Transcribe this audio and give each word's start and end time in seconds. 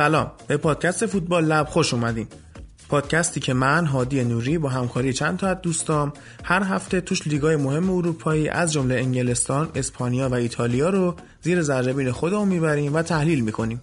سلام. 0.00 0.32
به 0.46 0.56
پادکست 0.56 1.06
فوتبال 1.06 1.44
لب 1.44 1.66
خوش 1.66 1.94
اومدین. 1.94 2.26
پادکستی 2.90 3.40
که 3.40 3.54
من 3.54 3.86
هادی 3.86 4.24
نوری 4.24 4.58
با 4.58 4.68
همکاری 4.68 5.12
چند 5.12 5.38
تا 5.38 5.46
از 5.46 5.56
دوستام 5.62 6.12
هر 6.44 6.62
هفته 6.62 7.00
توش 7.00 7.26
لیگای 7.26 7.56
مهم 7.56 7.90
اروپایی 7.90 8.48
از 8.48 8.72
جمله 8.72 8.94
انگلستان، 8.94 9.68
اسپانیا 9.74 10.28
و 10.28 10.34
ایتالیا 10.34 10.90
رو 10.90 11.14
زیر 11.42 11.62
ذره 11.62 12.12
خودمون 12.12 12.48
می‌بریم 12.48 12.94
و 12.94 13.02
تحلیل 13.02 13.40
می‌کنیم. 13.40 13.80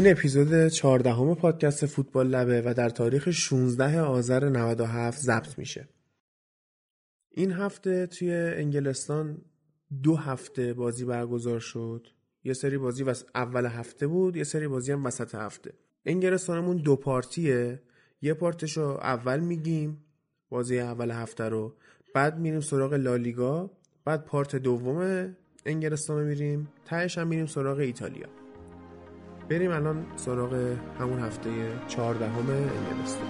این 0.00 0.10
اپیزود 0.10 0.68
14 0.68 1.34
پادکست 1.34 1.86
فوتبال 1.86 2.28
لبه 2.28 2.62
و 2.66 2.74
در 2.74 2.88
تاریخ 2.88 3.30
16 3.30 4.00
آذر 4.00 4.48
97 4.48 5.20
ضبط 5.20 5.58
میشه. 5.58 5.88
این 7.30 7.52
هفته 7.52 8.06
توی 8.06 8.32
انگلستان 8.32 9.38
دو 10.02 10.16
هفته 10.16 10.74
بازی 10.74 11.04
برگزار 11.04 11.60
شد. 11.60 12.06
یه 12.44 12.52
سری 12.52 12.78
بازی 12.78 13.02
وس... 13.02 13.24
اول 13.34 13.66
هفته 13.66 14.06
بود، 14.06 14.36
یه 14.36 14.44
سری 14.44 14.68
بازی 14.68 14.92
هم 14.92 15.04
وسط 15.04 15.34
هفته. 15.34 15.72
انگلستانمون 16.06 16.76
دو 16.76 16.96
پارتیه. 16.96 17.82
یه 18.22 18.34
پارتش 18.34 18.76
رو 18.76 18.84
اول 18.84 19.40
میگیم 19.40 20.04
بازی 20.48 20.78
اول 20.78 21.10
هفته 21.10 21.44
رو 21.44 21.74
بعد 22.14 22.38
میریم 22.38 22.60
سراغ 22.60 22.94
لالیگا 22.94 23.70
بعد 24.04 24.24
پارت 24.24 24.56
دوم 24.56 25.28
انگلستان 25.66 26.18
رو 26.18 26.26
میریم 26.26 26.68
تهش 26.84 27.18
هم 27.18 27.26
میریم 27.26 27.46
سراغ 27.46 27.78
ایتالیا 27.78 28.39
بریم 29.50 29.70
الان 29.70 30.06
سراغ 30.16 30.76
همون 31.00 31.18
هفته 31.20 31.50
چهاردهم 31.88 32.46
انگلستان 32.50 33.28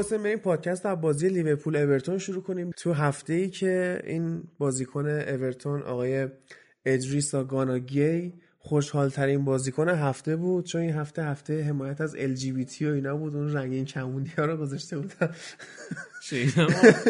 واسه 0.00 0.18
بریم 0.18 0.38
پادکست 0.38 0.86
از 0.86 1.00
بازی 1.00 1.28
لیورپول 1.28 1.76
اورتون 1.76 2.18
شروع 2.18 2.42
کنیم. 2.42 2.70
تو 2.76 2.92
هفته 2.92 3.32
ای 3.32 3.50
که 3.50 4.02
این 4.04 4.42
بازیکن 4.58 5.06
اورتون 5.06 5.82
آقای 5.82 6.28
ادریسا 6.84 7.44
گاناگی 7.44 8.32
خوشحال 8.58 9.08
ترین 9.10 9.44
بازیکن 9.44 9.88
هفته 9.88 10.36
بود. 10.36 10.64
چون 10.64 10.80
این 10.80 10.94
هفته 10.94 11.24
هفته 11.24 11.62
حمایت 11.62 12.00
از 12.00 12.14
ال 12.14 12.34
جی 12.34 12.52
بی 12.52 12.64
تی 12.64 12.86
و 12.86 12.92
اینا 12.92 13.16
بود. 13.16 13.36
اون 13.36 13.52
رنگین 13.52 13.84
کمونی 13.84 14.32
ها 14.38 14.44
رو 14.44 14.56
گذاشته 14.56 14.98
بودن 14.98 15.34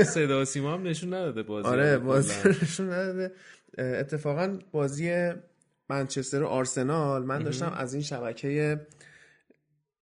صدا 0.05 0.45
سیما 0.45 0.75
هم 0.75 0.83
نشون 0.83 1.15
نداده 1.15 1.43
بازی 1.43 1.69
آره 1.69 1.99
بازی 1.99 2.49
نشون 2.49 2.87
نداده. 2.87 3.33
اتفاقا 3.79 4.59
بازی 4.73 5.31
منچستر 5.89 6.43
و 6.43 6.47
آرسنال. 6.47 7.25
من 7.25 7.43
داشتم 7.43 7.73
از 7.77 7.95
این 7.95 8.03
شبکه 8.03 8.81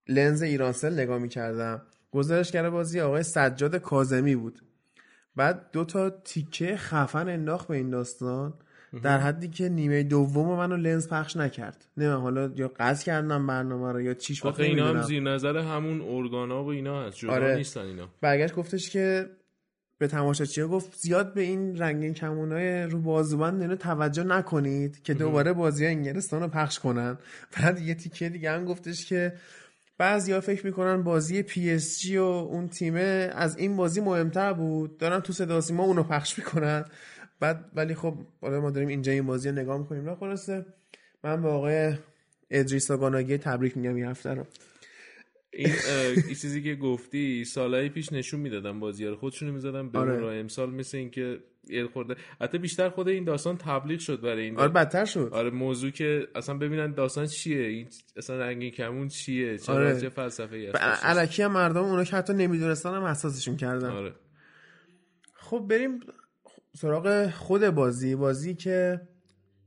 لنز 0.08 0.42
ایرانسل 0.42 0.92
نگاه 1.00 1.18
می‌کردم. 1.18 1.82
گزارشگر 2.10 2.70
بازی 2.70 3.00
آقای 3.00 3.22
سجاد 3.22 3.76
کازمی 3.76 4.36
بود. 4.36 4.62
بعد 5.36 5.70
دو 5.72 5.84
تا 5.84 6.10
تیکه 6.10 6.76
خفن 6.76 7.28
انداخت 7.28 7.68
به 7.68 7.76
این 7.76 7.90
داستان 7.90 8.54
در 9.02 9.18
حدی 9.18 9.48
که 9.48 9.68
نیمه 9.68 10.02
دوم 10.02 10.56
منو 10.56 10.76
لنز 10.76 11.08
پخش 11.08 11.36
نکرد. 11.36 11.84
نه 11.96 12.16
حالا 12.16 12.50
یا 12.56 12.68
قصد 12.68 13.04
کردم 13.04 13.46
برنامه 13.46 13.92
رو 13.92 14.00
یا 14.00 14.14
چیش 14.14 14.46
آخه 14.46 14.62
اینا 14.62 14.88
هم 14.88 15.02
زیر 15.02 15.22
نظر 15.22 15.56
همون 15.56 16.00
ارگانا 16.00 16.64
و 16.64 16.68
اینا 16.68 17.02
هست. 17.02 17.16
جدا 17.16 17.32
آره. 17.32 17.56
نیستن 17.56 17.80
اینا. 17.80 18.08
برگشت 18.20 18.54
گفتش 18.54 18.90
که 18.90 19.30
به 19.98 20.08
تماشاچیه 20.08 20.66
گفت 20.66 20.96
زیاد 20.96 21.34
به 21.34 21.40
این 21.40 21.78
رنگین 21.78 22.14
کمونای 22.14 22.82
رو 22.82 23.00
بازوبند 23.00 23.62
اینو 23.62 23.76
توجه 23.76 24.24
نکنید 24.24 25.02
که 25.02 25.14
دوباره 25.14 25.52
بازی 25.52 25.86
انگلستان 25.86 26.42
رو 26.42 26.48
پخش 26.48 26.78
کنن. 26.78 27.18
بعد 27.56 27.80
یه 27.80 27.94
تیکه 27.94 28.28
دیگه 28.28 28.50
هم 28.50 28.64
گفتش 28.64 29.06
که 29.06 29.32
بعضیا 29.98 30.40
فکر 30.40 30.66
می‌کنن 30.66 31.02
بازی 31.02 31.42
پی 31.42 31.70
اس 31.70 32.00
جی 32.00 32.16
و 32.16 32.22
اون 32.22 32.68
تیمه 32.68 33.30
از 33.34 33.58
این 33.58 33.76
بازی 33.76 34.00
مهمتر 34.00 34.52
بود. 34.52 34.98
دارن 34.98 35.20
تو 35.20 35.32
صدا 35.32 35.60
سیما 35.72 35.84
اونو 35.84 36.02
پخش 36.02 36.38
می‌کنن. 36.38 36.84
بعد 37.40 37.70
ولی 37.74 37.94
خب 37.94 38.14
حالا 38.40 38.60
ما 38.60 38.70
داریم 38.70 38.88
اینجا 38.88 39.12
این 39.12 39.26
بازی 39.26 39.48
رو 39.48 39.54
نگاه 39.54 39.78
می‌کنیم. 39.78 40.08
نه 40.08 40.14
خلاصه 40.14 40.66
من 41.24 41.42
به 41.42 41.48
آقای 41.48 41.94
ادریسا 42.50 42.90
گانا 42.90 43.14
گی 43.14 43.38
تبریک 43.38 43.76
میگم 43.76 43.94
این 43.94 44.04
هفته 44.04 44.34
رو. 44.34 44.46
این 45.52 46.34
چیزی 46.40 46.62
که 46.62 46.74
گفتی 46.74 47.44
سالهای 47.44 47.88
پیش 47.88 48.12
نشون 48.12 48.40
می‌دادن 48.40 48.80
بازی 48.80 49.06
رو. 49.06 49.16
خودشونو 49.16 49.52
می‌زدن 49.52 49.88
به 49.88 49.98
آره. 49.98 50.40
امسال 50.40 50.70
مثل 50.70 50.96
اینکه 50.96 51.38
خورده 51.92 52.16
حتی 52.40 52.58
بیشتر 52.58 52.88
خود 52.88 53.08
این 53.08 53.24
داستان 53.24 53.56
تبلیغ 53.56 54.00
شد 54.00 54.20
برای 54.20 54.44
این 54.44 54.58
آره 54.58 54.68
بدتر 54.68 55.04
شد 55.04 55.30
آره 55.32 55.50
موضوع 55.50 55.90
که 55.90 56.28
اصلا 56.34 56.58
ببینن 56.58 56.92
داستان 56.92 57.26
چیه 57.26 57.66
این 57.66 57.88
اصلا 58.16 58.38
رنگین 58.38 58.70
کمون 58.70 59.08
چیه 59.08 59.58
چه 59.58 59.72
آره. 59.72 60.00
چه 60.00 60.08
فلسفه 60.08 60.56
ای 60.56 60.66
علکی 61.02 61.46
مردم 61.46 61.84
اونا 61.84 62.04
که 62.04 62.16
حتی 62.16 62.32
نمی‌دونستن 62.32 62.94
هم 62.94 63.04
حساسشون 63.04 63.56
کردن 63.56 63.90
آره. 63.90 64.12
خب 65.34 65.66
بریم 65.70 66.00
سراغ 66.76 67.30
خود 67.30 67.70
بازی 67.70 68.14
بازی 68.14 68.54
که 68.54 69.00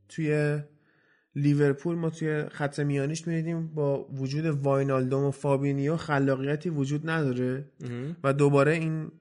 توی 0.09 0.59
لیورپول 1.35 1.95
ما 1.95 2.09
توی 2.09 2.43
خط 2.49 2.79
میانیش 2.79 3.27
می‌دیدیم 3.27 3.67
با 3.67 4.03
وجود 4.03 4.45
واینالدوم 4.45 5.23
و 5.23 5.31
فابینیو 5.31 5.97
خلاقیتی 5.97 6.69
وجود 6.69 7.09
نداره 7.09 7.65
و 8.23 8.33
دوباره 8.33 8.71
این 8.71 9.11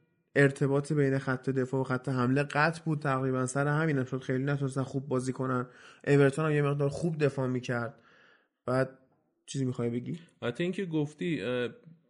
ارتباط 0.43 0.93
بین 0.93 1.19
خط 1.19 1.51
دفاع 1.51 1.81
و 1.81 1.85
خط 1.85 2.09
حمله 2.09 2.43
قطع 2.43 2.83
بود 2.85 2.99
تقریبا. 2.99 3.47
سر 3.47 3.67
همین 3.67 4.05
شد. 4.05 4.21
خیلی 4.21 4.45
نتونستن 4.45 4.83
خوب 4.83 5.09
بازی 5.09 5.33
کنن. 5.33 5.67
اورتون 6.07 6.45
هم 6.45 6.53
یه 6.53 6.63
مقدار 6.63 6.89
خوب 6.89 7.25
دفاع 7.25 7.47
می‌کرد. 7.47 7.95
بعد 8.67 8.99
چیزی 9.47 9.65
می‌خوای 9.65 9.91
بگی؟ 9.91 10.19
حتی 10.43 10.63
اینکه 10.63 10.85
گفتی 10.85 11.43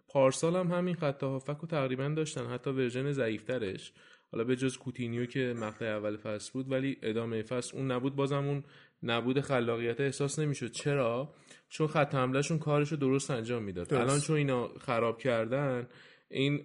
پارسال 0.09 0.57
هم 0.57 0.73
همین 0.73 0.95
خط 0.95 1.23
هافک 1.23 1.57
رو 1.61 1.69
تقریبا 1.69 2.09
داشتن. 2.09 2.47
حتی 2.47 2.71
version 2.71 3.13
ضعیفترش. 3.13 3.93
حالا 4.33 4.45
به 4.45 4.57
جز 4.57 4.77
کوتینیو 4.77 5.27
که 5.27 5.55
مقطع 5.57 5.85
اول 5.85 6.17
فصل 6.17 6.51
بود 6.53 6.73
ولی 6.73 6.97
ادامه 7.03 7.43
فصل 7.43 7.77
اون 7.77 7.91
نبود. 7.91 8.17
بازم 8.17 8.47
اون 8.47 8.65
نبود 9.03 9.41
خلاقیت 9.41 10.01
احساس 10.01 10.39
نمی‌شد. 10.39 10.71
چرا؟ 10.71 11.35
چون 11.69 11.87
خط 11.87 12.15
حملهشون 12.15 12.59
کارشو 12.59 12.97
درست 12.97 13.31
انجام 13.31 13.63
می‌داد. 13.63 13.95
الان 13.95 14.21
چون 14.21 14.37
اینا 14.37 14.69
خراب 14.69 15.19
کردن 15.19 15.87
این 16.29 16.63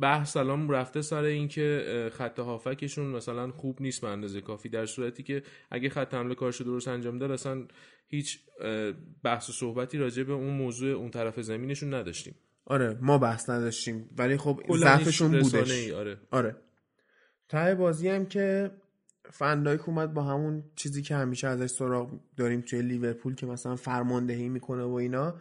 بحث 0.00 0.32
سلام 0.32 0.70
رفته 0.70 1.02
سر 1.02 1.22
اینکه 1.22 2.10
خط 2.12 2.38
هافکشون 2.38 3.06
مثلا 3.06 3.50
خوب 3.50 3.82
نیست 3.82 4.00
به 4.00 4.08
اندازه 4.08 4.40
کافی 4.40 4.68
در 4.68 4.86
صورتی 4.86 5.22
که 5.22 5.42
اگه 5.70 5.88
خط 5.88 6.14
حمله 6.14 6.34
کارشو 6.34 6.64
درست 6.64 6.88
انجام 6.88 7.18
داد 7.18 7.30
اصلا 7.30 7.64
هیچ 8.08 8.40
بحث 9.24 9.48
و 9.48 9.52
صحبتی 9.52 9.98
راجع 9.98 10.22
به 10.22 10.32
اون 10.32 10.54
موضوع 10.54 10.90
اون 10.90 11.10
طرف 11.10 11.40
زمینشون 11.40 11.94
نداشتیم. 11.94 12.34
آره 12.64 12.98
ما 13.00 13.18
بحث 13.18 13.50
نداشتیم 13.50 14.10
ولی 14.18 14.36
خب 14.36 14.60
ضعفشون 14.76 15.40
بودش. 15.40 15.90
آره. 15.90 16.18
آره. 16.30 16.56
ته 17.48 17.74
بازی 17.74 18.08
هم 18.08 18.26
که 18.26 18.70
فندایک 19.30 19.88
اومد 19.88 20.14
با 20.14 20.22
همون 20.22 20.64
چیزی 20.76 21.02
که 21.02 21.14
همیشه 21.14 21.48
ازش 21.48 21.70
سراغ 21.70 22.20
داریم 22.36 22.60
توی 22.60 22.82
لیورپول 22.82 23.34
که 23.34 23.46
مثلا 23.46 23.76
فرماندهی 23.76 24.48
می‌کنه 24.48 24.84
و 24.84 24.92
اینا. 24.92 25.34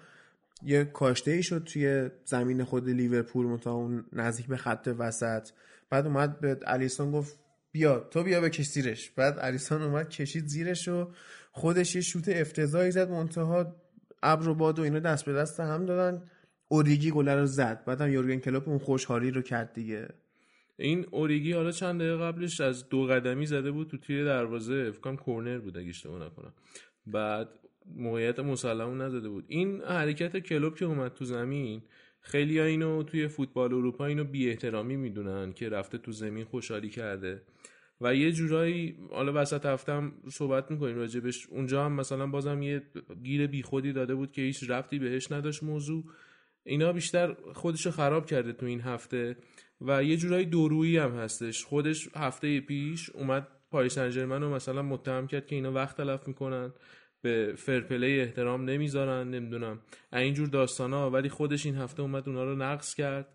یه 0.64 0.86
کاشته 0.86 1.32
ای 1.32 1.44
شد 1.44 1.64
توی 1.64 2.10
زمین 2.26 2.64
خود 2.64 2.90
لیورپول 2.90 3.46
متا 3.46 3.72
اون 3.74 4.06
نزدیک 4.14 4.48
به 4.48 4.58
خط 4.58 4.96
وسط. 4.98 5.50
بعد 5.90 6.06
اومد 6.06 6.40
به 6.40 6.60
الیسون 6.66 7.12
گفت 7.12 7.40
بیا 7.72 8.00
تو 8.00 8.24
بیا 8.24 8.42
بکش 8.42 8.66
زیرش. 8.66 9.10
بعد 9.10 9.38
الیسون 9.42 9.82
اومد 9.82 10.10
کشید 10.10 10.48
زیرش 10.48 10.88
و 10.88 11.12
خودش 11.52 11.96
یه 11.96 12.02
شوت 12.02 12.30
افتضاحی 12.30 12.92
زد. 12.92 13.10
منتها 13.10 13.76
ابر 14.24 14.48
و 14.48 14.56
باد 14.56 14.80
و 14.80 14.82
اینا 14.82 15.00
دست 15.00 15.26
به 15.26 15.34
دست 15.34 15.60
هم 15.60 15.86
دادن. 15.86 16.24
اوریگی 16.68 17.12
گله 17.12 17.36
رو 17.36 17.46
زد. 17.46 17.84
بعدم 17.86 18.10
یورگن 18.10 18.40
کلوپ 18.40 18.68
اون 18.68 18.78
خوشحالی 18.78 19.32
رو 19.32 19.42
کرد 19.42 19.74
دیگه. 19.74 20.08
این 20.80 21.06
اوریگی 21.12 21.54
حالا 21.54 21.72
چند 21.72 22.00
دقیقه 22.00 22.18
قبلش 22.18 22.62
از 22.62 22.90
دو 22.90 23.04
قدمی 23.04 23.46
زده 23.46 23.72
بود 23.72 23.90
تو 23.90 23.98
تیر 23.98 24.26
دروازه. 24.26 24.92
فکر 24.92 25.16
کورنر 25.16 25.60
بود 25.60 25.78
اگه 25.78 25.90
اشتباه 25.90 26.26
نکنم. 26.26 26.54
بعد 27.06 27.50
موقعیت 27.96 28.40
مسلمون 28.40 29.02
نزده 29.02 29.30
بود. 29.30 29.46
این 29.48 29.82
حرکت 29.82 30.38
کلوب 30.38 30.76
که 30.76 30.86
اومد 30.86 31.14
تو 31.14 31.26
زمین 31.26 31.82
خیلی 32.22 32.60
اینو 32.60 33.04
توی 33.04 33.28
فوتبال 33.28 33.74
اروپا 33.74 34.06
اینو 34.06 34.24
بی 34.24 34.50
احترامی 34.50 34.96
می‌دونن 34.96 35.54
که 35.54 35.70
رفته 35.70 35.98
تو 35.98 36.12
زمین 36.12 36.46
خوشحالی 36.46 36.90
کرده. 36.90 37.42
و 38.02 38.16
یه 38.16 38.32
جورایی 38.32 38.98
حالا 39.12 39.42
وسط 39.42 39.66
هفتم 39.66 40.12
صحبت 40.30 40.72
می‌کنیم 40.72 40.96
راجبش. 40.96 41.48
اونجا 41.48 41.86
هم 41.86 41.92
مثلا 41.92 42.28
بازم 42.28 42.62
یه 42.62 42.82
گیر 43.24 43.48
بیخودی 43.48 43.94
داده 43.94 44.16
بود 44.16 44.32
که 44.32 44.42
هیچ 44.42 44.70
رفتی 44.70 45.00
بهش 45.00 45.32
نداشت 45.32 45.64
موضوع. 45.64 46.04
اینا 46.64 46.94
بیشتر 46.94 47.34
خودشو 47.54 47.92
خراب 47.92 48.26
کرده 48.26 48.54
تو 48.54 48.66
این 48.66 48.82
هفته. 48.82 49.38
و 49.82 50.04
یه 50.04 50.18
جورایی 50.18 50.46
دورویی 50.46 50.98
هم 50.98 51.12
هستش. 51.12 51.66
خودش 51.66 52.10
هفته 52.16 52.60
پیش 52.60 53.10
اومد 53.10 53.48
پاریس 53.72 53.94
سن 53.94 54.32
رو 54.32 54.54
مثلا 54.54 54.82
متهم 54.82 55.28
کرد 55.28 55.48
که 55.48 55.56
اینا 55.56 55.72
وقت 55.72 55.98
تلف 55.98 56.28
می‌کنن. 56.28 56.74
به 57.22 57.54
فرپلی 57.58 58.22
احترام 58.22 58.66
نمی‌ذارن 58.66 59.28
نمی‌دونم. 59.30 59.80
اینجور 60.14 60.48
داستان 60.48 60.94
ها 60.94 61.10
ولی 61.10 61.30
خودش 61.30 61.66
این 61.66 61.76
هفته 61.76 62.02
اومد 62.02 62.30
اونا 62.30 62.44
رو 62.44 62.56
نقض 62.56 62.96
کرد 62.96 63.28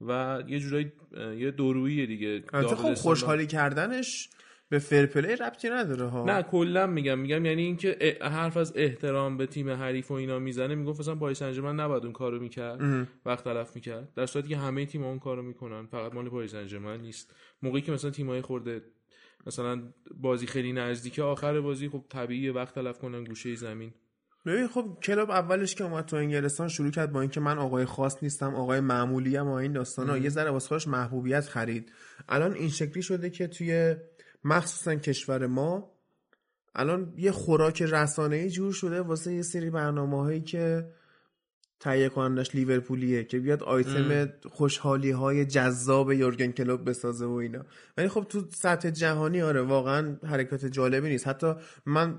و 0.00 0.42
یه 0.46 0.58
جورایی 0.58 0.92
یه 1.38 1.50
دورویی 1.50 2.06
دیگه 2.06 2.42
خب 2.52 2.94
خوشحالی 2.94 3.46
کردنش 3.46 4.28
به 4.68 4.78
fair 4.78 5.07
play 5.07 5.36
ربطی 5.36 5.70
نداره 5.70 6.06
ها. 6.06 6.24
نه 6.24 6.42
کلا 6.42 6.86
میگم. 6.86 7.18
میگم 7.18 7.44
یعنی 7.44 7.62
اینکه 7.62 8.18
حرف 8.20 8.56
از 8.56 8.72
احترام 8.76 9.36
به 9.36 9.46
تیم 9.46 9.70
حریف 9.70 10.10
و 10.10 10.14
اینا 10.14 10.38
می‌زنه 10.38 10.74
می‌گفت 10.74 11.00
مثلا 11.00 11.14
پاریس 11.14 11.38
سن 11.38 11.80
نباید 11.80 12.04
اون 12.04 12.12
کارو 12.12 12.40
می‌کرد 12.40 13.08
وقت 13.26 13.44
تلف 13.44 13.74
می‌کرد. 13.74 14.08
در 14.14 14.26
صورتی 14.26 14.48
که 14.48 14.56
همه 14.56 14.86
تیم 14.86 15.04
اون 15.04 15.18
کارو 15.18 15.42
می‌کنن 15.42 15.86
فقط 15.86 16.14
مال 16.14 16.28
پاریس 16.28 16.50
سن 16.50 17.00
نیست. 17.00 17.34
موقعی 17.62 17.82
که 17.82 17.92
مثلا 17.92 18.10
تیمای 18.10 18.40
خورده 18.40 18.82
مثلا 19.46 19.82
بازی 20.20 20.46
خیلی 20.46 20.72
نزدیک 20.72 21.18
آخر 21.18 21.60
بازی 21.60 21.88
خب 21.88 22.04
طبیعیه 22.08 22.52
وقت 22.52 22.74
تلف 22.74 22.98
کنن 22.98 23.24
گوشه 23.24 23.54
زمین. 23.54 23.92
ببین 24.46 24.68
خب 24.68 24.98
کلاب 25.02 25.30
اولش 25.30 25.74
که 25.74 25.84
اومد 25.84 26.04
تو 26.04 26.16
انگلستان 26.16 26.68
شروع 26.68 26.90
کرد 26.90 27.12
با 27.12 27.20
اینکه 27.20 27.40
من 27.40 27.58
آقای 27.58 27.84
خاص 27.84 28.22
نیستم 28.22 28.54
آقای 28.54 28.80
معمولی 28.80 29.36
ام 29.36 29.48
این 29.48 29.72
داستانا. 29.72 30.18
یه 30.18 30.28
ذره 30.28 30.50
واسه 30.50 30.68
خودش 30.68 30.88
محبوبیت 30.88 31.40
خرید. 31.48 31.92
الان 32.28 32.54
این 32.54 32.68
شکلی 32.68 33.02
شده 33.02 33.30
که 33.30 33.46
توی 33.46 33.96
مخصوصا 34.44 34.94
کشور 34.94 35.46
ما 35.46 35.92
الان 36.74 37.14
یه 37.16 37.30
خوراک 37.30 37.82
رسانه‌ای 37.82 38.50
جور 38.50 38.72
شده 38.72 39.00
واسه 39.00 39.34
یه 39.34 39.42
سری 39.42 39.70
برنامه 39.70 40.40
که 40.40 40.90
تهیه 41.80 42.08
کنندش 42.08 42.54
لیورپولیه 42.54 43.24
که 43.24 43.38
بیاد 43.38 43.62
آیتم 43.62 44.28
خوشحالی 44.50 45.10
های 45.10 45.44
جذاب 45.44 46.12
یورگن 46.12 46.52
کلوب 46.52 46.88
بسازه 46.88 47.26
و 47.26 47.32
اینا. 47.32 47.64
ولی 47.96 48.08
خب 48.08 48.26
تو 48.28 48.44
سطح 48.50 48.90
جهانی 48.90 49.42
آره 49.42 49.62
واقعا 49.62 50.16
حرکت 50.26 50.66
جالبی 50.66 51.08
نیست. 51.08 51.28
حتی 51.28 51.52
من 51.86 52.14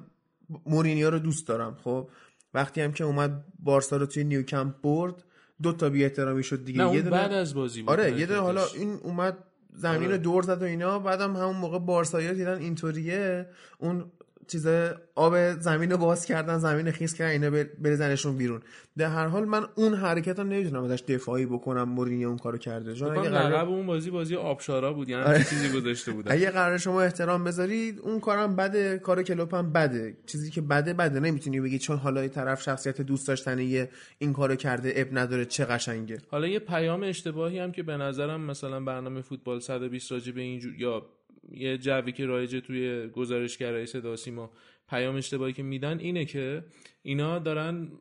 مورینیو 0.66 1.10
رو 1.10 1.20
دوست 1.20 1.48
دارم 1.48 1.78
خب. 1.84 2.10
وقتی 2.54 2.82
هم 2.82 2.92
که 2.92 3.04
اومد 3.04 3.46
بارسا 3.60 3.98
رو 3.98 4.06
توی 4.06 4.24
نیوکمپ 4.24 4.82
برد 4.82 5.24
دو 5.62 5.74
تا 5.74 5.90
بی 5.90 6.04
احترامی 6.04 6.44
شد 6.44 6.66
دیگه. 6.66 6.84
نه 6.84 6.96
یه 6.96 7.02
بعد 7.02 7.34
از 7.34 7.54
بازی 7.54 7.82
بود 7.82 7.90
آره 7.90 8.20
یه 8.20 8.36
حالا 8.36 8.66
این 8.76 8.94
اومد 9.04 9.38
زمین 9.74 10.08
آره. 10.08 10.18
دور 10.18 10.44
زد 10.44 10.62
و 10.62 10.66
اینا 10.66 11.00
بعدم 11.00 11.36
همون 11.36 11.56
موقع 11.58 11.80
بارسایی 11.80 12.34
دیدن 12.34 12.58
اینطوریه. 12.58 13.50
اون 13.78 14.12
چیز 14.48 14.68
آب 15.16 15.60
زمین 15.60 15.92
رو 15.92 15.98
باز 15.98 16.26
کردن 16.26 16.58
زمین 16.58 16.92
خیس 16.92 17.14
کردن 17.14 17.32
اینا 17.32 17.66
بریزنشون 17.80 18.38
بیرون. 18.38 18.62
در 18.98 19.08
هر 19.08 19.28
حال 19.28 19.46
من 19.46 19.66
اون 19.76 19.94
حرکت 19.94 20.40
رو 20.40 20.46
نمی‌دونم 20.46 20.84
ازش 20.84 21.04
دفاعی 21.08 21.46
بکنم 21.46 21.84
مورینیو 21.84 22.28
اون 22.28 22.38
کارو 22.38 22.58
کرده. 22.58 22.94
چون 22.94 23.18
اگه 23.18 23.30
قرار 23.30 23.66
اون 23.66 23.86
بازی 23.86 24.12
بازی 24.12 24.36
آبشارا 24.36 24.94
بود 24.94 25.10
یعنی 25.10 25.24
آره. 25.24 25.44
چیزی 25.44 25.70
گذاشته 25.70 26.12
بودن. 26.12 26.32
اگه 26.32 26.52
قرار 26.52 26.78
شما 26.78 27.02
احترام 27.02 27.44
بذارید 27.44 28.00
اون 28.00 28.20
کارم 28.20 28.56
بده 28.56 29.00
کار 29.00 29.24
کلوپ 29.24 29.56
هم 29.56 29.74
بده. 29.74 30.18
چیزی 30.26 30.52
که 30.52 30.62
بده 30.62 30.94
بده. 30.94 31.20
نمی‌تونی 31.20 31.62
بگی 31.62 31.80
چون 31.80 31.98
حالا 31.98 32.22
این 32.22 32.30
طرف 32.30 32.62
شخصیت 32.62 33.02
دوست 33.02 33.28
داشتنی 33.28 33.88
این 34.18 34.34
کارو 34.34 34.56
کرده 34.56 34.94
اب 34.96 35.08
نداره 35.12 35.46
چه 35.46 35.66
قشنگه. 35.66 36.18
حالا 36.32 36.48
یه 36.48 36.60
پیام 36.60 37.04
اشتباهی 37.04 37.60
هم 37.60 37.72
که 37.72 37.84
به 37.84 37.98
نظرم 37.98 38.42
مثلا 38.42 38.80
برنامه 38.80 39.22
فوتبال 39.22 39.60
120 39.60 40.12
راجع 40.12 40.32
به 40.32 40.42
اینجور 40.42 40.76
یا 40.76 41.06
یه 41.52 41.78
جوی 41.78 42.12
که 42.12 42.26
رایجه 42.26 42.62
توی 42.62 43.08
گزارشگرای 43.08 43.86
صدا 43.86 44.16
سیما 44.16 44.52
پیام 44.90 45.16
اشتباهی 45.16 45.54
که 45.54 45.64
میدن 45.64 46.00
اینه 46.00 46.26
که 46.26 46.64
اینا 47.02 47.40
دارن 47.40 47.92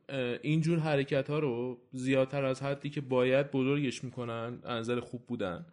اینجور 0.43 0.79
حرکت 0.79 1.31
ها 1.31 1.39
رو 1.39 1.81
زیادتر 1.93 2.45
از 2.45 2.63
حدی 2.63 2.91
که 2.91 3.01
باید 3.01 3.51
بزرگش 3.51 4.05
می‌کنن 4.05 4.59
نظر 4.65 5.01
خوب 5.01 5.27
بودن. 5.27 5.67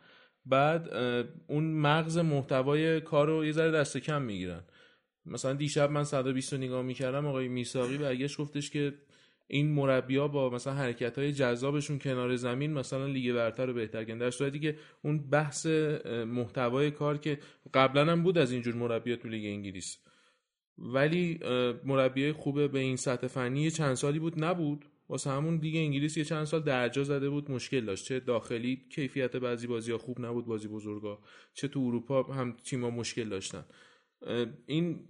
بعد 0.45 0.93
اون 1.47 1.63
مغز 1.63 2.17
محتوای 2.17 3.01
کار 3.01 3.27
رو 3.27 3.45
یه 3.45 3.51
ذره 3.51 3.71
دست 3.71 3.97
کم 3.97 4.21
می‌گیرن. 4.21 4.63
مثلا 5.25 5.53
دیشب 5.53 5.91
من 5.91 6.03
120 6.03 6.53
رو 6.53 6.59
نگاه 6.59 6.81
می‌کردم 6.81 7.25
آقای 7.25 7.47
میساقی 7.47 7.97
برگشت 7.97 8.37
گفتش 8.37 8.69
که 8.69 8.93
این 9.47 9.71
مربیا 9.71 10.27
با 10.27 10.49
مثلا 10.49 10.73
حرکت 10.73 11.17
های 11.19 11.31
جذابشون 11.33 11.99
کنار 11.99 12.35
زمین 12.35 12.73
مثلا 12.73 13.05
لیگ 13.05 13.33
برتر 13.33 13.65
رو 13.65 13.73
بهتر 13.73 14.03
کردن 14.03 14.17
در 14.17 14.31
صورتی 14.31 14.59
که 14.59 14.75
اون 15.01 15.29
بحث 15.29 15.65
محتوای 16.27 16.91
کار 16.91 17.17
که 17.17 17.39
قبلا 17.73 18.11
هم 18.11 18.23
بود 18.23 18.37
از 18.37 18.51
اینجور 18.51 18.75
مربیا 18.75 19.15
تو 19.15 19.27
لیگ 19.27 19.45
انگلیس. 19.45 19.97
ولی 20.77 21.39
مربیای 21.83 22.31
خوبه 22.31 22.67
به 22.67 22.79
این 22.79 22.95
سطح 22.95 23.27
فنی 23.27 23.71
چند 23.71 23.93
سالی 23.93 24.19
بود 24.19 24.43
نبود. 24.43 24.85
واسه 25.09 25.29
همون 25.29 25.57
دیگه 25.57 25.79
انگلیس 25.79 26.17
یه 26.17 26.23
چند 26.23 26.43
سال 26.43 26.63
درجا 26.63 27.03
زده 27.03 27.29
بود 27.29 27.51
مشکل 27.51 27.85
داشت. 27.85 28.05
چه 28.05 28.19
داخلی 28.19 28.85
کیفیت 28.95 29.35
بعضی 29.35 29.67
بازی 29.67 29.91
ها 29.91 29.97
خوب 29.97 30.25
نبود 30.25 30.45
بازی 30.45 30.67
بزرگا. 30.67 31.21
چه 31.53 31.67
تو 31.67 31.79
اروپا 31.79 32.23
هم 32.23 32.57
تیما 32.63 32.89
مشکل 32.89 33.29
داشتن. 33.29 33.65
این 34.65 35.07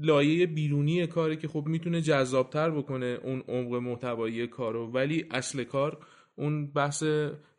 لایه 0.00 0.46
بیرونی 0.46 1.06
کاری 1.06 1.36
که 1.36 1.48
خب 1.48 1.64
می‌تونه 1.66 2.00
جذابتر 2.00 2.70
بکنه 2.70 3.18
اون 3.22 3.42
عمق 3.48 3.74
محتوایی 3.74 4.46
کارو. 4.46 4.90
ولی 4.90 5.26
اصل 5.30 5.64
کار 5.64 5.98
اون 6.36 6.66
بحث 6.66 7.04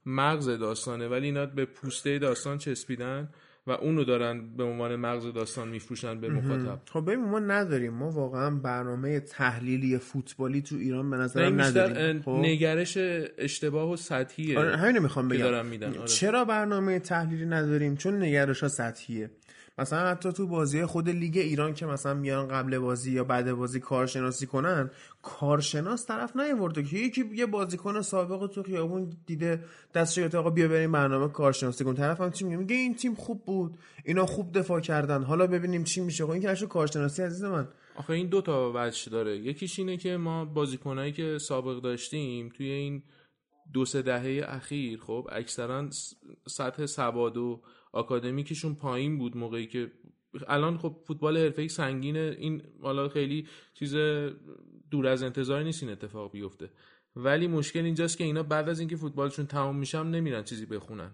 مغز 0.06 0.50
داستانه. 0.50 1.08
ولی 1.08 1.26
اینا 1.26 1.46
به 1.46 1.66
پوسته 1.66 2.20
داستان 2.20 2.58
چسبیدن 2.58 3.30
و 3.68 3.72
اونو 3.72 4.04
دارن 4.04 4.56
به 4.58 4.64
عنوان 4.64 4.96
مغز 4.96 5.34
داستان 5.34 5.68
میفروشن 5.68 6.20
به 6.20 6.30
مخاطب. 6.30 6.82
خب 6.90 7.02
ببین 7.02 7.26
ما 7.26 7.40
نداریم. 7.40 7.94
ما 7.94 8.10
واقعا 8.10 8.50
برنامه 8.50 9.20
تحلیلی 9.20 9.98
فوتبالی 9.98 10.62
تو 10.62 10.76
ایران 10.76 11.10
به 11.10 11.18
نظرم 11.18 11.62
نداریم. 11.62 12.22
خب؟ 12.22 12.32
نگرش 12.32 12.98
اشتباه 13.38 13.92
و 13.92 13.96
سطحیه 13.96 14.60
آره 14.60 14.78
همین 14.78 15.00
می‌خوام 15.00 15.28
بگم. 15.28 15.66
میدن. 15.66 15.98
آره. 15.98 16.08
چرا 16.08 16.46
برنامه 16.46 17.00
تحلیلی 17.00 17.46
نداریم؟ 17.46 17.96
چون 17.96 18.24
نگرش 18.24 18.64
ها 18.64 18.68
سطحیه. 18.68 19.32
مثلا 19.78 20.10
حتی 20.10 20.32
تو 20.32 20.48
بازی 20.48 20.86
خود 20.86 21.10
لیگ 21.10 21.38
ایران 21.38 21.74
که 21.74 21.86
مثلا 21.86 22.14
میان 22.14 22.48
قبل 22.48 22.80
بازی 22.80 23.12
یا 23.12 23.24
بعد 23.24 23.54
بازی 23.54 23.80
کارشناسی 23.80 24.48
کنن 24.48 24.92
کارشناس 25.22 26.06
طرف 26.06 26.36
نیورده 26.36 26.84
که 26.84 26.98
یکی 26.98 27.26
یه 27.34 27.46
بازیکن 27.46 28.02
سابق 28.02 28.48
تو 28.48 28.64
خیابون 28.64 29.14
دیده 29.26 29.64
دستش 29.94 30.36
آقا 30.36 30.50
بیا 30.50 30.68
بریم 30.68 30.92
برنامه 30.92 31.28
کارشناسی 31.28 31.84
کن. 31.84 31.94
طرف 31.94 32.22
هم 32.22 32.32
چی 32.32 32.46
میگه؟ 32.46 32.58
میگه 32.58 32.76
این 32.76 32.96
تیم 32.96 33.16
خوب 33.16 33.46
بود. 33.46 33.78
اینا 34.06 34.26
خوب 34.26 34.58
دفاع 34.58 34.80
کردن. 34.80 35.24
حالا 35.24 35.48
ببینیم 35.48 35.84
چی 35.84 36.02
میشه. 36.02 36.26
خب 36.26 36.32
این 36.32 36.56
که 36.56 36.68
کارشناسی 36.68 37.24
عزیز 37.24 37.44
من. 37.44 37.68
آخه 37.96 38.14
این 38.14 38.28
دو 38.28 38.42
تا 38.42 38.72
وجه 38.76 39.12
داره. 39.12 39.38
یکیش 39.38 39.80
اینه 39.80 39.98
که 39.98 40.18
ما 40.18 40.46
بازیکنایی 40.46 41.12
که 41.12 41.38
سابق 41.38 41.82
داشتیم 41.82 42.50
توی 42.50 42.70
این 42.70 43.04
دو 43.74 43.86
سه 43.86 44.02
دهه 44.02 44.46
اخیر 44.48 45.00
خب 45.00 45.28
اکثرا 45.32 45.90
سطح 46.48 46.86
سواد 46.86 47.38
و 47.38 47.62
آکادمیکشون 47.94 48.76
پایین 48.76 49.18
بود 49.18 49.38
موقعی 49.38 49.68
که 49.68 49.92
الان 50.48 50.78
خب 50.78 50.96
فوتبال 51.08 51.38
حرفه‌ای 51.38 51.70
سنگینه. 51.70 52.36
این 52.40 52.62
حالا 52.82 53.10
خیلی 53.10 53.48
چیز 53.74 53.96
دور 54.92 55.08
از 55.08 55.24
انتظار 55.24 55.64
نیست 55.64 55.84
این 55.84 55.92
اتفاق 55.92 56.32
بیفته. 56.32 56.70
ولی 57.16 57.48
مشکل 57.48 57.86
اینجاست 57.86 58.18
که 58.18 58.24
اینا 58.24 58.44
بعد 58.44 58.70
از 58.70 58.80
اینکه 58.80 58.96
فوتبالشون 58.96 59.46
تمام 59.46 59.76
میشم 59.76 59.98
نمیرن 59.98 60.44
چیزی 60.44 60.66
بخونن. 60.66 61.12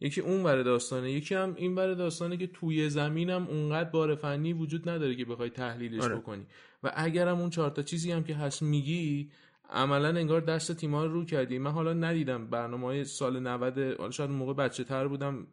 یکی 0.00 0.20
اون 0.20 0.42
ور 0.42 0.62
داستانه 0.62 1.12
یکی 1.12 1.34
هم 1.34 1.54
این 1.54 1.74
ور 1.74 1.94
داستانه 1.94 2.36
که 2.36 2.46
توی 2.46 2.88
زمینم 2.90 3.46
اونقدر 3.46 3.90
بار 3.90 4.14
فنی 4.14 4.52
وجود 4.52 4.88
نداره 4.88 5.14
که 5.14 5.24
بخوای 5.24 5.50
تحلیلش 5.50 6.04
آره. 6.04 6.16
بکنی. 6.16 6.46
و 6.82 6.92
اگرم 6.96 7.40
اون 7.40 7.50
چهار 7.50 7.70
تا 7.70 7.82
چیزی 7.82 8.12
هم 8.12 8.24
که 8.24 8.34
هست 8.34 8.62
میگی 8.62 9.30
عملا 9.70 10.08
انگار 10.08 10.40
دست 10.40 10.72
تیم‌ها 10.72 11.06
رو 11.06 11.24
کردی. 11.24 11.58
من 11.58 11.70
حالا 11.70 11.92
ندیدم 11.92 12.50
برنامه 12.50 12.86
های 12.86 13.04
سال 13.04 13.40
90 13.40 14.10
شاید 14.10 14.30
موقع 14.30 14.52
بچه 14.52 14.84
تر 14.84 15.08
بودم. 15.08 15.46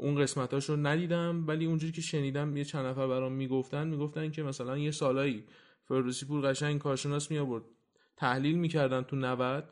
اون 0.00 0.14
قسمتاش 0.14 0.70
رو 0.70 0.76
ندیدم 0.76 1.44
ولی 1.46 1.66
اونجوری 1.66 1.92
که 1.92 2.00
شنیدم 2.00 2.56
یه 2.56 2.64
چند 2.64 2.86
نفر 2.86 3.06
برام 3.06 3.32
می‌گفتن 3.32 3.86
می‌گفتن 3.86 4.30
که 4.30 4.42
مثلا 4.42 4.78
یه 4.78 4.90
سالایی 4.90 5.44
فردوسی 5.88 6.26
پور 6.26 6.50
قشنگ 6.50 6.78
کارشناس 6.78 7.30
می 7.30 7.38
آورد 7.38 7.64
تحلیل 8.16 8.58
می‌کردن 8.58 9.02
تو 9.02 9.16
90 9.16 9.64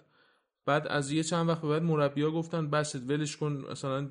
بعد 0.66 0.86
از 0.88 1.12
یه 1.12 1.22
چند 1.22 1.48
وقت 1.48 1.62
بعد 1.62 1.82
مربیا 1.82 2.30
گفتن 2.30 2.70
بس 2.70 2.94
ولش 2.94 3.36
کن 3.36 3.64
مثلا 3.70 4.10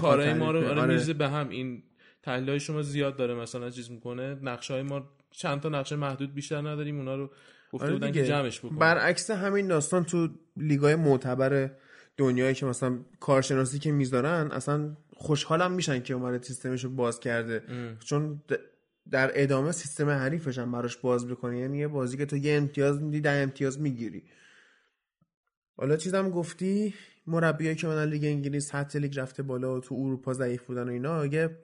کارای 0.00 0.34
ما 0.34 0.50
رو 0.50 0.58
آره, 0.58 0.80
آره. 0.80 1.12
به 1.12 1.28
هم 1.28 1.48
این 1.48 1.82
تحلیل 2.22 2.58
شما 2.58 2.82
زیاد 2.82 3.16
داره 3.16 3.34
مثلا 3.34 3.70
چیز 3.70 3.90
می‌کنه 3.90 4.38
نقشه 4.42 4.74
های 4.74 4.82
ما 4.82 5.10
چند 5.30 5.60
تا 5.60 5.68
نقشه 5.68 5.96
محدود 5.96 6.34
بیشتر 6.34 6.60
نداریم 6.60 6.98
اونا 6.98 7.16
رو 7.16 7.30
گفته 7.72 7.86
آره 7.86 7.94
بودن. 7.94 8.12
که 8.12 8.24
جمعش 8.24 8.58
بکنیم 8.58 8.78
برعکس 8.78 9.30
همین 9.30 9.68
داستان 9.68 10.04
تو 10.04 10.28
لیگای 10.56 10.96
معتبر 10.96 11.70
دنیایی 12.16 12.54
که 12.54 12.66
مثلا 12.66 12.98
کارشناسی 13.20 13.78
که 13.78 13.92
می‌ذارن 13.92 14.50
اصلا 14.52 14.96
خوشحالم 15.20 15.72
میشن 15.72 16.02
که 16.02 16.14
اومده 16.14 16.42
سیستمش 16.42 16.84
رو 16.84 16.90
باز 16.90 17.20
کرده. 17.20 17.62
چون 18.04 18.42
د- 18.52 18.58
در 19.10 19.30
ادامه 19.34 19.72
سیستم 19.72 20.08
حریفش 20.08 20.58
هم 20.58 20.72
براش 20.72 20.96
باز 20.96 21.26
بکنه 21.26 21.58
یعنی 21.58 21.78
یه 21.78 21.88
بازی 21.88 22.16
که 22.16 22.26
تو 22.26 22.36
یه 22.36 22.56
امتیاز 22.56 23.02
میدی 23.02 23.20
ده 23.20 23.30
امتیاز 23.30 23.80
می‌گیری. 23.80 24.22
حالا 25.76 25.96
چیزم 25.96 26.30
گفتی 26.30 26.94
مربیایی 27.26 27.76
که 27.76 27.86
من 27.86 28.04
لیگ 28.04 28.24
انگلیس 28.24 28.74
حتی 28.74 28.98
لیگ 28.98 29.20
رفته 29.20 29.42
بالا 29.42 29.76
و 29.76 29.80
تو 29.80 29.94
اروپا 29.94 30.32
ضعیف 30.32 30.62
بودن 30.62 30.88
و 30.88 30.92
اینا 30.92 31.26
یه 31.26 31.58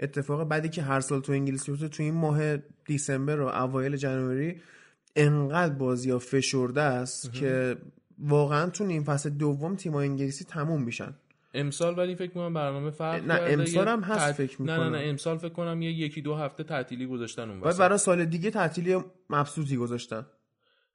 اتفاق 0.00 0.48
بعدی 0.48 0.68
که 0.68 0.82
هر 0.82 1.00
سال 1.00 1.20
تو 1.20 1.32
انگلیس 1.32 1.68
میفته 1.68 1.88
تو 1.88 2.02
این 2.02 2.14
ماه 2.14 2.56
دیسمبر 2.86 3.40
و 3.40 3.46
اوایل 3.46 3.96
جنوری 3.96 4.60
انقدر 5.16 5.74
بازی 5.74 6.10
ها 6.10 6.18
فشرده 6.18 6.82
است 6.82 7.32
که 7.32 7.76
واقعا 8.18 8.70
تو 8.70 8.84
نیم 8.84 9.04
فصل 9.04 9.30
دوم 9.30 9.76
تیم 9.76 9.94
انگلیسی 9.94 10.44
تموم 10.44 10.82
میشن. 10.82 11.14
امسال 11.54 11.98
ولی 11.98 12.14
فکر 12.14 12.30
کنم 12.32 12.54
برنامه 12.54 12.90
فرق 12.90 13.24
نه،. 13.24 13.34
امسال 13.34 13.88
هم 13.88 14.00
هست 14.00 14.18
تعط- 14.32 14.34
فکر 14.36 14.62
نه 14.62 14.72
نه 14.72 14.78
می‌کنم. 14.78 14.94
نه 14.96 15.02
امسال 15.08 15.38
فکر 15.38 15.48
کنم 15.52 15.82
یه 15.82 15.92
یکی 15.92 16.22
دو 16.22 16.34
هفته 16.34 16.64
تعطیلی 16.64 17.06
گذاشتن 17.06 17.50
اون 17.50 17.60
وسط. 17.60 17.78
برای 17.80 17.98
سال 17.98 18.24
دیگه 18.24 18.50
تعطیلی 18.50 18.98
مبسوطی 19.30 19.76
گذاشتن 19.76 20.26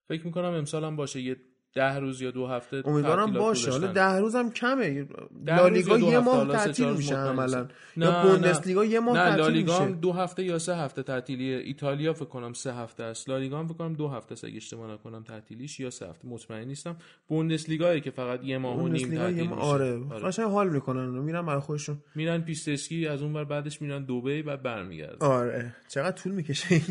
فکر 0.07 0.25
می‌کنم 0.25 0.53
امسال 0.53 0.83
هم 0.83 0.95
باشه 0.95 1.21
یه 1.21 1.35
ده 1.75 1.99
روز 1.99 2.21
یا 2.21 2.31
دو 2.31 2.47
هفته 2.47 2.83
امیدوارم 2.85 3.33
باشه. 3.33 3.71
حالا. 3.71 3.87
ده 3.87 4.17
روز 4.17 4.35
هم 4.35 4.51
کمه 4.51 5.07
لالیگا 5.45 5.97
یه 5.99 6.19
ماه 6.19 6.51
تعطیل 6.51 6.89
میشه 6.89 7.15
عملا. 7.15 7.67
یا 7.97 8.23
بوندسلیگا 8.23 8.85
یه 8.85 8.99
ماه 8.99 9.15
تعطیل 9.15 9.39
لالیگا 9.39 9.79
هم 9.79 9.91
دو 9.91 10.11
هفته 10.11 10.43
یا 10.43 10.59
سه 10.59 10.75
هفته 10.75 11.03
تعطیلیه. 11.03 11.57
ایتالیا 11.57 12.13
فکر 12.13 12.25
کنم 12.25 12.53
سه 12.53 12.73
هفته 12.73 13.03
است. 13.03 13.29
لالیگا 13.29 13.59
هم 13.59 13.67
فکر 13.67 13.77
کنم 13.77 13.93
دو 13.93 14.07
هفته 14.07 14.33
است 14.33 14.43
اگه 14.43 14.55
اشتباه 14.55 14.91
نکنم 14.91 15.23
تعطیلیش 15.23 15.79
یا 15.79 15.89
سه 15.89 16.09
هفته. 16.09 16.27
مطمئن 16.27 16.67
نیستم. 16.67 16.95
بوندسلیگا 17.27 17.99
که 17.99 18.11
فقط 18.11 18.43
یه 18.43 18.57
ماه 18.57 18.77
و 18.77 18.87
نیم 18.87 19.17
تعطیل 19.17 19.41
میشه. 19.41 19.53
آره. 19.53 19.99
آره. 20.11 20.27
قشنگ 20.27 20.45
حال 20.45 20.69
می‌کنن 20.69 21.09
میرن 21.09 21.45
برای 21.45 21.61
خودشون. 21.61 21.97
میرن 22.15 22.41
پیست 22.41 22.67
اسکی 22.67 23.07
از 23.07 23.21
اون 23.21 23.33
بر 23.33 23.43
بعدش 23.43 23.81
میرن 23.81 24.03
دبی 24.03 24.41
بعد 24.41 24.63
برمیگردن. 24.63 25.27
آره. 25.27 25.75
چقدر 25.89 26.11
طول 26.11 26.31
می‌کشه 26.31 26.81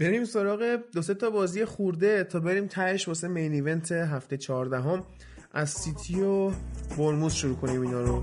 بریم 0.00 0.24
سراغ 0.24 0.78
دو 0.92 1.02
سه 1.02 1.14
تا 1.14 1.30
بازی 1.30 1.64
خورده 1.64 2.24
تا 2.24 2.40
بریم 2.40 2.66
تهش 2.66 3.08
واسه 3.08 3.28
مین 3.28 3.52
ایونت 3.52 3.92
هفته 3.92 4.36
چهاردهم. 4.36 5.04
از 5.52 5.70
سیتی 5.70 6.20
و 6.20 6.52
برموز 6.98 7.32
شروع 7.32 7.56
کنیم 7.56 7.80
اینا 7.80 8.00
رو. 8.00 8.22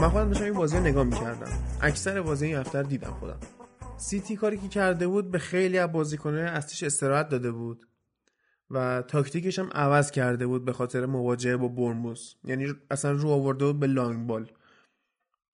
من 0.00 0.08
خودم 0.08 0.28
داشتم 0.28 0.44
این 0.44 0.54
بازی 0.54 0.76
رو 0.76 0.82
نگاه 0.82 1.04
می‌کردم. 1.04 1.52
اکثر 1.80 2.22
بازی 2.22 2.46
این 2.46 2.56
هفته 2.56 2.82
دیدم 2.82 3.16
خودم. 3.20 3.38
سیتی 3.96 4.36
کاری 4.36 4.56
که 4.56 4.68
کرده 4.68 5.06
بود 5.06 5.30
به 5.30 5.38
خیلی 5.38 5.78
از 5.78 5.92
بازیکنه 5.92 6.40
اصلیش 6.40 6.82
استراحت 6.82 7.28
داده 7.28 7.50
بود. 7.50 7.86
و 8.70 9.02
تاکتیکش 9.08 9.58
هم 9.58 9.70
عوض 9.72 10.10
کرده 10.10 10.46
بود 10.46 10.64
به 10.64 10.72
خاطر 10.72 11.06
مواجهه 11.06 11.56
با 11.56 11.68
بورنموث. 11.68 12.36
یعنی 12.44 12.74
اصلا 12.90 13.12
رو 13.12 13.28
آورده 13.28 13.64
بود 13.64 13.80
به 13.80 13.86
long 13.86 14.26
ball. 14.26 14.50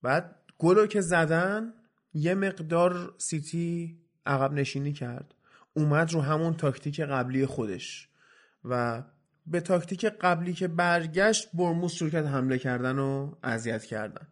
بعد 0.02 0.36
گلو 0.58 0.86
که 0.86 1.00
زدن 1.00 1.72
یه 2.14 2.34
مقدار 2.34 3.14
سیتی 3.18 3.98
عقب 4.26 4.52
نشینی 4.52 4.92
کرد. 4.92 5.34
اومد 5.74 6.12
رو 6.12 6.20
همون 6.20 6.54
تاکتیک 6.54 7.00
قبلی 7.00 7.46
خودش 7.46 8.08
و 8.64 9.02
به 9.46 9.60
تاکتیک 9.60 10.04
قبلی 10.04 10.52
که 10.52 10.68
برگشت 10.68 11.48
بورنموث 11.54 11.92
شروع 11.92 12.26
حمله 12.26 12.58
کردن 12.58 12.98
و 12.98 13.34
اذیت 13.42 13.84
کردن. 13.84 14.26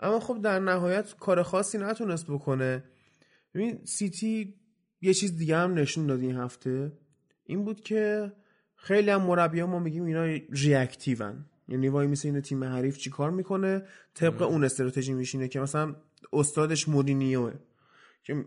اما 0.00 0.20
خب 0.20 0.42
در 0.42 0.58
نهایت 0.58 1.16
کار 1.16 1.42
خاصی 1.42 1.78
نتونست 1.78 2.26
بکنه. 2.26 2.84
ببین 3.54 3.84
سیتی 3.84 4.54
یه 5.00 5.14
چیز 5.14 5.36
دیگه 5.36 5.56
هم 5.56 5.74
نشون 5.74 6.06
داد 6.06 6.20
این 6.20 6.36
هفته. 6.36 6.92
این 7.50 7.64
بود 7.64 7.80
که 7.80 8.32
خیلی 8.76 9.10
هم 9.10 9.22
مربی 9.22 9.62
ما 9.62 9.78
میگیم 9.78 10.04
اینا 10.04 10.24
ریاکتیون. 10.50 11.44
یعنی 11.68 11.88
وای 11.88 12.06
میسه 12.06 12.28
این 12.28 12.40
تیم 12.40 12.64
حریف 12.64 12.98
چی 12.98 13.10
کار 13.10 13.30
می‌کنه؟ 13.30 13.82
طبق 14.14 14.42
اون 14.42 14.64
استراتژی 14.64 15.12
میشینه 15.12 15.48
که 15.48 15.60
مثلا 15.60 15.96
استادش 16.32 16.88
مورینیوه. 16.88 17.52
که 18.22 18.44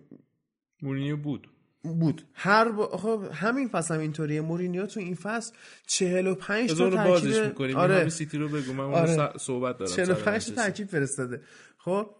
مورینیو 0.81 1.17
بود. 1.17 1.50
بود. 1.83 2.27
هر 2.33 2.72
با... 2.72 2.98
خب 2.98 3.24
همین 3.33 3.67
فصل 3.67 3.93
هم 3.93 4.00
اینطوریه. 4.00 4.41
مورینیو 4.41 4.86
تو 4.86 5.00
این 5.00 5.15
فصل 5.15 5.53
45 5.88 6.74
تا 6.74 6.88
رو 6.88 6.98
بازش 6.98 7.31
ترکیب 7.31 7.45
می‌کنیم. 7.45 7.75
آره. 7.75 8.10
سیتی 8.10 8.38
رو 8.38 8.50
بگو. 8.50 8.74
من 8.74 8.83
آره. 8.83 9.38
صحبت 9.38 9.77
دارم. 9.77 9.91
45 9.91 10.45
تا. 10.45 10.55
ترکیب 10.55 10.88
فرستاده. 10.88 11.41
خب 11.77 12.15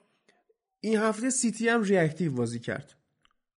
این 0.80 0.98
هفته 0.98 1.30
سیتی 1.30 1.70
هم 1.70 1.84
reactive 1.84 2.32
بازی 2.32 2.60
کرد. 2.60 2.96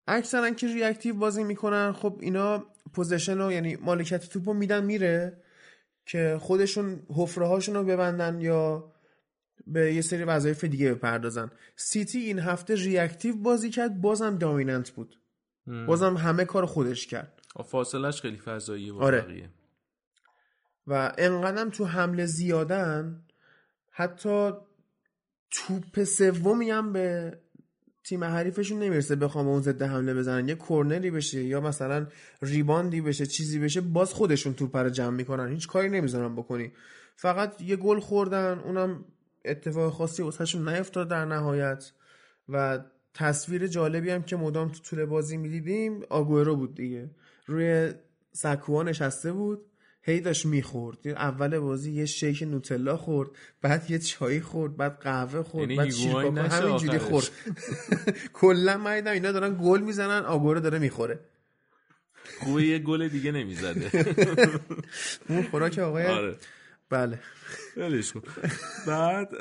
اکثرا 0.06 0.50
که 0.50 0.66
reactive 0.66 1.14
بازی 1.14 1.44
می‌کنن 1.44 1.92
خب 1.92 2.18
اینا 2.20 2.73
possession 2.94 3.38
رو 3.38 3.52
یعنی 3.52 3.76
مالکیت 3.76 4.28
توپو 4.28 4.54
میدن 4.54 4.84
میره 4.84 5.42
که 6.06 6.38
خودشون 6.40 7.02
حفره 7.08 7.46
هاشون 7.46 7.74
رو 7.74 7.84
ببندن 7.84 8.40
یا 8.40 8.92
به 9.66 9.94
یه 9.94 10.00
سری 10.00 10.24
وظایف 10.24 10.64
دیگه 10.64 10.94
بپردازن 10.94 11.50
سیتی 11.76 12.18
این 12.18 12.38
هفته 12.38 12.74
reactive 12.74 13.36
بازی 13.36 13.70
کرد 13.70 14.00
بازم 14.00 14.38
dominant 14.38 14.90
بود 14.90 15.18
ام. 15.66 15.86
بازم 15.86 16.16
همه 16.16 16.44
کار 16.44 16.66
خودش 16.66 17.06
کرد 17.06 17.40
فاصلش 17.64 18.22
خیلی 18.22 18.38
فضاییه 18.38 18.94
آره. 18.94 19.20
بقیه 19.20 19.50
و 20.86 21.12
انقدرم 21.18 21.70
تو 21.70 21.84
حمله 21.84 22.26
زیادن 22.26 23.24
حتی 23.90 24.50
توپ 25.50 26.04
سومی 26.04 26.70
هم 26.70 26.92
به 26.92 27.38
تیم 28.04 28.24
حریفشون 28.24 28.78
نمی‌رسه 28.78 29.16
بخوام 29.16 29.48
اون 29.48 29.60
ضد 29.60 29.82
حمله 29.82 30.14
بزنن. 30.14 30.48
یه 30.48 30.54
کرنری 30.54 31.10
بشه 31.10 31.44
یا 31.44 31.60
مثلا 31.60 32.06
ریباندی 32.42 33.00
بشه 33.00 33.26
چیزی 33.26 33.58
بشه 33.58 33.80
باز 33.80 34.12
خودشون 34.12 34.54
توپ 34.54 34.76
رو 34.76 34.90
جمع 34.90 35.16
می‌کنن. 35.16 35.48
هیچ 35.48 35.68
کاری 35.68 35.88
نمی‌ذارن 35.88 36.34
بکنی. 36.36 36.72
فقط 37.16 37.60
یه 37.60 37.76
گل 37.76 38.00
خوردن 38.00 38.58
اونم 38.58 39.04
اتفاق 39.44 39.92
خاصی 39.92 40.22
واسهشون 40.22 40.68
نیفتاد 40.68 41.08
در 41.08 41.24
نهایت. 41.24 41.92
و 42.48 42.84
تصویر 43.14 43.66
جالبی 43.66 44.10
هم 44.10 44.22
که 44.22 44.36
مدام 44.36 44.68
تو 44.68 44.78
طول 44.78 45.04
بازی 45.04 45.36
می‌دیدیم 45.36 46.02
آگورو 46.10 46.56
بود 46.56 46.74
دیگه. 46.74 47.10
روی 47.46 47.92
سکوها 48.32 48.82
نشسته 48.82 49.32
بود. 49.32 49.66
هی 50.06 50.20
داشت 50.20 50.46
می‌خورد. 50.46 51.08
اول 51.08 51.58
بازی 51.58 51.92
یه 51.92 52.06
شیک 52.06 52.42
نوتلا 52.42 52.96
خورد 52.96 53.30
بعد 53.62 53.90
یه 53.90 53.98
چای 53.98 54.40
خورد 54.40 54.76
بعد 54.76 54.98
قهوه 54.98 55.42
خورد 55.42 55.70
یعنی 55.70 55.76
بعد 55.76 56.38
نشه 56.38 56.56
همینجوری. 56.56 56.98
خورد. 56.98 57.30
کلا 58.32 58.76
من 58.78 59.06
اینا 59.08 59.32
دارن 59.32 59.58
گل 59.62 59.80
می‌زنن 59.80 60.24
آگورو 60.24 60.60
داره 60.60 60.78
می‌خوره. 60.78 61.20
خوبه 62.40 62.62
یه 62.62 62.78
گل 62.78 63.08
دیگه 63.08 63.32
نمی‌زده. 63.32 63.90
اون 65.28 65.42
خوراک 65.42 65.78
آقای 65.78 66.06
آره. 66.06 66.36
بله. 66.90 67.18
ولش 67.76 68.12
کن. 68.12 68.22
بعد 68.86 69.34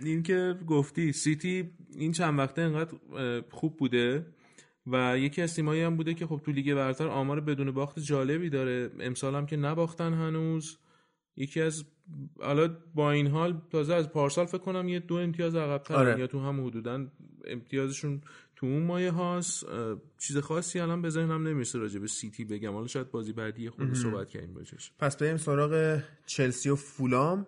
این 0.00 0.22
که 0.22 0.54
گفتی 0.66 1.12
سیتی 1.12 1.70
این 1.96 2.12
چند 2.12 2.38
وقته 2.38 2.62
انقدر 2.62 2.94
اه، 3.16 3.40
خوب 3.50 3.76
بوده؟ 3.76 4.26
و 4.92 5.18
یکی 5.18 5.42
از 5.42 5.54
تیمایی 5.54 5.82
هم 5.82 5.96
بوده 5.96 6.14
که 6.14 6.26
خب 6.26 6.40
تو 6.44 6.52
لیگ 6.52 6.74
برتر 6.74 7.08
آمار 7.08 7.40
بدون 7.40 7.70
باخت 7.70 7.98
جالبی 7.98 8.50
داره. 8.50 8.90
امسال 9.00 9.34
هم 9.34 9.46
که 9.46 9.56
نباختن 9.56 10.14
هنوز. 10.14 10.78
یکی 11.36 11.60
از 11.60 11.84
حالا 12.40 12.76
با 12.94 13.10
این 13.10 13.26
حال 13.26 13.62
تازه 13.70 13.94
از 13.94 14.08
پارسال 14.08 14.46
فکر 14.46 14.58
کنم 14.58 14.88
یه 14.88 15.00
دو 15.00 15.14
امتیاز 15.14 15.54
عقب‌تر 15.54 15.94
آره. 15.94 16.18
یا 16.18 16.26
تو 16.26 16.40
هم 16.40 16.66
حدودا 16.66 17.06
امتیازشون 17.46 18.20
تو 18.56 18.66
اون 18.66 18.82
مایه 18.82 19.10
هاست. 19.10 19.66
چیز 20.18 20.36
خاصی 20.36 20.80
الان 20.80 21.02
به 21.02 21.10
ذهنم 21.10 21.48
نمی‌رسه 21.48 21.78
راجع 21.78 22.00
به 22.00 22.06
سیتی 22.06 22.44
بگم. 22.44 22.72
حالا 22.72 22.86
شاید 22.86 23.10
بازی 23.10 23.32
بعدی 23.32 23.70
خود 23.70 23.94
صحبت 23.94 24.28
کردیم 24.28 24.56
راجعش. 24.56 24.92
پس 24.98 25.16
بریم 25.16 25.36
سراغ 25.36 26.02
چلسی 26.26 26.70
و 26.70 26.76
فولام. 26.76 27.46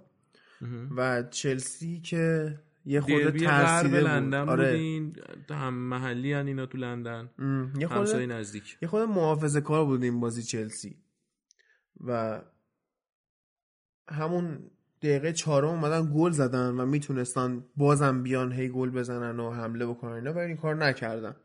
و 0.97 1.23
چلسی 1.23 2.01
که 2.01 2.55
یه 2.85 3.01
خورده 3.01 3.31
ترسیده 3.31 4.01
لندن 4.01 4.41
بود 4.41 4.51
آره. 4.51 4.71
بودین 4.71 5.17
هم 5.51 5.75
محلی 5.75 6.33
هن 6.33 6.47
اینا 6.47 6.67
تو 6.67 6.79
لندن. 6.79 7.31
ام، 7.39 7.73
یه 7.79 7.87
خورده 7.87 8.27
نزدیک. 8.27 8.79
یه 8.83 8.89
خورده 8.89 9.13
محافظه 9.13 9.61
کار 9.61 9.85
بود 9.85 10.03
این 10.03 10.21
بازی 10.21 10.43
چلسی. 10.43 10.97
و 12.05 12.41
همون 14.09 14.71
دقیقه 15.03 15.33
چهارم 15.33 15.69
اومدن 15.69 16.13
گل 16.15 16.31
زدن 16.31 16.69
و 16.69 16.87
می‌تونستن 16.87 17.65
بازم 17.77 18.23
بیان 18.23 18.53
هی 18.53 18.69
گل 18.69 18.91
بزنن 18.91 19.41
و 19.41 19.51
حمله 19.51 19.87
بکنن 19.87 20.13
اینا 20.13 20.33
ولی 20.33 20.47
این 20.47 20.57
کار 20.57 20.75
نکردن. 20.77 21.37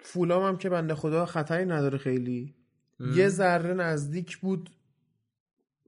فولام 0.00 0.42
هم 0.42 0.56
که 0.56 0.68
بنده 0.68 0.94
خدا 0.94 1.26
خطری 1.26 1.64
نداره 1.64 1.98
خیلی. 1.98 2.54
یه 3.00 3.28
ذره 3.28 3.74
نزدیک 3.74 4.38
بود 4.38 4.70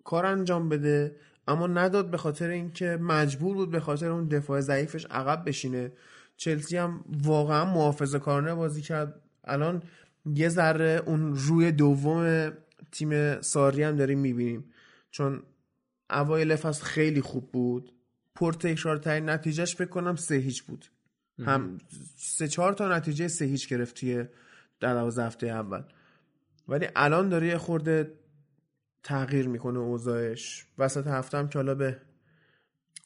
کار 0.04 0.26
انجام 0.26 0.68
بده. 0.68 1.16
اما 1.46 1.66
نداد 1.66 2.10
به 2.10 2.16
خاطر 2.16 2.48
اینکه 2.48 2.98
مجبور 3.00 3.56
بود 3.56 3.70
به 3.70 3.80
خاطر 3.80 4.10
اون 4.10 4.28
دفاع 4.28 4.60
ضعیفش 4.60 5.06
عقب 5.06 5.48
بشینه. 5.48 5.92
چلسی 6.36 6.76
هم 6.76 7.04
واقعا 7.22 7.64
محافظه 7.64 8.18
کارانه 8.18 8.54
بازی 8.54 8.82
کرد. 8.82 9.20
الان 9.44 9.82
یه 10.34 10.48
ذره 10.48 11.02
اون 11.06 11.34
روی 11.34 11.72
دوم 11.72 12.52
تیم 12.92 13.40
ساری 13.40 13.82
هم 13.82 13.96
داریم 13.96 14.18
می‌بینیم. 14.18 14.64
چون 15.10 15.42
اوایل 16.10 16.56
فصل 16.56 16.84
خیلی 16.84 17.20
خوب 17.20 17.52
بود. 17.52 17.92
پر 18.34 18.52
تکرار 18.52 18.96
ترین 18.96 19.28
نتیجهش 19.28 19.76
بکنم 19.76 20.16
سه 20.16 20.34
هیچ 20.34 20.62
بود. 20.62 20.84
هم 21.44 21.78
سه 22.16 22.48
چهار 22.48 22.72
تا 22.72 22.96
نتیجه 22.96 23.28
سه 23.28 23.44
هیچ 23.44 23.68
گرفت 23.68 23.94
توی 23.94 24.24
در 24.80 24.96
هفته 25.18 25.46
اول. 25.46 25.82
ولی 26.68 26.88
الان 26.96 27.28
داره 27.28 27.46
یه 27.46 27.58
خورده 27.58 28.12
تغییر 29.06 29.48
می‌کنه 29.48 29.78
اوضاعش. 29.78 30.66
وسط 30.78 31.06
هفته 31.06 31.38
هم 31.38 31.48
که 31.48 31.58
حالا 31.58 31.74
به 31.74 32.00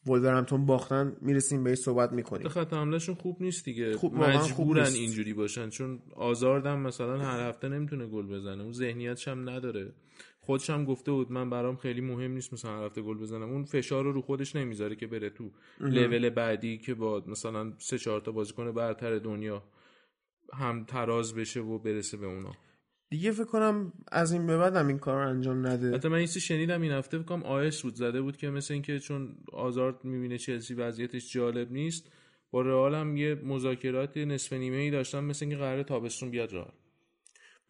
ولورهمپتون 0.07 0.67
باختن 0.67 1.17
می‌رسیم 1.21 1.65
به 1.65 1.75
صحبت 1.75 2.13
می‌کنیم. 2.13 2.49
خط 2.49 2.73
حملهشون 2.73 3.15
خوب 3.15 3.43
نیست 3.43 3.65
دیگه. 3.65 3.97
خوب 3.97 4.15
مجبورن 4.15 4.85
خوب 4.85 4.95
اینجوری 4.95 5.35
باشن. 5.35 5.69
چون 5.69 6.03
آزاردم 6.17 6.79
مثلا 6.79 7.19
هر 7.19 7.49
هفته 7.49 7.69
نمی‌تونه 7.69 8.07
گل 8.07 8.27
بزنه. 8.27 8.63
اون 8.63 8.73
ذهنیتش 8.73 9.29
هم 9.29 9.51
نداره. 9.51 9.93
خودش 10.41 10.71
هم 10.71 10.85
گفته 10.85 11.13
بود 11.13 11.33
من 11.33 11.51
برام 11.51 11.77
خیلی 11.77 12.01
مهم 12.01 12.31
نیست 12.31 12.53
مثلا 12.53 12.79
هر 12.79 12.85
هفته 12.85 13.03
گل 13.03 13.19
بزنم. 13.19 13.51
اون 13.51 13.65
فشار 13.65 14.05
رو 14.05 14.13
رو 14.13 14.23
خودش 14.23 14.57
نمی‌ذاره 14.57 14.97
که 14.97 15.07
بره 15.07 15.31
تو 15.31 15.51
لول 15.81 16.31
بعدی 16.31 16.79
که 16.79 16.95
با 16.95 17.25
مثلا 17.27 17.73
سه 17.79 17.99
چهار 17.99 18.21
تا 18.21 18.33
بازیکن 18.33 18.73
برتر 18.73 19.19
دنیا 19.19 19.63
هم 20.53 20.85
تراز 20.85 21.35
بشه 21.35 21.61
و 21.61 21.79
برسه 21.79 22.17
به 22.17 22.27
اونا. 22.27 22.53
دیگه 23.11 23.33
فکر 23.33 23.45
کنم 23.45 23.93
از 24.13 24.33
این 24.33 24.47
به 24.47 24.57
بعدم 24.59 24.87
این 24.89 24.99
کار 24.99 25.25
رو 25.25 25.31
انجام 25.31 25.67
نده. 25.67 25.95
حتی 25.95 26.09
من 26.09 26.17
این 26.17 26.27
شنیدم 26.27 26.83
این 26.83 26.93
هفته 26.93 27.19
فکر 27.19 27.43
آیس 27.43 27.83
بود 27.83 27.95
زده 27.95 28.23
بود 28.23 28.37
که 28.37 28.51
مثل 28.51 28.75
اینکه 28.75 28.99
چون 28.99 29.37
آزارد 29.53 30.05
می‌بینه 30.05 30.39
چلسی 30.39 30.75
وضعیتش 30.75 31.33
جالب 31.33 31.73
نیست 31.73 32.13
با 32.51 32.63
رئال 32.63 32.95
هم 32.95 33.17
یه 33.17 33.35
مذاکرات 33.35 34.17
نصف 34.17 34.53
نیمه 34.53 34.77
ای 34.77 34.91
داشتن 34.91 35.25
مثل 35.25 35.45
اینکه 35.45 35.57
قرار 35.57 35.83
تابستون 35.83 36.31
بیاد 36.31 36.53
رئال. 36.53 36.73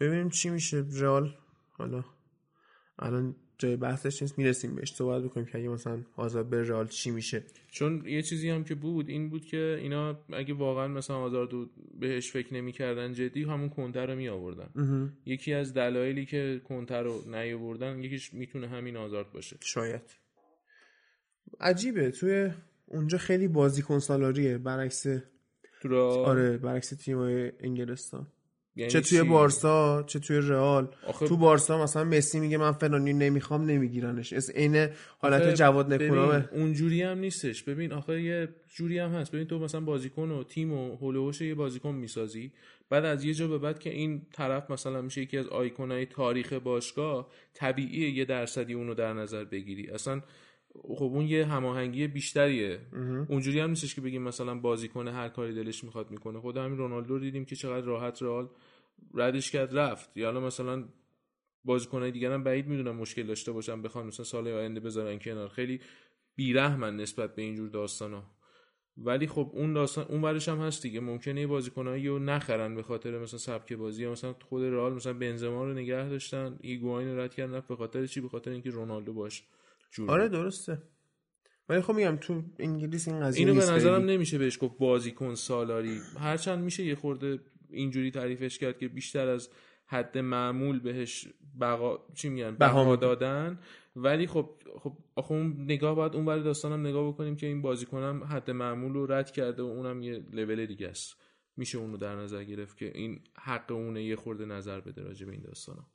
ببینیم 0.01 0.29
چی 0.29 0.51
میشه. 0.51 0.85
رئال 0.93 1.35
حالا 1.71 2.05
الان 2.99 3.37
جای 3.61 3.77
بحثش 3.77 4.23
نیست 4.23 4.39
می‌رسیم 4.39 4.75
بهش. 4.75 4.93
صحبت 4.93 5.23
بکنیم 5.23 5.47
که 5.47 5.59
اگه 5.59 5.69
مثلا 5.69 6.01
آزاد 6.17 6.49
به 6.49 6.69
رئال 6.69 6.87
چی 6.87 7.11
میشه. 7.11 7.43
چون 7.71 8.07
یه 8.07 8.23
چیزی 8.23 8.51
هم 8.51 8.65
که 8.65 8.75
بود 8.75 9.09
این 9.09 9.31
بود 9.31 9.45
که 9.45 9.79
اینا 9.81 10.19
اگه 10.33 10.55
واقعا 10.55 10.89
مثلا 10.89 11.17
آزاد 11.17 11.51
بهش 12.01 12.31
فکر 12.31 12.55
نمی‌کردن 12.55 13.13
جدی 13.13 13.43
همون 13.43 13.69
کنتر 13.69 14.07
رو 14.07 14.15
می 14.15 14.29
آوردن 14.29 14.71
یکی 15.27 15.53
از 15.53 15.75
دلایلی 15.75 16.27
که 16.27 16.61
کنتر 16.69 17.03
رو 17.03 17.23
نیاوردن 17.31 18.03
یکیش 18.03 18.35
می‌تونه 18.35 18.69
همین 18.69 18.97
آزارد 18.97 19.33
باشه. 19.33 19.57
شاید. 19.61 20.03
عجیبه. 21.61 22.11
توی 22.11 22.51
اونجا 22.87 23.19
خیلی 23.19 23.49
بازیکن 23.49 23.99
سالاریه. 23.99 24.59
برعکس 24.59 25.07
آره 25.99 26.59
برعکس 26.59 26.89
تیمای 26.89 27.53
انگلستان. 27.61 28.27
یعنی 28.81 28.93
چه 28.93 29.01
توی 29.01 29.23
بارسا 29.23 30.03
چه 30.03 30.19
توی 30.19 30.37
رئال. 30.37 30.89
تو 31.29 31.37
بارسا 31.37 31.83
مثلا 31.83 32.05
مسی 32.05 32.41
میگه 32.41 32.57
من 32.59 32.73
فلانی 32.73 33.13
نمی‌خوام 33.13 33.65
نمیگیرنش. 33.65 34.33
اس 34.33 34.51
عین 34.51 34.89
حالت 35.19 35.55
جواد 35.55 35.93
نکونامه. 35.93 36.49
اونجوری 36.53 37.03
هم 37.03 37.19
نیستش. 37.19 37.63
ببین 37.63 37.93
آخه 37.93 38.23
یه 38.23 38.49
جوری 38.75 38.99
هم 38.99 39.11
هست. 39.11 39.33
ببین 39.33 39.47
تو 39.47 39.59
مثلا 39.59 39.81
بازیکن 39.81 40.31
و 40.31 40.45
تیم 40.45 40.73
و 40.73 40.97
هولوش 40.97 41.41
یه 41.41 41.55
بازیکن 41.55 41.95
می‌سازی. 41.95 42.53
بعد 42.91 43.05
از 43.05 43.25
یه 43.25 43.35
جا 43.35 43.49
به 43.49 43.59
بعد 43.59 43.79
که 43.79 43.91
این 43.91 44.23
طرف 44.33 44.71
مثلا 44.71 45.03
میشه 45.03 45.23
یکی 45.23 45.39
از 45.39 45.47
آیکونای 45.47 46.07
تاریخ 46.07 46.53
باشگاه 46.53 47.29
طبیعیه 47.55 48.11
یه 48.11 48.25
درصدی 48.25 48.75
اونو 48.75 48.95
در 48.95 49.13
نظر 49.13 49.45
بگیری. 49.45 49.91
اصلا 49.91 50.21
خب 50.89 51.05
اون 51.05 51.27
یه 51.27 51.47
هماهنگی 51.47 52.07
بیشتریه. 52.07 52.79
اونجوری 53.29 53.61
هم 53.61 53.71
نیستش 53.71 53.95
که 53.95 54.01
بگیم 54.01 54.23
مثلا 54.23 54.55
بازیکن 54.55 55.09
هر 55.09 55.29
کاری 55.29 55.55
دلش 55.55 55.85
می‌خواد 55.85 56.11
می‌کنه. 56.11 56.41
خود 56.41 56.57
همین 56.57 56.79
رونالدو 56.79 57.19
دیدیم 57.19 57.45
که 57.45 57.57
چقدر 57.57 57.87
راحت 57.87 58.23
رئال 58.23 58.49
ردش 59.15 59.51
کرد 59.51 59.79
رفت. 59.79 60.17
یا 60.17 60.27
حالا 60.27 60.41
مثلا 60.41 60.85
بازیکنای 61.65 62.11
دیگر 62.11 62.33
هم 62.33 62.45
بعید 62.45 62.67
می‌دونم 62.67 62.97
مشکل 62.97 63.23
داشته 63.23 63.53
باشن 63.53 63.83
بخوان 63.83 64.07
مثلا 64.07 64.25
سال 64.25 64.49
آینده 64.49 64.81
بذارن 64.81 65.19
کنار. 65.19 65.49
خیلی 65.49 65.81
بیرحمن 66.37 66.97
نسبت 66.97 67.35
به 67.35 67.43
اینجور 67.43 67.69
داستانا 67.69 68.25
ولی 68.97 69.27
خب 69.27 69.51
اون 69.55 69.73
داستان 69.73 70.05
اون 70.05 70.23
ورش 70.23 70.49
هم 70.49 70.59
هست 70.59 70.83
دیگه. 70.83 71.01
ممکنه 71.01 71.47
بازیکنایی 71.47 72.09
رو 72.09 72.19
نخرن 72.19 72.75
به 72.75 72.83
خاطر 72.83 73.19
مثلا 73.19 73.39
سبک 73.39 73.73
بازی 73.73 74.03
یا 74.03 74.13
مثلا 74.13 74.35
خود 74.49 74.63
رئال 74.63 74.95
مثلا 74.95 75.13
بنزما 75.13 75.65
رو 75.65 75.73
نگه 75.73 76.09
داشتن 76.09 76.59
ایگواین 76.61 77.09
رو 77.09 77.21
رد 77.21 77.35
کردن 77.35 77.63
به 77.69 77.77
خاطر 77.77 78.07
چی؟ 78.07 78.21
به 78.21 78.29
خاطر 78.29 78.51
اینکه 78.51 78.71
رونالدو 78.71 79.13
باش 79.13 79.45
جور 79.91 80.11
آره 80.11 80.29
درسته. 80.29 80.83
ولی 81.69 81.81
خب 81.81 81.95
میگم 81.95 82.17
تو 82.17 82.43
انگلیس 82.59 83.09
این 83.09 83.21
قضیه 83.21 83.47
اینو 83.47 83.61
به 83.61 83.67
نظرم 83.67 84.05
نمیشه 84.05 84.39
بهش 84.39 84.59
گفت 84.61 84.79
بازیکن 84.79 85.35
سالاری. 85.35 86.01
هرچند 86.19 86.65
میشه 86.65 86.85
یه 86.85 86.95
خورده 86.95 87.39
اینجوری 87.73 88.11
تعریفش 88.11 88.59
کرد 88.59 88.79
که 88.79 88.89
بیشتر 88.89 89.29
از 89.29 89.51
حد 89.87 90.19
معمول 90.19 90.81
بهش 90.81 91.29
بقا 91.61 91.99
چی 92.15 92.29
میگن؟ 92.29 92.55
بها 92.55 92.97
دادن. 92.97 93.59
ولی 93.97 94.27
خب 94.27 94.51
خب 94.79 94.97
آخه 95.15 95.33
اون 95.33 95.57
نگاه 95.65 95.95
باید 95.95 96.15
اون 96.15 96.25
برای 96.25 96.43
داستانم 96.43 96.87
نگاه 96.87 97.09
بکنیم 97.09 97.37
که 97.37 97.47
این 97.47 97.63
بازیکنم 97.63 98.25
حد 98.25 98.51
معمول 98.51 98.93
رو 98.93 99.13
رد 99.13 99.31
کرده 99.31 99.63
و 99.63 99.67
اونم 99.67 100.03
یه 100.03 100.25
لول 100.33 100.67
دیگه 100.67 100.89
است. 100.89 101.17
میشه 101.57 101.79
اون 101.79 101.93
رو 101.93 101.97
در 101.97 102.17
نظر 102.17 102.45
گرفت 102.45 102.77
که 102.77 102.93
این 102.95 103.21
حق 103.35 103.73
اونه 103.73 104.05
یه 104.05 104.17
خورده 104.17 104.45
نظر 104.45 104.81
بده 104.81 105.03
راجع 105.03 105.27
به 105.27 105.33
این 105.33 105.43
داستانا. 105.43 105.87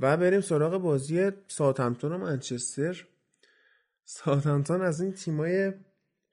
و 0.00 0.16
بریم 0.16 0.40
سراغ 0.40 0.82
بازی 0.82 1.30
ساوثهمپتون 1.46 2.12
و 2.12 2.18
منچستر. 2.18 3.06
ساوثهمپتون 4.04 4.82
از 4.82 5.00
این 5.00 5.12
تیمای 5.12 5.72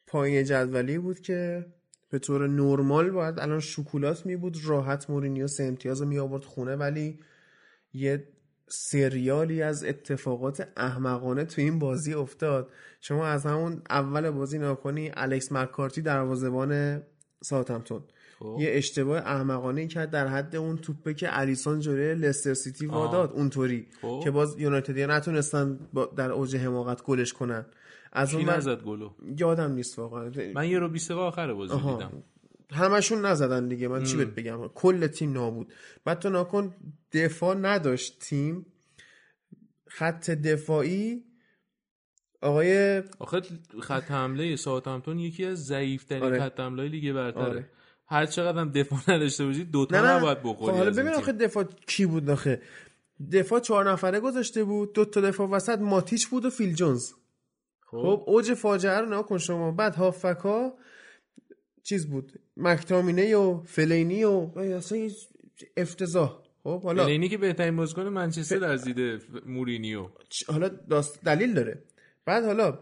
پایین 0.07 0.43
جدولی 0.43 0.97
بود 0.97 1.19
که 1.19 1.65
به 2.13 2.19
طور 2.19 2.47
نرمال 2.47 3.11
باید 3.11 3.39
الان 3.39 3.59
شکولات 3.59 4.25
می 4.25 4.35
بود 4.35 4.57
راحت 4.65 5.09
مورینیو 5.09 5.47
سه 5.47 5.63
امتیاز 5.63 6.01
رو 6.01 6.07
می 6.07 6.19
آورد 6.19 6.43
خونه 6.43 6.75
ولی 6.75 7.19
یه 7.93 8.27
سریالی 8.67 9.61
از 9.61 9.83
اتفاقات 9.83 10.67
احمقانه 10.77 11.45
تو 11.45 11.61
این 11.61 11.79
بازی 11.79 12.13
افتاد 12.13 12.69
شما 13.01 13.27
از 13.27 13.45
همون 13.45 13.81
اول 13.89 14.29
بازی 14.29 14.57
ناکنی 14.57 15.11
الکس 15.13 15.51
مکارتی 15.51 16.01
دروازه‌بان 16.01 17.01
ساوثهمپتون 17.43 18.03
خب. 18.39 18.57
یه 18.59 18.69
اشتباه 18.71 19.17
احمقانه 19.17 19.87
کرد 19.87 20.09
در 20.09 20.27
حد 20.27 20.55
اون 20.55 20.77
توپه 20.77 21.13
که 21.13 21.39
الیسون 21.39 21.79
جلوی 21.79 22.15
لستر 22.15 22.53
سیتی 22.53 22.85
واداد 22.85 23.31
اونطوری 23.31 23.87
خب. 24.01 24.21
که 24.23 24.31
باز 24.31 24.55
یونایتدیا 24.59 25.07
نتونستن 25.07 25.79
در 26.15 26.31
اوج 26.31 26.55
حماقت 26.55 27.03
گلش 27.03 27.33
کنن 27.33 27.65
از 28.13 28.33
اون 28.33 28.49
نزد 28.49 28.83
گلو؟ 28.83 29.09
یادم 29.37 29.71
نیست 29.71 29.99
واقعا. 29.99 30.31
من 30.55 30.69
یه 30.69 30.79
رو 30.79 30.89
20 30.89 31.11
آخر 31.11 31.53
بازی 31.53 31.75
دیدم. 31.75 32.23
همشون 32.71 33.25
نزدن 33.25 33.67
دیگه. 33.67 33.87
من 33.87 34.03
چی 34.03 34.17
بهت 34.17 34.27
بگم؟ 34.27 34.67
کل 34.67 35.07
تیم 35.07 35.33
نابود. 35.33 35.73
بعد 36.05 36.19
تو 36.19 36.29
ناکن 36.29 36.75
دفاع 37.11 37.55
نداشت 37.55 38.19
تیم. 38.19 38.65
خط 39.87 40.29
دفاعی 40.29 41.23
آقای 42.41 43.03
آخه 43.19 43.41
خط 43.81 44.11
حمله 44.11 44.55
ساوثهمپتون 44.55 45.19
یکی 45.19 45.45
از 45.45 45.65
ضعیف 45.65 46.03
ترین 46.03 46.23
آره. 46.23 46.39
خط 46.39 46.59
حمله 46.59 46.87
لیگ 46.87 47.13
برتره. 47.13 47.43
آره. 47.43 47.69
هر 48.07 48.25
چقدر 48.25 48.59
هم 48.59 48.71
دفاع 48.71 48.99
نداشته 49.15 49.45
باشید 49.45 49.71
دو 49.71 49.85
تا 49.85 50.17
نباید 50.17 50.37
بخوری 50.43 50.71
خب 50.71 50.77
حالا 50.77 50.91
ببین 50.91 51.13
آخه 51.13 51.31
دفاع 51.31 51.63
کی 51.87 52.05
بود 52.05 52.29
آخه؟ 52.29 52.61
دفاع 53.31 53.59
چهار 53.59 53.91
نفره 53.91 54.19
گذاشته 54.19 54.63
بود 54.63 54.93
دو 54.93 55.05
تا 55.05 55.21
دفاع 55.21 55.49
وسط 55.49 55.79
ماتیچ 55.79 56.27
بود 56.27 56.45
و 56.45 56.49
فیل 56.49 56.73
جونز. 56.73 57.11
خب, 57.93 58.01
خب، 58.01 58.23
اوج 58.27 58.53
فاجعه 58.53 58.97
رو 58.97 59.19
نکن 59.19 59.37
شما. 59.37 59.71
بعد 59.71 59.95
هافکا 59.95 60.73
چیز 61.83 62.09
بود؟ 62.09 62.31
مکتامینه 62.57 63.35
و 63.35 63.63
فلینی 63.63 64.23
و 64.23 64.49
اصلا 64.57 65.09
افتضاح. 65.77 66.43
خب 66.63 66.83
حالا 66.83 67.03
فلینی 67.03 67.29
که 67.29 67.37
بهترین 67.37 67.75
بازیکن 67.75 68.03
منچستر 68.03 68.63
از 68.63 68.83
دید 68.83 69.21
مورینیو. 69.45 70.07
حالا 70.47 70.67
داست 70.67 71.23
دلیل 71.23 71.53
داره. 71.53 71.83
بعد 72.25 72.45
حالا 72.45 72.79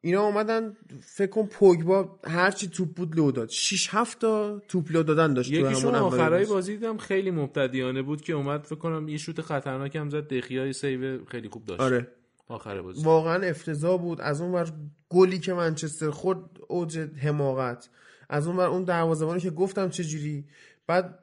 اینا 0.00 0.22
اومدن 0.22 0.76
فکر 1.02 1.30
کن 1.30 1.46
پوگبا 1.46 2.18
هرچی 2.24 2.68
توپ 2.68 2.88
بود 2.88 3.16
لو 3.16 3.32
داد. 3.32 3.48
6 3.48 3.88
7 3.90 4.18
تا 4.18 4.62
توپ 4.68 4.92
لو 4.92 5.02
دادن 5.02 5.34
داشت 5.34 5.52
یکیشون 5.52 5.94
آخرای 5.94 6.46
بازی. 6.46 6.76
دیدم 6.76 6.96
خیلی 6.96 7.30
مبتدیانه 7.30 8.02
بود 8.02 8.20
که 8.20 8.32
اومد 8.32 8.64
فکر 8.64 8.78
کنم 8.78 9.08
یه 9.08 9.16
شوت 9.16 9.40
خطرناک 9.40 9.96
هم 9.96 10.10
زد. 10.10 10.28
دخیا 10.28 10.72
یه 10.72 10.89
save 10.89 11.24
خیلی 11.24 11.48
خوب 11.48 11.64
داشت. 11.64 11.80
آره. 11.80 12.08
آخر 12.50 12.82
بازی. 12.82 13.04
واقعا 13.04 13.46
افتضاح 13.46 14.00
بود. 14.00 14.20
از 14.20 14.40
اون 14.40 14.52
ور 14.52 14.72
گلی 15.08 15.38
که 15.38 15.54
منچستر 15.54 16.10
خود 16.10 16.58
اوج 16.68 16.98
حماقت. 16.98 17.88
از 18.28 18.46
اون 18.46 18.56
ور 18.56 18.66
اون 18.66 18.84
دروازه‌بانی 18.84 19.40
که 19.40 19.50
گفتم 19.50 19.88
چه 19.88 20.04
جوری. 20.04 20.44
بعد 20.86 21.18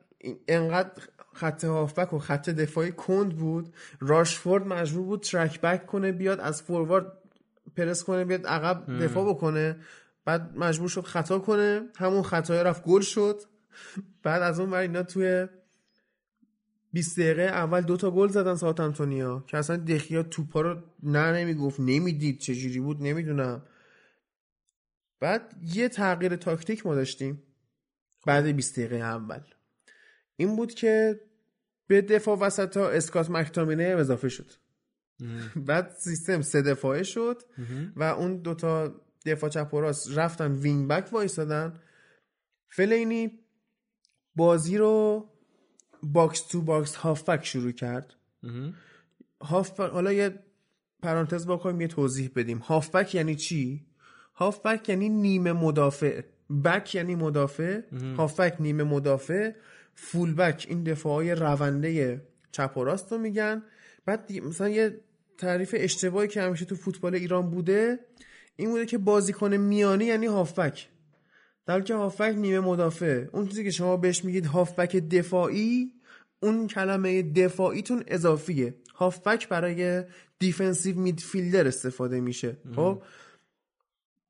انقدر 0.47 0.91
خط 1.33 1.65
هافبک 1.65 2.13
و 2.13 2.19
خط 2.19 2.49
دفاعی 2.49 2.91
کند 2.91 3.35
بود. 3.35 3.73
راشفورد 3.99 4.67
مجبور 4.67 5.05
بود 5.05 5.21
track 5.21 5.61
back 5.61 5.85
کنه 5.85 6.11
بیاد 6.11 6.39
از 6.39 6.61
فوروارد 6.61 7.11
پرس 7.77 8.03
کنه 8.03 8.25
بیاد 8.25 8.47
عقب 8.47 9.03
دفاع 9.03 9.29
بکنه. 9.29 9.79
بعد 10.25 10.57
مجبور 10.57 10.89
شد 10.89 11.01
خطا 11.01 11.39
کنه. 11.39 11.81
همون 11.97 12.21
خطای 12.21 12.63
رفت 12.63 12.83
گل 12.83 13.01
شد. 13.01 13.41
بعد 14.23 14.41
از 14.41 14.59
اون 14.59 14.71
ور 14.71 14.77
اینا 14.77 15.03
توی 15.03 15.47
20 16.93 17.19
دقیقه 17.19 17.41
اول 17.41 17.81
دوتا 17.81 18.11
گل 18.11 18.27
زدن 18.27 18.55
ساوثهمپتونیا 18.55 19.43
که 19.47 19.57
اصلا 19.57 19.77
دخیا 19.77 20.23
توپا 20.23 20.61
رو 20.61 20.83
نه 21.03 21.31
نمی‌گفت 21.31 21.79
نمی‌دید 21.79 22.39
چجوری 22.39 22.79
بود 22.79 23.01
نمی‌دونم. 23.01 23.65
بعد 25.19 25.53
یه 25.63 25.89
تغییر 25.89 26.35
تاکتیک 26.35 26.85
ما 26.85 26.95
داشتیم 26.95 27.43
بعد 28.25 28.45
20 28.45 28.79
دقیقه 28.79 28.95
اول. 28.95 29.41
این 30.35 30.55
بود 30.55 30.73
که 30.73 31.21
به 31.87 32.01
دفاع 32.01 32.37
وسط 32.37 32.77
ها 32.77 32.89
اسکات 32.89 33.29
مکتامینه 33.29 33.83
اضافه 33.83 34.29
شد. 34.29 34.51
بعد 35.55 35.89
سیستم 35.99 36.41
سه 36.41 36.61
دفاعه 36.61 37.03
شد 37.03 37.43
و 37.95 38.03
اون 38.03 38.37
دوتا 38.37 39.01
دفاع 39.25 39.49
چپ 39.49 39.73
و 39.73 39.81
راست 39.81 40.17
رفتن 40.17 40.51
wing 40.51 40.87
back 40.87 41.13
وایسادن. 41.13 41.79
فلاینی 42.69 43.39
بازی 44.35 44.77
رو 44.77 45.25
box 46.03 46.41
to 46.41 46.61
box 46.61 46.95
هافبک 46.95 47.45
شروع 47.45 47.71
کرد. 47.71 48.13
هافبک 49.41 49.91
حالا 49.91 50.13
یه 50.13 50.39
پرانتز 51.03 51.47
بکنیم 51.47 51.81
یه 51.81 51.87
توضیح 51.87 52.31
بدیم. 52.35 52.57
هافبک 52.57 53.15
یعنی 53.15 53.35
چی؟ 53.35 53.85
هافبک 54.35 54.89
یعنی 54.89 55.09
نیمه 55.09 55.53
مدافع. 55.53 56.21
back 56.65 56.95
یعنی 56.95 57.15
مدافع. 57.15 57.81
هافبک 58.17 58.55
نیمه 58.59 58.83
مدافع. 58.83 59.51
full 59.95 60.33
back 60.33 60.65
این 60.69 60.83
دفاعای 60.83 61.35
رونده 61.35 62.21
چپ 62.51 62.77
و 62.77 62.83
راست 62.83 63.11
رو 63.11 63.17
میگن. 63.17 63.63
بعد 64.05 64.31
مثلا 64.31 64.69
یه 64.69 64.99
تعریف 65.37 65.75
اشتباهی 65.77 66.27
که 66.27 66.41
همیشه 66.41 66.65
تو 66.65 66.75
فوتبال 66.75 67.15
ایران 67.15 67.49
بوده 67.49 67.99
این 68.55 68.69
بوده 68.69 68.85
که 68.85 68.97
بازیکن 68.97 69.57
میانی 69.57 70.05
یعنی 70.05 70.25
هافبک 70.25 70.89
در 71.67 71.81
که 71.81 71.93
هافبک 71.95 72.35
نیمه 72.35 72.59
مدافع. 72.59 73.25
اون 73.31 73.47
چیزی 73.47 73.63
که 73.63 73.71
شما 73.71 73.97
بهش 73.97 74.23
میگید 74.23 74.45
هافبک 74.45 74.95
دفاعی 74.95 75.91
اون 76.39 76.67
کلمه 76.67 77.23
دفاعیتون 77.23 78.03
اضافیه. 78.07 78.75
هافبک 78.95 79.49
برای 79.49 80.03
defensive 80.39 80.99
midfielder 80.99 81.67
استفاده 81.67 82.19
میشه. 82.19 82.57
خب؟ 82.75 83.01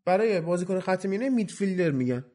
برای 0.05 0.41
بازیکن 0.41 0.79
خط 0.79 1.05
میانه 1.05 1.29
midfielder 1.29 1.91
میگن. 1.91 2.25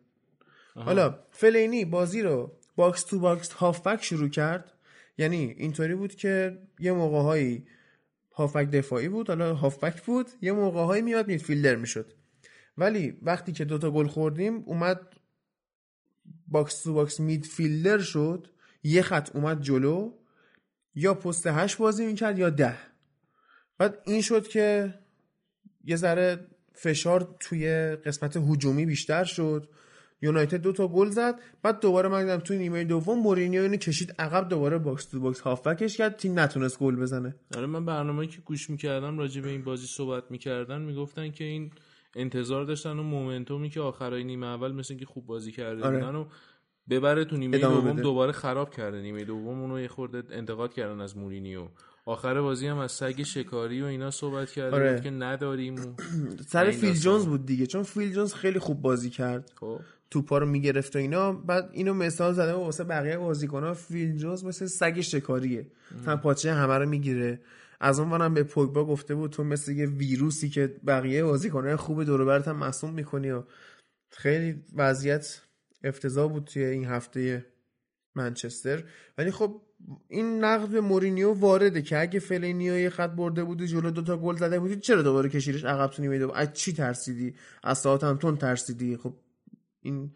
حالا 0.75 1.19
فلینی 1.31 1.85
بازی 1.85 2.23
رو 2.23 2.53
box 2.77 3.05
to 3.05 3.19
box 3.19 3.53
هافبک 3.53 4.05
شروع 4.05 4.29
کرد. 4.29 4.73
یعنی 5.19 5.55
اینطوری 5.59 5.95
بود 5.95 6.15
که 6.15 6.59
یه 6.81 6.93
موقعهایی 6.93 7.67
هافبک 8.35 8.71
دفاعی 8.71 9.09
بود 9.09 9.29
حالا 9.29 9.55
هافبک 9.55 10.03
بود. 10.03 10.31
یه 10.41 10.53
موقعهایی 10.53 11.03
میاد 11.03 11.29
midfielder 11.29 11.77
می‌شد. 11.77 12.13
ولی 12.77 13.19
وقتی 13.23 13.53
که 13.53 13.65
دوتا 13.65 13.91
گل 13.91 14.07
خوردیم 14.07 14.63
اومد 14.67 15.01
box 16.49 16.83
to 16.83 16.95
box 16.95 17.21
midfielder 17.21 17.99
شد 17.99 18.49
یه 18.83 19.03
خط 19.03 19.37
اومد 19.37 19.61
جلو 19.61 20.13
یا 20.95 21.15
پست 21.15 21.47
هشت 21.47 21.79
بازی 21.79 22.07
می‌کرد 22.07 22.39
یا 22.39 22.51
ده. 22.51 22.77
بعد 23.79 23.99
این 24.07 24.23
شد 24.23 24.49
که 24.49 24.95
یه 25.85 25.97
ذره 25.97 26.47
فشار 26.75 27.37
توی 27.41 27.69
قسمت 27.97 28.37
هجومی 28.37 28.87
بیشتر 28.87 29.25
شد. 29.25 29.69
یونایتد 30.23 30.57
دو 30.57 30.73
تا 30.73 30.89
گل 30.89 31.11
زد. 31.11 31.41
بعد 31.63 31.81
دوباره 31.81 32.09
من 32.09 32.41
توی 32.41 32.59
نیمه 32.59 32.85
دوم 32.85 33.19
مورینیو 33.19 33.63
اینو 33.63 33.77
کشید 33.77 34.15
عقب 34.19 34.49
دوباره 34.49 34.79
box 34.79 35.05
to 35.05 35.21
box 35.21 35.41
هافبکش 35.41 35.97
کرد. 35.97 36.17
تیم 36.17 36.39
نتونست 36.39 36.79
گل 36.79 36.97
بزنه. 36.97 37.35
آره 37.57 37.67
من 37.67 37.85
برنامه‌ای 37.87 38.29
که 38.29 38.41
گوش 38.41 38.71
می‌کردم 38.71 39.19
راجع 39.19 39.41
به 39.41 39.51
این 39.51 39.65
بازی 39.65 39.87
صحبت 39.87 40.31
می‌کردن 40.31 40.83
می‌گفتن 40.83 41.31
که 41.31 41.45
این 41.45 41.73
انتظار 42.17 42.65
داشتن 42.65 42.91
اون 42.91 43.07
momentum 43.07 43.64
ی 43.64 43.71
که 43.71 43.81
آخرای 43.81 44.25
نیمه 44.25 44.47
اول 44.47 44.73
مثل 44.73 44.97
که 44.97 45.07
خوب 45.07 45.27
بازی 45.27 45.53
کرده 45.53 45.85
آره. 45.85 45.99
بودن 45.99 46.15
و 46.15 46.25
ببره 46.91 47.25
تو 47.25 47.37
نیمه 47.37 47.59
دوم. 47.59 48.01
دوباره 48.01 48.33
خراب 48.33 48.71
کرده. 48.71 49.03
نیمه 49.03 49.25
دوم 49.25 49.61
اونو 49.61 49.81
یه 49.81 49.89
خورده 49.89 50.23
انتقاد 50.31 50.73
کردن 50.73 51.01
از 51.01 51.17
مورینیو. 51.17 51.69
آخر 52.07 52.41
بازی 52.41 52.67
هم 52.67 52.79
از 52.79 52.93
سگ 52.93 53.23
شکاری 53.23 53.83
و 53.83 53.85
اینا 53.85 54.11
صحبت 54.11 54.51
کرده 54.51 54.77
آره. 54.77 54.93
بود 54.93 55.03
که 55.03 55.11
نداریم 55.11 55.75
و 55.75 55.95
سر 56.53 56.71
فیل. 56.71 56.95
جونز 56.95 57.27
بود 57.27 57.47
دیگه. 57.47 57.67
چون 57.67 57.83
فیل 57.83 58.13
جونز 58.13 58.35
خیلی 58.35 58.59
خوب 58.59 58.83
بازی 58.83 59.11
کرد. 59.11 59.53
خب. 59.61 59.81
توپا 60.11 60.39
رو 60.39 60.47
می‌گرفت 60.47 60.97
و 60.97 60.99
اینا. 60.99 61.33
بعد 61.33 61.71
اینو 61.73 61.95
مثال 61.95 62.33
زده 62.33 62.53
واسه 62.53 62.85
بقیه 62.85 63.19
بازیکن‌ها. 63.19 63.75
فیل 63.75 64.17
جونز 64.17 64.45
مثل 64.45 64.67
سگ 64.67 65.01
شکاریه. 65.01 65.67
مثلا 66.01 66.17
پاچه 66.17 66.53
همه 66.53 66.79
رو 66.79 66.89
می‌گیره. 66.89 67.41
از 67.83 68.01
اون 68.01 68.09
منم 68.09 68.35
به 68.35 68.43
پوگبا 68.43 68.85
گفته 68.85 69.15
بود 69.15 69.31
تو 69.31 69.45
مثل 69.45 69.73
یه 69.73 69.87
ویروسی 69.87 70.49
که 70.49 70.67
بقیه 70.87 71.25
بازیکن‌های 71.25 71.77
خوب 71.77 72.05
دور 72.05 72.21
و 72.21 72.27
برت 72.27 72.49
هم 72.49 72.57
مسموم 72.57 72.95
می‌کنی 72.95 73.31
و 73.31 73.43
خیلی 74.11 74.65
وضعیت 74.77 75.41
افتضاح 75.85 76.33
بود 76.33 76.45
توی 76.45 76.65
این 76.65 76.85
هفته 76.85 77.47
منچستر. 78.15 78.85
ولی 79.19 79.31
خب 79.31 79.63
این 80.09 80.45
نقد 80.45 80.69
به 80.69 80.81
مورینیو 80.81 81.33
وارده 81.33 81.83
که 81.83 82.01
اگه 82.01 82.19
فلینیو 82.19 82.79
یه 82.79 82.91
خط 82.91 83.11
برده 83.11 83.45
بودی 83.45 83.67
جلو 83.67 83.91
دوتا 83.91 84.17
گل 84.17 84.37
زده 84.37 84.59
بودی 84.59 84.77
چرا 84.77 85.03
دوباره 85.03 85.29
کشیدش 85.29 85.65
عقب 85.65 85.91
تو 85.91 86.03
نیمه 86.03 86.29
از 86.35 86.53
چی 86.53 86.73
ترسیدی؟ 86.73 87.35
از 87.63 87.79
ساعتمتون 87.79 88.37
ترسیدی؟ 88.37 88.97
خب 88.97 89.15
این 89.81 90.11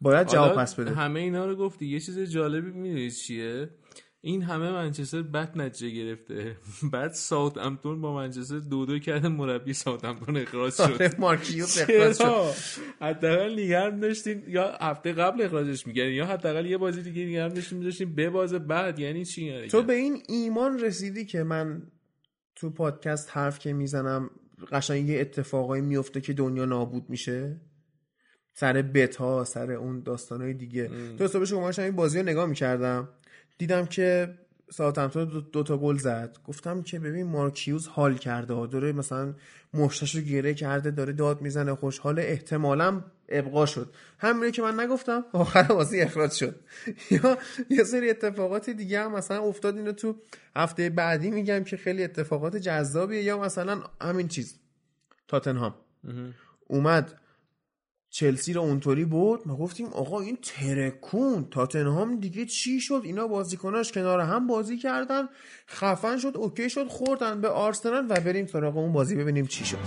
باید 0.00 0.28
جواب 0.28 0.56
پس 0.56 0.74
بده. 0.74 0.90
همه 0.90 1.20
اینا 1.20 1.46
رو 1.46 1.56
گفتی. 1.56 1.86
یه 1.86 2.00
چیز 2.00 2.18
جالبی 2.18 2.70
می‌دونید 2.70 3.12
چیه؟ 3.12 3.68
این 4.26 4.42
همه 4.42 4.70
منچستر 4.70 5.22
بد 5.22 5.58
نتیجه 5.58 6.04
گرفته. 6.04 6.56
بعد 6.92 7.12
ساوت 7.12 7.58
امتون 7.58 8.00
با 8.00 8.14
منچستر 8.14 8.58
دو 8.58 8.86
دو 8.86 8.98
کرده 8.98 9.28
مربی 9.28 9.72
ساوت 9.72 10.04
امتون 10.04 10.36
اخراج 10.36 10.74
شد. 10.74 10.82
آره، 10.82 11.14
مارکیوس 11.18 11.82
اخراج 11.82 12.16
شد. 12.16 12.80
حداقل 13.00 13.58
نگرم 13.58 14.00
داشتین 14.00 14.42
یا 14.48 14.72
هفته 14.80 15.12
قبل 15.12 15.42
اخراجش 15.42 15.86
میگن 15.86 16.08
یا 16.08 16.26
حداقل 16.26 16.66
یه 16.66 16.78
بازی 16.78 17.02
دیگه 17.02 17.26
نگرم 17.26 17.48
داشتین 17.48 17.78
میذاشتین 17.78 18.14
به 18.14 18.30
باز 18.30 18.54
بعد. 18.54 18.98
یعنی 18.98 19.24
چی 19.24 19.44
یعنی 19.44 19.68
تو 19.68 19.82
به 19.82 19.94
این 19.94 20.22
ایمان 20.28 20.78
رسیدی 20.78 21.24
که 21.24 21.42
من 21.42 21.82
تو 22.56 22.70
پادکست 22.70 23.28
حرف 23.32 23.58
که 23.58 23.72
می‌زنم 23.72 24.30
قشنگ 24.72 25.08
یه 25.08 25.20
اتفاقایی 25.20 25.82
میفته 25.82 26.20
که 26.20 26.32
دنیا 26.32 26.64
نابود 26.64 27.10
میشه؟ 27.10 27.60
سر 28.52 28.82
بتا 28.82 29.44
سر 29.44 29.72
اون 29.72 30.00
داستانهای 30.00 30.54
دیگه. 30.54 30.90
تو 31.18 31.28
صبح 31.28 31.44
شما 31.44 31.70
این 31.78 31.96
بازی 31.96 32.18
رو 32.18 32.24
نگاه 32.24 32.46
می‌کردم. 32.46 33.08
دیدم 33.58 33.86
که 33.86 34.34
ساعتمتون 34.70 35.24
دو, 35.24 35.40
دو 35.40 35.62
تا 35.62 35.78
گل 35.78 35.96
زد. 35.96 36.36
گفتم 36.44 36.82
که 36.82 36.98
ببین 36.98 37.26
مارکیوز 37.26 37.86
حال 37.88 38.14
کرده. 38.14 38.66
داره 38.66 38.92
مثلا 38.92 39.34
مشتش 39.74 40.14
رو 40.14 40.20
گره 40.20 40.54
کرده 40.54 40.90
داره 40.90 41.12
داد 41.12 41.42
می‌زنه. 41.42 41.74
خوشحال 41.74 42.18
احتمالا 42.18 43.04
ابقا 43.28 43.66
شد. 43.66 43.94
همینه 44.18 44.50
که 44.50 44.62
من 44.62 44.80
نگفتم. 44.80 45.24
آخر 45.32 45.62
بازی 45.62 46.00
اخراج 46.00 46.32
شد. 46.32 46.60
یا 47.10 47.38
یه 47.70 47.84
سری 47.84 48.10
اتفاقات 48.10 48.70
دیگه 48.70 49.00
هم 49.00 49.12
مثلا 49.12 49.42
افتاد. 49.42 49.76
اینو 49.76 49.92
تو 49.92 50.16
هفته 50.56 50.90
بعدی 50.90 51.30
میگم 51.30 51.64
که 51.64 51.76
خیلی 51.76 52.04
اتفاقات 52.04 52.56
جذابیه. 52.56 53.22
یا 53.22 53.38
مثلا 53.38 53.80
همین 54.00 54.28
چیز. 54.28 54.58
تاتنهام. 55.28 55.74
اومد 56.66 57.20
چلسی 58.14 58.52
رو 58.52 58.60
اونطوری 58.60 59.04
بود 59.04 59.48
ما 59.48 59.56
گفتیم 59.56 59.86
آقا 59.86 60.20
این 60.20 60.38
ترکون 60.42 61.48
تاتنهام 61.50 62.16
دیگه 62.16 62.46
چی 62.46 62.80
شد؟ 62.80 63.00
اینا 63.04 63.26
بازیکناش 63.26 63.92
کنار 63.92 64.20
هم 64.20 64.46
بازی 64.46 64.78
کردن 64.78 65.28
خفن 65.68 66.18
شد 66.18 66.32
اوکی 66.36 66.70
شد 66.70 66.88
خوردن 66.88 67.40
به 67.40 67.48
آرسنال 67.48 68.06
و 68.08 68.20
بریم 68.20 68.46
سراغ 68.46 68.76
اون 68.76 68.92
بازی 68.92 69.16
ببینیم 69.16 69.46
چی 69.46 69.64
شد. 69.64 69.78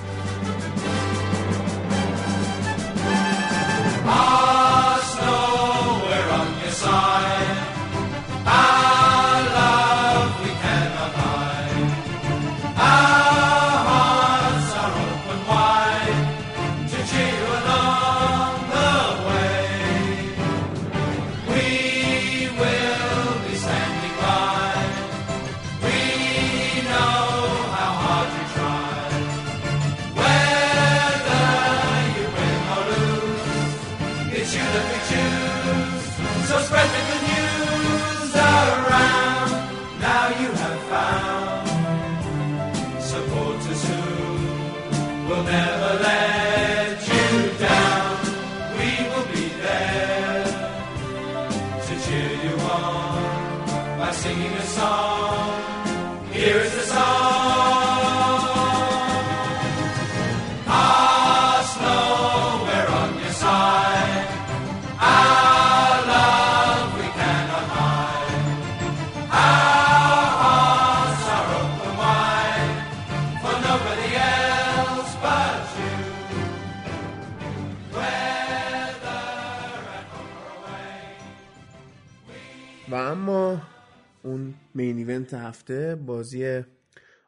ایونت 85.17 85.33
هفته 85.33 85.95
بازی 86.05 86.61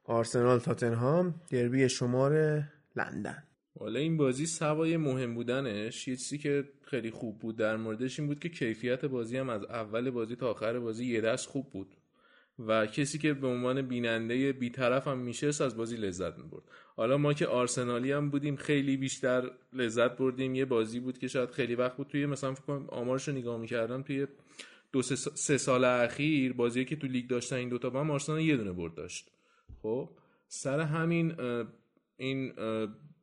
آرسنال 0.04 0.60
تاتنهام 0.60 1.36
دربی 1.49 1.89
شمار 1.89 2.63
لندن. 2.95 3.43
حالا 3.80 3.99
این 3.99 4.17
بازی 4.17 4.45
سوای 4.45 4.97
مهم 4.97 5.36
بودنش 5.36 6.08
یه 6.08 6.15
چیزی 6.15 6.38
که 6.38 6.63
خیلی 6.82 7.12
خوب 7.12 7.39
بود 7.39 7.58
در 7.58 7.78
موردش 7.78 8.19
این 8.19 8.28
بود 8.28 8.39
که 8.39 8.49
کیفیت 8.49 9.06
بازی 9.06 9.38
هم 9.38 9.49
از 9.49 9.63
اول 9.63 10.10
بازی 10.10 10.36
تا 10.36 10.52
آخر 10.52 10.80
بازی 10.80 11.06
یه 11.06 11.21
دست 11.21 11.47
خوب 11.47 11.69
بود. 11.69 11.95
و 12.67 12.86
کسی 12.86 13.17
که 13.17 13.34
به 13.34 13.47
عنوان 13.47 13.82
بیننده 13.82 14.54
بیطرف 14.54 15.08
هم 15.08 15.17
میشه 15.17 15.47
از 15.47 15.78
بازی 15.78 15.95
لذت 15.95 16.38
می‌برد. 16.38 16.63
حالا 16.95 17.17
ما 17.17 17.34
که 17.34 17.47
آرسنالی 17.47 18.12
هم 18.12 18.30
بودیم 18.30 18.56
خیلی 18.56 18.97
بیشتر 18.97 19.52
لذت 19.73 20.17
بردیم. 20.17 20.56
یه 20.56 20.65
بازی 20.65 20.99
بود 20.99 21.17
که 21.17 21.28
شاید 21.28 21.49
خیلی 21.52 21.75
وقت 21.75 21.97
بود 21.97 22.08
توی 22.08 22.25
مثلا 22.25 22.54
فکر 22.54 22.65
کنم 22.65 22.86
آمارش 22.89 23.28
رو 23.28 23.34
نگاه 23.34 23.58
می‌کردم 23.58 24.02
توی 24.02 24.28
دو 24.91 25.02
سه, 25.02 25.58
سال 25.58 25.84
اخیر 25.84 26.54
بازی 26.54 26.86
که 26.86 26.95
تو 26.95 27.08
لیگ 27.08 27.28
داشتن 27.28 27.56
این 27.56 27.69
دوتا 27.69 27.89
با 27.89 27.99
هم 27.99 28.12
آرسنال 28.12 28.41
یه 28.41 28.58
دونه 28.58 28.71
برد 28.71 28.95
داشت. 28.95 29.32
خب 29.82 30.10
سر 30.47 30.80
همین 30.80 31.36
این 32.17 32.54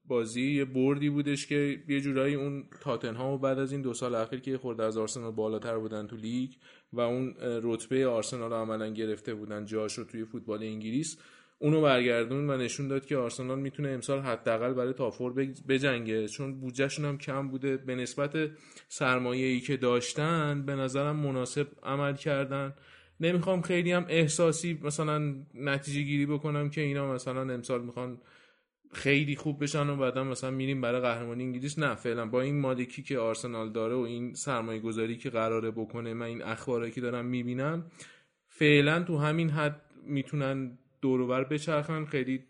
بازی 0.09 0.53
یه 0.53 0.65
بردی 0.65 1.11
بودش 1.11 1.47
که 1.47 1.83
یه 1.89 2.01
جورایی 2.01 2.35
اون 2.35 2.65
تاتنهام 2.81 3.33
و 3.33 3.39
بعد 3.39 3.59
از 3.59 3.73
این 3.73 3.83
دو 3.83 3.95
سال 3.95 4.15
اخیر 4.15 4.41
که 4.41 4.59
خورده 4.59 4.85
از 4.85 4.97
آرسنال 4.97 5.33
بالاتر 5.33 5.79
بودن 5.79 6.07
تو 6.07 6.17
لیگ 6.17 6.51
و 6.93 7.01
اون 7.01 7.35
رتبه 7.41 8.07
آرسنال 8.07 8.51
رو 8.51 8.57
عملا 8.57 8.89
گرفته 8.89 9.35
بودن 9.35 9.65
جاش 9.65 9.99
رو 9.99 10.05
توی 10.05 10.25
فوتبال 10.25 10.63
انگلیس 10.63 11.19
اونو 11.59 11.83
برگردون 11.83 12.51
و 12.51 12.57
نشون 12.57 12.89
داد 12.89 13.07
که 13.07 13.17
آرسنال 13.17 13.59
می‌تونه 13.59 13.89
امسال 13.89 14.21
حداقل 14.21 14.73
برای 14.73 14.93
تافور 14.93 15.33
بجنگه 15.69 16.29
چون 16.29 16.61
بودجهشون 16.61 17.05
هم 17.05 17.19
کم 17.19 17.49
بوده. 17.49 17.77
به 17.77 17.95
نسبت 17.95 18.51
سرمایه 18.89 19.47
ای 19.47 19.61
که 19.61 19.77
داشتن 19.77 20.63
به 20.67 20.75
نظرم 20.75 21.17
مناسب 21.17 21.67
عمل 21.83 22.17
کردن. 22.17 22.75
نمی‌خوام 23.21 23.63
خیلی 23.63 23.93
هم 23.93 24.07
احساسی 24.09 24.81
مثلا 24.83 25.35
نتیجه 25.55 26.03
گیری 26.03 26.27
بکنم 26.27 26.71
که 26.71 26.81
اینا 26.81 27.13
مثلا 27.13 27.55
امسال 27.55 27.83
می‌خوان 27.83 28.19
خیلی 28.93 29.37
خوب 29.37 29.63
بشن 29.63 29.89
و 29.91 29.97
بعدا 29.97 30.25
مثلا 30.25 30.51
میریم 30.51 30.81
برای 30.81 31.01
قهرمانی 31.01 31.45
انگلیس. 31.45 31.79
نه 31.79 31.95
فعلا 31.95 32.27
با 32.27 32.41
این 32.41 32.61
مالکی 32.61 33.03
که 33.03 33.19
آرسنال 33.19 33.73
داره 33.73 33.95
و 33.95 33.99
این 33.99 34.35
سرمایه 34.35 34.81
گذاری 34.81 35.17
که 35.17 35.31
قراره 35.31 35.71
بکنه 35.71 36.15
من 36.15 36.27
این 36.27 36.43
اخباری 36.43 36.91
که 36.91 37.01
دارم 37.01 37.27
می‌بینم 37.27 37.91
فعلا 38.47 39.03
تو 39.03 39.19
همین 39.19 39.51
حد 39.51 39.83
می‌تونن 40.05 40.79
دوروبر 41.01 41.45
بچرخن. 41.45 42.05
خیلی 42.05 42.45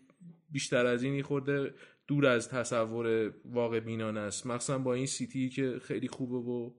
بیشتر 0.49 0.85
از 0.85 1.03
این 1.03 1.23
خورده 1.23 1.73
دور 2.07 2.25
از 2.25 2.49
تصور 2.49 3.33
واقع 3.45 3.79
بینانه 3.79 4.19
است. 4.19 4.47
مخصوصا 4.47 4.77
با 4.77 4.93
این 4.93 5.05
سیتی 5.05 5.49
که 5.49 5.79
خیلی 5.81 6.07
خوبه 6.07 6.35
و 6.35 6.71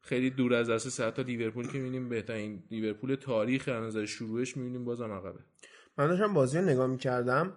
خیلی 0.00 0.30
دور 0.30 0.54
از 0.54 0.70
دست 0.70 1.00
حتی 1.00 1.22
لیورپول 1.22 1.66
که 1.66 1.78
می‌بینیم 1.78 2.08
بهترین 2.08 2.62
لیورپول 2.70 3.14
تاریخ 3.14 3.68
از 3.68 3.84
نظر 3.84 4.04
شروعش 4.04 4.56
می‌بینیم 4.56 4.84
بازم 4.84 5.12
عقبه. 5.12 5.40
من 5.98 6.06
داشتم 6.06 6.34
بازی 6.34 6.58
رو 6.58 6.64
نگاه 6.64 6.86
می‌کردم. 6.86 7.52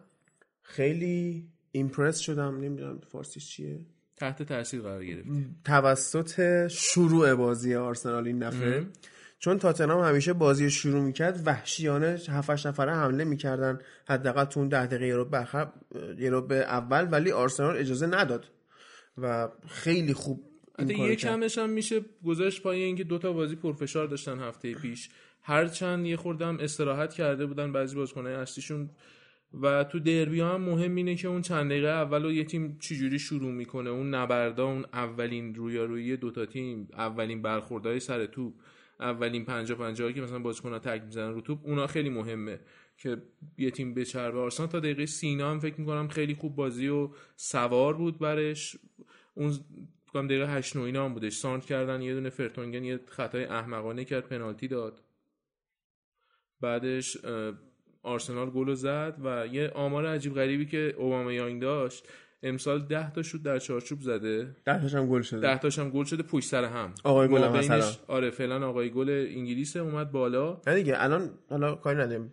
خیلی 0.61 1.47
ایمپرس 1.71 2.17
شدم. 2.17 2.57
نمی‌دونم 2.57 2.99
فارسیش 2.99 3.49
چیه. 3.49 3.85
تحت 4.17 4.43
تاثیر 4.43 4.81
قرار 4.81 5.05
گرفت. 5.05 5.29
توسط 5.65 6.67
شروع 6.67 7.35
بازی 7.35 7.75
آرسنال 7.75 8.27
این 8.27 8.39
دفعه. 8.39 8.87
چون 9.39 9.57
تاتنهام 9.57 10.03
همیشه 10.03 10.33
بازی 10.33 10.69
شروع 10.69 11.01
می‌کرد 11.01 11.41
وحشیانه 11.45 12.19
7 12.29 12.67
نفره 12.67 12.95
حمله 12.95 13.23
می‌کردن. 13.23 13.79
حداقل 14.07 14.45
تو 14.45 14.59
اون 14.59 14.69
10 14.69 14.85
دقیقه 14.85 15.23
بخر 15.23 15.67
یه 16.17 16.41
به 16.41 16.55
اول 16.55 17.07
ولی 17.11 17.31
آرسنال 17.31 17.77
اجازه 17.77 18.07
نداد. 18.07 18.45
و 19.17 19.49
خیلی 19.67 20.13
خوب 20.13 20.43
حتی 20.79 20.97
یه 20.97 21.15
کمش 21.15 21.57
هم 21.57 21.69
میشه 21.69 22.01
گذاشت 22.25 22.63
پای 22.63 22.83
اینکه 22.83 23.03
دوتا 23.03 23.33
بازی 23.33 23.55
پرفشار 23.55 24.07
داشتن 24.07 24.39
هفته 24.39 24.73
پیش. 24.73 25.09
هرچند 25.41 26.05
یه 26.05 26.17
خوردم 26.17 26.57
استراحت 26.59 27.13
کرده 27.13 27.45
بودن 27.45 27.71
بعضی 27.71 27.95
بازیکن‌های 27.95 28.33
اصلیشون. 28.33 28.89
و 29.61 29.83
تو 29.83 29.99
دربی 29.99 30.41
هم 30.41 30.61
مهم 30.61 30.95
اینه 30.95 31.15
که 31.15 31.27
اون 31.27 31.41
چند 31.41 31.71
دقیقه 31.71 31.87
اول 31.87 32.25
یه 32.25 32.43
تیم 32.43 32.77
چجوری 32.79 33.19
شروع 33.19 33.51
می‌کنه. 33.51 33.89
اون 33.89 34.15
نبردا 34.15 34.65
اون 34.65 34.85
اولین 34.93 35.55
رویارویی 35.55 36.17
دوتا 36.17 36.45
تیم 36.45 36.87
اولین 36.93 37.41
برخوردهای 37.41 37.99
سر 37.99 38.25
توپ. 38.25 38.53
اولین 38.99 39.45
پنجا 39.45 39.75
پنجا 39.75 40.11
که 40.11 40.21
مثلا 40.21 40.39
بازیکن‌ها 40.39 40.79
تک 40.79 41.01
می‌زنن 41.03 41.33
رو 41.33 41.41
توپ 41.41 41.59
اونا 41.63 41.87
خیلی 41.87 42.09
مهمه 42.09 42.59
که 42.97 43.21
یه 43.57 43.71
تیم 43.71 43.93
بچربه 43.93 44.39
آرسنال. 44.39 44.69
تا 44.69 44.79
دقیقه 44.79 45.05
سینا 45.05 45.51
هم 45.51 45.59
فکر 45.59 45.79
می‌کنم 45.79 46.07
خیلی 46.07 46.35
خوب 46.35 46.55
بازی 46.55 46.87
و 46.87 47.09
سوار 47.35 47.93
بود 47.93 48.19
برش. 48.19 48.77
اون 49.33 49.57
کنم 50.13 50.27
دقیقه 50.27 50.53
8 50.53 50.75
9 50.75 50.83
اینا 50.83 51.05
هم 51.05 51.13
بودش. 51.13 51.33
سانت 51.33 51.65
کردن 51.65 52.01
یه 52.01 52.13
دونه 52.13 52.29
فرتونگن 52.29 52.83
یه 52.83 52.99
خطای 53.07 53.45
احمقانه 53.45 54.05
کرد 54.05 54.27
پنالتی 54.27 54.67
داد. 54.67 55.01
بعدش 56.61 57.17
آرسنال 58.03 58.49
گل 58.49 58.73
زد 58.73 59.17
و 59.23 59.47
یه 59.47 59.69
آمار 59.69 60.05
عجیب 60.05 60.33
غریبی 60.33 60.65
که 60.65 60.93
اوباما 60.97 61.33
یانگ 61.33 61.61
داشت. 61.61 62.07
امسال 62.43 62.81
10 62.81 63.11
تا 63.11 63.21
شوت 63.21 63.43
در 63.43 63.59
چارچوب 63.59 64.01
زده. 64.01 64.55
10 64.65 64.81
تاش 64.81 64.95
هم 64.95 65.07
گل 65.07 65.21
شده. 65.21 65.41
10 65.41 65.57
تاش 65.57 65.79
هم 65.79 65.89
گل 65.89 66.03
شده 66.03 66.23
پشت 66.23 66.49
سر 66.49 66.63
هم. 66.63 66.93
آقای 67.03 67.27
گل 67.27 67.43
هم 67.43 67.51
مثلا 67.51 67.91
آره 68.07 68.29
فعلا 68.29 68.67
آقای 68.67 68.89
گل 68.89 69.09
انگلیس 69.09 69.77
اومد 69.77 70.11
بالا. 70.11 70.61
نه 70.67 70.75
دیگه 70.75 71.03
الان 71.03 71.31
حالا 71.49 71.75
کاری 71.75 71.97
نداریم. 71.99 72.31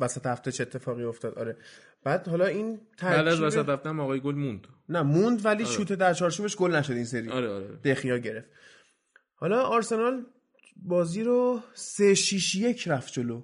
وسط 0.00 0.26
هفته 0.26 0.52
چه 0.52 0.62
اتفاقی 0.62 1.04
افتاد؟ 1.04 1.38
آره. 1.38 1.56
بعد 2.04 2.28
حالا 2.28 2.46
این 2.46 2.80
ترکیب 2.96 3.16
بعد 3.16 3.28
از 3.28 3.40
وسط 3.40 3.68
هفته 3.68 3.88
هم 3.88 4.00
آقای 4.00 4.20
گل 4.20 4.34
موند. 4.34 4.66
نه 4.88 5.02
موند 5.02 5.46
ولی 5.46 5.64
آره. 5.64 5.72
شوت 5.72 5.92
در 5.92 6.14
چارچوبش 6.14 6.56
گل 6.56 6.74
نشد 6.74 6.92
این 6.92 7.04
سری. 7.04 7.28
آره 7.28 7.48
آره 7.48 7.66
دخیا 7.84 8.18
گرفت. 8.18 8.48
حالا 9.34 9.62
آرسنال 9.62 10.26
بازی 10.76 11.22
رو 11.22 11.60
3 11.74 12.14
6 12.14 12.54
1 12.54 12.88
رفت 12.88 13.12
جلو. 13.12 13.42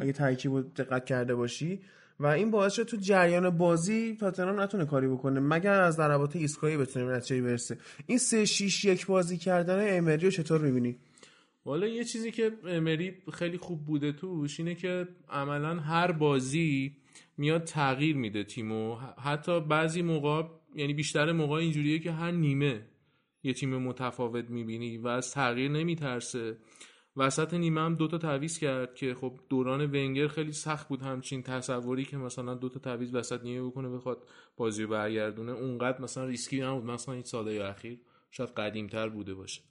اگه 0.00 0.12
ترکیب 0.12 0.74
دقت 0.74 1.04
کرده 1.04 1.34
باشی 1.34 1.82
و 2.22 2.26
این 2.26 2.50
باعث 2.50 2.72
شد 2.72 2.82
تو 2.82 2.96
جریان 2.96 3.50
بازی 3.50 4.16
تاتنهام 4.20 4.60
نتونه 4.60 4.84
کاری 4.84 5.08
بکنه 5.08 5.40
مگر 5.40 5.80
از 5.80 5.94
ضربات 5.94 6.36
ایستگاهی 6.36 6.76
بتونه 6.76 7.16
نتیجه 7.16 7.42
برسه. 7.42 7.78
این 8.06 8.18
3 8.18 8.44
6 8.44 8.84
1 8.84 9.06
بازی 9.06 9.38
کردن 9.38 9.98
امری 9.98 10.24
رو 10.24 10.30
چطور 10.30 10.60
می‌بینی؟ 10.60 10.98
والا 11.64 11.86
یه 11.86 12.04
چیزی 12.04 12.30
که 12.30 12.52
امری 12.66 13.14
خیلی 13.32 13.58
خوب 13.58 13.84
بوده 13.86 14.12
توش 14.12 14.60
اینه 14.60 14.74
که 14.74 15.08
عملا 15.28 15.80
هر 15.80 16.12
بازی 16.12 16.96
میاد 17.36 17.64
تغییر 17.64 18.16
میده 18.16 18.44
تیمو. 18.44 18.96
حتی 19.24 19.60
بعضی 19.60 20.02
موقع 20.02 20.42
یعنی 20.74 20.94
بیشتر 20.94 21.32
موقع 21.32 21.56
اینجوریه 21.56 21.98
که 21.98 22.12
هر 22.12 22.30
نیمه 22.30 22.86
یه 23.42 23.52
تیم 23.52 23.76
متفاوت 23.76 24.50
می‌بینی 24.50 24.98
و 24.98 25.08
از 25.08 25.32
تغییر 25.32 25.70
نمیترسه. 25.70 26.56
وسط 27.16 27.54
نیمه 27.54 27.80
هم 27.80 27.94
دوتا 27.94 28.18
تعویز 28.18 28.58
کرد 28.58 28.94
که 28.94 29.14
خب 29.14 29.40
دوران 29.48 29.80
ونگر 29.80 30.28
خیلی 30.28 30.52
سخت 30.52 30.88
بود 30.88 31.02
همچین 31.02 31.42
تصوری 31.42 32.04
که 32.04 32.16
مثلا 32.16 32.54
دوتا 32.54 32.80
تعویز 32.80 33.14
وسط 33.14 33.42
نیمه 33.42 33.66
بکنه 33.66 33.88
بخواد 33.88 34.28
بازی 34.56 34.82
رو 34.82 34.88
برگردونه. 34.88 35.52
اونقدر 35.52 36.00
مثلا 36.00 36.24
ریسکی 36.24 36.60
نبود. 36.60 36.84
مثلا 36.84 37.14
این 37.14 37.24
ساله 37.24 37.64
اخیر 37.64 38.00
شاید 38.30 38.50
قدیمتر 38.50 39.08
بوده 39.08 39.34
باشه. 39.34 39.62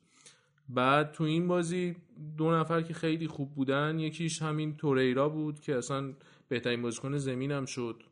بعد 0.70 1.12
تو 1.12 1.24
این 1.24 1.48
بازی 1.48 1.96
دو 2.38 2.52
نفر 2.52 2.82
که 2.82 2.94
خیلی 2.94 3.28
خوب 3.28 3.56
بودن 3.56 4.00
یکیش 4.00 4.42
همین 4.42 4.78
توریرا 4.78 5.30
بود 5.30 5.60
که 5.60 5.76
اصلا 5.76 6.14
بهترین 6.48 6.82
بازیکن 6.82 7.14
هم 7.52 7.66
شد. 7.66 8.04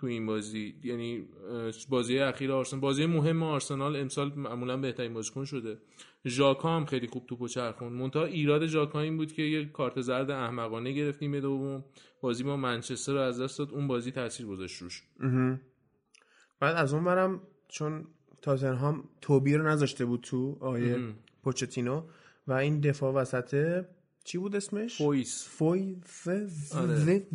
تو 0.00 0.06
این 0.06 0.26
بازی. 0.26 0.74
یعنی 0.84 1.24
بازی 1.88 2.18
اخیر 2.18 2.52
آرسنال 2.52 2.80
بازی 2.80 3.06
مهم 3.06 3.42
آرسنال 3.42 3.96
امسال 3.96 4.32
معمولا 4.34 4.76
بهترین 4.76 5.14
بازیکن 5.14 5.44
شده. 5.44 5.78
ژاکا 6.26 6.76
هم 6.76 6.84
خیلی 6.84 7.06
خوب 7.06 7.26
توپو 7.26 7.48
چرخون 7.48 7.92
منتها 7.92 8.24
ایراد 8.24 8.66
ژاکا 8.66 9.00
این 9.00 9.16
بود 9.16 9.32
که 9.32 9.42
یه 9.42 9.64
کارت 9.64 10.00
زرد 10.00 10.30
احمقانه 10.30 10.92
گرفتیم 10.92 11.40
دوم. 11.40 11.84
بازی 12.20 12.44
با 12.44 12.56
منچستر 12.56 13.12
رو 13.12 13.18
از 13.18 13.40
دست 13.40 13.58
داد. 13.58 13.70
اون 13.70 13.86
بازی 13.88 14.10
تاثیر 14.10 14.46
گذاشت 14.46 14.82
روش. 14.82 15.02
بعد 16.60 16.76
از 16.76 16.94
اون 16.94 17.04
برم 17.04 17.40
چون 17.68 18.06
تاتنهام 18.42 19.04
توبی 19.20 19.54
رو 19.54 19.68
نذاشته 19.68 20.04
بود 20.04 20.20
تو 20.20 20.56
آیه 20.60 20.98
پوچتینو 21.42 22.02
و 22.46 22.52
این 22.52 22.80
دفاع 22.80 23.14
وسطه 23.14 23.88
چی 24.24 24.38
بود 24.38 24.56
اسمش؟ 24.56 24.98
فویس. 24.98 25.48
فویس. 25.48 26.72
آره. 26.74 27.26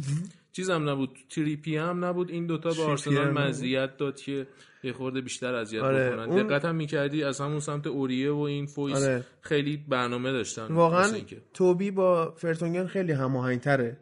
چیزم 0.55 0.89
نبود. 0.89 1.09
تریپی 1.29 1.77
هم 1.77 2.05
نبود. 2.05 2.31
این 2.31 2.47
دوتا 2.47 2.69
به 2.69 2.83
آرسنال 2.83 3.31
مزیت 3.31 3.97
داد 3.97 4.15
که 4.15 4.47
یه 4.83 4.93
خورده 4.93 5.21
بیشتر 5.21 5.55
اذیت 5.55 5.81
آره. 5.81 6.09
بکنن. 6.09 6.29
اون... 6.29 6.47
دقت 6.47 6.65
هم 6.65 6.75
می‌کردی 6.75 7.23
از 7.23 7.41
همون 7.41 7.59
سمت 7.59 7.87
اوریه 7.87 8.31
و 8.31 8.39
این 8.39 8.65
فویس 8.65 9.03
آره. 9.03 9.25
خیلی 9.41 9.77
برنامه 9.77 10.31
داشتن. 10.31 10.67
واقعا 10.67 11.11
توبی 11.53 11.91
با 11.91 12.31
فرتونگن 12.37 12.85
خیلی 12.87 13.11
هماهنگتره. 13.11 13.97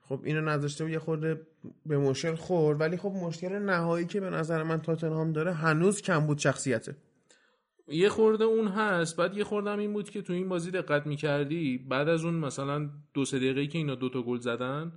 خب 0.00 0.20
اینو 0.24 0.40
نذاشته 0.40 0.90
یه 0.90 0.98
خورده 0.98 1.40
به 1.86 1.98
مشکل 1.98 2.34
خورد. 2.34 2.80
ولی 2.80 2.96
خب 2.96 3.12
مشکل 3.22 3.52
نهایی 3.52 4.06
که 4.06 4.20
به 4.20 4.30
نظر 4.30 4.62
من 4.62 4.80
تاتنهام 4.80 5.32
داره 5.32 5.52
هنوز 5.52 6.02
کم 6.02 6.26
بود 6.26 6.38
شخصیته. 6.38 6.96
یه 7.88 8.08
خورده 8.08 8.44
اون 8.44 8.68
هست. 8.68 9.16
بعد 9.16 9.36
یه 9.36 9.44
خوردم 9.44 9.78
این 9.78 9.92
بود 9.92 10.10
که 10.10 10.22
تو 10.22 10.32
این 10.32 10.48
بازی 10.48 10.70
دقت 10.70 11.06
می‌کردی 11.06 11.78
بعد 11.78 12.08
از 12.08 12.24
اون 12.24 12.34
مثلا 12.34 12.90
دو 13.14 13.24
سه 13.24 13.38
دقیقه 13.38 13.66
که 13.66 13.78
اینا 13.78 13.94
دوتا 13.94 14.22
گل 14.22 14.38
زدن 14.38 14.92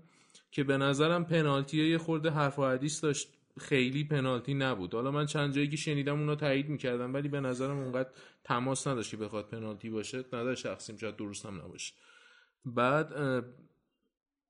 که 0.51 0.63
به 0.63 0.77
نظرم 0.77 1.25
پنالتی 1.25 1.89
یه 1.89 1.97
خورده 1.97 2.29
حرف 2.29 2.59
و 2.59 2.65
حدیث 2.65 3.03
داشت. 3.03 3.33
خیلی 3.59 4.03
پنالتی 4.03 4.53
نبود. 4.53 4.93
حالا 4.93 5.11
من 5.11 5.25
چند 5.25 5.53
جایی 5.53 5.67
که 5.69 5.77
شنیدم 5.77 6.19
اونا 6.19 6.35
تایید 6.35 6.69
می‌کردم 6.69 7.13
ولی 7.13 7.27
به 7.27 7.39
نظرم 7.39 7.77
اونقدر 7.77 8.09
تماس 8.43 8.87
نداشت 8.87 9.11
که 9.11 9.17
بخواد 9.17 9.47
پنالتی 9.47 9.89
باشه. 9.89 10.17
نظر 10.33 10.55
شخصیم 10.55 10.97
شاید 10.97 11.15
درست 11.15 11.45
هم 11.45 11.61
نباشه. 11.61 11.93
بعد 12.65 13.13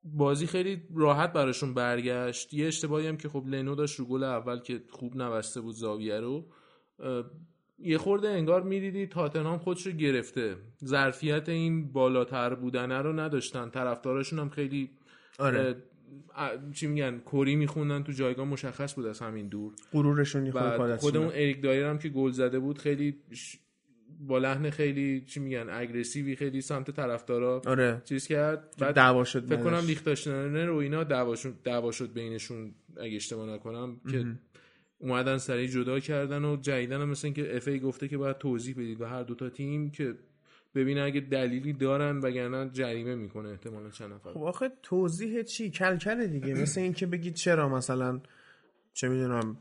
بازی 0.03 0.47
خیلی 0.47 0.81
راحت 0.95 1.33
براشون 1.33 1.73
برگشت. 1.73 2.53
یه 2.53 2.67
اشتباهی 2.67 3.07
هم 3.07 3.17
که 3.17 3.29
خب 3.29 3.43
لنو 3.47 3.75
داشت 3.75 3.99
رو 3.99 4.05
گل 4.05 4.23
اول 4.23 4.59
که 4.59 4.83
خوب 4.89 5.21
نبسته 5.21 5.61
بود 5.61 5.75
زاویه 5.75 6.19
رو. 6.19 6.45
یه 7.79 7.97
خورده 7.97 8.29
انگار 8.29 8.63
می‌دیدی 8.63 9.07
تاتنهام 9.07 9.57
خودش 9.57 9.87
رو 9.87 9.91
گرفته. 9.91 10.57
ظرفیت 10.85 11.49
این 11.49 11.91
بالاتر 11.91 12.55
بودنه 12.55 12.97
رو 12.97 13.19
نداشتن. 13.19 13.69
طرفداراشون 13.69 14.39
هم 14.39 14.49
خیلی 14.49 14.89
آره. 15.37 15.75
چی 16.73 16.87
میگن 16.87 17.21
کری 17.31 17.55
میخوندن 17.55 18.03
تو 18.03 18.11
جایگاه 18.11 18.45
مشخص 18.45 18.95
بود 18.95 19.05
از 19.05 19.19
همین 19.19 19.47
دور. 19.47 19.73
غرورشون 19.91 20.45
یه 20.45 20.51
خورده 20.51 20.67
بعد 20.67 20.77
پاداش 20.77 20.99
خود 20.99 21.17
اون 21.17 21.25
می‌دن. 21.25 21.37
اریک 21.37 21.61
دایر 21.61 21.85
هم 21.85 21.97
که 21.99 22.09
گل 22.09 22.31
زده 22.31 22.59
بود 22.59 22.77
خیلی 22.77 23.15
ش- 23.31 23.57
با 24.19 24.37
لحن 24.37 24.69
خیلی 24.69 25.21
چی 25.21 25.39
میگن 25.39 25.67
اگریسیوی 25.69 26.35
خیلی 26.35 26.61
سمت 26.61 26.91
طرفدارا 26.91 27.61
آره. 27.65 28.01
چیز 28.05 28.27
کرد. 28.27 28.75
بعد 28.79 28.95
دعوا 28.95 29.23
شد 29.23 29.45
فکر 29.45 29.57
کنم 29.63 29.71
بعدش. 29.71 29.87
لیختاشتاینر 29.87 30.69
و 30.69 30.75
اینا 30.75 31.03
دعوا 31.63 31.91
شد 31.91 32.13
بینشون 32.13 32.71
اگه 32.97 33.15
اشتباه 33.15 33.49
نکنم 33.49 34.01
که 34.11 34.25
اومدن 34.99 35.37
سریع 35.37 35.67
جدا 35.67 35.99
کردن 35.99 36.45
و 36.45 36.57
جدیدن 36.61 37.01
هم 37.01 37.09
مثل 37.09 37.27
اینکه 37.27 37.57
اف 37.57 37.67
ای 37.67 37.79
گفته 37.79 38.07
که 38.07 38.17
باید 38.17 38.37
توضیح 38.37 38.75
بدید 38.75 38.97
به 38.97 39.07
هر 39.07 39.23
دوتا 39.23 39.49
تیم 39.49 39.91
که 39.91 40.15
ببینه 40.77 41.01
اگه 41.01 41.19
دلیلی 41.19 41.73
دارن 41.73 42.17
وگرنه 42.19 42.69
جریمه 42.73 43.15
می‌کنه 43.15 43.49
احتمالا 43.49 43.89
چند 43.89 44.13
نفر. 44.13 44.33
خب 44.33 44.43
آخه 44.43 44.71
توضیح 44.83 45.43
چی؟ 45.43 45.69
کلکل 45.71 46.27
دیگه. 46.27 46.53
مثل 46.61 46.81
اینکه 46.81 47.05
بگید 47.05 47.33
چرا 47.33 47.69
مثلا 47.69 48.19
چه 48.93 49.07
می‌دونم 49.09 49.57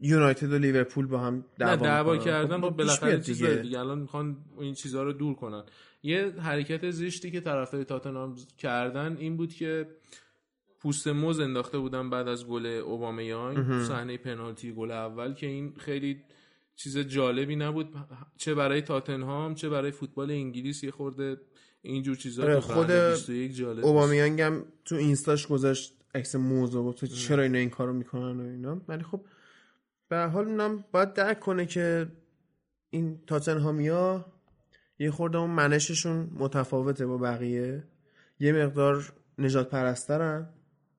یونایتد 0.00 0.52
و 0.52 0.58
لیورپول 0.58 1.06
با 1.06 1.18
هم 1.18 1.44
دعوا 1.58 1.84
دعوا 1.86 2.12
می‌کنن. 2.12 2.24
کردن 2.24 2.60
خب 2.60 2.68
خب 2.68 2.76
بالاخره 2.76 3.16
دیگه. 3.16 3.54
دیگه. 3.54 3.78
الان 3.78 3.98
می‌خوان 3.98 4.36
این 4.60 4.74
چیزها 4.74 5.02
رو 5.02 5.12
دور 5.12 5.34
کنن. 5.34 5.62
یه 6.02 6.32
حرکت 6.38 6.90
زشتی 6.90 7.30
که 7.30 7.40
طرفدار 7.40 7.84
تاتنهام 7.84 8.36
کردن 8.58 9.16
این 9.16 9.36
بود 9.36 9.54
که 9.54 9.86
پوست 10.80 11.08
موز 11.08 11.40
انداخته 11.40 11.78
بودن 11.78 12.10
بعد 12.10 12.28
از 12.28 12.46
گل 12.46 12.66
اوبامیان 12.66 13.84
صحنه 13.84 14.16
پنالتی 14.16 14.72
گل 14.72 14.90
اول 14.90 15.34
که 15.34 15.46
این 15.46 15.74
خیلی 15.78 16.22
چیز 16.76 16.98
جالبی 16.98 17.56
نبود. 17.56 17.94
چه 18.36 18.54
برای 18.54 18.82
تاتنهام 18.82 19.54
چه 19.54 19.68
برای 19.68 19.90
فوتبال 19.90 20.30
انگلیس 20.30 20.84
یه 20.84 20.90
خورده 20.90 21.36
اینجور 21.82 22.16
چیزا 22.16 22.42
آره، 22.42 22.54
تو 22.54 22.60
خود 22.60 22.90
21 22.90 23.54
جالب. 23.54 23.84
اوبامیانگ 23.84 24.40
هم 24.40 24.64
تو 24.84 24.94
اینستاش 24.94 25.46
گذاشت 25.46 25.94
عکس 26.14 26.34
موزه 26.34 26.78
و 26.78 26.92
تو 26.92 27.06
چرا 27.06 27.42
اینا 27.42 27.58
این 27.58 27.70
کارو 27.70 27.92
می‌کنن 27.92 28.40
و 28.40 28.42
اینا. 28.42 28.80
ولی 28.88 29.02
خب 29.02 29.20
به 30.08 30.16
هر 30.16 30.26
حال 30.26 30.48
اونم 30.48 30.84
باید 30.92 31.12
درک 31.12 31.40
کنه 31.40 31.66
که 31.66 32.06
این 32.90 33.20
تاتنهامیا 33.26 34.24
یه 34.98 35.10
خورده 35.10 35.38
اون 35.38 35.50
منششون 35.50 36.30
متفاوته 36.38 37.06
با 37.06 37.18
بقیه. 37.18 37.84
یه 38.40 38.52
مقدار 38.52 39.12
نجات 39.38 39.70
پرسترن 39.70 40.48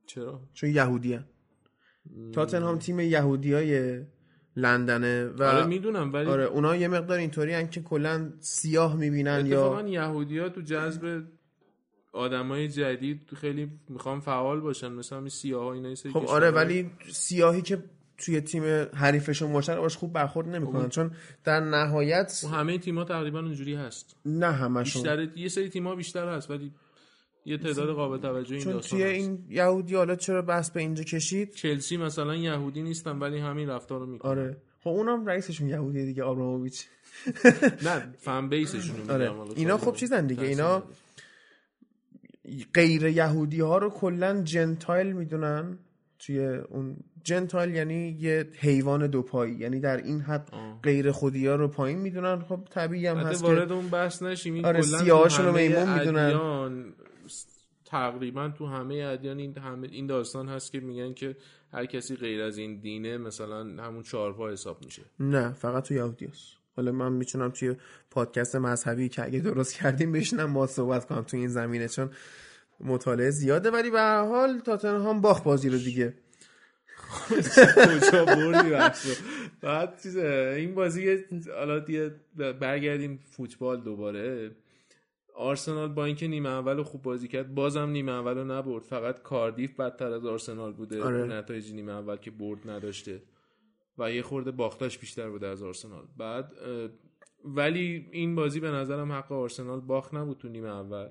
چرا؟ 0.06 0.42
چون 0.54 0.70
یهودی 0.70 1.20
تاتنهام 2.34 2.78
تیم 2.78 3.00
یهودی 3.00 3.54
های 3.54 4.02
لندنه 4.56 5.26
و 5.26 5.44
آره 5.44 5.66
می‌دونم 5.66 6.14
ولی 6.14 6.30
آره 6.30 6.44
اونا 6.44 6.76
یه 6.76 6.88
مقدار 6.88 7.18
اینطوری 7.18 7.68
که 7.68 7.82
کلا 7.82 8.32
سیاه 8.40 8.96
می‌بینن 8.96 9.46
یا 9.46 9.66
اتفاقا 9.66 9.88
یهودی 9.88 10.40
ها 10.40 10.50
تو 10.50 10.62
جذب 10.62 11.24
آدمای 12.14 12.68
جدید 12.68 13.22
خیلی 13.36 13.72
می‌خوام 13.90 14.20
فعال 14.20 14.60
باشن 14.60 14.92
مثلا 14.92 15.30
سیاه 15.30 15.64
ها 15.64 15.74
اینا 15.74 15.90
یه 15.90 15.96
سری 15.96 16.12
خب 16.12 16.26
آره 16.28 16.52
ولی 16.52 16.92
سیاهی 17.12 17.62
که 17.62 17.84
توی 18.18 18.42
تیم 18.42 18.64
حریفشون 18.94 19.54
باشن 19.54 19.76
باش 19.76 19.98
خوب 19.98 20.14
برخورد 20.14 20.48
نمی‌کنن. 20.48 20.90
چون 20.90 21.12
در 21.44 21.60
نهایت 21.60 22.42
و 22.44 22.48
همه 22.48 22.78
تیم‌ها 22.78 23.04
تقریبا 23.04 23.40
اونجوری 23.40 23.76
هست. 23.76 24.16
نه 24.26 24.52
همشون. 24.52 25.02
بیشتر 25.02 25.38
یه 25.38 25.48
سری 25.48 25.70
تیم‌ها 25.70 25.96
بیشتر 25.96 26.30
هست 26.30 26.52
ولی 26.52 26.72
یه 27.46 27.58
تعداد 27.58 27.96
قابل 27.96 28.18
توجه 28.18 28.56
این 28.56 28.64
چون 28.64 28.80
توی. 28.80 29.04
این 29.04 29.46
یهودی 29.50 29.96
حالا 29.96 30.16
چرا 30.16 30.42
بحث 30.42 30.70
به 30.70 30.80
اینجا 30.80 31.04
کشید 31.04 31.52
چلسی 31.54 31.98
مثلا 31.98 32.36
یهودی 32.36 32.82
نیستن 32.82 33.20
ولی 33.20 33.40
همین 33.40 33.70
رفتار 33.70 34.00
رو 34.00 34.06
می‌کنن 34.06 34.32
آره 34.32 34.58
خب 34.84 34.90
اونم 34.90 35.26
رئیسشون 35.26 35.70
یهودیه 35.70 36.06
دیگه 36.06 36.24
آبراموویچ 36.24 36.86
نه 37.86 38.14
فن 38.18 38.50
بیسشون 38.50 39.10
آره. 39.10 39.32
اینا 39.56 39.78
خب 39.78 39.96
چیزن 39.96 40.28
دیگه. 40.28 40.44
اینا. 40.44 40.84
غیر 42.74 43.04
یهودی 43.04 43.62
ها 43.62 43.78
رو 43.78 43.90
کلا 43.90 44.42
جنتایل 44.42 45.12
می‌دونن 45.12 45.78
توی 46.20 46.40
اون 46.40 46.98
جنتایل 47.24 47.76
یعنی 47.76 48.18
یه 48.20 48.50
حیوان 48.60 49.08
دوپایی 49.08 49.56
یعنی 49.56 49.80
در 49.80 49.98
این 49.98 50.22
حد 50.22 50.50
آه. 50.52 50.80
غیر 50.84 51.12
خودی 51.12 51.48
ها 51.48 51.56
رو 51.56 51.68
پایین 51.68 52.00
می‌دونن 52.00 52.40
خب 52.40 52.60
طبیعی 52.70 53.08
هم 53.08 53.18
هست 53.18 53.44
وارد 53.44 53.68
که 53.68 53.74
اون 53.74 53.88
بحث 53.88 54.22
نشیم 54.22 54.54
این 54.54 54.66
آره، 54.66 54.82
سیاهاشون 54.82 55.46
رو 55.46 55.52
میمون 55.52 56.00
می‌دونن. 56.00 56.32
تقریبا 57.96 58.50
تو 58.50 58.66
همه 58.66 58.96
ادیان 58.96 59.40
این 59.40 59.58
همه 59.58 59.88
این 59.92 60.08
داستان 60.08 60.50
هست 60.50 60.72
که 60.72 60.80
میگن 60.80 61.14
که 61.14 61.36
هر 61.74 61.86
کسی 61.86 62.16
غیر 62.16 62.42
از 62.42 62.58
این 62.58 62.80
دینه 62.80 63.18
مثلا 63.18 63.84
همون 63.84 64.04
چهارپا 64.04 64.50
حساب 64.50 64.86
میشه. 64.86 65.02
نه 65.20 65.54
فقط 65.54 65.88
تو 65.88 65.94
یهودی 65.94 66.26
هست. 66.26 66.58
حالا 66.76 66.92
من 66.92 67.12
می‌تونم 67.12 67.52
توی 67.52 67.76
پادکست 68.12 68.56
مذهبی 68.56 69.10
که 69.10 69.24
اگه 69.24 69.40
درست 69.40 69.74
کردیم 69.74 70.12
بشینم 70.12 70.46
ما 70.46 70.68
صحبت 70.68 71.06
کنم 71.06 71.22
تو 71.22 71.38
این 71.38 71.48
زمینه 71.48 71.88
چون 71.88 72.10
مطالعه 72.80 73.30
زیاده. 73.30 73.72
ولی 73.72 73.90
به 73.90 74.00
هر 74.00 74.26
حال 74.26 74.60
تاتنهام 74.60 75.22
باخت 75.22 75.44
بازی 75.44 75.70
رو 75.70 75.78
دیگه. 75.78 76.14
کجا 77.30 78.26
بردی 78.26 78.70
بعد 79.62 80.02
این 80.58 80.76
بازی 80.76 81.18
حالا 81.58 81.80
دیگه 81.80 82.12
برگردیم 82.36 83.20
فوتبال 83.32 83.82
دوباره. 83.82 84.52
آرسنال 85.36 85.88
با 85.88 86.06
اینکه 86.06 86.28
نیمه 86.28 86.50
اول 86.50 86.84
خوب 86.84 87.02
بازی 87.02 87.28
کرد 87.28 87.56
بازم 87.56 87.90
نیمه 87.90 88.12
اول 88.12 88.38
رو 88.38 88.44
نبرد. 88.44 88.84
فقط 88.84 89.22
کاردیف 89.22 89.80
بدتر 89.80 90.12
از 90.12 90.26
آرسنال 90.26 90.74
بوده. 90.74 91.04
آره. 91.04 91.24
نتایج 91.24 91.74
نیمه 91.74 91.92
اول 91.92 92.16
که 92.16 92.32
برد 92.32 92.70
نداشته. 92.70 93.22
و 93.98 94.12
یه 94.12 94.22
خورده 94.22 94.52
باختاش 94.52 94.98
بیشتر 94.98 95.30
بوده 95.30 95.48
از 95.48 95.64
آرسنال. 95.64 96.04
بعد 96.18 96.52
ولی 97.46 98.10
این 98.12 98.36
بازی 98.36 98.60
به 98.60 98.70
نظرم 98.70 99.12
حق 99.12 99.32
آرسنال 99.32 99.80
باخت 99.80 100.14
نبود 100.14 100.38
تو 100.38 100.50
نیمه 100.50 100.70
اول. 100.70 101.08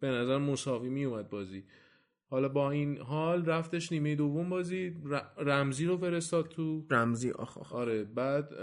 به 0.00 0.08
نظر 0.08 0.38
مساوی 0.38 0.88
می 0.88 1.04
اومد 1.04 1.30
بازی. 1.30 1.64
حالا 2.30 2.48
با 2.48 2.70
این 2.70 2.98
حال 2.98 3.44
رفتش 3.44 3.92
نیمه 3.92 4.14
دوم 4.14 4.48
بازی. 4.48 4.96
رمزی 5.38 5.86
رو 5.86 5.96
فرستاد 5.96 6.48
تو. 6.48 6.86
رمزی 6.90 7.30
آخ 7.30 7.58
آخ. 7.58 7.72
آره 7.72 8.04
بعد 8.04 8.54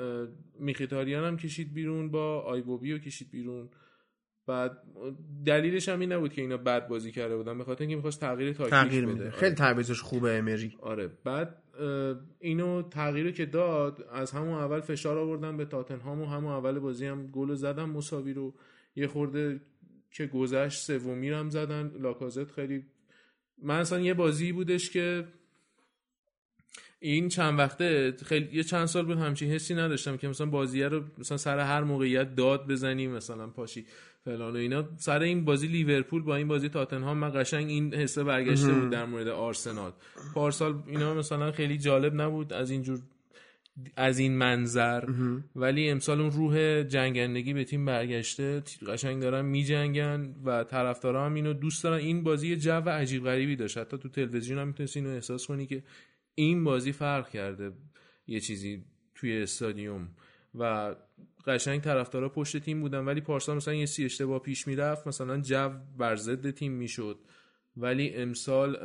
میخیتاریان 0.59 1.23
هم 1.23 1.37
کشید 1.37 1.73
بیرون 1.73 2.11
با 2.11 2.39
آیبوبی 2.39 2.93
رو 2.93 2.99
کشید 2.99 3.31
بیرون. 3.31 3.69
بعد 4.51 4.77
دلیلش 5.45 5.89
هم 5.89 5.99
این 5.99 6.11
نبود 6.11 6.33
که 6.33 6.41
اینا 6.41 6.57
بد 6.57 6.87
بازی 6.87 7.11
کرده 7.11 7.37
بودن 7.37 7.57
به 7.57 7.63
خاطر 7.63 7.81
اینکه 7.81 7.95
می‌خواست 7.95 8.19
تغییر 8.19 8.53
تاکتیک 8.53 8.73
تغییر 8.73 9.05
بده. 9.05 9.23
آره. 9.23 9.31
خیلی 9.31 9.55
تعویضش 9.55 10.01
خوبه 10.01 10.37
امری. 10.37 10.77
آره. 10.81 11.09
بعد 11.23 11.57
اینو 12.39 12.81
تغییر 12.81 13.25
رو 13.25 13.31
که 13.31 13.45
داد 13.45 14.07
از 14.13 14.31
همون 14.31 14.53
اول 14.53 14.79
فشار 14.79 15.17
آوردن 15.17 15.57
به 15.57 15.65
تاتنهام 15.65 16.21
و 16.21 16.25
همون 16.25 16.51
اول 16.51 16.79
بازی 16.79 17.05
هم 17.05 17.27
گل 17.27 17.53
زدن 17.53 17.83
مساوی 17.83 18.33
رو. 18.33 18.53
یه 18.95 19.07
خورده 19.07 19.61
که 20.11 20.25
گذشت 20.25 20.81
سومی 20.81 21.29
هم 21.29 21.49
زدن. 21.49 21.91
لاکازت 21.99 22.51
خیلی 22.51 22.85
من 23.63 23.79
اصلا 23.79 23.99
یه 23.99 24.13
بازی 24.13 24.51
بودش 24.51 24.89
که 24.89 25.27
این 26.99 27.29
چند 27.29 27.59
وقته 27.59 28.15
خیلی 28.25 28.57
یه 28.57 28.63
چند 28.63 28.85
سال 28.85 29.05
بود 29.05 29.17
همچین 29.17 29.51
حسی 29.51 29.75
نداشتم 29.75 30.17
که 30.17 30.27
مثلا 30.27 30.47
بازیه 30.47 30.87
رو 30.87 31.03
مثلا 31.17 31.37
سر 31.37 31.59
هر 31.59 31.83
موقعیت 31.83 32.35
داد 32.35 32.67
بزنیم 32.67 33.11
مثلا 33.11 33.47
پاشی. 33.47 33.85
فلان 34.25 34.53
و 34.53 34.57
اینا. 34.57 34.89
سر 34.97 35.21
این 35.21 35.45
بازی 35.45 35.67
لیورپول 35.67 36.21
با 36.21 36.35
این 36.35 36.47
بازی 36.47 36.69
تاتنهام 36.69 37.17
من 37.17 37.31
قشنگ 37.35 37.69
این 37.69 37.93
حسه 37.93 38.23
برگشته 38.23 38.73
بود 38.73 38.89
در 38.89 39.05
مورد 39.05 39.27
آرسنال. 39.27 39.91
پارسال 40.33 40.83
اینا 40.87 41.13
مثلا 41.13 41.51
خیلی 41.51 41.77
جالب 41.77 42.21
نبود 42.21 42.53
از 42.53 42.71
اینجور 42.71 42.99
از 43.95 44.19
این 44.19 44.37
منظر. 44.37 45.03
ولی 45.55 45.89
امسال 45.89 46.21
اون 46.21 46.31
روح 46.31 46.83
جنگندگی 46.83 47.53
به 47.53 47.63
تیم 47.63 47.85
برگشته. 47.85 48.63
قشنگ 48.87 49.21
دارن 49.21 49.45
میجنگن 49.45 50.35
و 50.45 50.63
طرفدارا 50.63 51.25
هم 51.25 51.33
اینو 51.33 51.53
دوست 51.53 51.83
دارن. 51.83 51.97
این 51.97 52.23
بازی 52.23 52.55
جو 52.55 52.89
عجیب 52.89 53.23
غریبی 53.23 53.55
داشت. 53.55 53.77
حتی 53.77 53.97
تو 53.97 54.09
تلویزیون 54.09 54.59
هم 54.59 54.67
می‌تونستی 54.67 54.99
اینو 54.99 55.11
احساس 55.11 55.47
کنی 55.47 55.65
که 55.65 55.83
این 56.35 56.63
بازی 56.63 56.91
فرق 56.91 57.29
کرده 57.29 57.71
یه 58.27 58.39
چیزی 58.39 58.83
توی 59.15 59.41
استادیوم. 59.41 60.07
و 60.55 60.95
قشنگ 61.47 61.81
طرفدارا 61.81 62.29
پشت 62.29 62.57
تیم 62.57 62.81
بودن 62.81 63.05
ولی 63.05 63.21
پارسال 63.21 63.55
مثلا 63.55 63.73
یه 63.73 63.85
سی 63.85 64.05
اشتباه 64.05 64.39
پیش 64.39 64.67
می‌رفت 64.67 65.07
مثلا 65.07 65.41
جو 65.41 65.69
بر 65.97 66.15
ضد 66.15 66.51
تیم 66.51 66.71
می‌شد. 66.71 67.19
ولی 67.77 68.13
امسال 68.15 68.77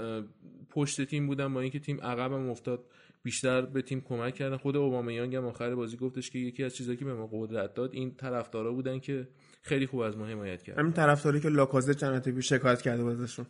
پشت 0.70 1.04
تیم 1.04 1.26
بودن 1.26 1.54
با 1.54 1.60
اینکه 1.60 1.78
تیم 1.78 2.00
عقب 2.00 2.32
هم 2.32 2.50
افتاد 2.50 2.84
بیشتر 3.22 3.62
به 3.62 3.82
تیم 3.82 4.00
کمک 4.00 4.34
کردن. 4.34 4.56
خود 4.56 4.76
اوبامیانگ 4.76 5.36
هم 5.36 5.46
آخر 5.46 5.74
بازی 5.74 5.96
گفتش 5.96 6.30
که 6.30 6.38
یکی 6.38 6.64
از 6.64 6.76
چیزایی 6.76 6.96
که 6.96 7.04
به 7.04 7.14
ما 7.14 7.28
قدرت 7.32 7.74
داد 7.74 7.90
این 7.92 8.14
طرفدارا 8.14 8.72
بودن 8.72 8.98
که 8.98 9.28
خیلی 9.62 9.86
خوب 9.86 10.00
از 10.00 10.16
ما 10.16 10.26
حمایت 10.26 10.62
کردن. 10.62 10.80
همین 10.80 10.92
طرفداری 10.92 11.40
که 11.40 11.48
لاکازت 11.48 11.96
چند 11.96 12.34
پیش 12.34 12.48
شکایت 12.48 12.82
کرده 12.82 13.02
بود 13.02 13.12
ازشون. 13.12 13.46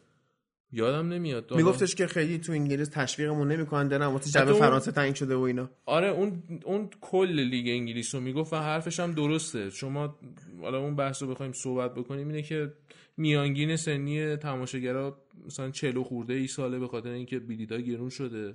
یادم 0.73 1.09
نمیاد. 1.13 1.55
میگفتش 1.55 1.95
که 1.95 2.07
خیلی 2.07 2.39
تو 2.39 2.53
انگلیس 2.53 2.89
تشویقمون 2.89 3.53
نمی‌کنن 3.53 3.89
دارن 3.89 4.07
واسه 4.07 4.43
اون- 4.43 4.59
فرانسه 4.61 4.93
تعیین 4.93 5.15
شده 5.15 5.37
و 5.37 5.41
اینا. 5.41 5.71
آره 5.87 6.09
اون 6.09 6.43
اون 6.65 6.91
کل 7.01 7.41
لیگ 7.41 7.69
انگلیس 7.69 8.15
رو 8.15 8.21
می‌گفت 8.21 8.53
و 8.53 8.57
حرفش 8.57 9.01
هم 9.01 9.13
درسته. 9.13 9.71
شما 9.71 10.19
حالا 10.61 10.79
اون 10.79 10.97
بحث 10.97 11.23
رو 11.23 11.29
بخوایم 11.29 11.53
صحبت 11.53 11.95
بکنیم 11.95 12.29
اینه 12.29 12.43
که 12.43 12.73
میانگین 13.17 13.77
سنی 13.77 14.37
تماشاگرا 14.37 15.23
مثلا 15.47 15.71
40 15.71 16.03
خورده 16.03 16.35
ای 16.35 16.47
ساله 16.47 16.79
به 16.79 16.89
خاطر 16.89 17.11
اینکه 17.11 17.39
بلیطا 17.39 17.77
گرون 17.79 18.09
شده. 18.09 18.53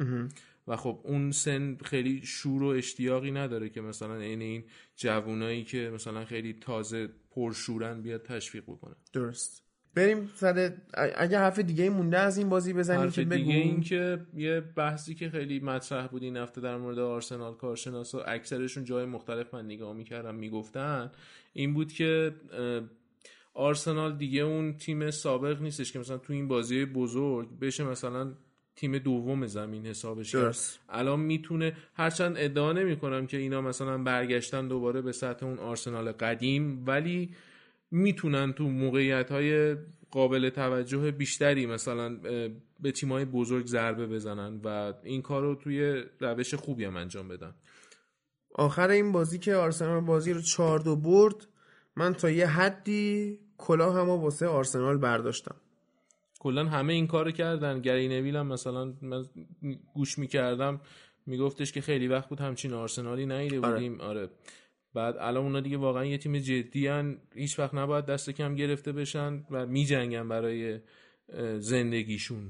و 0.67 0.75
خب 0.77 0.99
اون 1.03 1.31
سن 1.31 1.77
خیلی 1.83 2.21
شور 2.23 2.63
و 2.63 2.67
اشتیاقی 2.67 3.31
نداره 3.31 3.69
که 3.69 3.81
مثلا 3.81 4.15
عین 4.15 4.41
این 4.41 4.63
جوونایی 4.95 5.63
که 5.63 5.91
مثلا 5.93 6.25
خیلی 6.25 6.53
تازه 6.53 7.09
پرشورن 7.31 8.01
بیاد 8.01 8.21
تشویق 8.21 8.63
بکنه 8.63 8.95
درست. 9.13 9.63
بریم 9.95 10.29
سر 10.35 10.71
اگه 10.93 11.39
حرف 11.39 11.59
دیگه 11.59 11.89
مونده 11.89 12.19
از 12.19 12.37
این 12.37 12.49
بازی 12.49 12.73
بزنیم 12.73 13.11
که 13.11 13.23
دیگه 13.23 13.37
بگو 13.37 13.51
این 13.51 13.81
که 13.81 14.19
یه 14.35 14.61
بحثی 14.75 15.15
که 15.15 15.29
خیلی 15.29 15.59
مطرح 15.59 16.07
بود 16.07 16.23
این 16.23 16.37
هفته 16.37 16.61
در 16.61 16.77
مورد 16.77 16.99
آرسنال 16.99 17.53
کارشناسا 17.53 18.21
اکثرشون 18.21 18.83
جای 18.83 19.05
مختلف 19.05 19.53
من 19.53 19.65
نگاه 19.65 19.93
می‌کردم 19.93 20.35
می‌گفتن 20.35 21.11
این 21.53 21.73
بود 21.73 21.91
که 21.93 22.35
آرسنال 23.53 24.17
دیگه 24.17 24.41
اون 24.41 24.77
تیم 24.77 25.11
سابق 25.11 25.61
نیستش 25.61 25.91
که 25.91 25.99
مثلا 25.99 26.17
تو 26.17 26.33
این 26.33 26.47
بازی 26.47 26.85
بزرگ 26.85 27.59
بشه 27.59 27.83
مثلا 27.83 28.33
تیم 28.75 28.97
دوم 28.97 29.47
زمین 29.47 29.85
حسابش 29.85 30.31
کرد. 30.31 30.57
الان 30.89 31.19
می‌تونه 31.19 31.73
هرچند 31.93 32.35
ادعا 32.37 32.73
نمی 32.73 32.95
کنم 32.95 33.27
که 33.27 33.37
اینا 33.37 33.61
مثلا 33.61 33.97
برگشتن 33.97 34.67
دوباره 34.67 35.01
به 35.01 35.11
سطح 35.11 35.45
اون 35.45 35.59
آرسنال 35.59 36.11
قدیم 36.11 36.83
ولی 36.87 37.29
می‌تونن 37.91 38.53
تو 38.53 38.63
موقعیت 38.63 39.31
های 39.31 39.75
قابل 40.11 40.49
توجه 40.49 41.11
بیشتری 41.11 41.65
مثلا 41.65 42.17
به 42.79 42.91
تیمای 42.91 43.25
بزرگ 43.25 43.65
ضربه 43.65 44.07
بزنن 44.07 44.59
و 44.63 44.93
این 45.03 45.21
کار 45.21 45.41
رو 45.41 45.55
توی 45.55 46.03
روش 46.19 46.53
خوبی 46.53 46.85
هم 46.85 46.97
انجام 46.97 47.27
بدن 47.27 47.53
آخر 48.55 48.89
این 48.89 49.11
بازی 49.11 49.39
که 49.39 49.55
آرسنال 49.55 50.01
بازی 50.01 50.33
رو 50.33 50.41
چهار 50.41 50.79
دو 50.79 50.95
برد 50.95 51.47
من 51.95 52.13
تا 52.13 52.29
یه 52.29 52.47
حدی 52.47 53.39
کلاه 53.57 53.95
هم 53.95 54.09
واسه 54.09 54.47
آرسنال 54.47 54.97
برداشتم 54.97 55.55
کلا 56.39 56.65
همه 56.65 56.93
این 56.93 57.07
کارو 57.07 57.31
کردن 57.31 57.81
گری 57.81 58.07
نویل 58.07 58.35
هم 58.35 58.47
مثلا 58.47 58.93
من 59.01 59.25
گوش 59.93 60.17
می‌کردم 60.19 60.81
میگفتش 61.25 61.71
که 61.71 61.81
خیلی 61.81 62.07
وقت 62.07 62.29
بود 62.29 62.39
همچین 62.39 62.73
آرسنالی 62.73 63.25
نیده 63.25 63.59
آره. 63.59 63.73
بودیم 63.73 64.01
آره. 64.01 64.29
بعد 64.93 65.15
الان 65.19 65.43
اونا 65.43 65.59
دیگه 65.59 65.77
واقعا 65.77 66.05
یه 66.05 66.17
تیم 66.17 66.37
جدی 66.37 66.87
هن. 66.87 67.17
هیچ 67.35 67.59
وقت 67.59 67.73
نباید 67.73 68.05
دست 68.05 68.29
کم 68.29 68.55
گرفته 68.55 68.91
بشن 68.91 69.45
و 69.51 69.65
میجنگن 69.65 70.27
برای 70.27 70.79
زندگیشون. 71.59 72.49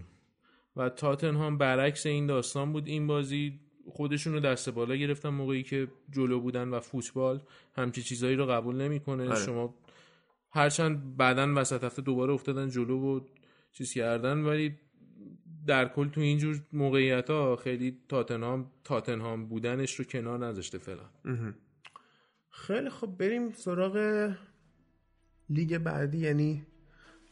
و 0.76 0.90
تاتنهام 0.90 1.58
برعکس 1.58 2.06
این 2.06 2.28
داستان 2.28 2.74
بود. 2.74 2.88
این 2.88 3.08
بازی 3.08 3.60
خودشون 3.90 4.34
رو 4.34 4.40
دست 4.40 4.70
بالا 4.70 4.96
گرفتن 4.96 5.30
موقعی 5.30 5.64
که 5.64 5.88
جلو 6.10 6.40
بودن 6.40 6.70
و 6.70 6.80
فوتبال 6.80 7.42
همچی 7.76 8.02
چیزایی 8.02 8.36
رو 8.36 8.46
قبول 8.46 8.76
نمی‌کنه. 8.76 9.30
آره. 9.30 9.46
شما 9.46 9.76
هرچند 10.52 11.18
بعدا 11.18 11.54
وسط 11.56 11.84
هفته 11.84 12.02
دوباره 12.02 12.34
افتادن 12.34 12.70
جلو 12.70 13.00
و 13.00 13.20
چیز 13.72 13.94
کردن 13.94 14.42
ولی 14.42 14.76
در 15.68 15.88
کل 15.88 16.10
تو 16.10 16.22
اینجور 16.22 16.62
موقعیت 16.74 17.30
ها 17.30 17.56
خیلی 17.56 17.98
تاتنهام 18.10 18.72
تاتنهام 18.84 19.46
بودنش 19.46 19.96
رو 19.96 20.06
کنار 20.06 20.46
نذاشته 20.48 20.78
فعلا. 20.78 21.04
خیلی 22.52 22.90
خب 22.90 23.08
بریم 23.08 23.52
سراغ 23.52 24.30
لیگ 25.50 25.78
بعدی 25.78 26.18
یعنی 26.18 26.66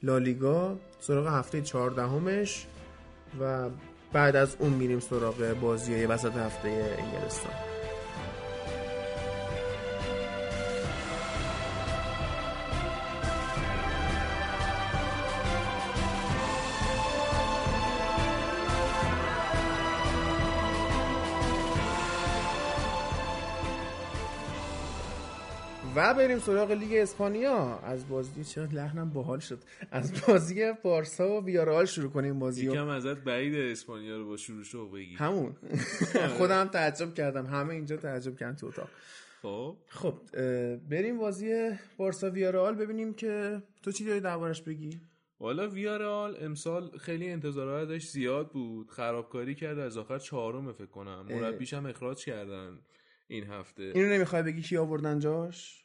لالیگا 0.04 0.80
سراغ 1.00 1.28
هفته 1.28 1.62
چهاردهمش 1.62 2.66
و 3.40 3.70
بعد 4.14 4.36
از 4.36 4.56
اون 4.60 4.74
میریم 4.74 5.00
سراغ 5.00 5.56
بازی 5.62 6.06
وسط 6.06 6.36
هفته 6.36 6.96
انگلستان. 7.00 7.69
و 26.00 26.14
بریم 26.14 26.40
سراغ 26.40 26.72
لیگ 26.72 26.94
اسپانیا. 26.94 27.80
از 27.80 28.10
بازی 28.10 28.44
چرا 28.44 28.66
لحنم 28.66 29.10
باحال 29.10 29.40
شد. 29.40 29.60
از 29.92 30.22
بازی 30.28 30.74
بارسا 30.84 31.30
و 31.30 31.46
ویارال 31.46 31.86
شروع 31.86 32.12
کنیم 32.12 32.40
بازی. 32.40 32.66
یکم 32.66 32.88
ازت 32.88 33.18
بعید 33.18 33.56
اسپانیا 33.56 34.18
رو 34.18 34.28
با 34.28 34.38
شروع 34.38 34.64
شو 34.64 34.90
بگی. 34.90 35.16
همون. 35.16 35.56
خودم 36.38 36.68
تعجب 36.68 37.14
کردم. 37.14 37.46
همه 37.46 37.74
اینجا 37.74 37.98
تعجب 37.98 38.38
کردن 38.38 38.56
تو 38.56 38.68
اتاق. 38.68 38.90
خب. 39.42 39.78
خب 39.88 40.14
بریم 40.90 41.18
بازی 41.18 41.70
بارسا 41.98 42.30
ویارال 42.30 42.76
ببینیم 42.76 43.14
که 43.14 43.64
تو 43.84 43.92
چی 43.92 44.06
داری 44.06 44.20
دربارش 44.20 44.62
بگی؟ 44.62 45.02
والا 45.40 45.68
ویارال 45.70 46.38
امسال 46.42 46.98
خیلی 46.98 47.30
انتظاراتش 47.30 48.08
زیاد 48.08 48.52
بود. 48.52 48.92
خرابکاری 48.92 49.56
کرد 49.56 49.80
از 49.80 49.98
آخر 49.98 50.20
چهارم 50.20 50.74
فکر 50.74 50.86
کنم. 50.86 51.26
مربیش 51.30 51.74
هم 51.74 51.86
اخراج 51.86 52.26
کردن 52.26 52.80
این 53.28 53.44
هفته. 53.44 53.84
اینو 53.96 54.14
نمی‌خوای 54.14 54.44
بگی 54.44 54.62
کی 54.62 54.78
آوردن 54.78 55.20
جاش؟ 55.20 55.79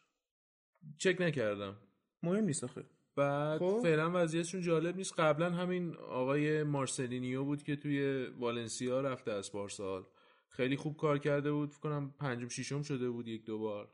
چک 0.99 1.16
نکردم. 1.20 1.76
مهم 2.22 2.45
نیست 2.45 2.64
آخه. 2.64 2.85
بعد 3.16 3.59
خب. 3.59 3.80
فعلا 3.82 4.11
وضعیتشون 4.14 4.61
جالب 4.61 4.97
نیست. 4.97 5.20
قبلا 5.20 5.51
همین 5.51 5.95
آقای 5.97 6.62
مارسلینیو 6.62 7.45
بود 7.45 7.62
که 7.62 7.76
توی 7.76 8.26
والنسیا 8.26 9.01
رفته 9.01 9.32
از 9.32 9.53
پارسال 9.53 10.05
خیلی 10.49 10.76
خوب 10.76 10.97
کار 10.97 11.18
کرده 11.18 11.53
بود. 11.53 11.70
فکر 11.70 11.80
کنم 11.80 12.14
پنجم 12.18 12.49
ششم 12.49 12.82
شده 12.82 13.11
بود 13.11 13.28
یک 13.28 13.45
دو 13.45 13.59
بار. 13.59 13.89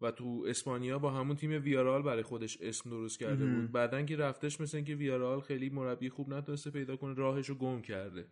و 0.00 0.10
تو 0.10 0.44
اسپانیا 0.48 0.98
با 0.98 1.10
همون 1.10 1.36
تیم 1.36 1.62
ویارال 1.62 2.02
برای 2.02 2.22
خودش 2.22 2.58
اسم 2.60 2.90
درست 2.90 3.18
کرده 3.18 3.46
بود. 3.46 3.72
بعدا 3.72 4.02
که 4.02 4.16
رفتش 4.16 4.60
مثل 4.60 4.76
اینکه 4.76 4.94
ویارال 4.94 5.40
خیلی 5.40 5.70
مربی 5.70 6.08
خوب 6.08 6.28
نتونسته 6.28 6.70
پیدا 6.70 6.96
کنه 6.96 7.14
راهش 7.14 7.48
رو 7.48 7.54
گم 7.54 7.82
کرده. 7.82 8.26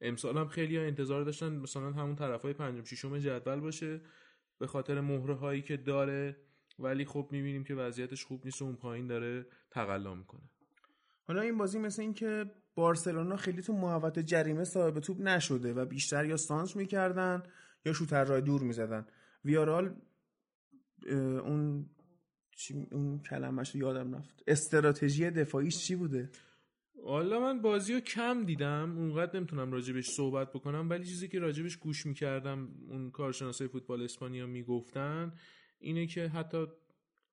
امسال 0.00 0.38
هم 0.38 0.48
خیلی 0.48 0.76
ها 0.76 0.82
انتظار 0.82 1.24
داشتن 1.24 1.52
مثلا 1.52 1.92
همون 1.92 2.16
طرف 2.16 2.42
های 2.42 2.52
پنجم 2.52 2.84
ششم 2.84 3.18
جدول 3.18 3.60
باشه. 3.60 4.00
به 4.58 4.66
خاطر 4.66 5.00
مهره 5.00 5.34
هایی 5.34 5.62
که 5.62 5.76
داره. 5.76 6.36
ولی 6.80 7.04
خب 7.04 7.28
می‌بینیم 7.30 7.64
که 7.64 7.74
وضعیتش 7.74 8.24
خوب 8.24 8.44
نیست 8.44 8.62
و 8.62 8.64
اون 8.64 8.76
پایین 8.76 9.06
داره 9.06 9.46
تقلا 9.70 10.14
می‌کنه. 10.14 10.50
حالا 11.28 11.40
این 11.40 11.58
بازی 11.58 11.78
مثل 11.78 12.02
این 12.02 12.14
که 12.14 12.50
بارسلونا 12.74 13.36
خیلی 13.36 13.62
تو 13.62 13.72
محوطه 13.72 14.22
جریمه 14.22 14.64
صاحب 14.64 15.00
توپ 15.00 15.20
نشده 15.20 15.72
و 15.72 15.84
بیشتر 15.84 16.24
یا 16.24 16.36
سانس 16.36 16.76
می‌کردن 16.76 17.42
یا 17.84 17.92
شوتر 17.92 18.24
راه 18.24 18.40
دور 18.40 18.62
می‌زدن. 18.62 19.06
ویارال 19.44 19.94
اون 21.44 21.86
چی 22.56 22.86
اون 22.92 23.22
کلمش 23.22 23.70
رو 23.70 23.80
یادم 23.80 24.14
رفت. 24.14 24.42
استراتژی 24.46 25.30
دفاعیش 25.30 25.78
چی 25.78 25.96
بوده؟ 25.96 26.30
حالا 27.04 27.40
من 27.40 27.62
بازی 27.62 27.94
رو 27.94 28.00
کم 28.00 28.44
دیدم. 28.44 28.94
اونقدر 28.96 29.36
نمی‌تونم 29.36 29.72
راجبش 29.72 30.06
صحبت 30.10 30.52
بکنم 30.52 30.90
ولی 30.90 31.04
چیزی 31.04 31.28
که 31.28 31.38
راجبش 31.38 31.76
گوش 31.76 32.06
می‌کردم 32.06 32.68
اون 32.88 33.10
کارشناسای 33.10 33.68
فوتبال 33.68 34.02
اسپانیا 34.02 34.46
می‌گفتن 34.46 35.32
اینه 35.80 36.06
که 36.06 36.28
حتی 36.28 36.66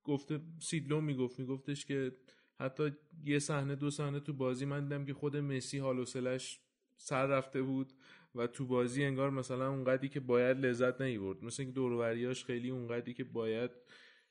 گفته 0.04 0.40
سیدلو 0.58 1.00
می‌گفت 1.00 1.38
میگفتش 1.38 1.86
که 1.86 2.12
حتی 2.60 2.92
یه 3.24 3.38
صحنه 3.38 3.74
دو 3.74 3.90
صحنه 3.90 4.20
تو 4.20 4.32
بازی 4.32 4.64
من 4.64 4.84
دیدم 4.84 5.04
که 5.04 5.14
خود 5.14 5.36
مسی 5.36 5.78
حال 5.78 5.96
و 5.96 6.00
حوصله‌اش 6.00 6.60
سر 6.96 7.26
رفته 7.26 7.62
بود 7.62 7.92
و 8.34 8.46
تو 8.46 8.66
بازی 8.66 9.04
انگار 9.04 9.30
مثلا 9.30 9.70
اونقدری 9.70 10.08
که 10.08 10.20
باید 10.20 10.66
لذت 10.66 11.00
نمی‌برد 11.00 11.44
مثل 11.44 11.62
اینکه 11.62 11.74
دوروریاش 11.74 12.44
خیلی 12.44 12.70
اونقدری 12.70 13.14
که 13.14 13.24
باید 13.24 13.70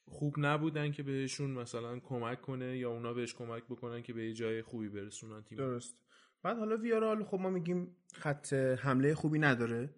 خوب 0.05 0.35
نبودن 0.37 0.91
که 0.91 1.03
بهشون 1.03 1.51
مثلا 1.51 1.99
کمک 1.99 2.41
کنه 2.41 2.77
یا 2.77 2.91
اونا 2.91 3.13
بهش 3.13 3.33
کمک 3.33 3.63
بکنن 3.63 4.01
که 4.01 4.13
به 4.13 4.33
جای 4.33 4.61
خوبی 4.61 4.89
برسونن 4.89 5.43
تیم 5.43 5.57
درست 5.57 6.06
بعد 6.43 6.57
حالا 6.57 6.77
ویارال 6.77 7.23
خب 7.23 7.39
ما 7.39 7.49
میگیم 7.49 7.95
خط 8.13 8.53
حمله 8.53 9.15
خوبی 9.15 9.39
نداره 9.39 9.89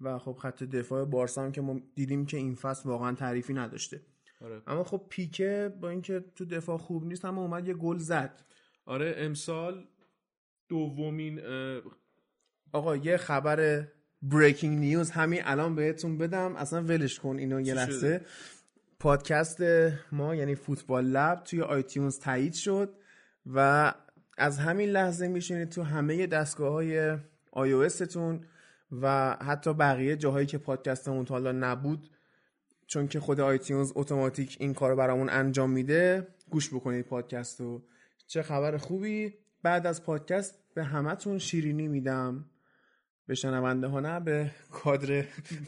و 0.00 0.18
خب 0.18 0.32
خط 0.32 0.62
دفاع 0.62 1.04
بارسا 1.04 1.42
هم 1.42 1.52
که 1.52 1.60
ما 1.60 1.80
دیدیم 1.94 2.26
که 2.26 2.36
این 2.36 2.54
فصل 2.54 2.88
واقعا 2.88 3.12
تعریفی 3.12 3.54
نداشته. 3.54 4.00
آره. 4.40 4.62
اما 4.66 4.84
خب 4.84 5.06
پیکه 5.08 5.74
با 5.80 5.88
اینکه 5.88 6.24
تو 6.36 6.44
دفاع 6.44 6.78
خوب 6.78 7.04
نیست 7.04 7.24
اما 7.24 7.42
اومد 7.42 7.68
یه 7.68 7.74
گل 7.74 7.98
زد. 7.98 8.42
آره 8.86 9.14
امسال 9.16 9.84
دومین 10.68 11.46
اه، 11.46 11.82
آقا 12.72 12.96
یه 12.96 13.16
خبر 13.16 13.88
بریکینگ 14.22 14.78
نیوز 14.78 15.10
همین 15.10 15.40
الان 15.44 15.74
بهتون 15.74 16.18
بدم. 16.18 16.56
اصلا 16.56 16.82
ولش 16.82 17.18
کن 17.18 17.36
اینو 17.36 17.60
یه 17.60 17.74
لحظه؟ 17.74 18.20
پادکست 19.00 19.60
ما 20.12 20.34
یعنی 20.34 20.54
فوتبال 20.54 21.04
لب 21.04 21.44
توی 21.44 21.62
آیتیونز 21.62 22.18
تایید 22.18 22.54
شد 22.54 22.94
و 23.46 23.94
از 24.38 24.58
همین 24.58 24.88
لحظه 24.90 25.28
میشینید 25.28 25.68
تو 25.68 25.82
همه 25.82 26.26
دستگاه 26.26 26.72
های 26.72 27.18
تون 28.10 28.40
و 29.02 29.36
حتی 29.40 29.74
بقیه 29.74 30.16
جاهایی 30.16 30.46
که 30.46 30.58
پادکستمون 30.58 31.24
تا 31.24 31.34
حالا 31.34 31.52
نبود 31.52 32.10
چون 32.86 33.08
که 33.08 33.20
خود 33.20 33.40
آیتیونز 33.40 33.92
اتوماتیک 33.94 34.56
این 34.60 34.74
کار 34.74 34.94
برامون 34.94 35.30
انجام 35.30 35.70
میده 35.70 36.26
گوش 36.50 36.74
بکنید 36.74 37.06
پادکست 37.06 37.60
رو 37.60 37.82
چه 38.26 38.42
خبر 38.42 38.76
خوبی؟ 38.76 39.34
بعد 39.62 39.86
از 39.86 40.02
پادکست 40.02 40.54
به 40.74 40.84
همتون 40.84 41.38
شیرینی 41.38 41.88
میدم. 41.88 42.44
به 43.26 43.34
شنونده 43.34 43.86
ها 43.86 44.00
نه 44.00 44.20
به 44.20 44.50
کادر 44.70 45.22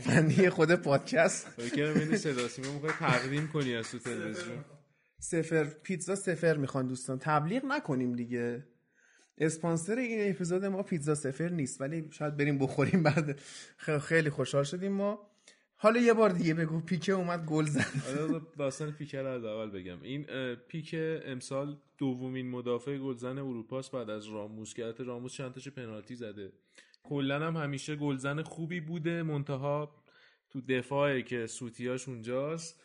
فنی 0.04 0.50
خود 0.50 0.74
پادکست. 0.74 1.48
فکر 1.48 1.94
کنم 1.94 2.16
صدا 2.16 2.48
سیما 2.48 2.88
تقدیم 2.98 3.48
کنی 3.48 3.74
از 3.74 3.90
تو 3.90 3.98
تلویزیون. 3.98 4.64
سفر 5.20 5.64
پیتزا 5.64 6.14
سفر 6.14 6.56
می‌خوان 6.56 6.86
دوستان. 6.86 7.18
تبلیغ 7.18 7.64
نکنیم 7.64 8.12
دیگه. 8.12 8.66
اسپانسر 9.38 9.98
این 9.98 10.30
اپیزود 10.30 10.64
ما 10.64 10.82
پیتزا 10.82 11.14
سفر 11.14 11.48
نیست 11.48 11.80
ولی 11.80 12.08
شاید 12.10 12.36
بریم 12.36 12.58
بخوریم 12.58 13.02
بعد. 13.02 13.40
خیلی 14.00 14.30
خوشحال 14.30 14.64
شدیم 14.64 14.92
ما. 14.92 15.30
حالا 15.76 16.00
یه 16.00 16.12
بار 16.12 16.30
دیگه 16.30 16.54
بگو 16.54 16.80
پیکه 16.80 17.12
اومد 17.12 17.44
گل 17.44 17.64
زد. 17.64 18.18
حالا 18.18 18.38
داستان 18.58 18.92
پیک 18.92 19.14
رو 19.14 19.26
از 19.26 19.44
اول 19.44 19.70
بگم. 19.70 20.02
این 20.02 20.26
اه، 20.28 20.54
پیک 20.54 20.94
امسال 21.24 21.76
دومین 21.98 22.50
مدافع 22.50 22.98
گلزن 22.98 23.38
اروپاست 23.38 23.92
بعد 23.92 24.10
از 24.10 24.26
راموس 24.26 24.74
که 24.74 24.94
راموس 24.98 25.32
چند 25.32 25.52
تاشو 25.52 25.70
پنالتی 25.70 26.14
زده. 26.14 26.52
کلا 27.02 27.46
هم 27.46 27.56
همیشه 27.56 27.96
گلزن 27.96 28.42
خوبی 28.42 28.80
بوده 28.80 29.22
منتها 29.22 30.04
تو 30.50 30.60
دفاعه 30.60 31.22
که 31.22 31.46
سوتیاش 31.46 32.08
اونجاست. 32.08 32.80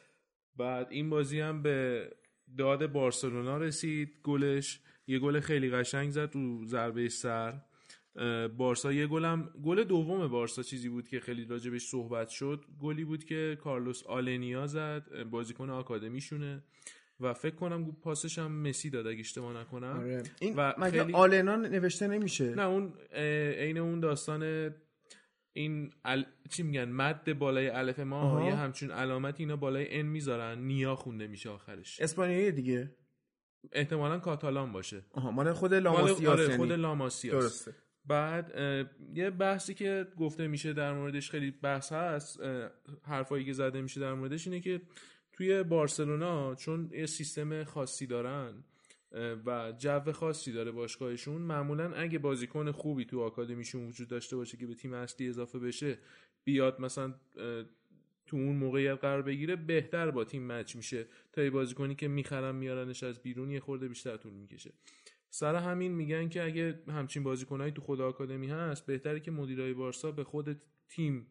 بعد 0.56 0.88
این 0.90 1.10
بازی 1.10 1.40
هم 1.40 1.62
به 1.62 2.10
داد 2.58 2.92
بارسلونا 2.92 3.58
رسید 3.58 4.10
گلش 4.24 4.80
یه 5.08 5.20
گل 5.20 5.40
خیلی 5.40 5.70
قشنگ 5.70 6.10
زد 6.10 6.30
رو 6.34 6.66
ضربه 6.66 7.10
سر. 7.10 7.54
بارسا 8.58 8.94
یه 8.94 9.08
گلم 9.08 9.50
گل 9.64 9.84
دوم 9.84 10.28
بارسا 10.28 10.64
چیزی 10.64 10.90
بود 10.90 11.08
که 11.08 11.20
خیلی 11.20 11.46
راجبش 11.46 11.82
صحبت 11.88 12.30
شد. 12.30 12.66
گلی 12.82 13.04
بود 13.04 13.24
که 13.24 13.58
کارلوس 13.64 14.04
آلنیا 14.06 14.68
زد 14.68 15.24
بازیکن 15.32 15.70
آکادمیشونه 15.70 16.64
و 17.20 17.34
فکر 17.34 17.56
کنم 17.56 17.92
پاسش 17.92 18.40
هم 18.40 18.52
مسی 18.52 18.90
داد 18.90 19.08
اگه 19.08 19.20
اشتباه 19.20 19.62
نکنم. 19.62 19.98
آره. 20.00 20.24
این 20.40 20.54
و 20.56 20.74
مگه 20.78 21.04
خیلی- 21.04 21.14
آلنا 21.14 21.56
نوشته 21.56 22.08
نمیشه؟ 22.08 22.56
نه 22.56 22.62
اون 22.66 22.94
عین 23.58 23.78
اون 23.78 24.00
داستان 24.00 24.70
این 25.58 25.94
ال... 26.06 26.26
چی 26.50 26.64
میگن؟ 26.64 26.86
مد 26.86 27.40
بالای 27.40 27.70
الف 27.70 28.00
ما 28.00 28.22
آها. 28.22 28.48
یه 28.48 28.56
همچون 28.56 28.92
علامت 28.92 29.40
اینا 29.40 29.56
بالای 29.56 30.00
ان 30.00 30.06
می‌ذارن. 30.06 30.60
نیا 30.60 30.96
خونده 30.96 31.28
میشه 31.28 31.50
آخرش. 31.50 32.02
اسپانیایی 32.02 32.52
دیگه. 32.52 32.96
احتمالا 33.72 34.20
کاتالان 34.20 34.72
باشه. 34.72 35.06
آها 35.12 35.32
مال 35.32 35.54
خود 35.54 35.74
مال 35.74 35.84
لاماسیاس 35.84 36.28
آره 36.34 36.44
یعنی. 36.44 36.58
خود 36.58 36.72
لاماسیاس. 36.72 37.44
درسته. 37.44 37.76
بعد 38.06 38.54
یه 39.14 39.30
بحثی 39.30 39.74
که 39.74 40.08
گفته 40.18 40.48
میشه 40.48 40.74
در 40.74 40.94
موردش 40.94 41.32
خیلی 41.32 41.52
بحث 41.52 41.92
هست 41.92 42.40
حرفایی 43.04 43.46
که 43.46 43.54
زده 43.54 43.82
میشه 43.82 44.00
در 44.02 44.14
موردش 44.14 44.48
اینه 44.48 44.60
که 44.60 44.82
توی 45.34 45.64
بارسلونا 45.64 46.56
چون 46.56 46.90
یه 46.94 47.06
سیستم 47.06 47.64
خاصی 47.64 48.08
دارن 48.08 48.64
و 49.46 49.74
جو 49.78 50.12
خاصی 50.12 50.52
داره 50.52 50.72
باشگاهشون 50.72 51.42
معمولا 51.42 51.94
اگه 51.94 52.20
بازیکن 52.20 52.72
خوبی 52.72 53.06
تو 53.06 53.22
آکادمیشون 53.22 53.88
وجود 53.88 54.08
داشته 54.08 54.36
باشه 54.36 54.58
که 54.58 54.68
به 54.68 54.76
تیم 54.76 54.94
اصلی 54.94 55.28
اضافه 55.28 55.60
بشه 55.60 55.98
بیاد 56.44 56.82
مثلا 56.82 57.14
تو 58.26 58.38
اون 58.38 58.56
موقعیت 58.56 59.00
قرار 59.00 59.22
بگیره 59.22 59.56
بهتر 59.56 60.12
با 60.12 60.24
تیم 60.24 60.48
مچ 60.48 60.76
میشه. 60.76 61.08
تا 61.34 61.44
یه 61.44 61.50
بازیکنی 61.50 61.96
که 61.96 62.08
می‌خرن 62.08 62.56
میارنش 62.56 63.04
از 63.04 63.20
بیرون 63.20 63.52
یه 63.52 63.60
خورده 63.60 63.88
بیشتر 63.88 64.18
طول 64.18 64.34
می‌کشه. 64.34 64.74
سر 65.30 65.56
همین 65.56 65.92
میگن 65.92 66.30
که 66.30 66.44
اگه 66.44 66.80
همچین 66.88 67.24
بازیکنایی 67.24 67.72
تو 67.72 67.82
خود 67.82 68.02
آکادمی 68.02 68.48
هست 68.48 68.86
بهتره 68.86 69.20
که 69.20 69.32
مدیرای 69.32 69.74
بارسا 69.74 70.12
به 70.12 70.24
خود 70.24 70.62
تیم 70.90 71.28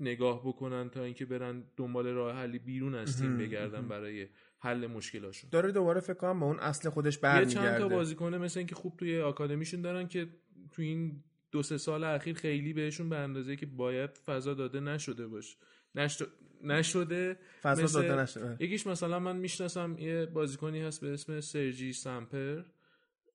نگاه 0.00 0.42
بکنن 0.46 0.90
تا 0.90 1.04
اینکه 1.04 1.24
برن 1.24 1.64
دنبال 1.76 2.06
راه 2.06 2.36
حلی 2.36 2.58
بیرون 2.58 2.94
از 2.94 3.20
تیم 3.20 3.38
بگردن 3.38 3.88
برای 3.88 4.28
حل 4.58 4.86
مشکلاشون. 4.86 5.50
داره 5.50 5.72
دوباره 5.72 6.00
فکر 6.00 6.14
کنم 6.14 6.40
به 6.40 6.46
اون 6.46 6.58
اصل 6.58 6.90
خودش 6.90 7.14
یه 7.14 7.20
چند 7.22 7.54
تا 7.54 7.60
برمیگرده. 7.60 7.94
بازیکن 7.94 8.34
مثل 8.34 8.60
اینکه 8.60 8.74
خوب 8.74 8.96
توی 8.96 9.20
آکادمیشون 9.20 9.82
دارن 9.82 10.08
که 10.08 10.28
توی 10.72 10.86
این 10.86 11.24
دو 11.50 11.62
سه 11.62 11.78
سال 11.78 12.04
اخیر 12.04 12.36
خیلی 12.36 12.72
بهشون 12.72 13.08
به 13.08 13.16
اندازه 13.16 13.56
که 13.56 13.66
باید 13.66 14.10
فضا 14.18 14.54
داده 14.54 14.80
نشده 14.80 15.26
باشه 15.26 15.56
نشد... 15.94 16.32
نشده 16.62 17.36
فضا 17.62 17.82
مثل- 17.82 18.02
داده 18.02 18.22
نشده 18.22 18.56
یکیش 18.64 18.86
مثلا 18.86 19.18
من 19.18 19.36
می‌شناسم 19.36 19.96
یه 19.98 20.26
بازیکنی 20.26 20.82
هست 20.82 21.00
به 21.00 21.12
اسم 21.12 21.40
سرجی 21.40 21.92
سامپر 21.92 22.62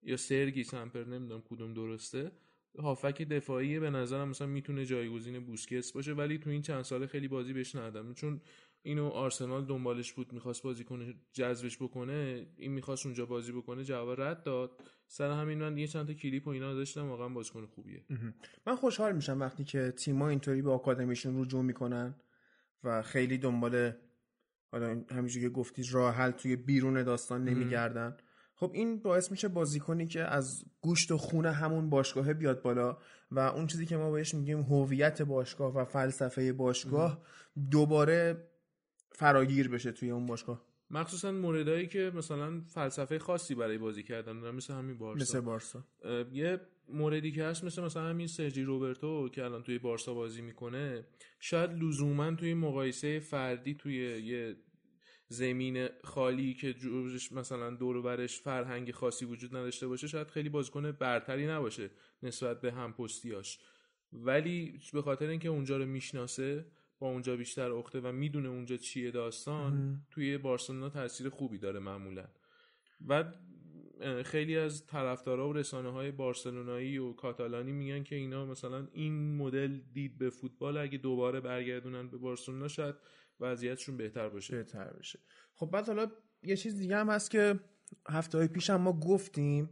یا 0.04 0.18
سرگی 0.18 0.64
سامپر 0.64 1.04
نمی‌دونم 1.04 1.42
کدوم 1.50 1.74
درسته. 1.74 2.32
هافک 2.80 3.22
دفاعی 3.22 3.80
به 3.80 3.90
نظرم 3.90 4.30
مثلا 4.30 4.48
می‌تونه 4.48 4.86
جایگزین 4.86 5.46
بوسکتس 5.46 5.92
باشه 5.92 6.14
ولی 6.14 6.38
تو 6.38 6.50
این 6.50 6.62
چند 6.62 6.82
ساله 6.82 7.08
خیلی 7.08 7.28
بازی 7.28 7.54
بهش 7.54 7.76
ندادم. 7.76 8.14
چون 8.14 8.42
اینو 8.86 9.08
آرسنال 9.08 9.66
دنبالش 9.66 10.14
بود 10.14 10.34
می‌خواست 10.34 10.64
بازی 10.64 10.84
کنه 10.84 11.14
جذبش 11.34 11.78
بکنه 11.78 12.48
این 12.58 12.72
می‌خواست 12.72 13.06
اونجا 13.06 13.26
بازی 13.26 13.52
بکنه 13.52 13.84
جواب 13.84 14.22
رد 14.22 14.44
داد. 14.44 14.72
سر 15.08 15.32
همین 15.32 15.60
من 15.60 15.78
یه 15.78 15.88
چند 15.88 16.08
تا 16.08 16.14
کلیپ 16.14 16.48
و 16.48 16.50
اینا 16.50 16.74
داشتم 16.74 17.10
واقعا 17.10 17.30
بازیکن 17.30 17.66
خوبیه. 17.66 18.06
من 18.68 18.76
خوشحال 18.76 19.16
میشم 19.16 19.40
وقتی 19.40 19.64
که 19.64 19.92
تیما 19.92 20.30
اینطوری 20.30 20.62
به 20.62 20.72
آکادمیشون 20.72 21.42
رجوع 21.42 21.62
می‌کنن 21.62 22.16
و 22.84 23.02
خیلی 23.02 23.38
دنبال 23.38 23.92
حالا 24.72 25.04
همینجوری 25.12 25.46
که 25.46 25.50
گفتی 25.50 25.84
راه 25.92 26.16
حل 26.16 26.32
توی 26.32 26.56
بیرون 26.56 27.04
داستان 27.04 27.44
نمیگردن. 27.44 28.18
خب 28.56 28.72
این 28.74 29.00
باعث 29.00 29.32
میشه 29.32 29.48
بازیکنی 29.48 30.08
که 30.08 30.22
از 30.22 30.66
گوشت 30.82 31.12
و 31.12 31.18
خون 31.18 31.46
همون 31.46 31.90
باشگاه 31.90 32.34
بیاد 32.34 32.62
بالا 32.62 32.98
و 33.32 33.40
اون 33.40 33.68
چیزی 33.68 33.86
که 33.86 33.98
ما 33.98 34.12
بهش 34.12 34.34
میگیم 34.34 34.62
هویت 34.62 35.22
باشگاه 35.22 35.76
و 35.76 35.86
فلسفه 35.86 36.54
باشگاه 36.54 37.22
دوباره 37.72 38.48
فراگیر 39.14 39.70
بشه 39.70 39.92
توی 39.92 40.12
اون 40.12 40.26
باشگاه. 40.26 40.66
مخصوصا 40.90 41.32
موردایی 41.32 41.88
که 41.88 42.12
مثلا 42.16 42.62
فلسفه 42.68 43.20
خاصی 43.20 43.56
برای 43.56 43.78
بازی 43.78 44.04
کردن 44.04 44.40
دارن 44.40 44.56
مثل 44.56 44.74
همین 44.74 44.98
بارسا. 44.98 45.22
مثل 45.22 45.40
بارسا. 45.40 45.86
یه 46.34 46.62
موردی 46.90 47.32
که 47.32 47.44
هست 47.44 47.64
مثل 47.64 47.82
مثلا 47.84 48.10
همین 48.10 48.28
سرجی 48.28 48.64
روبرتو 48.64 49.30
که 49.30 49.44
الان 49.44 49.64
توی 49.64 49.80
بارسا 49.80 50.14
بازی 50.14 50.42
می‌کنه 50.42 51.08
شاید 51.40 51.84
لزوما 51.84 52.32
توی 52.32 52.54
مقایسه 52.54 53.20
فردی 53.20 53.74
توی 53.74 53.96
یه 54.24 54.56
زمین 55.28 55.88
خالی 56.04 56.54
که 56.54 56.74
جورش 56.74 57.32
مثلا 57.32 57.70
دور 57.70 58.02
برش 58.02 58.40
فرهنگ 58.40 58.92
خاصی 58.92 59.26
وجود 59.26 59.56
نداشته 59.56 59.88
باشه 59.88 60.08
شاید 60.08 60.28
خیلی 60.28 60.50
بازیکن 60.50 60.92
برتری 60.92 61.48
نباشه 61.48 61.90
نسبت 62.24 62.62
به 62.62 62.72
هم 62.72 62.94
پستیاش. 62.94 63.60
ولی 64.14 64.80
به 64.94 65.02
خاطر 65.02 65.28
اینکه 65.28 65.50
اونجا 65.50 65.78
رو 65.78 65.86
می‌شناسه 65.86 66.66
با 67.04 67.10
اونجا 67.10 67.36
بیشتر 67.36 67.72
اخته 67.72 68.00
و 68.00 68.12
می‌دونه 68.12 68.50
اونجا 68.50 68.78
چیه 68.78 69.12
داستان 69.12 70.02
توی 70.12 70.38
بارسلونا 70.38 70.90
تاثیر 70.90 71.30
خوبی 71.30 71.58
داره 71.58 71.80
معمولا. 71.80 72.26
و 73.08 73.24
خیلی 74.24 74.58
از 74.58 74.86
طرفدارا 74.88 75.50
و 75.50 75.54
رسانه 75.54 75.90
های 75.90 76.12
بارسلونایی 76.12 76.98
و 76.98 77.14
کاتالانی 77.14 77.72
میگن 77.72 78.04
که 78.04 78.16
اینا 78.16 78.46
مثلا 78.46 78.88
این 78.94 79.38
مدل 79.38 79.80
دید 79.94 80.18
به 80.18 80.30
فوتبال 80.30 80.78
اگه 80.78 80.98
دوباره 80.98 81.40
برگردونن 81.40 82.08
به 82.08 82.18
بارسلونا 82.18 82.68
شاید 82.68 82.96
وضعیتشون 83.40 83.98
بهتر 83.98 84.30
باشه. 84.30 84.56
بهتر 84.56 84.94
بشه. 84.94 85.20
خب 85.56 85.66
بعد 85.66 85.88
حالا 85.88 86.12
یه 86.44 86.58
چیز 86.58 86.78
دیگه 86.78 86.98
هم 86.98 87.10
هست 87.10 87.32
که 87.32 87.60
هفته 88.10 88.38
های 88.38 88.48
پیش 88.48 88.70
هم 88.70 88.82
ما 88.82 88.94
گفتیم 88.94 89.70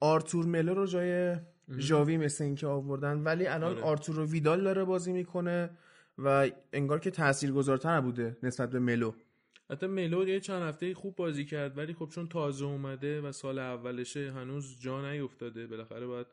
آرتور 0.00 0.44
ملو 0.44 0.74
رو 0.74 0.86
جای 0.86 1.36
ژاوی 1.78 2.16
مثل 2.16 2.44
اینکه 2.44 2.66
آوردن 2.66 3.18
ولی 3.18 3.46
الان 3.46 3.72
آره. 3.72 3.82
آرتور 3.82 4.20
ویدال 4.20 4.64
داره 4.64 4.84
بازی 4.84 5.12
می‌کنه. 5.12 5.70
و 6.18 6.50
انگار 6.72 7.00
که 7.00 7.10
تاثیرگذارتر 7.10 8.00
بوده 8.00 8.38
نسبت 8.42 8.70
به 8.70 8.78
ملو. 8.78 9.12
حتی 9.70 9.86
ملو 9.86 10.28
یه 10.28 10.40
چند 10.40 10.62
هفته 10.62 10.94
خوب 10.94 11.16
بازی 11.16 11.44
کرد 11.44 11.78
ولی 11.78 11.94
خب 11.94 12.08
چون 12.08 12.28
تازه 12.28 12.64
اومده 12.64 13.20
و 13.20 13.32
سال 13.32 13.58
اولشه 13.58 14.32
هنوز 14.32 14.80
جا 14.80 15.10
نیفتاده. 15.10 15.66
بالاخره 15.66 16.06
باید 16.06 16.26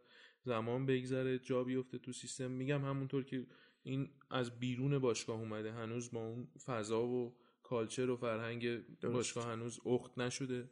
زمان 0.44 0.86
بگذره 0.86 1.40
جا 1.40 1.64
بیفته 1.64 1.98
تو 1.98 2.12
سیستم. 2.12 2.52
میگم 2.52 2.86
همونطور 2.86 3.24
که 3.24 3.46
این 3.84 4.10
از 4.30 4.60
بیرون 4.60 5.00
باشگاه 5.00 5.40
اومده. 5.40 5.72
هنوز 5.72 6.12
با 6.12 6.28
اون 6.28 6.48
فضا 6.66 7.04
و 7.04 7.36
کالچر 7.64 8.10
و 8.10 8.16
فرهنگ 8.16 8.80
باشگاه 9.02 9.48
هنوز 9.48 9.80
اخت 9.86 10.18
نشده. 10.18 10.70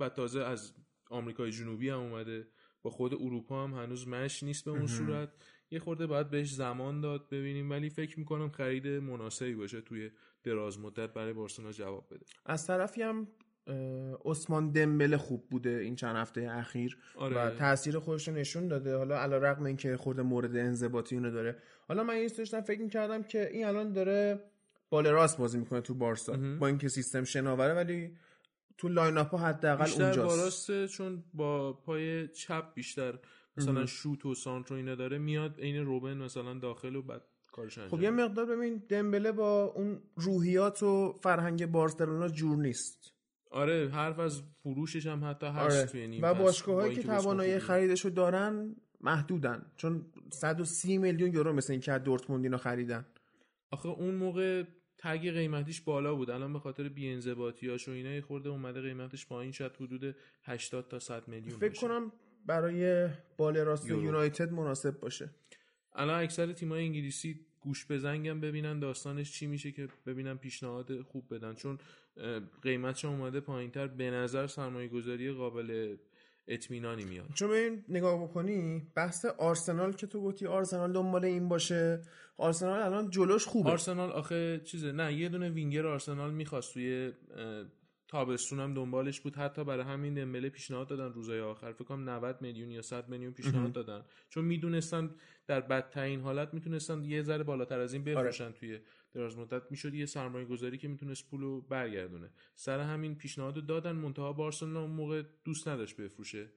و 0.00 0.08
تازه 0.08 0.40
از 0.40 0.72
آمریکای 1.10 1.50
جنوبی 1.50 1.88
هم 1.88 1.98
اومده. 1.98 2.48
با 2.82 2.90
خود 2.90 3.14
اروپا 3.14 3.64
هم 3.64 3.74
هنوز 3.74 4.08
مش 4.08 4.42
نیست 4.42 4.64
به 4.64 4.70
اون 4.70 4.86
صورت. 4.86 5.32
یه 5.70 5.78
خورده 5.78 6.06
باید 6.06 6.30
بهش 6.30 6.54
زمان 6.54 7.00
داد 7.00 7.28
ببینیم 7.28 7.70
ولی 7.70 7.90
فکر 7.90 8.18
می‌کنم 8.18 8.50
خرید 8.50 8.86
مناسبی 8.86 9.54
باشه 9.54 9.80
توی 9.80 10.10
دراز 10.44 10.78
مدت 10.78 11.12
برای 11.12 11.32
بارسلونا 11.32 11.72
جواب 11.72 12.06
بده. 12.10 12.26
از 12.46 12.66
طرفی 12.66 13.02
هم 13.02 13.28
عثمان 14.24 14.70
دمبله 14.70 15.16
خوب 15.16 15.48
بوده 15.50 15.70
این 15.70 15.96
چند 15.96 16.16
هفته 16.16 16.48
اخیر 16.50 16.98
آره. 17.16 17.36
و 17.36 17.50
تاثیر 17.50 17.98
خودش 17.98 18.28
رو 18.28 18.34
نشون 18.34 18.68
داده. 18.68 18.96
حالا 18.96 19.18
علا 19.18 19.38
رقم 19.38 19.64
این 19.64 19.76
که 19.76 19.96
خورده 19.96 20.22
مورد 20.22 20.56
انضباطی 20.56 21.14
اونو 21.14 21.30
داره. 21.30 21.56
حالا 21.88 22.04
من 22.04 22.14
این 22.14 22.30
داشتم 22.38 22.60
فکر 22.60 22.80
می‌کردم 22.80 23.22
که 23.22 23.50
این 23.52 23.66
الان 23.66 23.92
داره 23.92 24.40
بال 24.90 25.06
راست 25.06 25.38
بازی 25.38 25.58
می‌کنه 25.58 25.80
تو 25.80 25.94
بارسا 25.94 26.36
با 26.60 26.66
اینکه 26.66 26.88
سیستم 26.88 27.24
شناوره 27.24 27.74
ولی 27.74 28.16
تو 28.78 28.88
line 28.88 29.18
up 29.18 29.34
حداقل 29.34 29.84
بیشتر 29.84 30.04
اونجاست. 30.04 30.36
باراسته 30.36 30.88
چون 30.88 31.24
با 31.34 31.72
پای 31.72 32.28
چپ 32.28 32.74
بیشتر 32.74 33.18
مثلا 33.56 33.86
شوت 33.86 34.26
و 34.26 34.34
سانتر 34.34 34.74
و 34.74 34.76
اینا 34.76 34.94
داره 34.94 35.18
میاد 35.18 35.60
عین 35.60 35.84
روبن 35.84 36.16
مثلا 36.16 36.54
داخل 36.54 36.96
و 36.96 37.02
بعد 37.02 37.22
کارش 37.52 37.78
انجام 37.78 37.98
خب 37.98 38.04
یه 38.04 38.10
مقدار 38.10 38.46
ببین 38.46 38.82
دمبله 38.88 39.32
با 39.32 39.64
اون 39.64 40.02
روحیات 40.16 40.82
و 40.82 41.12
فرهنگ 41.22 41.66
بارسلونا 41.66 42.28
جور 42.28 42.56
نیست 42.56 43.14
آره 43.50 43.88
حرف 43.88 44.18
از 44.18 44.42
فروشش 44.62 45.06
هم 45.06 45.24
حتی 45.24 45.46
هست 45.46 45.76
آره. 45.76 45.86
توی 45.86 46.06
نیم 46.06 46.22
و. 46.22 46.34
باشگاهایی 46.34 46.96
با 46.96 47.02
که 47.02 47.08
توانایی. 47.08 47.58
خریدشو 47.58 48.08
دارن 48.08 48.76
محدودن 49.00 49.66
چون 49.76 50.06
130 50.32 50.98
میلیون 50.98 51.32
یورو 51.32 51.52
مثل 51.52 51.72
این 51.72 51.80
که 51.80 51.92
از 51.92 52.02
دورتموند 52.02 52.44
اینا 52.44 52.56
خریدن 52.56 53.06
آخه 53.70 53.88
اون 53.88 54.14
موقع 54.14 54.64
تگ 54.98 55.30
قیمتیش 55.30 55.80
بالا 55.80 56.14
بود 56.14 56.30
الان 56.30 56.52
به 56.52 56.58
خاطر 56.58 56.88
بی‌انضباطیاش 56.88 57.88
و 57.88 57.90
اینا 57.90 58.20
خورده 58.20 58.48
اومده 58.48 58.80
قیمتش 58.80 59.26
پایین 59.26 59.52
شد 59.52 59.76
حدود 59.76 60.16
80 60.44 60.88
تا 60.88 60.98
100 60.98 61.28
میلیون 61.28 61.58
فکر 61.58 61.70
بشه. 61.70 61.80
کنم 61.80 62.12
برای 62.46 63.08
بال 63.36 63.56
راست. 63.56 63.88
یونایتد 63.88 64.52
مناسب 64.52 65.00
باشه. 65.00 65.30
الان 65.92 66.22
اکثر 66.22 66.52
تیم‌های 66.52 66.84
انگلیسی 66.84 67.40
گوش 67.60 67.86
بزنگم 67.90 68.40
ببینن 68.40 68.78
داستانش 68.78 69.32
چی 69.32 69.46
میشه 69.46 69.72
که 69.72 69.88
ببینن 70.06 70.36
پیشنهاد 70.36 71.02
خوب 71.02 71.34
بدن. 71.34 71.54
چون 71.54 71.78
قیمتش 72.62 73.04
اومده 73.04 73.40
پایینتر 73.40 73.86
به 73.86 74.10
نظر 74.10 74.46
سرمایه 74.46 74.88
گذاری 74.88 75.32
قابل 75.32 75.96
اطمینانی 76.48 77.04
میاد. 77.04 77.26
چون 77.34 77.50
ببین 77.50 77.84
نگاه 77.88 78.22
بکنی 78.24 78.86
بحث 78.94 79.24
آرسنال 79.24 79.92
که 79.92 80.06
تو 80.06 80.22
گفتی 80.22 80.46
آرسنال 80.46 80.92
دنبال 80.92 81.24
این 81.24 81.48
باشه. 81.48 82.02
آرسنال 82.36 82.82
الان 82.82 83.10
جلوش 83.10 83.46
خوبه. 83.46 83.70
آرسنال 83.70 84.10
آخه 84.10 84.60
چیزه 84.64 84.92
نه 84.92 85.14
یه 85.14 85.28
دونه 85.28 85.50
وینگر 85.50 85.86
آرسنال 85.86 86.32
می‌خواست 86.32 86.74
توی 86.74 87.12
تابستون 88.10 88.60
هم 88.60 88.74
دنبالش 88.74 89.20
بود. 89.20 89.36
حتی 89.36 89.64
برای 89.64 89.84
همین 89.84 90.14
دمبله 90.14 90.48
پیشنهاد 90.48 90.88
دادن 90.88 91.12
روزای 91.12 91.40
آخر. 91.40 91.72
فکر 91.72 91.84
کنم 91.84 92.08
90 92.08 92.42
میلیون 92.42 92.70
یا 92.70 92.82
100 92.82 93.08
میلیون 93.08 93.32
پیشنهاد 93.32 93.72
دادن. 93.72 94.04
چون 94.28 94.44
می‌دونستن 94.44 95.10
در 95.46 95.60
بدترین 95.60 96.20
حالت 96.20 96.54
می‌تونستن 96.54 97.04
یه 97.04 97.22
ذره 97.22 97.44
بالاتر 97.44 97.80
از 97.80 97.92
این 97.92 98.04
بفروشن 98.04 98.52
توی 98.52 98.78
دراز 99.12 99.38
مدت. 99.38 99.62
می‌شد 99.70 99.94
یه 99.94 100.06
سرمایه 100.06 100.44
گذاری 100.44 100.78
که 100.78 100.88
می‌تونست 100.88 101.30
پولو 101.30 101.60
برگردونه. 101.60 102.30
سر 102.54 102.80
همین 102.80 103.14
پیشنهاد 103.14 103.56
رو 103.56 103.62
دادن. 103.62 103.92
منتها 103.92 104.32
بارسلونا 104.32 104.80
اون 104.80 104.90
موقع 104.90 105.22
دوست 105.44 105.68
نداشت 105.68 105.96
بفروشه. 105.96 106.50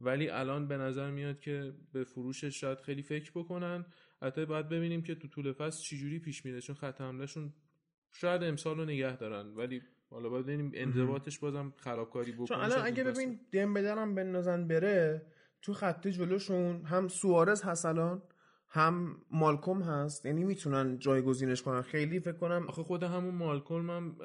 ولی 0.00 0.28
الان 0.28 0.68
به 0.68 0.76
نظر 0.76 1.10
میاد 1.10 1.40
که 1.40 1.74
به 1.92 2.04
فروشش 2.04 2.60
شاید 2.60 2.80
خیلی 2.80 3.02
فکر 3.02 3.30
بکنن. 3.34 3.86
حتی 4.22 4.44
باید 4.44 4.68
ببینیم 4.68 5.02
که 5.02 5.14
تو 5.14 5.28
طول 5.28 5.52
فصل 5.52 5.82
چجوری 5.82 6.18
پیش 6.18 6.44
میره. 6.44 6.60
چون 6.60 6.76
خط 6.76 7.00
حملهشون 7.00 7.52
شاید 8.12 8.42
امسال 8.42 8.76
رو 8.76 8.84
نگه 8.84 9.16
دارن. 9.16 9.46
ولی 9.46 9.82
حالا 10.14 10.28
باید 10.28 10.46
ببینیم 10.46 10.70
انضباطش 10.74 11.38
بازم 11.38 11.72
خرابکاری 11.76 12.32
بکنه 12.32 12.46
چون 12.46 12.58
الان 12.58 12.86
اگه 12.86 13.04
ببین 13.04 13.40
دمبله 13.52 13.94
هم 13.94 14.14
بندازن 14.14 14.68
بره 14.68 15.26
تو 15.62 15.72
خط 15.72 16.08
جلوشون 16.08 16.84
هم 16.84 17.08
سوارز 17.08 17.62
هست 17.62 17.86
الان 17.86 18.22
هم 18.68 19.16
مالکوم 19.30 19.82
هست 19.82 20.26
یعنی 20.26 20.44
می‌تونن 20.44 20.98
جایگزینش 20.98 21.62
کنن. 21.62 21.82
خیلی 21.82 22.20
فکر 22.20 22.36
کنم 22.36 22.64
آخه 22.68 22.82
خود 22.82 23.02
همون 23.02 23.34
مالکلم 23.34 23.90
هم 23.90 24.16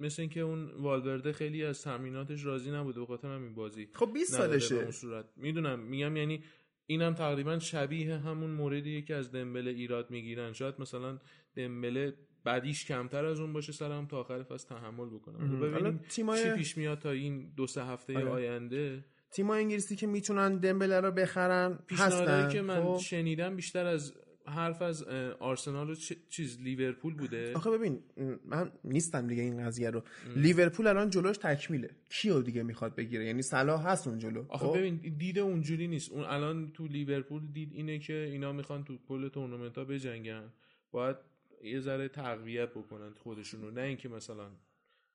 مثل 0.00 0.22
اینکه 0.22 0.40
اون 0.40 0.70
والورده 0.70 1.32
خیلی 1.32 1.64
از 1.64 1.82
تمریناتش 1.82 2.44
راضی 2.44 2.70
نبوده 2.70 3.00
به 3.00 3.06
خاطر 3.06 3.28
همین 3.28 3.54
بازی 3.54 3.88
خب 3.94 4.10
20 4.14 4.34
نداده 4.34 4.52
به 4.52 4.58
سالشه 4.58 4.82
اون 4.82 4.90
صورت. 4.90 5.24
می‌دونم 5.36 5.78
میگم 5.80 6.16
یعنی 6.16 6.44
اینم 6.86 7.14
تقریبا 7.14 7.58
شبیه 7.58 8.16
همون 8.16 8.50
موردیه 8.50 9.02
که 9.02 9.14
از 9.14 9.32
دمبله 9.32 9.70
ایراد 9.70 10.10
می‌گیرن. 10.10 10.52
شاید 10.52 10.74
مثلا 10.78 11.18
دمبله 11.56 12.14
بعدیش 12.46 12.84
کمتر 12.84 13.24
از 13.24 13.40
اون 13.40 13.52
باشه 13.52 13.72
سرم 13.72 14.06
تا 14.06 14.20
آخر 14.20 14.42
فصل 14.42 14.68
تحمل 14.68 15.06
بکنم. 15.06 15.60
ببینیم 15.60 15.72
حالا 15.72 15.98
تیمای- 16.08 16.42
چی 16.42 16.50
پیش 16.50 16.78
میاد 16.78 16.98
تا 16.98 17.10
این 17.10 17.52
دو 17.56 17.66
سه 17.66 17.84
هفته 17.84 18.16
آره. 18.16 18.28
آینده. 18.28 19.04
تیم 19.30 19.50
انگلیسی 19.50 19.96
که 19.96 20.06
می‌تونن 20.06 20.56
دمبله 20.58 21.00
رو 21.00 21.10
بخرن 21.10 21.78
هستن. 21.90 22.48
که 22.48 22.62
من 22.62 22.82
خب. 22.82 22.98
شنیدم 22.98 23.56
بیشتر 23.56 23.86
از 23.86 24.14
حرف 24.46 24.82
از 24.82 25.02
آرسنال 25.38 25.90
و 25.90 25.94
چیز 26.28 26.60
لیورپول 26.60 27.14
بوده. 27.14 27.52
آخه 27.54 27.70
ببین 27.70 28.02
من 28.44 28.72
نیستم 28.84 29.26
دیگه 29.26 29.42
این 29.42 29.64
قضیه 29.66 29.90
رو. 29.90 30.02
لیورپول 30.36 30.86
الان 30.86 31.10
جلوش 31.10 31.36
تکمیله. 31.36 31.90
کیو 32.10 32.42
دیگه 32.42 32.62
می‌خواد 32.62 32.94
بگیره؟ 32.94 33.24
یعنی 33.24 33.42
صلاح 33.42 33.86
هست 33.88 34.08
اون 34.08 34.18
جلو. 34.18 34.44
آخه 34.48 34.66
خب؟ 34.66 34.76
ببین 34.78 34.96
دید 35.18 35.38
اونجوری 35.38 35.88
نیست. 35.88 36.12
اون 36.12 36.24
الان 36.24 36.70
تو 36.74 36.86
لیورپول 36.86 37.42
دید 37.52 37.72
اینه 37.72 37.98
که 37.98 38.14
اینا 38.14 38.52
می‌خوان 38.52 38.84
تو 38.84 38.98
کل 39.08 39.28
تورنمنت 39.28 39.78
ها 39.78 39.84
بجنگن. 39.84 40.52
باید 40.90 41.16
یه 41.64 41.80
ذره 41.80 42.08
تقویت 42.08 42.70
بکنن 42.70 43.10
خودشونو. 43.10 43.70
نه 43.70 43.80
اینکه 43.80 44.08
مثلا 44.08 44.50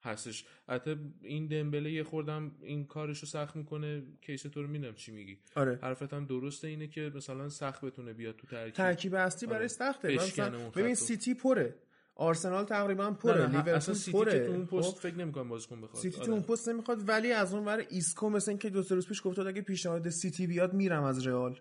هستش. 0.04 0.46
حتی 0.68 0.98
این 1.22 1.48
دمبله 1.48 1.92
یه 1.92 2.04
خوردم 2.04 2.52
این 2.62 2.86
کارشو 2.86 3.26
سخت 3.26 3.56
می‌کنه 3.56 4.04
case 4.22 4.42
تو 4.42 4.62
رو 4.62 4.68
میدم 4.68 4.94
چی 4.94 5.12
میگی. 5.12 5.38
آره. 5.56 5.80
حرفت 5.82 6.14
هم 6.14 6.26
درسته 6.26 6.68
اینه 6.68 6.88
که 6.88 7.12
مثلا 7.16 7.50
سخت 7.50 7.86
بتونه 7.86 8.14
بیاد 8.14 8.36
تو 8.36 8.48
ترکیب. 8.48 8.76
ترکیب 8.76 9.16
اصلی 9.16 9.48
آره. 9.48 9.56
برای 9.56 9.68
سخته. 9.68 10.16
مثلا 10.16 10.70
ببین. 10.70 10.96
سیتی 10.96 11.34
پره. 11.34 11.76
آرسنال 12.16 12.66
تقریبا 12.66 13.12
پره. 13.12 13.48
لیورپول 13.48 14.12
پره. 14.12 14.40
که 14.40 14.46
تو 14.46 14.52
اون 14.52 14.66
پست 14.66 14.94
خب؟ 14.94 15.00
فکر 15.00 15.16
نمی‌کنم 15.16 15.50
بازیکن 15.50 15.82
بخواد. 15.82 16.02
سیتی 16.02 16.18
آره. 16.18 16.26
تو 16.26 16.32
اون 16.32 16.42
پست 16.42 16.70
نمی‌خواد 16.70 17.10
ولی 17.10 17.32
از 17.32 17.54
اون 17.54 17.66
ور 17.66 17.86
ایسکو 17.90 18.30
مثل 18.30 18.52
اینکه 18.52 18.70
دو 18.70 18.84
سه 18.84 18.96
روز 18.96 19.08
پیش 19.08 19.22
گفته 19.24 19.42
بود 19.42 19.48
اگه 19.48 19.62
پیشنهاد 19.62 20.10
سیتی 20.10 20.48
بیاد 20.48 20.74
میرم 20.74 21.04
از 21.04 21.28
رئال. 21.28 21.60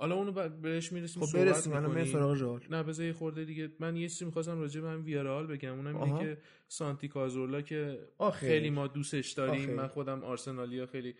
حالا 0.00 0.14
اونو 0.14 0.48
بهش 0.48 0.92
می‌رسیم 0.92 1.22
خب 1.22 1.38
برسیم 1.38 1.72
الان. 1.72 2.04
سراغ 2.04 2.62
نه 2.70 2.82
بذار 2.82 3.06
یه 3.06 3.12
خورده 3.12 3.44
دیگه 3.44 3.70
من 3.80 3.96
یه 3.96 4.08
چیزی 4.08 4.24
می‌خواستم 4.24 4.60
راجع 4.60 4.80
به 4.80 4.88
هم 4.88 5.04
ویارئال 5.04 5.46
بگم 5.46 5.72
اونم. 5.72 5.96
اینه 6.02 6.18
که 6.20 6.38
سانتی 6.68 7.08
کازورلا 7.08 7.62
که 7.62 8.08
آخه. 8.18 8.48
خیلی 8.48 8.70
ما 8.70 8.86
دوستش 8.86 9.32
داریم 9.32 9.62
آخه. 9.62 9.74
من 9.74 9.86
خودم 9.86 10.24
آرسنالیا 10.24 10.86
خیلی 10.86 11.14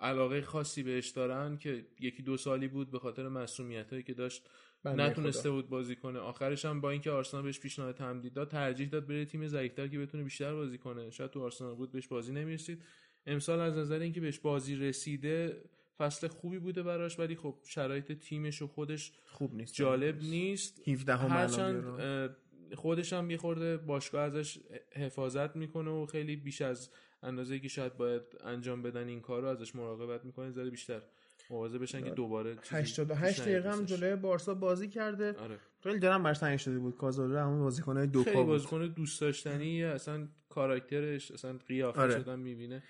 علاقه 0.00 0.40
خاصی 0.40 0.82
بهش 0.82 1.08
دارن 1.08 1.56
که 1.56 1.86
یکی 2.00 2.22
دو 2.22 2.36
سالی 2.36 2.68
بود 2.68 2.90
به 2.90 2.98
خاطر 2.98 3.28
مصدومیت 3.28 3.90
هایی 3.90 4.02
که 4.02 4.14
داشت 4.14 4.48
بنده 4.84 5.02
نتونسته. 5.02 5.50
بود 5.50 5.68
بازی 5.68 5.96
کنه 5.96 6.18
آخرش 6.18 6.64
هم 6.64 6.80
با 6.80 6.90
اینکه 6.90 7.10
آرسنال 7.10 7.42
بهش 7.42 7.60
پیشنهاد 7.60 7.94
تمدید 7.94 8.32
داد 8.32 8.48
ترجیح 8.50 8.88
داد 8.88 9.06
بره 9.06 9.24
تیم 9.24 9.46
ضعیفتر 9.46 9.88
که 9.88 9.98
بتونه 9.98 10.24
بیشتر 10.24 10.54
بازی 10.54 10.78
کنه 10.78 11.10
شاید 11.10 11.30
تو 11.30 11.42
آرسنال 11.42 11.74
بود 11.74 11.92
بهش 11.92 12.08
بازی 12.08 12.32
نمی‌رسید 12.32 12.82
امسال 13.26 13.60
از 13.60 13.76
نظر 13.76 13.98
اینکه 13.98 14.20
بهش 14.20 14.38
بازی 14.38 14.76
رسیده 14.76 15.62
فصل 15.98 16.28
خوبی 16.28 16.58
بوده 16.58 16.82
براش 16.82 17.18
ولی 17.18 17.36
خب 17.36 17.54
شرایط 17.64 18.12
تیمش 18.12 18.62
و 18.62 18.66
خودش 18.66 19.12
خوب 19.26 19.54
نیست. 19.54 19.74
جالب 19.74 20.22
نیست. 20.22 20.88
17 20.88 21.16
هم 21.16 21.30
هرچند 21.30 22.36
خودش 22.74 23.12
هم 23.12 23.30
یه 23.30 23.36
خورده 23.36 23.76
باشگاه 23.76 24.22
ازش 24.22 24.58
حفاظت 24.92 25.56
می‌کنه 25.56 25.90
و 25.90 26.06
خیلی 26.06 26.36
بیش 26.36 26.62
از 26.62 26.90
اندازه 27.22 27.58
که 27.58 27.68
شاید 27.68 27.96
باید 27.96 28.22
انجام 28.44 28.82
بدن 28.82 29.08
این 29.08 29.20
کار 29.20 29.42
رو 29.42 29.48
ازش 29.48 29.74
مراقبت 29.74 30.24
می‌کنه 30.24 30.50
ذره 30.50 30.70
بیشتر. 30.70 31.02
مواظب 31.50 31.82
بشن 31.82 32.04
که 32.04 32.10
دوباره 32.10 32.56
چیزی 32.62 32.76
88 32.76 33.36
پیش 33.36 33.40
دقیقه 33.40 33.72
هم. 33.72 33.84
جلوی 33.84 34.16
بارسا 34.16 34.54
بازی 34.54 34.88
کرده. 34.88 35.32
آره. 35.38 35.58
خیلی 35.82 35.98
دلم 35.98 36.22
براش 36.22 36.38
تنگ 36.38 36.58
شده 36.58 36.78
بود. 36.78 36.96
کازورلا 36.96 37.44
همون 37.44 37.60
بازیکنای 37.60 38.06
دو 38.06 38.24
خیلی 38.24 38.44
بازیکن 38.44 38.86
دوست 38.86 39.20
داشتنی 39.20 39.84
اصلا 39.84 40.28
کاراکترش 40.48 41.30
اصلا 41.30 41.58
قیافه 41.68 42.00
آره. 42.00 42.18
شدن 42.18 42.38
می‌بینه. 42.38 42.82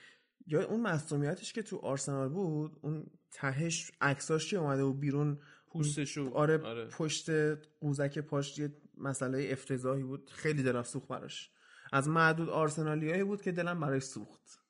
یا 0.46 0.66
اون 0.66 0.80
مصونیتش 0.80 1.52
که 1.52 1.62
تو 1.62 1.76
آرسنال 1.76 2.28
بود 2.28 2.78
اون 2.82 3.06
تهش 3.30 3.92
عکساش 4.00 4.50
که 4.50 4.56
اومده 4.56 4.82
و 4.82 4.92
بیرون؟ 4.92 5.38
پوستشو 5.66 6.30
آره, 6.34 6.58
آره. 6.58 6.86
پشت 6.86 7.30
قوزک 7.80 8.18
پاش 8.18 8.58
یه 8.58 8.72
مسئله 8.98 9.48
افتضاحی 9.50 10.02
بود. 10.02 10.30
خیلی 10.30 10.62
دلم 10.62 10.82
سوخت 10.82 11.08
براش. 11.08 11.50
از 11.92 12.08
معدود 12.08 12.48
آرسنالیایی 12.48 13.24
بود 13.24 13.42
که 13.42 13.52
دلم 13.52 13.80
براش 13.80 14.02
سوخت. 14.02 14.60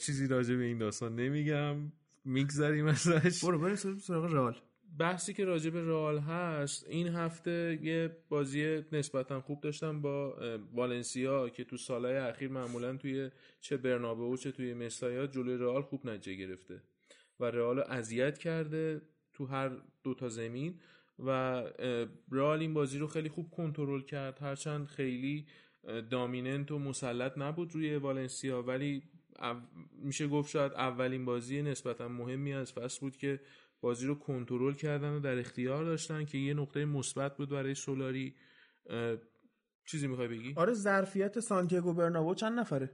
چیزی 0.00 0.26
راجع 0.26 0.56
به 0.56 0.64
این 0.64 0.78
داستان 0.78 1.14
نمیگم. 1.14 1.92
میگذریم 2.24 2.86
ازش. 2.86 3.44
برو 3.44 3.58
بریم 3.58 3.76
سراغ 3.76 4.34
رئال. 4.34 4.56
بحثی 4.98 5.32
که 5.32 5.44
راجع 5.44 5.70
به 5.70 5.82
رئال 5.82 6.18
هست 6.18 6.86
این 6.88 7.08
هفته 7.08 7.78
یه 7.82 8.16
بازی 8.28 8.82
نسبتا 8.92 9.40
خوب 9.40 9.60
داشتم 9.60 10.02
با 10.02 10.36
والنسیا 10.72 11.48
که 11.48 11.64
تو 11.64 11.76
سالهای 11.76 12.16
اخیر 12.16 12.50
معمولا 12.50 12.96
توی 12.96 13.30
چه 13.60 13.76
برنابهو 13.76 14.36
چه 14.36 14.52
توی 14.52 14.74
مستایا 14.74 15.26
جلوی 15.26 15.56
رئال 15.56 15.82
خوب 15.82 16.06
نتیجه 16.06 16.46
گرفته 16.46 16.82
و 17.40 17.44
رئال 17.44 17.78
اذیت 17.78 18.38
کرده 18.38 19.02
تو 19.32 19.46
هر 19.46 19.70
دو 20.02 20.14
تا 20.14 20.28
زمین 20.28 20.80
و 21.18 21.62
رئال 22.30 22.60
این 22.60 22.74
بازی 22.74 22.98
رو 22.98 23.06
خیلی 23.06 23.28
خوب 23.28 23.50
کنترل 23.50 24.00
کرد. 24.00 24.38
هرچند 24.42 24.86
خیلی 24.86 25.46
دامیننت 26.10 26.70
و 26.70 26.78
مسلط 26.78 27.38
نبود 27.38 27.74
روی 27.74 27.96
والنسیا 27.96 28.62
ولی 28.62 29.02
میشه 29.92 30.28
گفت 30.28 30.50
شاید 30.50 30.72
اولین 30.72 31.24
بازی 31.24 31.62
نسبتا 31.62 32.08
مهمی 32.08 32.52
از 32.52 32.72
فصل 32.72 33.00
بود 33.00 33.16
که 33.16 33.40
بازی 33.80 34.06
رو 34.06 34.14
کنترل 34.14 34.74
کردن 34.74 35.10
و 35.10 35.20
در 35.20 35.38
اختیار 35.38 35.84
داشتن 35.84 36.24
که 36.24 36.38
یه 36.38 36.54
نقطه 36.54 36.84
مثبت 36.84 37.36
بود 37.36 37.48
برای 37.48 37.74
سولاری. 37.74 38.34
چیزی 39.86 40.06
می‌خوای 40.06 40.28
بگی؟ 40.28 40.52
آره 40.56 40.72
ظرفیت 40.72 41.40
سانتیاگو 41.40 41.92
برنابو 41.94 42.34
چند 42.34 42.58
نفره؟ 42.58 42.90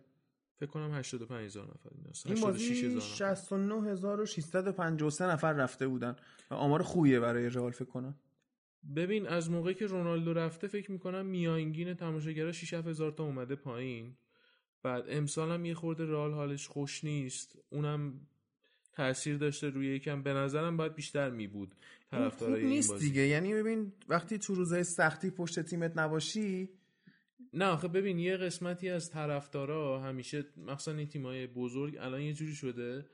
فکر 0.57 0.70
کنم 0.70 0.95
85 0.95 1.45
هزار 1.45 1.64
نفر 1.64 1.91
این 1.95 2.07
هست. 2.07 2.26
این 2.26 2.37
86 2.37 2.45
بازی 2.45 2.72
هزار 2.72 2.97
نفر. 2.97 4.24
69653 4.24 5.26
نفر 5.26 5.53
رفته 5.53 5.89
بودن. 5.89 6.16
و 6.51 6.55
آمار 6.55 6.83
خوبیه 6.83 7.20
برای 7.20 7.49
رئال 7.49 7.72
فکر 7.72 7.85
کنم. 7.85 8.14
ببین 8.97 9.26
از 9.26 9.51
موقعی 9.51 9.74
که 9.74 9.87
رونالدو 9.87 10.33
رفته 10.33 10.66
فکر 10.66 10.93
می‌کنم 10.93 11.26
میانگین 11.26 11.95
تماشاگرها 11.95 12.53
6 12.53 12.74
هزار 12.74 13.12
تا 13.12 13.24
اومده 13.24 13.55
پایین. 13.55 14.16
بعد 14.83 15.05
امسال 15.09 15.51
هم 15.51 15.64
یه 15.64 15.74
خورده 15.74 16.07
رئال 16.07 16.33
حالش 16.33 16.68
خوش 16.68 17.05
نیست. 17.05 17.59
اونم 17.70 18.20
تاثیر 18.93 19.36
داشته 19.36 19.68
روی 19.68 19.86
یکم. 19.86 20.22
به 20.22 20.32
نظرم 20.32 20.76
باید 20.76 20.95
بیشتر 20.95 21.30
می 21.30 21.47
بود 21.47 21.74
طرفدارای 22.11 22.61
این 22.61 22.68
نیست 22.68 22.90
بازی. 22.90 23.09
دیگه. 23.09 23.22
یعنی 23.22 23.55
ببین 23.55 23.93
وقتی 24.09 24.38
تو 24.38 24.55
روزهای 24.55 24.84
سختی 24.84 25.30
پشت 25.30 25.61
تیمت 25.61 25.93
نباشی 25.97 26.68
نه 27.55 27.64
آخه 27.64 27.88
ببین 27.88 28.18
یه 28.18 28.36
قسمتی 28.36 28.88
از 28.88 29.11
طرفدارا 29.11 30.01
همیشه 30.01 30.45
مثلا 30.57 30.95
این 30.95 31.09
تیمای 31.09 31.47
بزرگ 31.47 31.97
الان 32.01 32.20
یه 32.20 32.32
جوری 32.32 32.55
شده. 32.55 33.07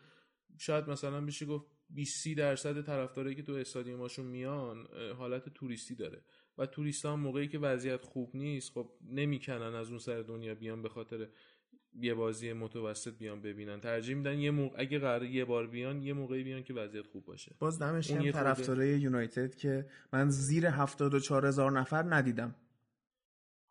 شاید 0.58 0.90
مثلا 0.90 1.20
بشه 1.20 1.46
گفت 1.46 1.66
20 1.90 2.22
30 2.22 2.34
درصد 2.34 2.82
طرفدارایی 2.82 3.36
که 3.36 3.42
تو 3.42 3.52
استادیوماشون 3.52 4.26
میان 4.26 4.86
حالت 5.18 5.48
توریستی 5.48 5.94
داره. 5.94 6.22
و 6.58 6.66
توریست 6.66 7.06
هم 7.06 7.20
موقعی 7.20 7.48
که 7.48 7.58
وضعیت 7.58 8.04
خوب 8.04 8.36
نیست 8.36 8.72
خب 8.72 8.90
نمی‌کنن 9.10 9.74
از 9.74 9.88
اون 9.88 9.98
سر 9.98 10.22
دنیا 10.22 10.54
بیان 10.54 10.82
به 10.82 10.88
خاطر 10.88 11.28
یه 12.00 12.14
بازی 12.14 12.52
متوسط 12.52 13.18
بیان 13.18 13.42
ببینن. 13.42 13.80
ترجیح 13.80 14.16
میدن 14.16 14.38
یه 14.38 14.50
موقع 14.50 14.80
اگه 14.80 14.98
قرار 14.98 15.24
یه 15.24 15.44
بار 15.44 15.66
بیان 15.66 16.02
یه 16.02 16.12
موقعی 16.12 16.44
بیان 16.44 16.62
که 16.62 16.74
وضعیت 16.74 17.06
خوب 17.06 17.24
باشه. 17.24 17.54
باز 17.58 17.78
دمش 17.78 18.10
خورده- 18.10 18.32
طرفدارای 18.32 19.00
یونایتد 19.00 19.54
که 19.54 19.86
من 20.12 20.30
زیر 20.30 20.66
74 20.66 21.46
هزار 21.46 21.72
نفر 21.72 22.02
ندیدم. 22.14 22.54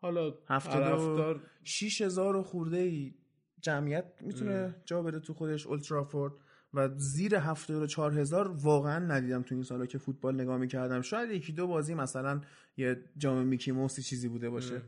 حالا 0.01 0.33
هفتاد 0.47 0.81
و- 0.81 0.85
طرفدار 0.85 1.41
6 1.63 2.01
هزار 2.01 2.41
خورده 2.41 2.77
ای 2.77 3.13
جمعیت 3.61 4.05
می‌تونه. 4.21 4.75
جا 4.85 5.01
بره 5.01 5.19
تو 5.19 5.33
خودش 5.33 5.67
اولترافورد 5.67 6.33
و 6.73 6.89
زیر 6.97 7.35
74 7.35 8.19
هزار 8.19 8.47
واقعا 8.47 8.99
ندیدم 8.99 9.41
تو 9.43 9.55
این 9.55 9.63
سالا 9.63 9.85
که 9.85 9.97
فوتبال 9.97 10.41
نگاه 10.41 10.57
می‌کردم. 10.57 11.01
شاید 11.01 11.31
یکی 11.31 11.53
دو 11.53 11.67
بازی 11.67 11.93
مثلا 11.93 12.41
یه 12.77 13.03
جام 13.17 13.45
میکی 13.45 13.71
موسی 13.71 14.01
چیزی 14.03 14.27
بوده 14.27 14.49
باشه. 14.49 14.75
ام. 14.75 14.81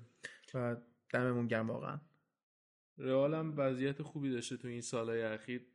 و 0.53 0.75
دممون 1.13 1.47
گرم 1.47 1.69
واقعا. 1.69 1.99
رئال 2.99 3.33
هم 3.33 3.53
وضعیت 3.57 4.01
خوبی 4.01 4.31
داشته 4.31 4.57
تو 4.57 4.67
این 4.67 4.81
سالهای 4.81 5.21
اخیر. 5.21 5.65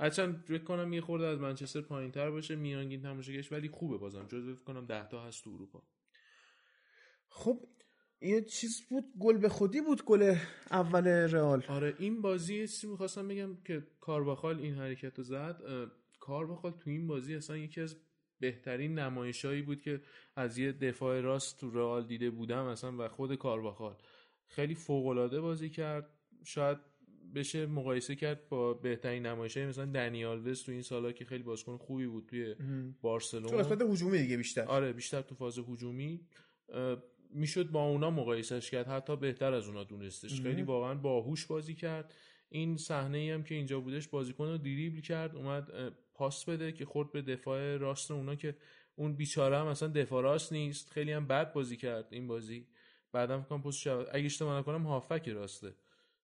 هرچند 0.00 0.44
فکر 0.48 0.64
کنم 0.64 0.92
یه 0.92 1.00
خورده 1.00 1.26
از 1.26 1.38
منچستر 1.38 1.80
پایین 1.80 2.10
تر 2.10 2.30
باشه 2.30 2.56
میانگین 2.56 3.02
تماشاگرش 3.02 3.52
ولی 3.52 3.68
خوبه 3.68 3.98
بازم. 3.98 4.26
جزو 4.28 4.54
فکر 4.54 4.64
کنم 4.64 4.86
10 4.86 5.08
تا 5.08 5.22
هست 5.22 5.44
تو 5.44 5.50
اروپا. 5.50 5.82
خب 7.28 7.66
یه 8.22 8.42
چیز 8.42 8.82
بود 8.88 9.04
گل 9.20 9.38
به 9.38 9.48
خودی 9.48 9.80
بود 9.80 10.04
گل 10.04 10.36
اول 10.70 11.06
رئال. 11.06 11.64
آره 11.68 11.94
این 11.98 12.22
بازی 12.22 12.68
چیزی 12.68 12.86
می‌خواستم 12.86 13.28
بگم 13.28 13.56
که 13.62 13.86
کارواخال 14.00 14.60
این 14.60 14.74
حرکت 14.74 15.18
رو 15.18 15.24
زد. 15.24 15.62
اه، 15.66 15.90
کارواخال 16.20 16.72
تو 16.72 16.90
این 16.90 17.06
بازی 17.06 17.34
اصلا 17.34 17.56
یکی 17.56 17.80
از 17.80 17.96
بهترین 18.40 18.98
نمایشهایی 18.98 19.62
بود 19.62 19.82
که 19.82 20.02
از 20.36 20.58
یه 20.58 20.72
دفاع 20.72 21.20
راست 21.20 21.60
تو 21.60 21.70
رئال 21.70 22.06
دیده 22.06 22.30
بودم 22.30 22.64
اصلا 22.64 22.96
و 22.98 23.08
خود 23.08 23.34
کارواخال. 23.34 23.96
خیلی 24.46 24.74
فوق‌العاده 24.74 25.40
بازی 25.40 25.70
کرد. 25.70 26.19
شاید 26.44 26.78
بشه 27.34 27.66
مقایسه 27.66 28.16
کرد 28.16 28.48
با 28.48 28.74
بهترین 28.74 29.26
نمایشهای 29.26 29.66
مثلا 29.66 29.86
دنیال 29.86 30.48
وست 30.48 30.66
تو 30.66 30.72
این 30.72 30.82
سالا 30.82 31.12
که 31.12 31.24
خیلی 31.24 31.42
بازیکن 31.42 31.76
خوبی 31.76 32.06
بود 32.06 32.26
توی 32.26 32.54
تو 32.54 32.64
بارسلون 33.00 33.58
قسمت 33.58 33.82
هجومی 33.82 34.18
دیگه 34.18 34.36
بیشتر. 34.36 34.64
آره 34.64 34.92
بیشتر 34.92 35.22
تو 35.22 35.34
فاز 35.34 35.58
هجومی. 35.58 36.20
می‌شد 37.30 37.70
با 37.70 37.88
اونا 37.88 38.10
مقایسش 38.10 38.70
کرد 38.70 38.86
حتی 38.86 39.16
بهتر 39.16 39.52
از 39.52 39.66
اونا 39.66 39.84
دونستش. 39.84 40.40
خیلی 40.40 40.62
واقعا 40.62 40.94
باهوش 40.94 41.46
بازی 41.46 41.74
کرد. 41.74 42.14
این 42.48 42.76
صحنه 42.76 43.18
ای 43.18 43.30
هم 43.30 43.42
که 43.42 43.54
اینجا 43.54 43.80
بودش 43.80 44.08
بازیکن 44.08 44.48
رو 44.48 44.58
دریبل 44.58 45.00
کرد 45.00 45.36
اومد 45.36 45.92
پاس 46.14 46.44
بده 46.44 46.72
که 46.72 46.84
خورد 46.84 47.12
به 47.12 47.22
دفاع 47.22 47.76
راست 47.76 48.10
اونا 48.10 48.34
که 48.34 48.56
اون 48.94 49.16
بیچاره 49.16 49.58
هم 49.58 49.66
اصلا 49.66 49.88
دفاع 49.88 50.22
راست 50.22 50.52
نیست. 50.52 50.90
خیلی 50.90 51.12
هم 51.12 51.26
بد 51.26 51.52
بازی 51.52 51.76
کرد 51.76 52.08
این 52.10 52.26
بازی. 52.26 52.66
بعدم 53.12 53.40
فکر 53.40 53.48
کنم 53.48 53.62
پست 53.62 53.78
شب 53.78 54.06
اگه 54.12 54.24
اشتباه 54.24 54.58
نکنم 54.58 54.82
هافک 54.82 55.28
راسته. 55.28 55.74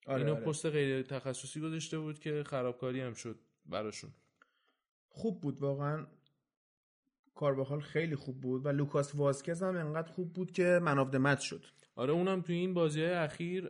آره، 0.07 0.21
اینو 0.21 0.35
آره. 0.35 0.45
پست 0.45 0.67
غیر 0.67 1.03
تخصصی 1.03 1.61
گذاشته 1.61 1.99
بود 1.99 2.19
که 2.19 2.43
خرابکاری 2.47 3.01
هم 3.01 3.15
شد 3.15 3.39
براشون. 3.67 4.11
خوب 5.09 5.41
بود 5.41 5.61
واقعا. 5.61 6.07
کارباخال 7.35 7.81
خیلی 7.81 8.17
خوب 8.17 8.41
بود 8.41 8.67
و 8.67 8.69
لوکاس 8.69 9.15
واسکز 9.15 9.63
هم 9.63 9.77
انقدر 9.77 10.13
خوب 10.13 10.33
بود 10.33 10.53
که 10.53 10.81
من 10.83 10.99
مت 10.99 11.41
شد. 11.41 11.65
آره 11.95 12.13
اونم 12.13 12.43
توی 12.43 12.57
این 12.57 12.75
بازی 12.75 13.01
های 13.01 13.13
اخیر 13.13 13.69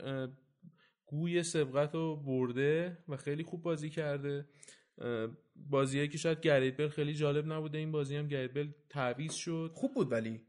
گوی 1.07 1.43
سبقت 1.43 1.95
رو 1.95 2.17
برده 2.17 2.99
و 3.09 3.17
خیلی 3.17 3.43
خوب 3.43 3.63
بازی 3.63 3.91
کرده. 3.91 4.49
بازیه 5.57 6.09
که 6.09 6.19
شاید 6.19 6.41
گرید 6.41 6.77
بل 6.77 6.89
خیلی 6.89 7.15
جالب 7.15 7.53
نبوده 7.53 7.79
این 7.79 7.93
بازی 7.93 8.17
هم 8.17 8.29
گرید 8.29 8.55
بل 8.55 8.69
تعویض 8.89 9.33
شد. 9.35 9.71
خوب 9.75 9.95
بود 9.95 10.13
ولی. 10.13 10.41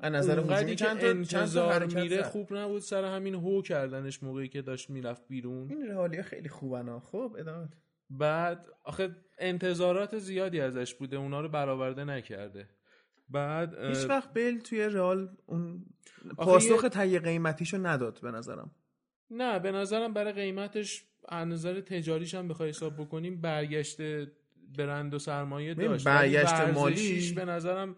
از 0.00 0.12
نظر 0.12 0.38
اونقدری 0.40 0.72
هجومی 0.72 0.76
که 0.76 0.84
چند 0.84 0.98
تا 1.00 1.06
چند 1.06 1.24
تا 1.26 1.38
انتظار 1.40 1.72
حرکت 1.72 1.96
میره 1.96 2.16
زد. 2.16 2.22
خوب 2.22 2.54
نبود 2.54 2.82
سر 2.82 3.04
همین 3.04 3.34
هو 3.34 3.62
کردنش 3.62 4.22
موقعی 4.22 4.48
که 4.48 4.62
داشت 4.62 4.90
می‌رفت 4.90 5.22
بیرون. 5.28 5.68
این 5.70 5.86
رئالیا 5.86 6.22
خیلی 6.22 6.48
خوبن 6.48 6.88
ها. 6.88 7.00
خب 7.00 7.36
ادامه 7.38 7.64
بده. 7.66 7.76
بعد 8.10 8.66
آخه 8.84 9.16
انتظارات 9.38 10.18
زیادی 10.18 10.60
ازش 10.60 10.94
بوده 10.94 11.16
اونا 11.16 11.40
رو 11.40 11.48
برآورده 11.48 12.04
نکرده. 12.04 12.68
بعد 13.28 13.74
هیچ 13.84 14.08
وقت 14.08 14.32
بیل 14.32 14.60
توی 14.60 14.82
رئال 14.84 15.28
اون 15.46 15.84
پاسخ 16.36 16.82
یه- 16.84 16.88
تهیه 16.88 17.18
قیمتیشو 17.20 17.86
نداد 17.86 18.18
به 18.22 18.30
نظرم. 18.30 18.70
نه 19.30 19.58
به 19.58 19.72
نظرم 19.72 20.12
برای 20.14 20.32
قیمتش 20.32 21.04
از 21.28 21.48
نظر 21.48 21.80
تجاریش 21.80 22.34
هم 22.34 22.48
بخوای 22.48 22.68
حساب 22.68 22.96
بکنیم 22.96 23.40
برگشت 23.40 24.00
برند 24.78 25.14
و 25.14 25.18
سرمایه 25.18 25.74
داشت. 25.74 26.04
برگشت 26.04 26.52
ولی 26.54 26.72
مالی- 26.72 26.94
ورزشیش 26.94 27.32
به 27.32 27.44
نظرم 27.44 27.96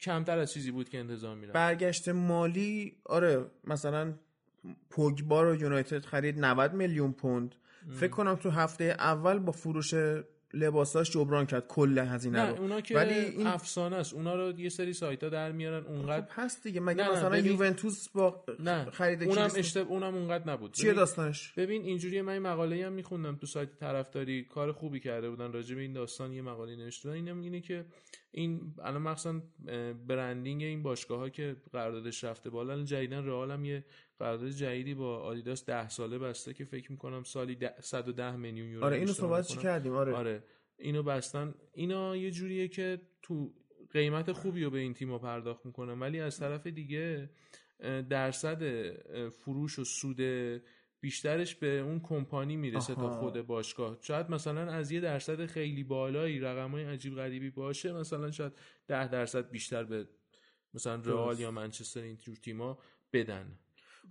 کمتر 0.00 0.38
از 0.38 0.52
چیزی 0.52 0.70
بود 0.70 0.88
که 0.88 0.98
انتظار 0.98 1.36
میرم 1.36 1.52
برگشت 1.52 2.08
مالی 2.08 2.96
آره 3.04 3.44
مثلا 3.64 4.14
پوگبا 4.90 5.42
رو 5.42 5.56
یونایتد 5.56 6.04
خرید 6.04 6.38
90 6.38 6.74
میلیون 6.74 7.12
پوند. 7.12 7.54
فکر 7.90 8.10
کنم 8.10 8.34
تو 8.34 8.50
هفته 8.50 8.84
اول 8.84 9.38
با 9.38 9.52
فروش 9.52 9.94
لباساش 10.54 11.10
جبران 11.10 11.46
کرد 11.46 11.66
کل 11.66 11.98
هزینه 11.98 12.38
نه 12.42 12.48
رو. 12.50 12.60
اونا 12.62 12.80
که 12.80 12.94
ولی 12.94 13.14
این 13.14 13.46
افسانه 13.46 13.96
است. 13.96 14.14
اونا 14.14 14.34
رو 14.34 14.60
یه 14.60 14.68
سری 14.68 14.92
سایت 14.92 15.22
ها 15.24 15.28
در 15.30 15.52
میارن 15.52 15.80
خب 15.82 15.90
اونقدر 15.90 16.26
هست 16.30 16.62
دیگه. 16.62 16.80
مگه 16.80 17.04
نه، 17.04 17.10
مثلا 17.12 17.30
ببین- 17.30 17.52
یوونتوس 17.52 18.08
با 18.08 18.44
نه 18.60 18.84
خرید 18.90 19.22
اونم 19.22 19.48
اشتب... 19.56 19.88
اونم 19.90 20.14
اونقدر 20.14 20.52
نبود. 20.52 20.72
چیه 20.72 20.84
ببین- 20.84 20.96
داستانش؟ 20.96 21.52
ببین 21.56 21.82
اینجوری 21.82 22.22
من 22.22 22.32
این 22.32 22.42
مقاله 22.42 22.86
هم 22.86 22.92
میخوندم 22.92 23.36
تو 23.36 23.46
سایت 23.46 23.76
طرفداری. 23.76 24.44
کار 24.44 24.72
خوبی 24.72 25.00
کرده 25.00 25.30
بودن 25.30 25.52
راجع 25.52 25.74
به 25.74 25.80
این 25.82 25.92
داستان 25.92 26.32
یه 26.32 26.42
مقاله 26.42 26.76
نوشته 26.76 27.08
بودن. 27.08 27.20
اینم 27.20 27.40
اینه 27.40 27.60
که 27.60 27.84
این 28.30 28.74
الان 28.82 29.02
مخصوصا 29.02 29.40
اه، 29.68 29.92
برندینگ 29.92 30.62
این 30.62 30.82
باشگاه 30.82 31.18
ها 31.18 31.28
که 31.28 31.56
قراردادش 31.72 32.24
رفته 32.24 32.50
بالا 32.50 32.82
جدیدن 32.82 33.24
رئال 33.26 33.50
هم 33.50 33.64
یه 33.64 33.84
قرارداد 34.18 34.48
جدیدی 34.50 34.94
با 34.94 35.18
آدیداس 35.18 35.64
ده 35.64 35.88
ساله 35.88 36.18
بسته 36.18 36.54
که 36.54 36.64
فکر 36.64 36.92
می‌کنم 36.92 37.22
سالی 37.22 37.54
ده- 37.54 37.80
110 37.80 38.36
میلیون 38.36 38.68
یورو 38.68 38.84
آره 38.84 38.96
اینو 38.96 39.12
صحبت. 39.12 39.46
کردیم 39.46 39.92
آره, 39.92 40.14
آره 40.14 40.44
اینو 40.78 41.02
بستن 41.02 41.54
اینا 41.72 42.16
یه 42.16 42.30
جوریه 42.30 42.68
که 42.68 43.00
تو 43.22 43.54
قیمت 43.90 44.32
خوبی 44.32 44.64
رو 44.64 44.70
به 44.70 44.78
این 44.78 44.94
تیما 44.94 45.18
پرداخت 45.18 45.66
می‌کنن 45.66 46.00
ولی 46.00 46.20
از 46.20 46.38
طرف 46.38 46.66
دیگه 46.66 47.30
درصد 48.08 48.90
فروش 49.28 49.78
و 49.78 49.84
سود 49.84 50.20
بیشترش 51.00 51.54
به 51.54 51.66
اون 51.78 52.00
کمپانی 52.00 52.56
می‌رسه 52.56 52.94
تا 52.94 53.02
آها. 53.02 53.20
خود 53.20 53.40
باشگاه 53.46 53.98
شاید 54.00 54.30
مثلا 54.30 54.60
از 54.72 54.90
یه 54.92 55.00
درصد 55.00 55.46
خیلی 55.46 55.84
بالایی 55.84 56.40
رقمای 56.40 56.84
عجیب 56.84 57.14
غریبی 57.14 57.50
باشه 57.50 57.92
مثلا 57.92 58.30
شاید 58.30 58.52
ده 58.86 59.08
درصد 59.08 59.50
بیشتر 59.50 59.84
به 59.84 60.08
مثلا 60.74 60.94
رئال. 61.04 61.38
یا 61.40 61.50
منچستر 61.50 62.00
این 62.00 62.16
جور 62.16 62.36
تیما 62.36 62.78
بدن 63.12 63.58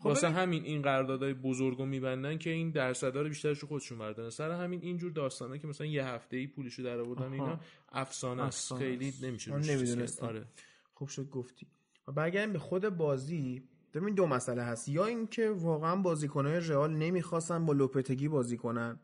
واسه 0.03 0.27
ببین- 0.27 0.37
همین 0.39 0.63
این 0.63 0.81
قراردادهای 0.81 1.33
بزرگ 1.33 1.77
رو 1.77 1.85
میبندن 1.85 2.37
که 2.37 2.49
این 2.49 2.71
درصدها 2.71 3.21
رو 3.21 3.29
بیشترش 3.29 3.59
رو 3.59 3.67
خودشون 3.67 3.97
بردن 3.97 4.29
سر 4.29 4.51
همین 4.51 4.79
اینجور 4.81 5.11
داستانه 5.11 5.59
که 5.59 5.67
مثلا 5.67 5.87
یه 5.87 6.05
هفته 6.05 6.37
ای 6.37 6.47
پولشو 6.47 6.83
در 6.83 6.99
آوردن. 6.99 7.33
اینا 7.33 7.59
افسانه 7.91 8.43
است. 8.43 8.73
خیلی. 8.73 9.13
نمیشه. 9.21 9.55
نمی‌دونستم. 9.55 10.25
آره. 10.25 10.45
خوب 10.93 11.07
شد 11.07 11.29
گفتی. 11.29 11.67
و 12.07 12.11
برگردیم 12.11 12.53
به 12.53 12.59
خود 12.59 12.89
بازی. 12.89 13.63
ببین 13.93 14.15
دو 14.15 14.27
مسئله 14.27 14.61
هست. 14.63 14.89
یا 14.89 15.05
اینکه 15.05 15.49
واقعا 15.49 15.95
بازیکنهای 15.95 16.59
رئال 16.59 16.93
نمی‌خواستن 16.93 17.65
با 17.65 17.73
لوپتگی 17.73 18.27
بازی 18.27 18.57
کنن 18.57 18.99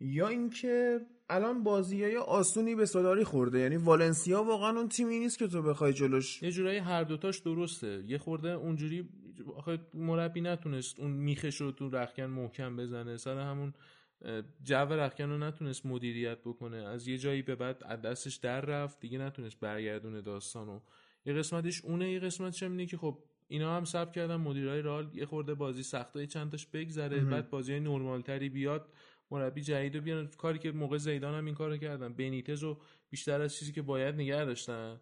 یا 0.00 0.28
اینکه 0.28 1.00
الان 1.28 1.62
بازی 1.62 2.04
های 2.04 2.16
آسونی 2.16 2.74
به 2.74 2.86
صداری 2.86 3.24
خورده. 3.24 3.58
یعنی 3.58 3.76
والنسیا 3.76 4.42
واقعا 4.42 4.70
اون 4.78 4.88
تیمی 4.88 5.18
نیست 5.18 5.38
که 5.38 5.46
تو 5.48 5.62
بخوای 5.62 5.92
جلوش 5.92 6.42
یه 6.42 6.50
جورایی 6.50 6.78
هر 6.78 7.04
دوتاش 7.04 7.38
درسته. 7.38 8.04
یه 8.06 8.18
خورده 8.18 8.48
اونجوری 8.50 9.08
آخه 9.56 9.78
مربی 9.94 10.40
نتونست 10.40 11.00
اون 11.00 11.10
میخش 11.10 11.60
رو 11.60 11.72
تو 11.72 11.90
رخکن 11.90 12.26
محکم 12.26 12.76
بزنه. 12.76 13.16
سر 13.16 13.38
همون 13.38 13.74
جو 14.62 14.74
رخکن 14.74 15.30
رو 15.30 15.38
نتونست 15.38 15.86
مدیریت 15.86 16.38
بکنه. 16.38 16.76
از 16.76 17.08
یه 17.08 17.18
جایی 17.18 17.42
به 17.42 17.54
بعد 17.54 17.82
از 17.84 18.02
دستش 18.02 18.36
در 18.36 18.60
رفت. 18.60 19.00
دیگه 19.00 19.18
نتونست 19.18 19.60
برگردونه 19.60 20.20
داستانو 20.20 20.80
یه 21.26 21.32
قسمتش 21.32 21.84
اونه 21.84 22.12
یه 22.12 22.20
قسمتش 22.20 22.62
هم 22.62 22.70
اینه 22.70 22.86
که 22.86 22.96
خب 22.96 23.18
اینا 23.48 23.76
هم 23.76 23.84
سب 23.84 24.12
کردن 24.12 24.36
مدیرای 24.36 24.82
رئال 24.82 25.10
یه 25.14 25.26
خورده 25.26 25.54
بازی 25.54 25.82
سختای 25.82 26.26
چند 26.26 26.50
تاش 26.50 26.66
بگذره 26.66 27.20
بعد 27.20 27.50
بازی 27.50 27.80
نرمال 27.80 28.22
تری 28.22 28.48
بیاد 28.48 28.88
مربی 29.30 29.60
جدید 29.60 29.96
رو 29.96 30.00
بیارن. 30.00 30.26
کاری 30.26 30.58
که 30.58 30.72
موقع 30.72 30.98
زیدان 30.98 31.34
هم 31.34 31.44
این 31.44 31.54
کارو 31.54 31.76
کردن. 31.76 32.12
بنیتز 32.12 32.62
رو 32.62 32.80
بیشتر 33.10 33.40
از 33.40 33.56
چیزی 33.56 33.72
که 33.72 33.82
باید 33.82 34.14
نگه 34.14 34.44
داشتن. 34.44 35.00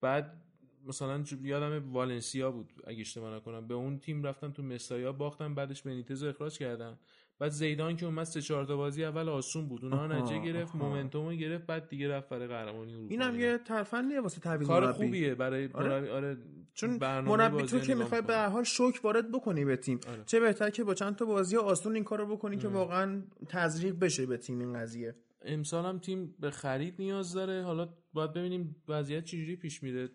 بعد 0.00 0.42
مثلا 0.88 1.24
یادم 1.42 1.92
والنسیا 1.92 2.50
بود 2.50 2.72
اگه 2.86 3.00
اشتباه 3.00 3.34
نکنم 3.36 3.66
به 3.66 3.74
اون 3.74 3.98
تیم 3.98 4.22
رفتن 4.22 4.52
تو 4.52 4.62
مسایا 4.62 5.12
باختن 5.12 5.54
بعدش 5.54 5.82
بنیتز 5.82 6.22
رو 6.22 6.28
اخراج 6.28 6.58
کردن 6.58 6.98
بعد 7.38 7.50
زیدان 7.50 7.96
که 7.96 8.06
اومد 8.06 8.24
سه 8.24 8.42
چهار 8.42 8.64
تا 8.64 8.76
بازی 8.76 9.04
اول 9.04 9.28
آسون 9.28 9.68
بود 9.68 9.84
اونها 9.84 10.06
نتیجه 10.06 10.38
گرفت. 10.38 10.74
مومنتومو 10.74 11.32
گرفت 11.32 11.66
بعد 11.66 11.88
دیگه 11.88 12.08
رفت 12.08 12.28
برای 12.28 12.48
قهرمانی 12.48 12.94
اروپا 12.94 13.08
اینم. 13.10 13.40
یه 13.40 13.58
ترفندیه 13.58 14.20
واسه 14.20 14.40
تعویض 14.40 14.66
کار 14.68 14.86
مربی. 14.86 15.04
خوبیه 15.04 15.34
برای 15.34 15.68
آره. 15.74 15.88
مربی 15.88 16.08
آره 16.08 16.36
چون 16.74 16.90
مربی 17.02 17.62
تو 17.62 17.80
که 17.80 17.94
می‌خوای 17.94 18.22
به. 18.22 18.34
هر 18.34 18.48
حال 18.48 18.64
شوک 18.64 19.00
وارد 19.04 19.32
بکنی 19.32 19.64
به 19.64 19.76
تیم 19.76 20.00
آره. 20.08 20.22
چه 20.26 20.40
بهتر 20.40 20.70
که 20.70 20.84
با 20.84 20.94
چند 20.94 21.16
تا 21.16 21.24
بازی 21.24 21.56
آسون 21.56 21.94
این 21.94 22.04
کارو 22.04 22.36
بکنی 22.36 22.56
که 22.56 22.68
واقعا 22.68 23.22
تزریق 23.48 23.98
بشه 23.98 24.26
به 24.26 24.36
تیم 24.36 24.58
این 24.58 24.72
قضیه 24.72 25.14
امسال 25.42 25.84
هم 25.84 25.98
تیم 25.98 26.34
به 26.40 26.50
خرید 26.50 26.94
نیاز 26.98 27.32
داره 27.32 27.62
حالا 27.62 27.88
باید 28.12 28.32
ببینیم 28.32 28.76
وضعیت 28.88 29.24
چجوری 29.24 29.56
پیش 29.56 29.82
میره 29.82 30.08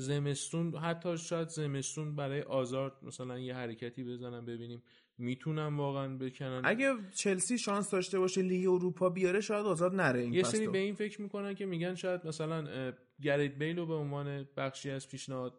زمستون 0.00 0.74
حتی 0.74 1.18
شاید 1.18 1.48
زمستون 1.48 2.16
برای 2.16 2.42
آزار 2.42 2.96
مثلا 3.02 3.38
یه 3.38 3.54
حرکتی 3.54 4.04
بزنم 4.04 4.46
ببینیم 4.46 4.82
می‌تونم 5.18 5.78
واقعا 5.78 6.16
بکنن. 6.16 6.60
اگه 6.64 6.94
چلسی 7.14 7.58
شانس 7.58 7.90
داشته 7.90 8.18
باشه 8.18 8.42
لیگ 8.42 8.68
اروپا 8.68 9.08
بیاره 9.08 9.40
شاید 9.40 9.66
آزاد 9.66 9.94
نره 9.94 10.20
این 10.20 10.32
یه 10.32 10.42
سری. 10.42 10.68
به 10.68 10.78
این 10.78 10.94
فکر 10.94 11.22
می‌کنن 11.22 11.54
که 11.54 11.66
میگن 11.66 11.94
شاید 11.94 12.26
مثلا 12.26 12.68
اه، 12.68 12.92
گریت 13.22 13.54
بیل 13.54 13.76
رو 13.76 13.86
به 13.86 13.94
عنوان 13.94 14.48
بخشی 14.56 14.90
از 14.90 15.08
پیشنهاد 15.08 15.54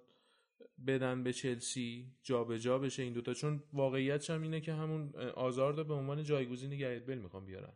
بدن 0.88 1.24
به 1.24 1.34
چلسی 1.34 2.06
جابجا 2.24 2.58
جا 2.58 2.80
بشه 2.80 3.04
این 3.04 3.14
دوتا. 3.14 3.34
چون 3.34 3.64
واقعیتش 3.74 4.30
هم 4.30 4.42
اینه 4.42 4.62
که 4.62 4.74
همون 4.74 5.14
اه، 5.16 5.30
آزار 5.30 5.76
رو 5.76 5.84
به 5.84 5.94
عنوان 5.94 6.24
جایگزین 6.24 6.78
گریت 6.78 7.06
بیل 7.06 7.18
می‌خوان 7.18 7.46
بیارن. 7.46 7.74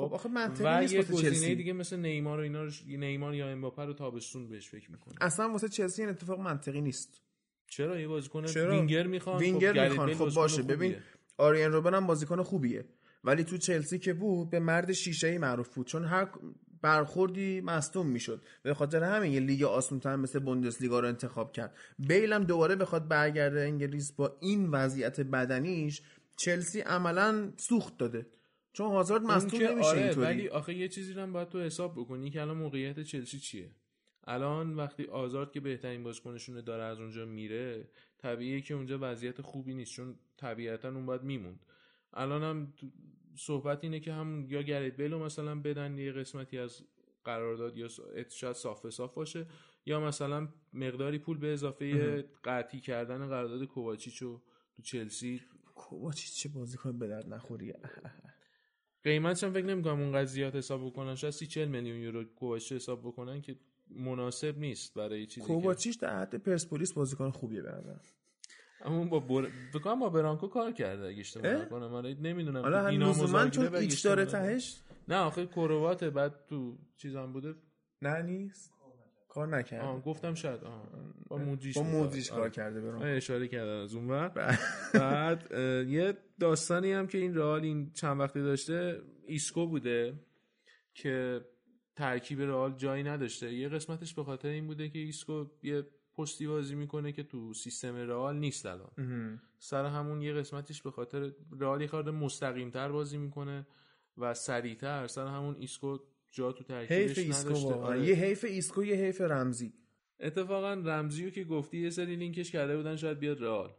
خب 0.00 0.14
آخه 0.14 0.28
منطقی 0.28 0.80
نیست 0.80 1.10
واسه 1.10 1.22
چلسی. 1.22 1.54
دیگه 1.54 1.72
مثل 1.72 1.96
نیمار 1.96 2.38
و 2.38 2.42
اینا 2.42 2.64
رو 2.64 2.70
نیمار 2.86 3.34
یا 3.34 3.48
امباپه 3.48 3.84
رو 3.84 3.92
تابستون 3.92 4.48
بهش 4.48 4.68
فکر 4.68 4.90
می‌کنن 4.90 5.14
اصلا 5.20 5.48
واسه 5.48 5.68
چلسی 5.68 6.02
این 6.02 6.10
اتفاق 6.10 6.40
منطقی 6.40 6.80
نیست. 6.80 7.22
چرا؟ 7.68 8.00
یه 8.00 8.08
بازیکن 8.08 8.46
چرا؟ 8.46 8.74
وینگر 8.74 9.06
می‌خوان. 9.06 9.38
وینگر 9.38 9.72
خب 9.72 9.76
گرت 9.76 9.90
می‌خوان 9.90 10.14
خب 10.14 10.34
باشه. 10.34 10.62
ببین 10.62 10.96
آریان 11.38 11.72
روبن 11.72 11.94
هم 11.94 12.06
بازیکن 12.06 12.42
خوبیه. 12.42 12.84
ولی 13.24 13.44
تو 13.44 13.58
چلسی 13.58 13.98
که 13.98 14.14
بود 14.14 14.50
به 14.50 14.60
مرد 14.60 14.92
شیشه 14.92 15.26
ای 15.26 15.38
معروف 15.38 15.74
بود. 15.74 15.86
چون 15.86 16.04
هر 16.04 16.28
برخوردی 16.82 17.60
مصدوم 17.60 18.06
می‌شد. 18.06 18.42
به 18.62 18.74
خاطر 18.74 19.02
همین 19.02 19.32
یه 19.32 19.40
لیگ 19.40 19.62
آسونتر 19.62 20.16
مثل 20.16 20.38
بوندسلیگا 20.38 21.00
رو 21.00 21.08
انتخاب 21.08 21.52
کرد. 21.52 21.76
بیل 21.98 22.32
هم 22.32 22.44
دوباره 22.44 22.76
بخواد 22.76 23.08
برگرده 23.08 23.60
انگلیس 23.60 24.12
با 24.12 24.36
این 24.40 24.70
وضعیت 24.70 25.20
بدنیش 25.20 26.02
چلسی 26.36 26.80
عملا 26.80 27.52
سوخت 27.56 27.98
داده. 27.98 28.26
چون 28.74 28.86
هازارد 28.90 29.22
مصدوم 29.22 29.62
نمیشه 29.62 29.88
آره 29.88 30.02
اینطوری. 30.02 30.26
ولی 30.26 30.48
آخه 30.48 30.74
یه 30.74 30.88
چیزی 30.88 31.12
رو 31.12 31.22
هم 31.22 31.32
باید 31.32 31.48
تو 31.48 31.60
حساب 31.60 31.94
بکنی 32.00 32.30
که 32.30 32.40
الان 32.40 32.56
موقعیت 32.56 33.00
چلسی 33.00 33.38
چیه. 33.38 33.70
الان 34.24 34.76
وقتی 34.76 35.04
آزارد 35.04 35.52
که 35.52 35.60
بهترین 35.60 36.02
بازیکنشونه 36.02 36.62
داره 36.62 36.82
از 36.82 37.00
اونجا 37.00 37.24
میره 37.24 37.88
طبیعیه 38.18 38.60
که 38.60 38.74
اونجا 38.74 38.98
وضعیت 39.00 39.40
خوبی 39.42 39.74
نیست 39.74 39.92
چون 39.92 40.18
طبیعتا 40.36 40.88
اون 40.88 41.06
باید 41.06 41.22
میموند. 41.22 41.66
الان 42.12 42.42
هم 42.42 42.74
صحبت 43.36 43.84
اینه 43.84 44.00
که 44.00 44.12
همون 44.12 44.46
یا 44.50 44.62
گریت 44.62 44.96
بیل 44.96 45.12
رو 45.12 45.24
مثلا 45.24 45.60
بدن 45.60 45.98
یه 45.98 46.12
قسمتی 46.12 46.58
از 46.58 46.82
قرارداد 47.24 47.76
یا 47.76 47.88
شاید 48.30 48.56
صاف 48.56 48.90
صاف 48.90 49.14
باشه 49.14 49.46
یا 49.86 50.00
مثلا 50.00 50.48
مقداری 50.72 51.18
پول 51.18 51.38
به 51.38 51.52
اضافه 51.52 52.22
قطعی 52.44 52.80
کردن 52.80 53.28
قرارداد 53.28 53.64
کوواچیچو 53.64 54.40
تو 54.76 54.82
چلسی. 54.82 55.40
کوواچیچ 55.74 56.34
چه 56.34 56.48
بازیکن 56.48 56.98
به 56.98 57.08
درد 57.08 57.34
نخوریه 57.34 57.80
قیمتش 59.04 59.44
هم 59.44 59.52
فکر 59.52 59.64
نمی‌کنم 59.64 60.00
اون 60.00 60.12
قضیات 60.12 60.56
حساب 60.56 60.86
بکنن. 60.86 61.14
شاید 61.14 61.32
30 61.32 61.46
40 61.46 61.68
میلیون 61.68 61.96
یورو 61.96 62.24
کوواچ 62.24 62.72
حساب 62.72 63.00
بکنن 63.00 63.40
که 63.40 63.56
مناسب 63.90 64.58
نیست 64.58 64.94
برای 64.94 65.26
چیزی 65.26 65.46
که 65.46 65.52
کوواچیچ 65.52 66.00
در 66.00 66.20
حد 66.20 66.34
پرسپولیس 66.34 66.92
بازیکن 66.92 67.30
خوبیه 67.30 67.62
به. 67.62 68.00
اما 68.84 69.04
با 69.04 69.20
بر... 69.20 69.48
فکر 69.72 69.78
کنم 69.82 70.00
با 70.00 70.08
برانکو 70.08 70.48
کار 70.48 70.72
کرده 70.72 71.06
اگه 71.06 71.20
اشتباه 71.20 71.52
اه؟ 71.52 71.62
نکنم. 71.62 71.94
آره 71.94 72.14
نمی‌دونم. 72.14 72.62
حالا 72.62 72.90
دینا 72.90 73.10
لزوما 73.10 73.26
مزاگره 73.26 73.68
چون 73.68 73.74
ایچ 73.74 74.04
داره. 74.04 74.24
تهش 74.24 74.80
نه 75.08 75.16
آخه 75.16 75.46
کرواته 75.46 76.10
بعد 76.10 76.46
تو 76.46 76.78
چیزام 76.96 77.32
بوده. 77.32 77.54
نه 78.02 78.22
نیست. 78.22 78.70
کار 79.28 79.54
آه 79.54 79.58
نکرده 79.58 80.00
گفتم 80.00 80.34
شاید 80.34 80.64
آه. 80.64 80.88
با 81.38 81.44
مودریچ 81.44 81.74
با 81.76 81.82
بود. 81.82 81.92
مودریچ 81.92 82.32
آره. 82.32 82.40
کار 82.40 82.50
کرده 82.50 82.80
برام. 82.80 83.02
آره، 83.02 83.16
اشاره 83.16 83.48
کردن 83.48 83.80
از 83.80 83.94
اون 83.94 84.10
ور. 84.10 84.28
بعد 84.94 85.52
اه، 85.52 85.84
یه 85.84 86.14
داستانی 86.40 86.92
هم 86.92 87.06
که 87.06 87.18
این 87.18 87.34
رئال 87.34 87.62
این 87.62 87.90
چند 87.94 88.20
وقتی 88.20 88.42
داشته 88.42 89.02
ایسکو 89.26 89.66
بوده 89.66 90.14
که 90.94 91.40
ترکیب 91.96 92.40
رئال 92.40 92.74
جایی 92.76 93.02
نداشته. 93.02 93.54
یه 93.54 93.68
قسمتش 93.68 94.14
به 94.14 94.24
خاطر 94.24 94.48
این 94.48 94.66
بوده 94.66 94.88
که 94.88 94.98
ایسکو 94.98 95.46
یه 95.62 95.86
پستی 96.18 96.46
بازی 96.46 96.74
می‌کنه 96.74 97.12
که 97.12 97.22
تو 97.22 97.54
سیستم 97.54 97.96
رئال 97.96 98.36
نیست 98.36 98.66
الان. 98.66 99.40
سر 99.58 99.84
همون 99.84 100.22
یه 100.22 100.32
قسمتش 100.32 100.82
به 100.82 100.90
خاطر 100.90 101.32
رئال 101.60 101.80
یه 101.80 101.86
خورده 101.86 102.10
مستقیم 102.10 102.70
تر 102.70 102.88
بازی 102.92 103.18
می‌کنه 103.18 103.66
و 104.18 104.34
سریعتر. 104.34 105.06
سر 105.06 105.26
همون 105.26 105.56
ایسکو 105.58 105.98
جا 106.30 106.52
تو 106.52 106.64
ترکیبش 106.64 107.18
ایسکو 107.18 107.48
نداشته. 107.48 107.74
آره. 107.74 108.06
یه 108.06 108.14
حیف 108.14 108.44
ایسکو 108.44 108.84
یه 108.84 108.96
حیف 108.96 109.20
رمزی. 109.20 109.72
اتفاقا 110.20 110.72
رمزیو 110.74 111.30
که 111.30 111.44
گفتی 111.44 111.78
یه 111.78 111.90
سری 111.90 112.16
لینکش 112.16 112.50
کرده 112.50 112.76
بودن 112.76 112.96
شاید 112.96 113.18
بیاد 113.18 113.40
رئال. 113.42 113.70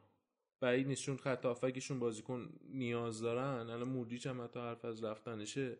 بعید 0.61 0.88
نیست 0.88 1.01
چون 1.03 1.17
خط 1.17 1.45
هافکشون 1.45 1.99
بازیکن 1.99 2.49
نیاز 2.69 3.21
دارن. 3.21 3.69
الان 3.69 3.89
مودریچ 3.89 4.27
هم 4.27 4.41
حتی 4.41 4.59
حرف 4.59 4.86
از 4.86 5.03
رفتنشه. 5.03 5.77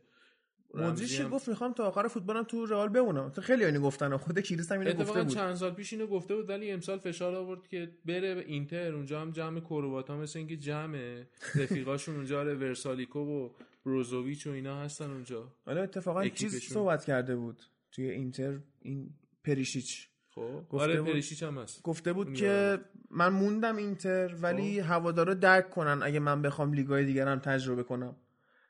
مودریچ 0.74 1.22
هم- 1.22 1.30
گفت 1.30 1.48
می‌خوام 1.50 1.74
تا 1.74 1.88
آخر 1.88 2.08
فوتبالم 2.08 2.44
تو 2.44 2.66
رئال 2.66 2.90
بمونم. 2.90 3.30
تو 3.30 3.42
خیلی 3.42 3.66
اینو 3.66 3.82
گفتن 3.82 4.18
خود 4.18 4.40
کریس 4.40 4.72
هم 4.72 4.80
اینو 4.80 4.92
گفته 4.92 5.02
اتفاقا 5.02 5.24
بود. 5.24 5.34
چند 5.34 5.56
سال 5.56 5.72
پیش 5.74 5.94
اینو 5.94 6.08
گفته 6.08 6.36
بود 6.36 6.50
ولی 6.50 6.72
امسال 6.72 6.98
فشار 7.00 7.36
آورد 7.36 7.68
که 7.68 7.92
بره 8.06 8.36
به 8.36 8.46
اینتر. 8.46 8.94
اونجا 8.94 9.22
هم 9.22 9.32
جمع 9.32 9.60
کرواتا 9.60 10.18
مثل 10.18 10.40
اینکه 10.40 10.58
جمعه. 10.58 11.28
رفیقاشون 11.56 12.16
اونجا 12.16 12.40
آره 12.40 12.56
ورسالیکو 12.56 13.20
و 13.20 13.50
بروزوویچ 13.86 14.48
و 14.48 14.50
اینا 14.50 14.80
هستن 14.82 15.12
اونجا. 15.12 15.52
حالا 15.66 15.84
اتفاقا 15.84 16.28
چیز. 16.28 16.56
صحبت 16.56 17.06
کرده 17.06 17.36
بود 17.36 17.62
توی 17.92 18.10
اینتر 18.10 18.60
این 18.82 19.10
پریشیچ. 19.44 20.10
خب 20.36 20.62
گفته 20.70 20.78
آره 20.78 21.02
بود- 21.02 21.12
پریشیچ 21.12 21.44
هم 21.44 21.58
هست 21.58 21.84
گفته 21.84 22.14
بود 22.14 22.34
که. 22.34 22.80
من 23.12 23.34
موندم 23.34 23.76
اینتر 23.76 24.36
ولی 24.42 24.84
خب. 24.84 24.90
هوادارا 24.90 25.34
درک 25.34 25.70
کنن 25.70 26.00
اگه 26.04 26.20
من 26.20 26.42
بخوام 26.42 26.74
لیگای 26.74 27.06
دیگر 27.06 27.28
هم 27.28 27.40
تجربه 27.40 27.84
کنم 27.84 28.16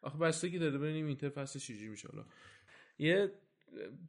آخه 0.01 0.17
بستگی 0.17 0.59
داره 0.59 0.77
ببینیم 0.77 1.05
اینتر 1.07 1.29
فصل 1.29 1.59
چجوری 1.59 1.87
میشه 1.87 2.07
حالا 2.11 2.25
یه 2.99 3.31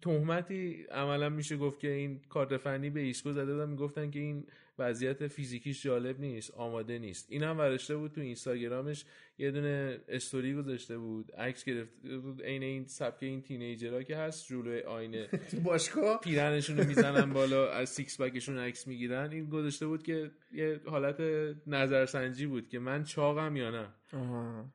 تهمتی 0.02 0.86
عملا 0.90 1.28
میشه 1.28 1.56
گفت 1.56 1.80
که 1.80 1.88
این 1.90 2.20
کادر 2.28 2.56
فنی 2.56 2.90
به 2.90 3.00
ایسکو 3.00 3.32
زده 3.32 3.52
بودن 3.52 3.68
می‌گفتن 3.68 4.10
که 4.10 4.18
این 4.18 4.46
وضعیت 4.78 5.26
فیزیکیش 5.26 5.82
جالب 5.82 6.20
نیست 6.20 6.50
آماده 6.54 6.98
نیست. 6.98 7.26
این 7.30 7.42
هم 7.42 7.58
برداشته 7.58 7.96
بود 7.96 8.12
تو 8.12 8.20
اینستاگرامش 8.20 9.04
یه 9.38 9.50
دونه 9.50 10.00
استوری 10.08 10.54
گذاشته 10.54 10.98
بود 10.98 11.32
عکس 11.32 11.64
گرفته 11.64 12.18
بود 12.18 12.42
عین 12.42 12.62
این 12.62 12.86
سبک 12.86 13.22
این 13.22 13.42
teenager 13.42 13.96
ها 13.96 14.02
که 14.02 14.16
هست 14.16 14.46
جلوی 14.46 14.80
آینه. 14.80 15.26
تو 15.50 15.60
باشگاه؟ 15.60 16.20
پیرهنشون 16.20 16.86
می‌زنن 16.86 17.32
بالا 17.32 17.70
از 17.70 17.88
six 17.88 18.20
pack 18.20 18.39
شون 18.39 18.58
عکس 18.58 18.86
می‌گیرن. 18.86 19.30
این 19.32 19.48
گذاشته 19.48 19.86
بود 19.86 20.02
که 20.02 20.30
یه 20.52 20.80
حالت 20.86 21.20
نظرسنجی 21.66 22.46
بود 22.46 22.68
که 22.68 22.78
من 22.78 23.04
چاقم 23.04 23.56
یا 23.56 23.70
نه. 23.70 23.88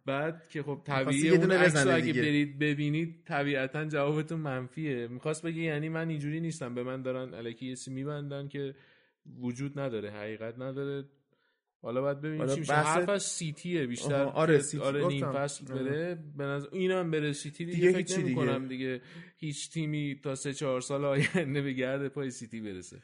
بعد 0.06 0.50
که 0.50 0.64
خب 0.64 0.82
طبیعی 0.86 1.30
اون 1.30 1.52
عکس 1.52 1.88
اگه. 1.88 2.14
برید 2.14 2.60
ببینید 2.60 3.24
طبیعتا 3.26 3.86
جوابتون 3.86 4.40
منفیه. 4.40 5.08
می‌خواست 5.08 5.46
بگه 5.46 5.62
یعنی 5.62 5.90
من 5.90 6.10
اینجوری 6.10 6.40
نیستم. 6.40 6.76
به 6.76 6.84
من 6.84 7.02
دارن 7.02 7.34
الکی 7.34 7.66
یه 7.66 7.76
میبندن 7.88 8.48
که 8.48 8.76
وجود 9.40 9.80
نداره 9.80 10.12
حقیقت 10.12 10.60
نداره. 10.60 11.06
حالا 11.82 12.02
باید 12.02 12.22
ببینیم 12.22 12.48
چی 12.48 12.60
میشه. 12.60 12.74
بحث- 12.74 12.86
حرف 12.86 13.10
از 13.10 13.24
سیتیه 13.24 13.88
بیشتر. 13.88 14.24
آره، 14.24 14.60
سیتی. 14.60 14.84
آره 14.84 15.08
نیم. 15.08 15.32
فصل. 15.32 15.66
بره. 15.66 16.16
به 16.38 16.44
نظر 16.44 16.68
اینم 16.72 17.12
بره 17.12 17.34
سیتی 17.34 17.66
دیگه, 17.66 17.78
دیگه 17.78 17.92
فکر 18.04 18.14
نمی 18.20 18.24
دیگه. 18.30 18.36
کنم 18.36 18.68
دیگه 18.68 19.02
هیچ 19.38 19.72
تیمی 19.72 20.20
تا 20.24 20.36
سه 20.36 20.54
چهار 20.54 20.82
سال 20.82 21.06
آینده 21.06 21.62
به 21.62 21.74
گرد 21.74 22.08
پای 22.08 22.30
سیتی 22.32 22.62
برسه. 22.62 22.98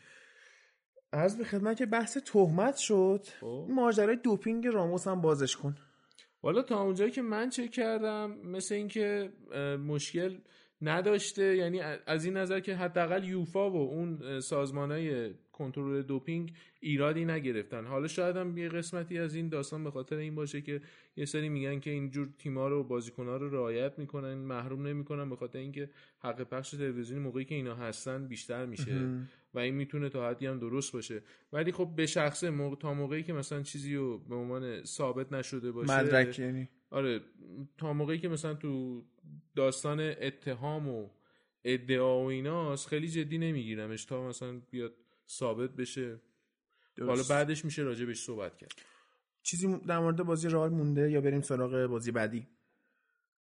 عرض 1.13 1.37
به 1.37 1.43
خدمت 1.43 1.77
که 1.77 1.85
بحث 1.85 2.17
تهمت 2.17 2.77
شد. 2.77 3.25
خب. 3.41 3.45
این 3.67 3.75
ماجرای 3.75 4.15
دوپینگ 4.15 4.67
راموس 4.67 5.07
هم 5.07 5.21
بازش 5.21 5.55
کن. 5.55 5.75
والا 6.43 6.61
تا 6.61 6.81
اونجایی 6.81 7.11
که 7.11 7.21
من 7.21 7.49
چک 7.49 7.71
کردم 7.71 8.31
مثل 8.43 8.75
اینکه 8.75 9.33
مشکل 9.87 10.37
نداشته. 10.81 11.55
یعنی 11.55 11.79
از 12.05 12.25
این 12.25 12.37
نظر 12.37 12.59
که 12.59 12.75
حداقل 12.75 13.23
یوفا 13.23 13.71
و 13.71 13.75
اون 13.75 14.39
سازمانهای 14.39 15.33
کنترل 15.57 16.01
دوپینگ 16.01 16.53
ایرادی 16.79 17.25
نگرفتن. 17.25 17.85
حالا 17.85 18.07
شاید 18.07 18.35
هم 18.37 18.57
یه 18.57 18.69
قسمتی 18.69 19.17
از 19.17 19.35
این 19.35 19.49
داستان 19.49 19.83
به 19.83 19.91
خاطر 19.91 20.15
این 20.15 20.35
باشه 20.35 20.61
که 20.61 20.81
یه 21.15 21.25
سری 21.25 21.49
میگن 21.49 21.79
که 21.79 21.91
اینجور 21.91 22.29
تیما 22.37 22.67
رو 22.67 22.83
بازیکنها 22.83 23.37
رو 23.37 23.49
رعایت 23.49 23.99
می‌کنن 23.99 24.33
محروم 24.33 24.87
نمی‌کنن 24.87 25.29
به 25.29 25.35
خاطر 25.35 25.59
اینکه 25.59 25.89
حق 26.19 26.43
پخش 26.43 26.71
تلویزیونی 26.71 27.23
موقعی 27.23 27.45
که 27.45 27.55
اینا 27.55 27.75
هستن 27.75 28.27
بیشتر 28.27 28.65
میشه 28.65 29.09
و 29.53 29.59
این 29.59 29.75
می‌تونه 29.75 30.09
تا 30.09 30.29
حدی 30.29 30.45
هم 30.45 30.59
درست 30.59 30.93
باشه. 30.93 31.21
ولی 31.53 31.71
خب 31.71 31.93
به 31.95 32.05
شخصه 32.05 32.49
موقع 32.49 32.75
تا 32.75 32.93
موقعی 32.93 33.23
که 33.23 33.33
مثلا 33.33 33.61
چیزی 33.61 33.95
رو 33.95 34.17
به 34.17 34.35
عنوان 34.35 34.83
ثابت 34.83 35.33
نشده 35.33 35.71
باشه 35.71 35.99
مدرک 35.99 36.39
یعنی. 36.39 36.69
آره 36.89 37.21
تا 37.77 37.93
موقعی 37.93 38.17
که 38.17 38.29
مثلا 38.29 38.53
تو 38.53 39.03
داستان 39.55 39.99
اتهام 39.99 40.89
و 40.89 41.09
ادعا 41.63 42.23
و 42.23 42.25
ایناست 42.25 42.87
خیلی 42.87 43.07
جدی 43.07 43.37
نمیگیرمش 43.37 44.05
تا 44.05 44.27
مثلا 44.27 44.61
بیاد 44.71 44.93
ثابت 45.29 45.69
بشه. 45.69 46.19
حالا 46.99 47.13
درست. 47.15 47.31
بعدش 47.31 47.65
میشه 47.65 47.81
راجبش 47.81 48.19
صحبت 48.21 48.57
کرد. 48.57 48.71
چیزی 49.43 49.77
در 49.77 49.99
مورد 49.99 50.23
بازی 50.23 50.47
رئال 50.49 50.69
مونده 50.69 51.11
یا 51.11 51.21
بریم 51.21 51.41
سراغ 51.41 51.85
بازی 51.85 52.11
بعدی؟ 52.11 52.47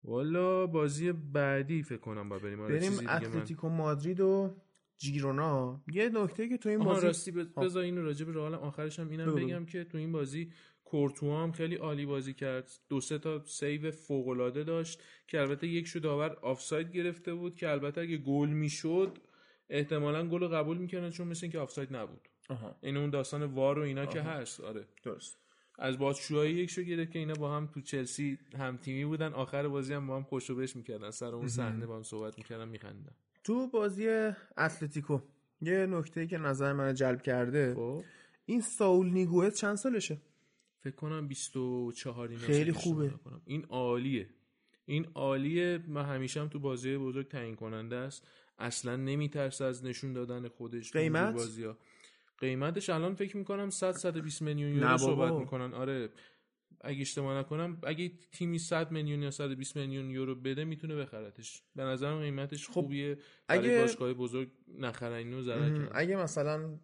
والا 0.04 0.68
بازی 0.68 1.12
بعدی 1.12 1.84
فکر 1.84 1.98
کنم 1.98 2.30
با 2.30 2.40
بریم. 2.40 2.60
آره، 2.60 2.76
بریم 2.80 2.92
دیگه 2.92 3.04
من- 3.04 3.16
اتلتیکو 3.16 3.70
مادرید 3.70 4.20
و 4.20 4.56
جیرونا. 4.98 5.84
یه 5.92 6.10
نکته 6.10 6.50
که 6.50 6.58
تو 6.58 6.70
این 6.70 6.80
بازی 6.80 7.06
راستی 7.08 7.32
ب- 7.32 7.64
بذار 7.64 7.84
اینو 7.84 8.02
راجع 8.04 8.26
به 8.26 8.34
رئال 8.34 8.56
آخرش 8.56 9.00
هم 9.00 9.10
اینم. 9.10 9.36
بگم 9.36 9.66
که 9.66 9.84
تو 9.84 9.98
این 9.98 10.12
بازی 10.12 10.52
کورتوا 10.84 11.44
هم 11.44 11.52
خیلی 11.52 11.76
عالی 11.76 12.06
بازی 12.06 12.34
کرد. 12.34 12.72
دو 12.90 13.02
سه 13.02 13.18
تا 13.20 13.44
save 13.46 13.92
فوق 13.92 14.28
العاده 14.28 14.64
داشت 14.64 15.04
که 15.28 15.42
البته 15.42 15.68
یکیشو 15.68 16.00
داور 16.00 16.34
آفساید 16.42 16.92
گرفته 16.92 17.34
بود 17.34 17.56
که 17.56 17.70
البته 17.70 18.02
اگه 18.02 18.18
گل 18.18 18.50
می‌شد 18.50 19.18
احتمالا 19.70 20.28
گل 20.28 20.40
رو 20.40 20.48
قبول 20.48 20.78
می‌کردن 20.78 21.10
چون 21.10 21.28
مثل 21.28 21.46
اینکه 21.46 21.60
آفساید 21.60 21.96
نبود. 21.96 22.30
آها. 22.50 22.76
این 22.82 22.98
اون 22.98 23.10
داستان 23.10 23.44
VAR 23.44 23.80
و 23.80 23.82
اینا 23.82 24.06
که 24.06 24.22
هست. 24.22 24.62
آره. 24.62 24.86
درست. 25.04 25.38
از 25.80 25.98
بازشوهای 25.98 26.54
یک 26.54 26.70
شو 26.70 26.82
گرفت 26.82 27.12
که 27.12 27.20
اینا 27.20 27.34
با 27.34 27.56
هم 27.56 27.68
تو 27.68 27.82
چلسی 27.82 28.40
هم 28.58 28.78
تیمی 28.78 29.06
بودن. 29.06 29.34
آخر 29.34 29.68
بازی 29.68 29.94
هم 29.94 30.08
با 30.08 30.16
هم 30.16 30.24
خوش 30.24 30.50
و 30.50 30.56
بش 30.56 30.76
می‌کردن. 30.76 31.12
سر 31.12 31.36
اون 31.36 31.48
صحنه 31.48 31.86
با 31.86 31.96
هم 31.96 32.04
صحبت 32.04 32.38
می‌کردن 32.38 32.68
میخندن 32.68 33.12
تو 33.44 33.68
بازی 33.68 34.08
اتلتیکو 34.58 35.20
یه 35.62 35.86
نکته 35.86 36.28
که 36.28 36.38
نظر 36.38 36.74
من 36.74 36.94
جلب 36.94 37.22
کرده 37.22 37.76
خب. 37.76 38.04
این 38.46 38.62
ساول 38.62 39.10
نیگوئت 39.10 39.54
چند 39.54 39.76
سالشه؟ 39.76 40.18
فکر 40.84 40.96
کنم 40.96 41.28
24 41.28 42.28
اینا 42.28 42.42
خیلی 42.42 42.72
خوبه. 42.72 43.14
این 43.46 43.66
عالیه. 43.66 44.30
این 44.86 45.08
عالیه. 45.14 45.80
من 45.88 46.06
همیشه 46.06 46.42
هم 46.42 46.48
تو 46.48 46.60
بازی 46.60 46.98
بزرگ 46.98 47.28
تعیین 47.28 47.56
کننده 47.56 47.96
است. 47.96 48.28
اصلا 48.58 48.96
نمیترسه 48.96 49.66
از 49.66 49.86
نشون 49.86 50.14
دادن 50.14 50.48
خودش 50.48 50.92
قیمت؟ 50.92 51.34
بازی 51.34 51.64
ها 51.64 51.78
قیمتش 52.38 52.90
الان 52.90 53.16
فکر 53.16 53.38
می‌کنم 53.38 53.70
100 53.70 53.92
120 53.92 54.42
میلیون 54.42 54.72
یورو. 54.76 54.98
صحبت 54.98 55.34
می‌کنن 55.34 55.74
آره 55.74 56.10
اگه 56.82 57.02
اشتباه 57.02 57.38
نکنم 57.40 57.78
اگه 57.84 58.12
تیمی 58.32 58.60
100 58.60 58.92
میلیون 58.92 59.24
یا 59.24 59.32
120 59.32 59.76
میلیون 59.78 60.10
یورو 60.10 60.36
بده 60.36 60.64
می‌تونه 60.64 60.96
بخرتش 60.96 61.64
به 61.76 61.84
نظرم 61.84 62.20
قیمتش 62.20 62.68
خوبیه 62.68 63.18
برای 63.48 63.70
اگه- 63.70 63.82
باشگاه 63.82 64.14
بزرگ 64.14 64.52
نخرن 64.78 65.14
اینو 65.14 65.42
ضرر 65.42 65.90
اگه 65.92 66.16
مثلا 66.16 66.80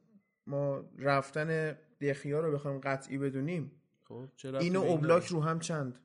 ما 0.48 0.90
رفتن 0.98 1.78
دخیا 2.02 2.40
رو 2.40 2.52
بخوایم 2.52 2.80
قطعی 2.80 3.18
بدونیم 3.18 3.72
خب 4.04 4.16
ربطی 4.44 4.58
اینو 4.66 4.80
اوبلاک؟ 4.82 5.26
رو 5.26 5.42
هم 5.42 5.60
چند 5.60 6.00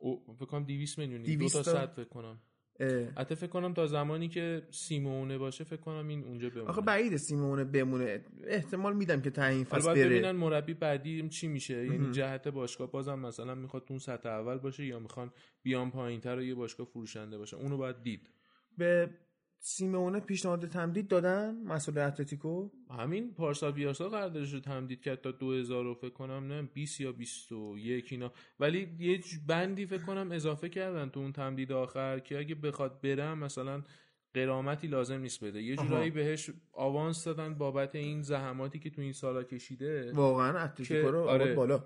او 0.00 0.34
فکر 0.36 0.44
کنم 0.46 0.64
200 0.64 0.98
میلیون 0.98 1.22
دو 1.22 1.26
200 1.36 1.54
تا 1.56 1.62
تا- 1.62 1.72
100 1.72 1.92
فکر 1.92 2.08
کنم. 2.08 2.40
حتی 3.16 3.34
فکر 3.34 3.46
کنم 3.46 3.74
تا 3.74 3.86
زمانی 3.86 4.28
که 4.28 4.62
سیمونه 4.70 5.38
باشه 5.38 5.64
فکر 5.64 5.80
کنم 5.80 6.08
این 6.08 6.24
اونجا 6.24 6.50
بمونه. 6.50 6.68
آخه 6.68 6.80
بعید 6.80 7.16
سیمونه 7.16 7.64
بمونه. 7.64 8.24
احتمال 8.46 8.96
میدم 8.96 9.20
که 9.20 9.30
تعیین 9.30 9.64
فصل 9.64 9.94
بره. 9.94 10.04
ببینن 10.04 10.30
مربی 10.30 10.74
بعدی 10.74 11.28
چی 11.28 11.48
میشه. 11.48 11.86
یعنی 11.86 12.10
جهت 12.12 12.48
باشگاه 12.48 12.90
بازم 12.90 13.18
مثلا 13.18 13.54
می‌خواد 13.54 13.84
تو 13.84 13.94
اون 13.94 13.98
سطح 13.98 14.28
اول 14.28 14.58
باشه 14.58 14.86
یا 14.86 14.98
می‌خوان 14.98 15.32
بیان 15.62 15.90
پایینتر 15.90 16.36
و 16.36 16.42
یه 16.42 16.54
باشگاه 16.54 16.86
فروشنده 16.86 17.38
باشه. 17.38 17.56
اونو 17.56 17.76
باید 17.76 18.02
دید. 18.02 18.30
به 18.78 19.10
سیمونه 19.60 20.20
پیشنهاد 20.20 20.68
تمدید 20.68 21.08
دادن 21.08 21.62
مسئول 21.64 21.98
اتلتیکو؟ 21.98 22.70
همین 22.90 23.34
پارسال 23.34 23.72
بیارسال 23.72 24.08
قراردادش 24.08 24.52
رو 24.52 24.60
تمدید 24.60 25.00
کرد 25.00 25.20
تا 25.20 25.30
2000 25.30 25.84
رو 25.84 25.94
فکر 25.94 26.10
کنم 26.10 26.52
نه 26.52 26.62
20 26.62 27.00
یا 27.00 27.12
21 27.12 28.12
اینا. 28.12 28.32
ولی 28.60 28.88
یه 28.98 29.20
بندی 29.46 29.86
فکر 29.86 30.02
کنم 30.02 30.32
اضافه 30.32 30.68
کردن 30.68 31.08
تو 31.08 31.20
اون 31.20 31.32
تمدید 31.32 31.72
آخر 31.72 32.18
که 32.18 32.38
اگه 32.38 32.54
بخواد 32.54 33.00
برم 33.00 33.38
مثلا 33.38 33.82
قرامتی 34.34 34.86
لازم 34.86 35.20
نیست 35.20 35.44
بده. 35.44 35.62
یه 35.62 35.76
جورایی 35.76 36.10
بهش 36.10 36.50
آوانس 36.72 37.24
دادن 37.24 37.54
بابت 37.54 37.94
این 37.94 38.22
زحماتی 38.22 38.78
که 38.78 38.90
تو 38.90 39.02
این 39.02 39.12
سالا 39.12 39.42
کشیده. 39.42 40.12
واقعا 40.12 40.58
اتلتیکو 40.58 41.10
رو 41.10 41.20
آره. 41.20 41.54
بالا. 41.54 41.84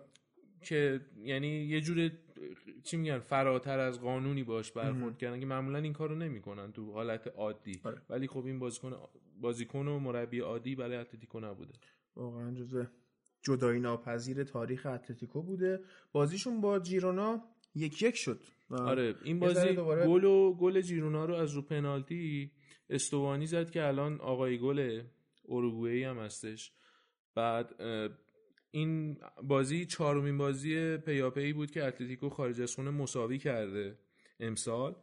که 0.63 1.01
یعنی 1.25 1.49
یه 1.49 1.81
جور 1.81 2.11
چی 2.85 2.97
میگن 2.97 3.19
فراتر 3.19 3.79
از 3.79 4.01
قانونی 4.01 4.43
باش 4.43 4.73
برخورد 4.73 5.19
کردن 5.19 5.41
که 5.41 5.47
معمولا 5.47 5.79
این 5.79 5.93
کارو 5.93 6.15
نمی‌کنن 6.15 6.73
تو 6.73 6.93
حالت 6.93 7.27
عادی. 7.37 7.81
آره. 7.85 8.03
ولی 8.11 8.27
خب 8.27 8.47
این 8.47 8.59
بازیکن 8.59 8.93
بازیکن 9.41 9.89
و 9.89 9.99
مربی 9.99 10.41
عادی 10.41 10.75
برای 10.75 10.97
اتلتیکو 10.97 11.41
نبوده. 11.41 11.73
واقعا 12.17 12.55
جزو 12.55 12.85
جدایی 13.43 13.81
ناپذیر 13.81 14.45
تاریخ 14.45 14.87
اتلتیکو 14.87 15.43
بوده. 15.43 15.81
بازیشون 16.13 16.61
با 16.61 16.79
جیرونا 16.79 17.45
یک 17.75 18.03
یک 18.03 18.15
شد 18.17 18.41
آره 18.71 19.15
این 19.25 19.39
بازی 19.41 19.73
دوباره- 19.75 20.07
گل 20.07 20.25
و 20.25 20.55
گل 20.55 20.81
جیرونا 20.81 21.25
رو 21.25 21.35
از 21.35 21.55
رو 21.55 21.63
پنالتی 21.63 22.53
استوانی 22.91 23.47
زد 23.47 23.71
که 23.71 23.87
الان 23.87 24.21
آقای 24.21 24.59
گل 24.59 25.03
اروگوئه 25.49 26.09
هم 26.09 26.19
هستش. 26.19 26.73
بعد 27.35 27.83
این 28.75 29.19
بازی 29.43 29.87
چهارمین 29.87 30.39
بازی 30.39 30.97
پیاپی 30.97 31.53
بود 31.53 31.71
که 31.71 31.85
اتلتیکو 31.85 32.29
خارج 32.29 32.61
از 32.61 32.75
خونه 32.75 32.91
مساوی 32.91 33.39
کرده 33.39 33.99
امسال. 34.41 34.95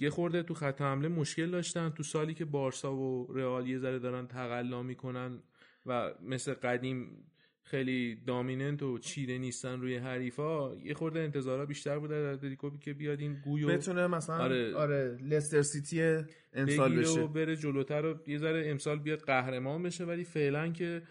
یه 0.00 0.10
خورده 0.10 0.42
تو 0.42 0.54
خط 0.54 0.80
حمله 0.80 1.08
مشکل 1.08 1.50
داشتن. 1.50 1.90
تو 1.90 2.02
سالی 2.02 2.34
که 2.34 2.44
بارسا 2.44 2.94
و 2.94 3.32
رئال 3.32 3.68
یه 3.68 3.78
ذره 3.78 3.98
دارن 3.98 4.26
تقلا 4.26 4.82
می‌کنن 4.82 5.42
و 5.86 6.14
مثل 6.22 6.54
قدیم 6.54 7.24
خیلی 7.64 8.14
دامیننت 8.26 8.82
و 8.82 8.98
چیره 8.98 9.38
نیستن 9.38 9.80
روی 9.80 9.96
حریفا 9.96 10.74
یه 10.74 10.94
خورده 10.94 11.20
انتظارا 11.20 11.66
بیشتر 11.66 11.98
بود 11.98 12.12
از 12.12 12.36
اتلتیکو 12.36 12.78
که 12.78 12.92
بیاد 12.92 13.20
این 13.20 13.34
گویو 13.44 13.68
بتونه 13.68 14.06
مثلا 14.06 14.36
آره. 14.36 14.74
آره, 14.74 15.18
لستر 15.22 15.62
سیتی 15.62 16.24
امسال 16.52 16.96
بشه 16.96 17.20
و 17.20 17.28
بره 17.28 17.56
جلوتر 17.56 18.06
و 18.06 18.18
یه 18.26 18.38
ذره 18.38 18.70
امسال 18.70 18.98
بیاد 18.98 19.18
قهرمان 19.18 19.82
بشه. 19.82 20.04
ولی 20.04 20.24
فعلا 20.24 20.68
که 20.68 21.02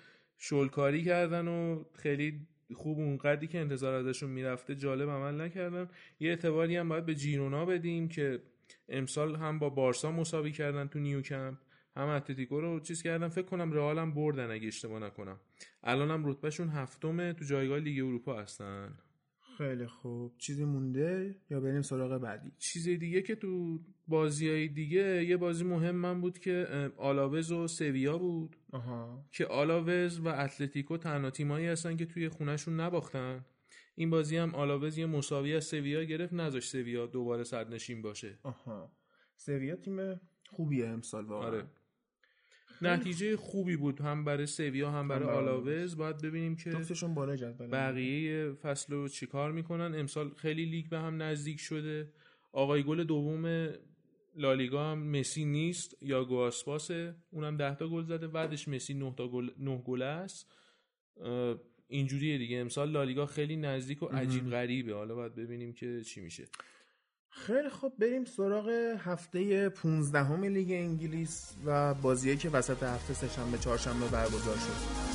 شلکاری 0.43 1.03
کردن 1.03 1.47
و 1.47 1.83
خیلی 1.93 2.47
خوب 2.73 2.99
اونقدری 2.99 3.47
که 3.47 3.59
انتظار 3.59 3.93
ازشون 3.93 4.29
می‌رفته 4.29 4.75
جالب 4.75 5.09
عمل 5.09 5.41
نکردن. 5.41 5.89
یه 6.19 6.29
اعتباری 6.29 6.75
هم 6.75 6.89
باید 6.89 7.05
به 7.05 7.15
جیرونا 7.15 7.65
بدیم 7.65 8.07
که 8.07 8.41
امسال 8.89 9.35
هم 9.35 9.59
با 9.59 9.69
بارسا 9.69 10.11
مساوی 10.11 10.51
کردن 10.51 10.87
تو 10.87 10.99
نیوکمپ 10.99 11.57
هم 11.95 12.07
اتلتیکو 12.07 12.61
رو 12.61 12.79
چیز 12.79 13.03
کردن. 13.03 13.27
فکر 13.27 13.45
کنم 13.45 13.71
رئال 13.71 13.99
هم 13.99 14.13
بردن 14.13 14.51
اگه 14.51 14.67
اشتباه 14.67 14.99
نکنم. 14.99 15.39
الان 15.83 16.29
رتبهشون 16.29 16.69
هفتمه 16.69 17.33
تو 17.33 17.45
جایگاه 17.45 17.79
لیگ 17.79 18.05
اروپا 18.05 18.41
هستن. 18.41 18.93
خیلی 19.61 19.87
خوب. 19.87 20.37
چیزی 20.37 20.63
مونده 20.63 21.35
یا 21.49 21.59
بریم 21.59 21.81
سراغ 21.81 22.21
بعدی؟ 22.21 22.51
چیز 22.57 22.89
دیگه 22.89 23.21
که 23.21 23.35
تو 23.35 23.79
بازی 24.07 24.49
های 24.49 24.67
دیگه 24.67 25.25
یه 25.25 25.37
بازی 25.37 25.63
مهم 25.63 25.95
من 25.95 26.21
بود 26.21 26.39
که 26.39 26.67
آلاوز 26.97 27.51
و 27.51 27.67
سویا 27.67 28.17
بود. 28.17 28.55
آها. 28.71 29.25
که 29.31 29.45
آلاوز 29.45 30.19
و 30.19 30.27
اتلتیکو 30.27 30.97
تنها 30.97 31.29
تیمایی 31.29 31.67
هستن 31.67 31.97
که 31.97 32.05
توی 32.05 32.29
خونهشون 32.29 32.79
نباختن. 32.79 33.45
این 33.95 34.09
بازی 34.09 34.37
هم 34.37 34.55
آلاوز 34.55 34.97
یه 34.97 35.05
مساوی 35.05 35.55
از 35.55 35.65
سویا 35.65 36.03
گرفت 36.03 36.33
نذاش 36.33 36.69
سویا 36.69 37.05
دوباره 37.05 37.43
صدرنشین 37.43 38.01
باشه. 38.01 38.39
آها. 38.43 38.91
سویا 39.35 39.75
تیم 39.75 40.19
خوبیه 40.49 40.87
امسال 40.87 41.25
واقعا. 41.25 41.47
آره. 41.47 41.63
نتیجه 42.81 43.37
خوبی 43.37 43.75
بود. 43.75 44.01
هم 44.01 44.25
برای 44.25 44.45
سویا 44.45 44.91
هم 44.91 45.07
برای 45.07 45.29
آلاوز. 45.29 45.97
باید 45.97 46.17
ببینیم 46.17 46.55
که 46.55 46.71
جفتشون 46.71 47.13
بالا 47.13 47.35
جدول 47.35 47.67
بقیه 47.67 48.51
فصل 48.51 48.93
رو 48.93 49.07
چیکار 49.07 49.51
می‌کنن. 49.51 49.99
امسال 49.99 50.29
خیلی 50.29 50.65
لیگ 50.65 50.89
به 50.89 50.99
هم 50.99 51.21
نزدیک 51.21 51.59
شده. 51.59 52.09
آقای 52.51 52.83
گل 52.83 53.03
دوم 53.03 53.69
لالیگا 54.35 54.91
هم 54.91 54.99
مسی 54.99 55.45
نیست. 55.45 55.97
یا 56.01 56.25
گواسپاسه 56.25 57.15
اونم 57.31 57.57
10 57.57 57.75
تا 57.75 57.87
گل 57.87 58.03
زده. 58.03 58.27
بعدش 58.27 58.67
مسی 58.67 58.93
9 58.93 59.13
تا 59.17 59.27
گل 59.27 59.49
9 59.59 59.77
گل 59.77 60.01
است. 60.01 60.51
اینجوریه 61.87 62.37
دیگه. 62.37 62.57
امسال 62.57 62.91
لالیگا 62.91 63.25
خیلی 63.25 63.55
نزدیک 63.55 64.03
و 64.03 64.05
عجیب 64.05 64.49
غریبه. 64.49 64.93
حالا 64.93 65.15
باید 65.15 65.35
ببینیم 65.35 65.73
که 65.73 66.01
چی 66.01 66.21
میشه. 66.21 66.47
خیلی 67.31 67.69
خب 67.69 67.91
بریم 67.99 68.25
سراغ 68.25 68.69
هفته 68.99 69.69
15 69.69 70.23
همه 70.23 70.49
لیگ 70.49 70.71
انگلیس 70.71 71.53
و 71.65 71.93
بازیه 71.93 72.35
که 72.35 72.49
وسط 72.49 72.83
هفته 72.83 73.13
سهشنبه 73.13 73.57
چهارشنبه 73.57 74.07
برگزار 74.07 74.55
شد. 74.55 75.10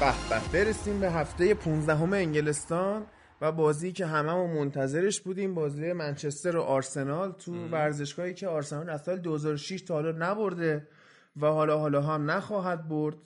به 0.00 0.28
به. 0.30 0.52
برسیم 0.52 1.00
به 1.00 1.10
هفته 1.10 1.54
15 1.54 1.94
همه 1.94 2.16
انگلستان 2.16 3.06
و 3.40 3.52
بازی 3.52 3.92
که 3.92 4.06
هممون 4.06 4.50
منتظرش 4.50 5.20
بودیم 5.20 5.54
بازی 5.54 5.92
منچستر 5.92 6.56
و 6.56 6.62
آرسنال. 6.62 7.32
تو 7.32 7.68
ورزشگاهی 7.68 8.34
که 8.34 8.48
آرسنال 8.48 8.90
از 8.90 9.02
سال 9.02 9.18
2006 9.18 9.82
تا 9.82 9.94
حالا 9.94 10.12
نبرده 10.12 10.88
و 11.36 11.46
حالا 11.46 11.78
حالا 11.78 12.02
هم 12.02 12.30
نخواهد 12.30 12.88
برد. 12.88 13.16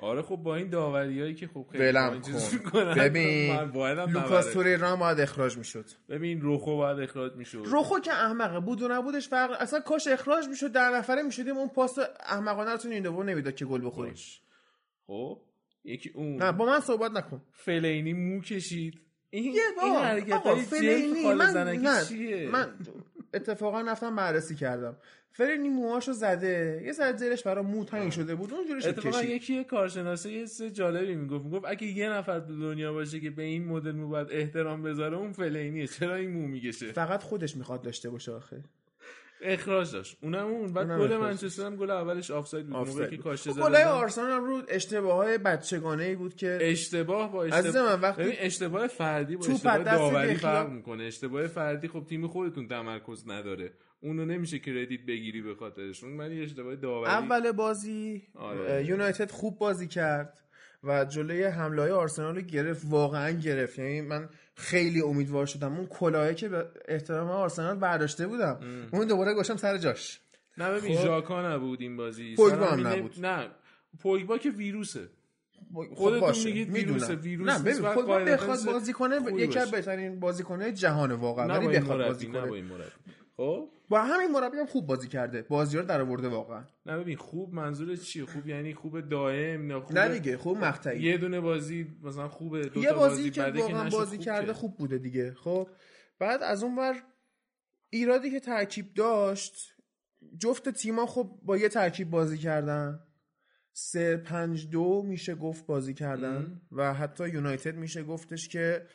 آره 0.00 0.22
خب 0.22 0.36
با 0.36 0.56
این 0.56 0.70
داوریایی 0.70 1.34
که 1.34 1.46
خب 1.46 1.66
خیلی 1.72 1.84
ولم 1.84 2.20
کن. 2.72 2.94
ببین، 2.94 3.56
لوکاس. 4.08 4.52
توریرا 4.52 4.96
باید 4.96 5.20
اخراج 5.20 5.58
می‌شد. 5.58 5.86
ببین 6.08 6.40
روخو 6.40 6.76
باید 6.76 7.00
اخراج 7.00 7.32
می‌شد. 7.36 7.62
روخو 7.64 7.98
که 7.98 8.12
احمقه. 8.12 8.60
بود 8.60 8.82
و 8.82 8.88
نبودش 8.88 9.28
فرق 9.28 9.56
اصلا 9.60 9.80
کاش 9.80 10.06
اخراج 10.06 10.48
می‌شد 10.48 10.72
در 10.72 10.90
نفره 10.90 11.22
می‌شدیم 11.22 11.56
اون 11.56 11.68
پاس 11.68 11.98
احمقانه 12.26 12.70
رو 12.70 12.76
تو 12.76 12.88
نمی‌داد 13.22 13.54
که 13.54 13.64
گل 13.64 13.86
بخوریم. 13.86 14.14
خب؟ 15.06 15.38
یکی 15.84 16.10
اون. 16.14 16.42
نه 16.42 16.52
با 16.52 16.66
من 16.66 16.80
صحبت 16.80 17.10
نکن. 17.10 17.42
فلینی 17.52 18.12
مو 18.12 18.40
کشید. 18.40 19.00
این 19.30 19.44
یه 19.44 19.50
این 19.50 19.92
بابا، 19.92 20.00
حرکت 20.00 20.54
فلینی 20.54 21.34
من 21.34 21.56
نه 21.56 22.04
چیه؟ 22.04 22.48
من 22.48 22.74
اتفاقا 23.34 23.80
رفتم 23.80 24.16
بررسی 24.16 24.54
کردم. 24.54 24.96
فلینی 25.32 25.68
موهاشو 25.68 26.12
زده. 26.12 26.82
یه 26.84 26.92
ذره 26.92 27.16
زیرش 27.16 27.42
برای 27.42 27.64
مو 27.64 27.84
تنگ 27.84 28.12
شده 28.12 28.34
بود 28.34 28.54
اونجوری 28.54 28.80
شد 28.80 28.88
اتفاقا 28.88 29.18
کشید. 29.18 29.30
یکی 29.30 29.54
یه 29.54 29.64
کارشناسه 29.64 30.32
یه 30.32 30.46
سه 30.46 30.70
جالبی 30.70 31.14
می‌گفت. 31.14 31.44
می‌گفت 31.44 31.64
اگه 31.68 31.86
یه 31.86 32.10
نفر 32.10 32.40
تو 32.40 32.60
دنیا 32.60 32.92
باشه 32.92 33.20
که 33.20 33.30
به 33.30 33.42
این 33.42 33.64
مدل 33.64 33.92
مو 33.92 34.08
باید 34.08 34.28
احترام 34.30 34.82
بذاره 34.82 35.16
اون 35.16 35.32
فلینیه. 35.32 35.86
چرا 35.86 36.14
این 36.14 36.30
مو 36.30 36.46
می‌کشه؟ 36.46 36.92
فقط 36.92 37.22
خودش 37.22 37.56
می‌خواد 37.56 37.82
داشته 37.82 38.10
باشه 38.10 38.32
آخه. 38.32 38.64
اخراج 39.42 39.92
داشت. 39.92 40.18
اونم 40.22 40.46
اون 40.46 40.72
بعد 40.72 40.88
گل 40.88 41.16
منچستر 41.16 41.66
هم 41.66 41.76
گل 41.76 41.90
اولش 41.90 42.30
آفساید 42.30 42.66
بود. 42.66 42.76
موقعی 42.76 43.10
که 43.10 43.16
کاشته 43.16 43.52
زدن 43.52 43.62
گلای 43.62 43.82
آرسنال 43.82 44.30
هم 44.30 44.44
رو 44.44 44.62
اشتباه 44.68 45.16
های 45.16 45.38
بچگانه 45.38 46.04
ای 46.04 46.14
بود 46.14 46.34
که 46.34 46.58
اشتباه 46.60 47.32
با 47.32 47.44
اشتباه. 47.44 47.96
من 47.96 48.00
وقتی 48.00 48.32
اشتباه 48.38 48.86
فردی 48.86 49.36
با 49.36 49.46
اشتباه 49.46 49.78
داوری 49.78 50.34
فرق 50.34 50.70
می‌کنه. 50.70 51.04
اشتباه 51.04 51.46
فردی 51.46 51.88
خب 51.88 52.04
تیم 52.08 52.26
خودتون 52.26 52.68
تمرکز 52.68 53.28
نداره. 53.28 53.72
اونو 54.00 54.24
نمیشه 54.24 54.58
کردیت 54.58 55.00
بگیری 55.08 55.42
به 55.42 55.54
خاطرشون 55.54 56.16
ولی 56.16 56.42
اشتباه 56.42 56.76
داوری. 56.76 57.10
اول 57.10 57.52
بازی 57.52 58.22
آره. 58.34 58.84
یونایتد 58.84 59.30
خوب 59.30 59.58
بازی 59.58 59.88
کرد 59.88 60.38
و 60.84 61.04
جلوی 61.04 61.44
حمله 61.44 61.82
های 61.82 61.90
آرسنال 61.90 62.34
رو 62.34 62.40
گرفت 62.40 62.82
واقعا 62.88 63.30
گرفت. 63.30 63.78
یعنی 63.78 64.00
من 64.00 64.28
خیلی 64.60 65.02
امیدوار 65.02 65.46
شدم. 65.46 65.76
اون 65.76 65.86
کلاهه 65.86 66.34
که 66.34 66.48
به 66.48 66.66
احترام 66.88 67.30
آرسنال 67.30 67.76
برداشته 67.76 68.26
بودم. 68.26 68.60
اون 68.92 69.06
دوباره 69.06 69.34
گوشم 69.34 69.56
سر 69.56 69.78
جاش. 69.78 70.20
نه 70.58 70.70
ببین 70.70 70.96
خب. 70.96 71.02
ژاکا 71.02 71.54
نبود 71.54 71.80
این 71.80 71.96
بازی. 71.96 72.34
پوگبا 72.34 72.70
سر 72.70 72.76
هم 72.76 72.86
نبود. 72.86 73.26
نه. 73.26 73.48
پوگبا 73.98 74.38
که 74.38 74.50
ویروسه. 74.50 75.08
خودتون 75.94 76.44
میگید. 76.44 76.70
ویروسه، 76.70 77.14
ویروس 77.14 77.48
نه. 77.48 77.58
ببین 77.58 77.80
قاعدتاً 77.92 78.32
بخواد 78.36 78.64
بازی 78.72 78.92
کنه 78.92 79.32
یکی 79.32 79.58
از. 79.58 79.70
بهترین 79.70 80.20
بازیکن‌های 80.20 80.72
جهان 80.72 81.12
واقعا 81.12 81.58
ولی 81.58 81.78
بخواد 81.78 82.06
بازی 82.06 82.26
کنه. 82.26 82.62
خب؟ 83.36 83.68
با 83.90 84.02
همین 84.02 84.30
مربی 84.30 84.58
هم 84.58 84.66
خوب 84.66 84.86
بازی 84.86 85.08
کرده. 85.08 85.42
بازی 85.42 85.76
رو 85.78 85.84
در 85.84 86.00
آورده 86.00 86.28
واقعا. 86.28 86.64
نه 86.86 86.98
ببین 86.98 87.16
خوب 87.16 87.54
منظور 87.54 87.96
چیه 87.96 88.26
خوب 88.26 88.48
یعنی 88.48 88.74
خوب 88.74 89.00
دائم 89.00 89.66
نه 89.66 89.80
خوب 89.80 89.98
نه 89.98 90.18
دیگه 90.18 90.36
خوب 90.36 90.58
مقطعی. 90.58 91.02
یه 91.02 91.18
دونه 91.18 91.40
بازی 91.40 91.86
مثلا 92.02 92.28
خوبه 92.28 92.68
دو 92.68 92.80
یه 92.80 92.92
بازی, 92.92 93.16
بازی 93.16 93.30
که 93.30 93.42
واقعا 93.42 93.90
بازی 93.90 94.16
خوب 94.16 94.24
کرده. 94.24 94.52
خوب 94.52 94.76
بوده 94.76 94.98
دیگه. 94.98 95.34
خب 95.34 95.68
بعد 96.18 96.42
از 96.42 96.62
اون 96.62 96.78
ور 96.78 97.02
ایرادی 97.90 98.30
که 98.30 98.40
ترکیب 98.40 98.94
داشت 98.94 99.54
جفت 100.38 100.68
تیما 100.68 101.06
خب 101.06 101.38
با 101.42 101.56
یه 101.56 101.68
ترکیب 101.68 102.10
بازی 102.10 102.38
کردن. 102.38 103.00
سه 103.72 104.16
پنج 104.16 104.70
دو 104.70 105.02
میشه 105.02 105.34
گفت 105.34 105.66
بازی 105.66 105.94
کردن. 105.94 106.60
و 106.72 106.94
حتی 106.94 107.28
یونایتد 107.28 107.76
میشه 107.76 108.02
گفتش 108.02 108.48
که 108.48 108.86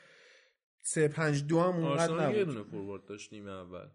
سه 0.82 1.08
پنج 1.08 1.48
دو 1.48 1.60
هم 1.60 1.76
اونقدر 1.76 2.12
آرسنال 2.14 2.36
یه 2.36 2.42
نبود. 2.42 2.54
دونه 2.56 2.70
فوروارد 2.70 3.06
داشت 3.06 3.34
نیمه 3.34 3.52
اول. 3.52 3.88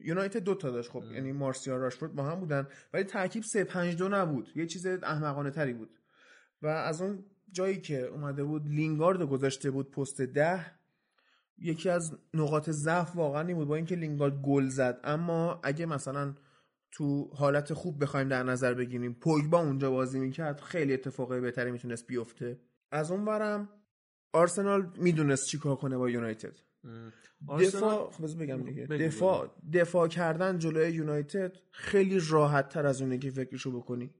یونایتد 0.00 0.40
دو 0.44 0.54
تا 0.54 0.70
داشت. 0.70 0.90
خب 0.90 1.02
یعنی 1.12 1.32
مارسیال 1.32 1.80
راشفورد 1.80 2.14
با 2.14 2.22
هم 2.22 2.40
بودن. 2.40 2.66
ولی 2.92 3.04
ترکیب 3.04 3.42
3 3.42 3.64
5 3.64 3.96
2 3.96 4.08
نبود. 4.08 4.48
یه 4.56 4.66
چیز 4.66 4.86
احمقانه 4.86 5.50
تری 5.50 5.72
بود. 5.72 5.90
و 6.62 6.66
از 6.66 7.02
اون 7.02 7.24
جایی 7.52 7.80
که 7.80 8.00
اومده 8.00 8.44
بود 8.44 8.68
لینگارد 8.68 9.22
گذاشته 9.22 9.70
بود 9.70 9.90
پست 9.90 10.20
ده 10.20 10.66
یکی 11.58 11.90
از 11.90 12.18
نقاط 12.34 12.70
ضعف 12.70 13.16
واقعا 13.16 13.46
این 13.46 13.56
بود 13.56 13.68
با 13.68 13.76
اینکه 13.76 13.96
لینگارد 13.96 14.42
گل 14.42 14.68
زد. 14.68 15.00
اما 15.04 15.60
اگه 15.64 15.86
مثلا 15.86 16.34
تو 16.92 17.30
حالت 17.34 17.72
خوب 17.72 18.02
بخوایم 18.02 18.28
در 18.28 18.42
نظر 18.42 18.74
بگیریم 18.74 19.14
پوگبا 19.14 19.58
اونجا 19.58 19.90
بازی 19.90 20.18
می‌کرد 20.18 20.60
خیلی 20.60 20.94
اتفاقای 20.94 21.40
بهتری 21.40 21.70
می‌تونست 21.70 22.06
بیفته. 22.06 22.60
از 22.90 23.10
اون 23.10 23.24
ورم 23.24 23.68
آرسنال 24.32 24.92
می‌دونست 24.96 25.46
چیکار 25.50 25.76
کنه 25.76 25.96
با 25.96 26.10
یونایتد. 26.10 26.58
دفاع 27.60 28.10
خب 28.10 28.38
بگم 28.42 28.62
دیگه. 28.62 28.86
بگو، 28.86 29.04
دفاع 29.04 29.50
دفاع 29.72 30.08
کردن 30.08 30.58
جلوی 30.58 30.90
یونایتد 30.92 31.52
خیلی 31.70 32.20
راحت 32.28 32.68
تر 32.68 32.86
از 32.86 33.02
اونه 33.02 33.18
که 33.18 33.30
فکرشو 33.30 33.80
بکنی. 33.80 34.10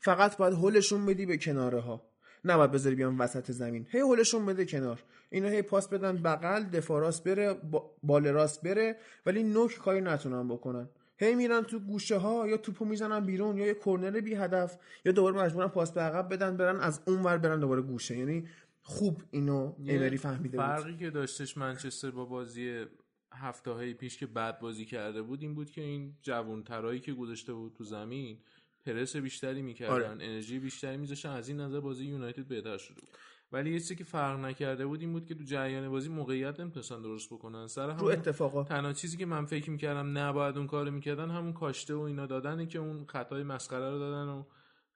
فقط 0.00 0.36
باید 0.36 0.54
هولشون 0.54 1.06
بدی 1.06 1.26
به 1.26 1.36
کناره 1.36 1.80
ها 1.80 2.02
نباید 2.44 2.70
بذاری 2.70 2.96
بیان 2.96 3.18
وسط 3.18 3.50
زمین. 3.50 3.86
هی 3.90 4.00
هولشون 4.00 4.46
بده 4.46 4.64
کنار. 4.64 5.02
اینا 5.30 5.48
هی 5.48 5.62
پاس 5.62 5.88
بدن 5.88 6.16
بغل 6.16 6.62
دفاع 6.64 7.00
راست 7.00 7.24
بره 7.24 7.54
با- 7.54 7.90
بال 8.02 8.26
راست 8.26 8.62
بره 8.62 8.96
ولی 9.26 9.42
نوک 9.42 9.78
کاری 9.78 10.00
نتونن 10.00 10.48
بکنن. 10.48 10.88
هی 11.16 11.34
میرن 11.34 11.62
تو 11.62 11.78
گوشه 11.78 12.16
ها 12.16 12.48
یا 12.48 12.56
توپو 12.56 12.84
می‌زنن 12.84 13.20
بیرون 13.20 13.58
یا 13.58 13.66
یه 13.66 13.74
کرنر 13.74 14.20
بی 14.20 14.34
هدف 14.34 14.76
یا 15.04 15.12
دوباره 15.12 15.36
مجبورن 15.36 15.68
پاس 15.68 15.92
به 15.92 16.00
عقب 16.00 16.32
بدن 16.34 16.56
برن 16.56 16.80
از 16.80 17.00
اون 17.06 17.22
ور 17.22 17.38
برن 17.38 17.60
دوباره 17.60 17.82
گوشه. 17.82 18.16
یعنی 18.18 18.48
خوب 18.88 19.22
اینو 19.30 19.72
امری 19.86 20.16
فهمیده 20.16 20.58
بود 20.58 20.66
فرقی 20.66 20.96
که 20.96 21.10
داشتش 21.10 21.56
منچستر 21.56 22.10
با 22.10 22.24
بازی 22.24 22.84
هفته 23.32 23.70
های 23.70 23.94
پیش 23.94 24.18
که 24.18 24.26
بعد 24.26 24.60
بازی 24.60 24.84
کرده 24.84 25.22
بود 25.22 25.42
این 25.42 25.54
بود 25.54 25.70
که 25.70 25.80
این 25.80 26.16
جوون 26.22 26.62
ترایی 26.62 27.00
که 27.00 27.12
گذاشته 27.12 27.52
بود 27.52 27.74
تو 27.74 27.84
زمین 27.84 28.38
پرس 28.86 29.16
بیشتری 29.16 29.62
می‌کردن 29.62 29.94
آره. 29.94 30.06
انرژی 30.06 30.58
بیشتری 30.58 30.96
میذاشتن 30.96 31.28
از 31.28 31.48
این 31.48 31.60
نظر 31.60 31.80
بازی 31.80 32.04
یونایتد 32.04 32.46
بهتر 32.46 32.78
شده 32.78 33.00
بود 33.00 33.10
ولی 33.52 33.72
یه 33.72 33.78
چیزی 33.78 33.96
که 33.96 34.04
فرق 34.04 34.40
نکرده 34.40 34.86
بود 34.86 35.00
این 35.00 35.12
بود 35.12 35.26
که 35.26 35.34
تو 35.34 35.44
جریان 35.44 35.88
بازی 35.88 36.08
موقعیت 36.08 36.60
نمی‌تونستن 36.60 37.02
درست 37.02 37.28
بکنن 37.32 37.66
سر 37.66 37.86
رو 37.86 37.92
همون 37.92 38.12
اتفاقات 38.12 38.68
تنها 38.68 38.92
چیزی 38.92 39.16
که 39.16 39.26
من 39.26 39.44
فکر 39.44 39.70
می‌کردم 39.70 40.18
نباید 40.18 40.56
اون 40.56 40.66
کارو 40.66 40.90
می‌کردن 40.90 41.30
همون 41.30 41.52
کاشته 41.52 41.94
و 41.94 42.00
اینا 42.00 42.26
دادنه 42.26 42.66
که 42.66 42.78
اون 42.78 43.04
خطای 43.08 43.42
مسخره 43.42 43.90
رو 43.90 43.98
دادن 43.98 44.28
و 44.28 44.44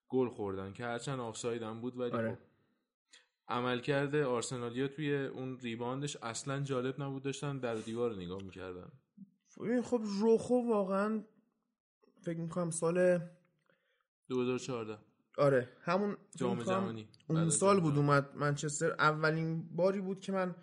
گل 0.09 0.28
خوردن 0.28 0.72
که 0.72 0.84
هرچند 0.84 1.20
آفساید 1.20 1.62
هم 1.62 1.80
بود 1.80 1.99
ولی 1.99 2.12
آره. 2.12 2.38
عملکرد 3.49 4.14
آرسنالیا 4.14 4.88
توی 4.88 5.14
اون 5.26 5.59
ریباندش 5.59 6.16
اصلا 6.16 6.61
جالب 6.61 7.03
نبود 7.03 7.22
داشتن 7.22 7.59
در 7.59 7.74
دیوار 7.74 8.11
رو 8.11 8.16
نگاه 8.16 8.43
می‌کردن. 8.43 8.93
خب 9.82 10.01
روخو 10.20 10.55
واقعا 10.55 11.24
فکر 12.22 12.38
می‌کنم 12.38 12.70
سال 12.70 13.20
2014 14.28 14.99
آره 15.38 15.68
همون 15.80 16.16
جام 16.36 16.62
جهانی. 16.62 17.09
اون 17.28 17.38
از 17.38 17.55
سال 17.55 17.80
بود. 17.80 17.97
اومد 17.97 18.36
منچستر. 18.36 18.90
اولین 18.90 19.68
باری 19.76 20.01
بود 20.01 20.20
که 20.20 20.32
من 20.32 20.55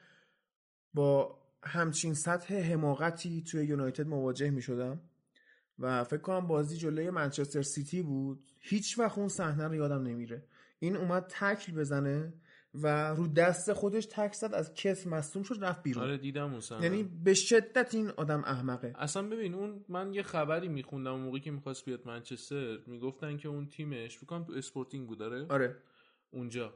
با 0.94 1.40
همچین 1.64 2.14
سطح 2.14 2.56
حماقتی 2.56 3.44
توی 3.44 3.66
یونایتد 3.66 4.08
مواجه 4.08 4.50
می 4.50 4.62
شدم 4.62 5.02
و 5.80 6.04
فکر 6.04 6.22
کنم 6.22 6.48
بازی 6.48 6.78
جلوی 6.78 7.10
منچستر 7.10 7.62
سیتی 7.62 8.02
بود. 8.02 8.52
هیچ 8.60 9.00
وقت 9.00 9.18
اون 9.18 9.28
صحنه 9.28 9.68
رو 9.68 9.76
یادم 9.76 10.04
نمیره. 10.04 10.48
این 10.80 10.96
اومد 10.96 11.28
تکل 11.28 11.74
بزنه 11.74 12.34
و 12.74 13.10
رو 13.10 13.28
دست 13.28 13.74
خودش 13.74 14.06
تک 14.06 14.34
زد 14.34 14.54
از 14.54 14.74
کس 14.74 15.08
مصدوم 15.08 15.44
شد 15.44 15.58
رفت 15.62 15.84
بیرون. 15.84 16.04
آره 16.04 16.18
دیدم 16.18 16.52
اون 16.52 16.60
صحنه. 16.60 16.84
یعنی 16.84 17.04
به 17.04 17.34
شدت 17.34 17.96
این 17.96 18.10
آدم 18.10 18.44
احمقه. 18.44 18.94
اصلا 18.98 19.28
ببین 19.28 19.54
اون 19.54 19.86
من 19.90 20.14
یه 20.14 20.24
خبری 20.24 20.68
میخوندم 20.68 21.12
اون 21.12 21.22
موقعی 21.22 21.42
که 21.42 21.52
می‌خواست 21.52 21.86
بیاد 21.86 22.08
منچستر 22.08 22.78
می‌گفتن 22.88 23.38
که 23.38 23.48
اون 23.48 23.68
تیمش 23.68 24.18
فکر 24.18 24.44
تو 24.44 24.54
اسپورتینگ 24.54 25.08
بود 25.08 25.18
داره 25.18 25.46
آره. 25.50 25.76
اونجا. 26.32 26.74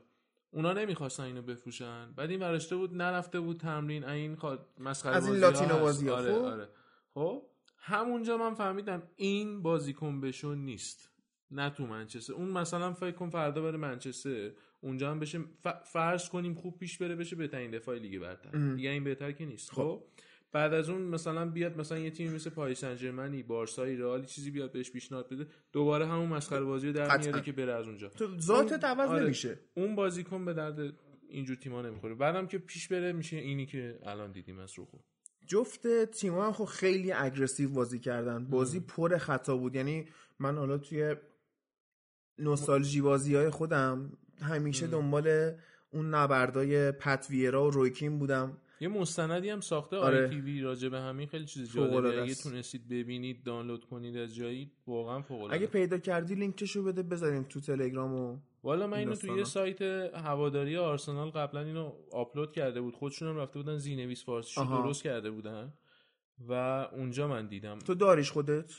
اونا 0.52 0.74
نمی‌خواستن 0.74 1.24
اینو 1.24 1.41
بفروشن. 1.41 2.12
بعد 2.16 2.30
این 2.30 2.39
ورشته 2.39 2.76
بود 2.76 2.94
نرفته 2.94 3.40
بود 3.40 3.57
تمرین 3.57 4.03
این 4.03 4.36
خوا... 4.36 4.57
مسخره 4.80 5.15
از 5.15 5.28
این 5.28 5.36
Latino 5.35 5.80
بازی‌ها، 5.80 6.15
آره 6.15 6.34
خب؟ 6.34 6.45
آره. 6.45 6.70
خب 7.14 7.44
همونجا 7.78 8.38
من 8.38 8.53
فهمیدم 8.53 9.03
این 9.15 9.61
بازیکن 9.61 10.22
بشو 10.22 10.57
نیست. 10.57 11.12
نه 11.53 11.69
تو 11.69 11.85
منچستر. 11.88 12.34
اون 12.34 12.49
مثلا 12.49 12.93
فکر 12.93 13.11
کن 13.11 13.30
فردا 13.30 13.61
بره 13.61 13.77
منچستر. 13.77 14.51
اونجا 14.81 15.11
هم 15.11 15.19
بشه 15.19 15.39
فرض 15.85 16.30
کنیم 16.30 16.53
خوب 16.53 16.77
پیش 16.77 16.97
بره 16.97 17.15
بشه 17.15 17.35
بهترین 17.35 17.71
دفاع 17.71 17.97
لیگ 17.97 18.21
برتر. 18.21 18.73
دیگه 18.75 18.89
این 18.89 19.03
بهتر 19.03 19.31
که 19.31 19.45
نیست. 19.45 19.71
خب. 19.71 20.03
بعد 20.51 20.73
از 20.73 20.89
اون 20.89 21.01
مثلا 21.01 21.45
بیاد 21.45 21.77
مثلا 21.77 21.99
یه 21.99 22.11
تیمی 22.11 22.35
مثل 22.35 22.49
پاریس 22.49 22.80
سن 22.80 22.95
ژرمنی 22.95 23.43
بارسایی 23.43 23.95
رئالی 23.97 24.25
چیزی 24.25 24.51
بیاد 24.51 24.71
بهش 24.71 24.91
پیشنهاد 24.91 25.30
بده. 25.30 25.47
دوباره 25.71 26.07
همون 26.07 26.30
مسخره 26.30 26.63
بازی 26.63 26.88
رو 26.88 26.93
در. 26.93 27.17
میاره 27.17 27.41
که 27.41 27.51
بره 27.51 27.73
از 27.73 27.88
اونجا. 27.88 28.09
تو 28.09 28.39
ذاتت 28.39 28.84
عوض 28.84 29.09
آره. 29.09 29.23
نمیشه. 29.23 29.59
اون 29.73 29.95
بازیکن 29.95 30.45
به 30.45 30.53
درد 30.53 30.93
اینجور 31.30 31.55
تیما 31.55 31.81
نمی‌خوره. 31.81 32.15
بعدم 32.15 32.47
که 32.47 32.57
پیش 32.57 32.88
بره 32.88 33.11
میشه 33.13 33.38
اینی 33.38 33.65
که 33.65 33.99
الان 34.03 34.31
دیدیم 34.31 34.59
از 34.59 34.73
روخو 34.73 34.97
جفت 35.47 36.05
تیم‌ها 36.05 36.45
هم 36.45 36.53
خب 36.53 36.65
خیلی 36.65 37.11
اگریسیو 37.11 37.69
بازی 37.69 37.99
کردن. 37.99 38.45
بازی 38.45 38.80
پر 38.80 39.17
خطا 39.17 39.57
بود. 39.57 39.75
یعنی 39.75 40.07
من 40.39 40.57
حالا 40.57 40.77
توی 40.77 41.15
نوستالژی 42.39 43.01
بازی 43.01 43.35
های 43.35 43.49
خودم. 43.49 44.18
همیشه 44.41 44.88
دنبال 44.88 45.51
اون 45.91 46.10
نبردای 46.10 46.91
پت 46.91 47.27
ویرا 47.30 47.68
و 47.68 47.69
رویکین 47.69 48.19
بودم. 48.19 48.57
یه 48.80 48.88
مستندی 48.88 49.49
هم 49.49 49.61
ساخته 49.61 49.97
آره. 49.97 50.27
آی 50.27 50.61
راجع 50.61 50.89
به 50.89 50.99
همین 50.99 51.27
خیلی 51.27 51.45
چیز 51.45 51.73
جالبه. 51.73 52.22
اگه. 52.22 52.35
تونستید 52.35 52.88
ببینید 52.88 53.43
دانلود 53.43 53.85
کنید 53.85 54.18
از 54.18 54.35
جایی 54.35 54.72
واقعا 54.88 55.22
فوق 55.22 55.38
العاده 55.38 55.55
اگه 55.55 55.68
پیدا 55.68 55.97
کردی 55.97 56.35
لینکشو 56.35 56.84
بده 56.84 57.03
بذاریم 57.03 57.43
تو 57.43 57.60
تلگرام 57.60 58.14
و 58.14 58.38
والا 58.64 58.88
من 58.88 58.97
این 58.97 59.07
اینو 59.07 59.19
توی 59.19 59.38
یه. 59.38 59.43
سایت 59.43 59.81
هواداری 59.81 60.77
آرسنال 60.77 61.30
قبلا 61.30 61.61
اینو 61.61 61.91
آپلود 62.11 62.51
کرده 62.51 62.81
بود. 62.81 62.95
خودشون 62.95 63.27
هم 63.27 63.38
رفته 63.38 63.60
بودن 63.60 63.77
زینویس 63.77 64.26
فارسیشو. 64.26 64.64
درست 64.64 65.03
کرده 65.03 65.31
بودن. 65.31 65.73
و 66.47 66.53
اونجا 66.93 67.27
من 67.27 67.47
دیدم. 67.47 67.80
تو 67.80 67.93
داریش 67.93 68.31
خودت؟ 68.31 68.72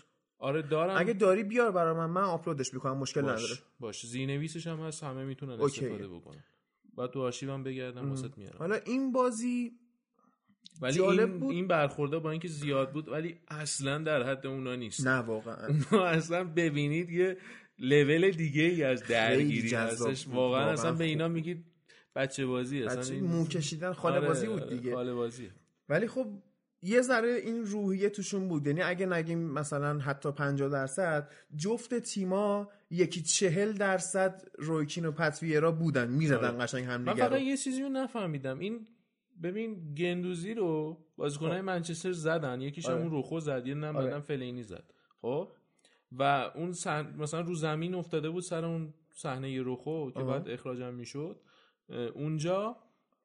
آره 0.44 0.62
دارم. 0.62 0.96
اگه 0.98 1.12
داری 1.12 1.42
بیار 1.42 1.70
برای 1.72 1.94
من 1.96 2.10
من 2.10 2.22
آپلودش 2.22 2.74
می‌کنم 2.74 2.96
مشکل 2.96 3.20
نداره. 3.20 3.40
باش. 3.40 3.62
باش 3.80 4.06
زینویسش 4.06 4.66
هم 4.66 4.80
هست 4.80 5.02
همه 5.04 5.24
می‌تونن. 5.24 5.60
استفاده 5.60 6.08
بکنن. 6.08 6.44
بعد 6.96 7.10
تو 7.10 7.20
آرشیوم 7.22 7.62
بگردم 7.62 8.10
واسط 8.10 8.38
میارم. 8.38 8.58
حالا 8.58 8.74
این 8.74 9.12
بازی 9.12 9.72
ولی 10.82 10.92
جالب 10.94 11.30
این, 11.30 11.38
بود. 11.40 11.50
این 11.54 11.68
برخورده 11.68 12.18
با 12.18 12.30
اینکه 12.30 12.48
زیاد 12.48 12.92
بود 12.92 13.08
ولی 13.08 13.36
اصلا 13.48 13.98
در 13.98 14.22
حد 14.22 14.46
اونا 14.46 14.74
نیست. 14.74 15.06
نه 15.06 15.18
واقعا. 15.18 15.68
اونا 15.92 16.04
اصلا 16.04 16.44
ببینید 16.44 17.10
یه 17.10 17.36
لول 17.78 18.30
دیگه 18.30 18.62
ای 18.62 18.82
از 18.82 19.02
درگیری 19.02 19.74
هستش. 19.74 20.26
واقعا 20.28 20.40
واقعا 20.40 20.72
اصلا 20.72 20.92
به. 20.92 21.04
اینا 21.04 21.28
میگید 21.28 21.64
بچه 22.16 22.46
بازی 22.46 22.82
اصلا 22.82 23.00
بچه 23.00 23.14
این- 23.14 23.24
مو 23.24 23.46
کشیدن 23.48 23.92
خاله 23.92 24.16
آره، 24.16 24.26
بازی 24.28 24.46
بود 24.46 24.68
دیگه. 24.68 24.94
خاله 24.94 25.14
بازی 25.14 25.50
ولی 25.88 26.06
خب 26.06 26.26
یه 26.86 27.00
ذره 27.02 27.28
این 27.28 27.64
روحیه 27.64 28.10
توشون 28.10 28.48
بود. 28.48 28.66
یعنی 28.66 28.82
اگه 28.82 29.06
نگیم 29.06 29.38
مثلا 29.38 29.98
حتی 29.98 30.32
50 30.32 30.68
درصد 30.68 31.28
جفت 31.56 31.94
تیما 31.98 32.68
یکی 32.90 33.22
چهل 33.22 33.72
درصد 33.72 34.42
رویکین 34.58 35.04
و 35.06 35.12
پتویرا 35.12 35.72
بودن. 35.72 36.08
می‌زدن 36.08 36.48
آره. 36.48 36.58
قشنگ 36.58 36.84
من 36.84 37.08
هم 37.08 37.14
فقط 37.14 37.40
یه 37.40 37.56
چیزی 37.56 37.82
رو 37.82 37.88
نفهمیدم. 37.88 38.58
این 38.58 38.86
ببین 39.42 39.94
گندوزی 39.94 40.54
رو 40.54 40.98
بازیکنهای 41.16 41.60
منچستر 41.60 42.12
زدن. 42.12 42.60
یکیش 42.60 42.86
آره. 42.86 43.00
اون 43.00 43.10
روخو 43.10 43.40
زد 43.40 43.66
یه 43.66 43.74
نم 43.74 43.96
آره. 43.96 44.20
فلینی 44.20 44.62
زد. 44.62 44.84
خب؟ 45.22 45.48
و 46.12 46.22
اون 46.54 46.72
صحن- 46.72 47.14
مثلا 47.18 47.40
رو 47.40 47.54
زمین 47.54 47.94
افتاده 47.94 48.30
بود 48.30 48.42
سر 48.42 48.64
اون 48.64 48.94
صحنه 49.14 49.62
روخو 49.62 50.10
که 50.10 50.20
آها. 50.20 50.30
بعد 50.32 50.48
اخراجم 50.48 50.94
می‌شد. 50.94 51.40
اونجا 52.14 52.76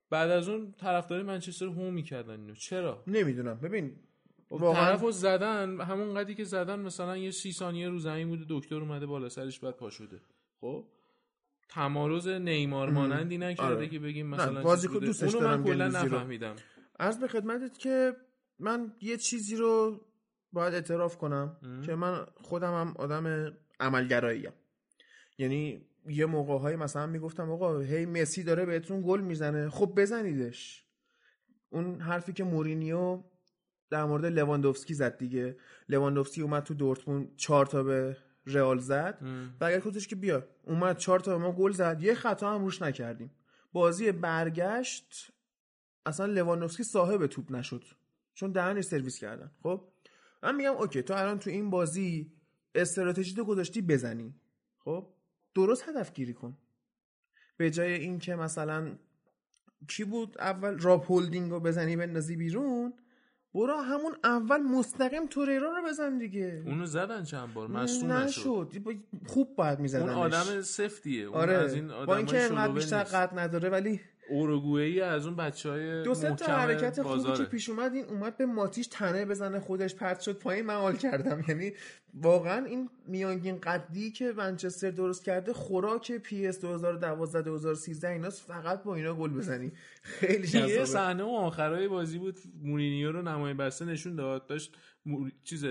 بعد 0.10 0.32
از 0.32 0.50
اون 0.50 0.72
طرفدار 0.72 1.24
منچستر 1.24 1.66
هو 1.66 1.92
می‌کردن 1.92 2.40
اینو 2.40 2.56
چرا 2.56 3.04
نمی‌دونم 3.08 3.60
ببین 3.60 3.96
طرف 4.50 4.62
واقعا 4.62 4.96
رو 4.96 5.12
زدن 5.12 5.82
همون 5.82 6.14
قدری 6.14 6.36
که 6.36 6.44
زدن 6.44 6.80
مثلا 6.80 7.18
یه 7.18 7.32
سی 7.32 7.52
ثانیه 7.52 7.90
رو 7.90 8.00
زمین 8.00 8.28
بوده 8.28 8.46
دکتر 8.50 8.76
اومده 8.76 9.06
بالا 9.06 9.30
سرش 9.30 9.60
بعد 9.60 9.76
پا 9.76 9.90
شده 9.90 10.22
خب 10.62 10.86
تمارز 11.70 12.28
نیمار 12.28 12.90
مانندی 12.90 13.38
نکرده 13.38 13.76
آره. 13.76 13.88
که 13.88 14.00
بگیم 14.00 14.28
مثلا 14.28 14.76
چیز 14.76 14.88
بوده. 14.88 15.06
دوستش 15.06 15.36
اونو 15.36 15.48
من 15.48 15.64
کلا. 15.64 15.88
نفهمیدم 15.88 16.56
عرض 17.00 17.20
به 17.20 17.28
خدمتت 17.28 17.78
که 17.78 18.16
من 18.60 18.94
یه 19.02 19.18
چیزی 19.18 19.56
رو 19.56 20.02
باید 20.54 20.74
اعتراف 20.74 21.18
کنم 21.18 21.58
ام. 21.64 21.82
که 21.82 21.96
من 21.96 22.26
خودم 22.42 22.74
هم 22.74 22.94
آدم 22.98 23.54
عملگراییم 23.80 24.54
یعنی 25.38 25.89
یه 26.08 26.26
موقع 26.26 26.58
های 26.58 26.76
مثلا 26.76 27.08
می‌گفتم 27.08 27.52
آقا 27.52 27.80
هی 27.80 28.06
مسی 28.06 28.44
داره 28.44 28.66
بهتون 28.66 29.02
گل 29.06 29.22
می‌زنه. 29.22 29.70
خب 29.70 29.94
بزنیدش. 29.98 30.86
اون 31.70 32.02
حرفی 32.02 32.34
که 32.34 32.44
مورینیو 32.44 33.24
در 33.90 34.06
مورد 34.06 34.26
لواندوفسکی 34.26 34.94
زد 34.94 35.18
دیگه. 35.18 35.58
لواندوفسکی 35.90 36.42
اومد 36.42 36.64
تو 36.64 36.74
دورتموند 36.74 37.36
چهار 37.36 37.66
تا 37.66 37.84
به 37.84 38.18
رئال 38.46 38.80
زد 38.80 39.18
ام. 39.22 39.56
برگرد 39.60 39.84
گفتش 39.84 40.08
که 40.08 40.16
بیا 40.16 40.48
اومد 40.64 40.98
چهار 40.98 41.20
تا 41.20 41.38
به 41.38 41.44
ما 41.44 41.52
گل 41.52 41.72
زد. 41.72 42.04
یه 42.04 42.14
خطا 42.14 42.54
هم 42.54 42.64
روش 42.64 42.82
نکردیم. 42.82 43.32
بازی 43.74 44.12
برگشت 44.12 45.32
اصلا 46.06 46.26
لواندوفسکی 46.26 46.84
صاحب 46.84 47.28
توپ 47.28 47.52
نشد. 47.52 47.84
چون 48.34 48.52
دهنش 48.52 48.84
سرویس 48.84 49.20
کردن. 49.20 49.52
خب؟ 49.64 49.88
من 50.44 50.56
میگم 50.56 50.74
OK 50.74 51.02
تو 51.02 51.14
الان 51.14 51.40
تو 51.40 51.50
این 51.50 51.70
بازی 51.70 52.32
استراتژی 52.76 53.36
تو 53.36 53.46
گذاشتی 53.46 53.82
بزنی. 53.82 54.36
خب؟ 54.80 55.14
درست 55.56 55.90
هدف 55.90 56.14
گیری 56.14 56.34
کن. 56.34 56.58
به 57.58 57.72
جای 57.72 57.94
اینکه 57.94 58.36
مثلا 58.36 58.92
کی 59.88 60.04
بود؟ 60.04 60.36
اول 60.40 60.78
راب 60.80 61.04
هولدینگ 61.04 61.52
رو 61.52 61.60
بزنی 61.60 61.96
بندازی 61.96 62.36
بیرون. 62.36 62.94
برو 63.54 63.78
همون 63.78 64.16
اول 64.24 64.62
مستقیم 64.62 65.28
توریرا 65.28 65.78
رو 65.78 65.88
بزن 65.90 66.18
دیگه. 66.18 66.64
اونو 66.66 66.86
زدن 66.86 67.24
چند 67.24 67.54
بار؟ 67.54 67.68
مصدوم 67.68 68.12
نشد. 68.12 68.74
خوب 69.28 69.56
باید 69.56 69.80
میزدنش. 69.80 70.10
اون 70.10 70.18
آدم 70.18 70.62
سفتیه 70.62 71.24
اون 71.24 71.38
آره. 71.38 71.54
از 71.54 71.74
این 71.74 71.88
با 71.88 71.94
آدمای 71.94 72.18
اینکه 72.18 72.42
انقدر 72.42 72.74
بیشتر. 72.74 73.04
قد 73.04 73.40
نداره 73.40 73.70
ولی 73.70 74.02
اوروگوئه‌ای 74.30 75.02
از 75.02 75.26
اون 75.26 75.36
بچه 75.36 75.70
های 75.70 76.04
دو 76.04 76.14
سه 76.14 76.36
تا 76.36 76.46
حرکت 76.46 77.02
خوبی. 77.02 77.34
که 77.38 77.44
پیش 77.44 77.70
اومد 77.70 77.94
این 77.94 78.06
اومد 78.06 78.38
به 78.38 78.46
ماتیش 78.46 78.88
تنه 78.88 79.26
بزنه 79.26 79.60
خودش 79.60 79.96
پرت 79.96 80.20
شد 80.20 80.40
پایین 80.40 80.66
من 80.66 80.74
حال 80.74 80.96
کردم. 80.96 81.44
یعنی 81.48 81.72
واقعا 82.14 82.66
این 82.66 82.90
میانگین 83.08 83.60
قدی 83.60 84.12
که 84.12 84.34
منچستر 84.38 84.92
درست 84.92 85.24
کرده 85.24 85.54
خوراک 85.54 86.12
PES 86.12 86.62
2012 86.62 87.42
2013 87.42 88.10
ایناست 88.10 88.42
فقط 88.42 88.84
با 88.84 88.96
اینا 88.96 89.14
گل 89.14 89.30
بزنی. 89.30 89.72
خیلی 90.02 90.48
یه 90.48 90.48
جذابه. 90.48 90.86
صحنه 90.86 91.24
و 91.24 91.28
آخرای 91.28 91.88
بازی 91.88 92.18
بود. 92.18 92.40
مورینیو 92.64 93.12
رو 93.12 93.22
نمای 93.22 93.54
بسته 93.54 93.86
نشون 93.86 94.16
داد. 94.16 94.48
داشت 94.48 94.78
مور... 95.06 95.32
چیز 95.44 95.66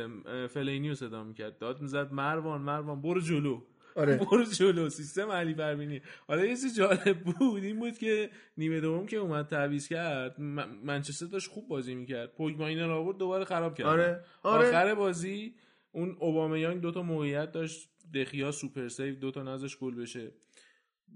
فلینی 0.51 0.89
رو 0.89 0.94
صدا 0.94 1.24
می‌کرد. 1.24 1.59
داد 1.59 1.80
می‌زد 1.80 2.12
مروان 2.12 2.60
مروان 2.60 3.02
برو 3.02 3.20
جلو. 3.20 3.60
آره. 3.99 4.16
برو 4.31 4.45
جلو 4.45 4.89
سیستم 4.89 5.31
علی 5.31 5.55
پروینی 5.55 6.01
حالا 6.29 6.45
یه 6.45 6.57
چیز 6.57 6.77
جالب 6.77 7.19
بود 7.20 7.65
این 7.65 7.79
بود 7.79 7.99
که 7.99 8.31
نیمه 8.57 8.81
دوم 8.81 9.07
که 9.07 9.16
اومد 9.16 9.47
تعویض 9.47 9.89
کرد 9.89 10.41
من- 10.41 10.70
منچستر 10.85 11.27
داشت 11.27 11.51
خوب 11.51 11.69
بازی 11.69 11.95
می‌کرد. 11.95 12.35
پوگبا 12.35 12.66
اینا 12.66 12.87
رو 12.87 12.93
آورد 12.95 13.16
دوباره 13.19 13.45
خراب 13.45 13.75
کرد. 13.75 13.87
آره. 13.87 14.25
آره. 14.43 14.69
آخر 14.69 14.95
بازی 14.95 15.55
اون 15.93 16.16
اوبامیانگ 16.20 16.81
دو 16.81 16.91
تا 16.91 17.03
موقعیت 17.03 17.53
داشت 17.53 17.89
دخیا 18.15 18.51
super 18.52 18.89
save 18.89 19.15
دو 19.15 19.31
تا 19.31 19.43
نذاشت 19.43 19.77
گل 19.79 19.95
بشه. 19.95 20.33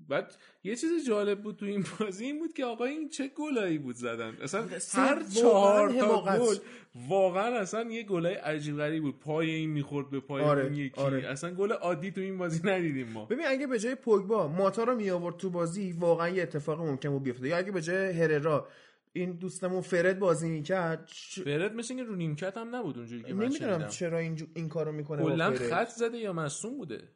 بعد 0.09 0.35
یه 0.65 0.77
چیز 0.77 1.07
جالب 1.07 1.43
بود 1.43 1.57
تو 1.57 1.67
این 1.67 1.85
بازی 2.01 2.25
این 2.25 2.39
بود 2.39 2.53
که 2.53 2.65
آقا 2.65 2.85
این 2.85 3.09
چه 3.09 3.29
گلایی 3.29 3.79
بود 3.79 3.97
زدن. 3.97 4.37
اصلا 4.43 4.67
هر 4.93 5.23
چهار 5.23 5.93
تا. 5.93 6.39
گل 6.39 6.57
واقعا 7.09 7.59
اصلا 7.59 7.91
یه 7.91 8.03
گلای 8.03 8.35
عجیب 8.35 8.77
غریب 8.77 9.03
بود. 9.03 9.19
پای 9.19 9.51
این 9.51 9.71
می‌خورد 9.71 10.11
به 10.11 10.21
پای 10.21 10.43
آره، 10.43 10.63
اون 10.63 10.75
یکی. 10.75 11.01
آره. 11.01 11.29
اصلا 11.29 11.55
گل 11.55 11.73
عادی 11.73 12.11
تو 12.11 12.21
این 12.21 12.39
بازی 12.39 12.61
ندیدیم 12.65 13.09
ما. 13.09 13.25
ببین 13.25 13.47
اگه 13.47 13.67
به 13.67 13.79
جای 13.79 13.95
پوگبا 13.95 14.49
ماتا 14.49 14.85
رو 14.85 14.97
می 14.97 15.11
آورد 15.11 15.37
تو 15.37 15.51
بازی 15.51 15.93
واقعا 15.93 16.29
یه 16.29 16.43
اتفاق 16.43 16.81
ممکن 16.81 17.11
بود 17.11 17.23
بیفته. 17.23 17.49
یا 17.49 17.57
اگه 17.57 17.73
به 17.73 17.83
جای 17.83 18.13
هررا 18.13 18.69
این 19.13 19.33
دوستمون 19.33 19.81
فرد 19.81 20.19
بازی 20.19 20.49
می‌کرد 20.49 21.09
ش... 21.13 21.41
فرد 21.41 21.75
مثل 21.75 21.95
اینکه 21.95 22.11
رو 22.11 22.17
نیمکت 22.17 22.57
هم 22.57 22.77
نبود 22.77 22.99
اونجوری 22.99 23.23
که 23.23 23.35
من 23.35 23.45
نمی‌دونم 23.45 23.89
چرا 23.89 24.19
این, 24.19 24.49
این 24.55 24.69
کارو 24.69 24.93
می‌کنه 24.93 25.23
کلا. 25.23 25.55
خط 25.55 25.89
زده 25.89 26.19
یا 26.19 26.33
مصدوم 26.33 26.77
بوده. 26.77 27.09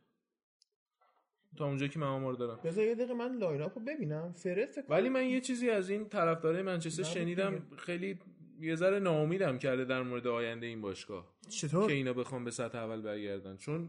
تا 1.57 1.66
اونجا 1.66 1.87
که 1.87 1.99
من 1.99 2.07
آمار 2.07 2.33
دارم. 2.33 2.61
بذار 2.65 2.85
یه 2.85 2.95
دقیقه 2.95 3.15
من 3.15 3.39
line-up 3.39 3.62
و 3.62 3.81
ببینم. 3.81 4.33
فکر 4.33 4.69
ولی 4.89 5.09
من 5.09 5.27
یه 5.27 5.41
چیزی 5.41 5.70
از 5.70 5.91
این 5.91 6.09
طرفدارای 6.09 6.62
منچستر 6.62 7.03
شنیدم. 7.03 7.62
خیلی 7.77 8.19
یه 8.61 8.74
ذره 8.74 8.99
ناامیدم 8.99 9.59
کرده 9.59 9.85
در 9.85 10.03
مورد 10.03 10.27
آینده 10.27 10.66
این 10.66 10.81
باشگاه. 10.81 11.37
چطور؟ 11.49 11.87
که 11.87 11.93
اینا 11.93 12.12
بخوام 12.12 12.45
به 12.45 12.51
سطح 12.51 12.78
اول 12.78 13.01
برگردن. 13.03 13.57
چون 13.57 13.89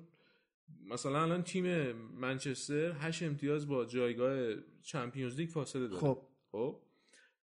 مثلا 0.89 1.22
الان 1.22 1.44
تیم 1.44 1.91
منچستر 1.91 2.91
هشت 2.91 3.23
امتیاز 3.23 3.68
با 3.68 3.85
جایگاه 3.85 4.53
Champions 4.81 5.35
League 5.35 5.49
فاصله 5.49 5.88
داره. 5.88 6.02
خب. 6.02 6.22
خب؟ 6.52 6.80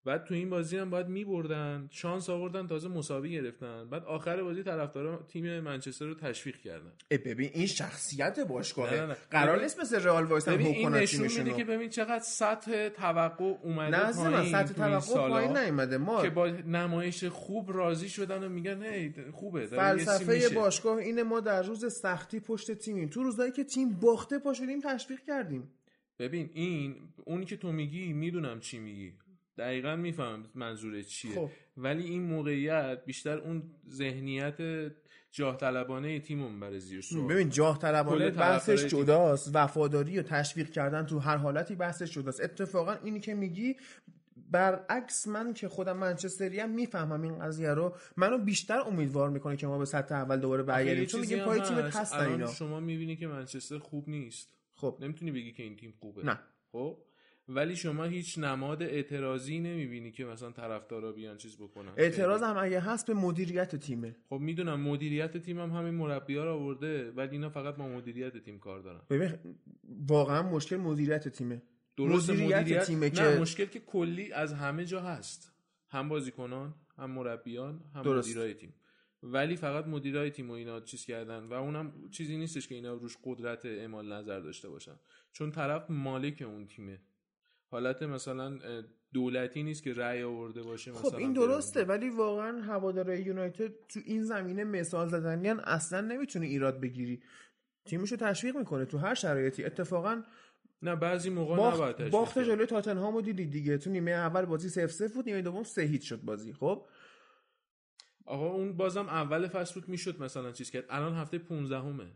بعد 0.05 0.23
تو 0.23 0.33
این 0.33 0.49
بازی 0.49 0.77
هم 0.77 0.89
باید 0.89 1.07
میبردن 1.07 1.87
شانس 1.91 2.29
آوردن 2.29 2.67
تازه 2.67 2.87
مساوی 2.87 3.31
گرفتن. 3.31 3.89
بعد 3.89 4.03
آخر 4.03 4.43
بازی 4.43 4.63
طرفدارا 4.63 5.25
تیم 5.27 5.59
منچستر 5.59 6.05
رو 6.05 6.13
تشویق 6.13 6.57
کردن. 6.57 6.91
ای 7.11 7.17
ببین 7.17 7.49
این 7.53 7.65
شخصیت 7.65 8.39
باشگاهه. 8.39 8.95
نه، 8.95 9.01
نه، 9.01 9.07
نه. 9.07 9.17
قرار 9.31 9.61
نیست 9.61 9.79
مثل 9.79 10.03
رئال 10.03 10.25
ببین 10.25 10.67
هوک 10.67 10.75
این 10.75 10.89
نشون 10.89 11.27
میده. 11.27 11.53
که 11.57 11.63
ببین 11.63 11.89
چقدر 11.89 12.23
سطح 12.23 12.89
توقع 12.89 13.53
اومده 13.63 14.07
نه 14.07 14.13
پایین 14.13 14.51
سطح 14.51 14.73
توقع 14.73 15.29
پایین 15.29 15.57
نیومده. 15.57 15.97
ما 15.97 16.21
که 16.21 16.29
با 16.29 16.47
نمایش 16.47 17.23
خوب 17.23 17.77
راضی 17.77 18.09
شدن 18.09 18.43
و 18.43 18.49
میگن 18.49 18.83
هی 18.83 19.13
خوبه 19.31 19.65
فلسفه. 19.65 20.49
باشگاه 20.55 20.97
اینه 20.97 21.23
ما 21.23 21.39
در 21.39 21.61
روز 21.61 21.93
سختی 21.93 22.39
پشت 22.39 22.71
تیمیم. 22.71 23.09
تو 23.09 23.23
روزایی 23.23 23.51
که 23.51 23.63
تیم 23.63 23.89
باخته 23.89 24.39
پا 24.39 24.53
شدیم 24.53 24.79
تشویق 24.81 25.19
کردیم. 25.27 25.71
ببین 26.19 26.49
این 26.53 26.95
اونی 27.25 27.45
که 27.45 27.57
تو 27.57 27.71
میگی 27.71 28.13
می‌دونم 28.13 28.59
چی 28.59 28.79
میگی. 28.79 29.13
دقیقا 29.57 29.95
میفهم 29.95 30.45
منظورت 30.55 31.05
چیه. 31.05 31.35
خب. 31.35 31.49
ولی 31.77 32.03
این 32.03 32.23
موقعیت 32.23 33.05
بیشتر 33.05 33.37
اون 33.37 33.63
ذهنیت 33.89 34.57
جاه 35.31 35.57
طلبانه 35.57 36.19
تیمون 36.19 36.59
بره 36.59 36.79
زیر 36.79 37.01
سوال. 37.01 37.27
ببین 37.27 37.49
جاه 37.49 37.79
طلبانه 37.79 38.29
بحثش 38.29 38.81
تیم. 38.81 39.03
جداست. 39.03 39.51
وفاداری 39.53 40.19
و 40.19 40.23
تشویق 40.23 40.69
کردن 40.69 41.05
تو 41.05 41.19
هر 41.19 41.37
حالتی 41.37 41.75
بحثش 41.75 42.11
جداست. 42.11 42.41
اتفاقا 42.41 42.93
اینی 43.03 43.19
که 43.19 43.33
میگی 43.33 43.75
برعکس 44.51 45.27
من 45.27 45.53
که 45.53 45.67
خودم 45.67 45.97
منچستریم 45.97 46.69
می‌فهمم 46.69 47.21
این 47.21 47.39
قضیه 47.39 47.69
رو. 47.69 47.95
منو 48.17 48.37
بیشتر 48.37 48.79
امیدوار 48.79 49.29
می‌کنه 49.29 49.57
که 49.57 49.67
ما 49.67 49.77
به 49.77 49.85
سطح 49.85 50.15
اول 50.15 50.39
دوباره 50.39 50.63
برگردیم. 50.63 51.05
چون 51.05 51.23
هم 51.23 51.45
پای 51.45 51.59
هست. 51.59 51.97
هستن 51.97 52.31
اینا. 52.31 52.47
شما 52.47 52.79
می‌بینی 52.79 53.15
که 53.15 53.27
منچستر 53.27 53.77
خوب 53.77 54.09
نیست. 54.09 54.49
خب. 54.73 54.97
نمی‌تونی 55.01 55.31
بگی 55.31 55.51
که 55.51 55.63
این 55.63 55.75
تیم 55.75 55.93
خوبه. 55.99 56.25
نه. 56.25 56.39
خب؟ 56.71 56.97
ولی 57.47 57.75
شما 57.75 58.03
هیچ 58.03 58.39
نماد 58.39 58.83
اعتراضی 58.83 59.59
نمی‌بینی 59.59 60.11
که 60.11 60.25
مثلا 60.25 60.51
طرفدارا 60.51 61.11
بیان 61.11 61.37
چیز 61.37 61.57
بکنن. 61.57 61.91
اعتراض 61.97 62.43
هم 62.43 62.57
اگه 62.57 62.79
هست 62.79 63.07
به 63.07 63.13
مدیریت 63.13 63.75
تیمه. 63.75 64.15
خب 64.29 64.35
می‌دونم 64.35 64.81
مدیریت 64.81 65.37
تیم 65.37 65.59
هم 65.59 65.71
همین 65.71 65.93
مربی 65.93 66.35
ها 66.35 66.43
رو 66.43 66.51
آورده 66.53 67.11
ولی 67.11 67.31
اینا 67.31 67.49
فقط 67.49 67.75
با 67.75 67.87
مدیریت 67.87 68.37
تیم 68.37 68.59
کار 68.59 68.79
دارن. 68.79 69.01
ببین 69.09 69.31
واقعا 70.07 70.41
مشکل 70.49 70.77
مدیریت 70.77 71.27
تیمه. 71.27 71.61
درست 71.97 72.29
مدیریت 72.29 72.59
مدیریت, 72.61 72.83
تیمه 72.83 73.05
نه 73.09 73.11
که- 73.11 73.39
مشکل 73.41 73.65
که 73.65 73.79
کلی 73.79 74.31
از 74.31 74.53
همه 74.53 74.85
جا 74.85 75.01
هست. 75.01 75.53
هم 75.89 76.09
بازیکنان 76.09 76.75
هم 76.97 77.11
مربیان 77.11 77.83
هم 77.95 78.01
درست. 78.01 78.29
مدیرای 78.29 78.53
تیم. 78.53 78.73
ولی 79.23 79.55
فقط 79.55 79.87
مدیرای 79.87 80.29
تیم 80.31 80.49
و 80.49 80.53
اینا 80.53 80.79
چیز 80.79 81.05
کردن 81.05 81.43
و 81.43 81.53
اونم 81.53 82.09
چیزی 82.11 82.37
نیستش 82.37 82.67
که 82.67 82.75
اینا 82.75 82.93
روش 82.93 83.17
قدرت 83.23 83.65
اعمال 83.65 84.13
نظر 84.13 84.39
داشته 84.39 84.69
باشن. 84.69 84.95
چون 85.33 85.51
طرف 85.51 85.89
مالک 85.89 86.41
اون 86.41 86.65
تیمه. 86.65 87.01
حالت 87.73 88.03
مثلا 88.03 88.59
دولتی 89.13 89.63
نیست 89.63 89.83
که 89.83 89.93
رأی 89.93 90.23
آورده 90.23 90.63
باشه 90.63 90.91
خب 90.93 91.05
مثلا 91.07 91.19
این 91.19 91.33
بره 91.33 91.47
درسته 91.47 91.83
ولی 91.83 92.09
واقعا 92.09 92.61
هوادارهای 92.61 93.21
یونایتد 93.21 93.71
تو 93.89 93.99
این 94.05 94.23
زمینه 94.23 94.63
مثال 94.63 95.07
زدنیان 95.07 95.59
اصلا 95.59 96.01
نمی‌تونه 96.01 96.45
ایراد 96.45 96.79
بگیری. 96.79 97.23
تیمشو 97.85 98.15
تشویق 98.15 98.57
می‌کنه 98.57 98.85
تو 98.85 98.97
هر 98.97 99.13
شرایطی. 99.13 99.63
اتفاقا 99.65 100.21
نه 100.81 100.95
بعضی 100.95 101.29
موقع 101.29 101.55
باخت, 101.55 102.01
باخت. 102.01 102.39
جلوی 102.39 102.65
تاتنهامو 102.65 103.21
دیدی 103.21 103.45
دیگه. 103.45 103.77
تو 103.77 103.89
نیمه 103.89 104.11
اول 104.11 104.45
بازی 104.45 104.69
0 104.69 104.87
0 104.87 105.13
بود 105.13 105.25
نیمه 105.25 105.41
دوم 105.41 105.63
3 105.63 105.81
هیچ 105.81 106.09
شد 106.09 106.21
بازی 106.21 106.53
خب؟ 106.53 106.85
آقا 108.25 108.47
اون 108.51 108.77
بازم 108.77 109.07
اول 109.07 109.47
فصل 109.47 109.73
بود 109.73 109.89
می‌شد 109.89 110.23
مثلا 110.23 110.51
چیز 110.51 110.71
کرد. 110.71 110.85
الان 110.89 111.13
هفته 111.13 111.37
15 111.37 111.79
همه 111.79 112.11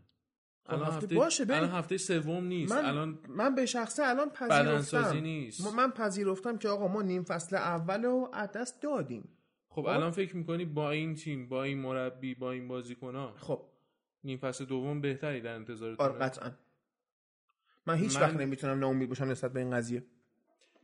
الان 0.68 0.84
خب 0.90 0.92
هفته 0.92 1.14
باشه، 1.14 1.44
بریم. 1.44 1.62
الان 1.62 1.74
هفته 1.74 1.96
سوم 1.98 2.44
نیست. 2.44 2.72
من 2.72 2.84
الان 2.84 3.18
من 3.28 3.54
به 3.54 3.66
شخصه 3.66 4.02
الان 4.02 4.30
پذیرفتم. 4.30 5.18
نیست. 5.18 5.74
من 5.74 5.90
پذیرفتم 5.90 6.58
که 6.58 6.68
آقا 6.68 6.88
ما 6.88 7.02
نیم 7.02 7.22
فصل 7.22 7.56
اول 7.56 8.02
رو 8.02 8.30
از 8.32 8.52
دست 8.52 8.82
دادیم. 8.82 9.28
خب 9.68 9.86
الان 9.86 10.10
فکر 10.10 10.36
می‌کنی 10.36 10.64
با 10.64 10.90
این 10.90 11.14
تیم 11.14 11.48
با 11.48 11.64
این 11.64 11.78
مربی 11.78 12.34
با 12.34 12.52
این 12.52 12.68
بازیکن‌ها؟ 12.68 13.34
خب. 13.36 13.64
نیم 14.24 14.38
فصل 14.38 14.64
دوم 14.64 15.00
بهتری 15.00 15.40
در 15.40 15.54
انتظار 15.54 15.96
آره 15.98 16.14
قطعا. 16.18 16.50
من 17.86 17.96
هیچ 17.96 18.16
من- 18.16 18.22
وقت 18.22 18.36
نمی‌تونم 18.36 18.78
ناامید 18.78 19.08
باشم 19.08 19.24
نسبت 19.24 19.52
به 19.52 19.60
این 19.60 19.70
قضیه. 19.70 20.04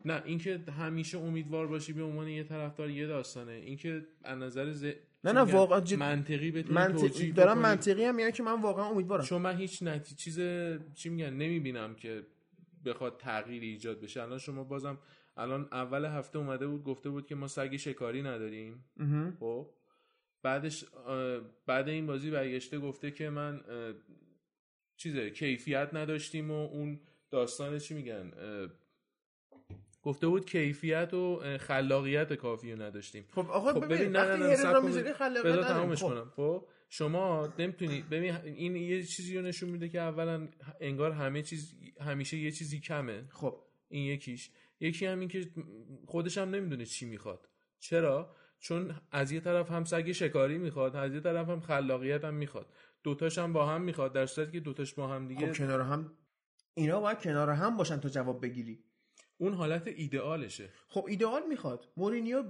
نه 0.05 0.23
اینکه 0.25 0.61
همیشه 0.79 1.19
امیدوار 1.19 1.67
باشی 1.67 1.93
به 1.93 2.03
عنوان 2.03 2.29
یه 2.29 2.45
طرفدار 2.45 2.91
یه 2.91 3.07
داستانه. 3.07 3.53
اینکه 3.53 4.07
از 4.25 4.39
نظر 4.39 4.73
ز... 4.73 4.85
نه، 5.25 5.33
نه،؟ 5.33 5.41
واقعا 5.41 5.81
جد- 5.81 5.99
منطقی 5.99 6.51
بتونی 6.51 6.75
منطق... 6.75 7.01
توجیه 7.01 7.33
دارم 7.33 7.51
بکنی. 7.51 7.63
منطقی 7.63 8.05
هم 8.05 8.19
یعنی 8.19 8.33
که 8.33 8.43
من 8.43 8.61
واقعا 8.61 8.85
امیدوارم 8.85 9.25
چون 9.25 9.43
من 9.43 9.57
هیچ 9.57 9.83
نتی 9.83 10.15
چیز 10.15 10.41
چی 10.95 11.09
میگن 11.09 11.31
نمی‌بینم 11.31 11.95
که 11.95 12.27
بخواد 12.85 13.17
تغییری 13.21 13.69
ایجاد 13.69 14.01
بشه 14.01 14.23
الان 14.23 14.39
شما 14.39 14.65
بازم 14.65 14.99
الان 15.37 15.69
اول 15.73 16.05
هفته 16.05 16.39
اومده 16.39 16.67
بود 16.67 16.85
گفته 16.85 17.11
بود 17.11 17.27
که 17.27 17.35
ما 17.35 17.49
سگ 17.49 17.77
شکاری 17.77 18.23
نداریم. 18.23 18.85
خب 19.41 19.71
بعدش 20.43 20.85
بعد 21.67 21.89
این 21.89 22.07
بازی 22.07 22.31
برگشته 22.31 22.79
گفته 22.79 23.11
که 23.11 23.31
من 23.31 23.61
چیزه 24.97 25.31
کیفیت 25.31 25.91
نداشتیم 25.93 26.51
و 26.51 26.55
اون 26.55 27.01
داستان 27.31 27.79
چی 27.79 27.95
میگن 27.95 28.33
گفته 30.05 30.27
بود 30.27 30.51
کیفیت 30.51 31.15
و 31.15 31.41
خلاقیت 31.59 32.33
کافی 32.33 32.73
رو 32.73 32.83
نداشتیم. 32.83 33.25
خب 33.31 33.51
آقا 33.51 33.73
خب 33.73 33.85
ببین 33.85 34.17
نه 34.17 34.37
نه 34.37 34.47
وقتی 34.47 34.81
کن 34.81 34.87
می‌ذاری 34.87 35.13
خلاقیت. 35.13 35.61
تمامش 35.61 36.03
خب. 36.03 36.09
کنم. 36.09 36.33
خب 36.37 36.67
شما 36.89 37.53
نمی‌تونی 37.59 38.03
ببین 38.11 38.37
این 38.37 38.77
یه 38.77 39.03
چیزی 39.03 39.37
رو 39.37 39.43
نشون 39.43 39.69
میده 39.71 39.89
که 39.89 40.01
اولا 40.01 40.49
انگار 40.81 41.13
همه 41.13 41.43
چیز 41.43 41.75
همیشه 42.01 42.37
یه 42.37 42.51
چیزی 42.51 42.81
کمه. 42.81 43.25
خب. 43.31 43.61
این 43.89 44.05
یکیش. 44.05 44.51
یکی 44.81 45.07
هم 45.07 45.21
این 45.21 45.29
که 45.29 45.51
خودش 46.07 46.39
هم 46.39 46.51
نمی‌دونه 46.51 46.85
چی 46.85 47.07
می‌خواد. 47.07 47.49
چرا؟ 47.79 48.37
چون 48.59 48.95
از 49.11 49.33
یه 49.33 49.41
طرف 49.41 49.71
هم 49.71 49.85
سگ 49.85 50.13
شکاری 50.13 50.59
می‌خواد 50.59 50.97
از 50.97 51.15
یه 51.15 51.21
طرف 51.21 51.49
هم 51.49 51.61
خلاقیت 51.61 52.25
هم 52.25 52.35
می‌خواد. 52.35 52.67
دوتاش 53.03 53.39
هم 53.39 53.53
با 53.53 53.67
هم 53.67 53.83
می‌خواد 53.83 54.13
در 54.13 54.27
صورتی 54.27 54.53
که 54.53 54.61
دوتاش 54.61 54.95
با 54.95 55.09
هم 55.09 55.29
دیگه 55.29 55.53
خب 55.53 55.59
کنار 55.59 55.81
هم 55.81 56.13
اینا 56.75 57.01
باید 57.01 57.19
کنار 57.19 57.51
هم 57.51 57.77
باشن 57.77 58.01
تا 58.01 58.09
جواب 58.09 58.43
بگیری. 58.43 58.85
اون 59.45 59.55
حالت 59.55 59.87
ایدئالشه. 59.87 60.69
خب 60.89 61.05
ایدئال 61.09 61.43
می‌خواد. 61.49 61.89
مورینیو 61.97 62.43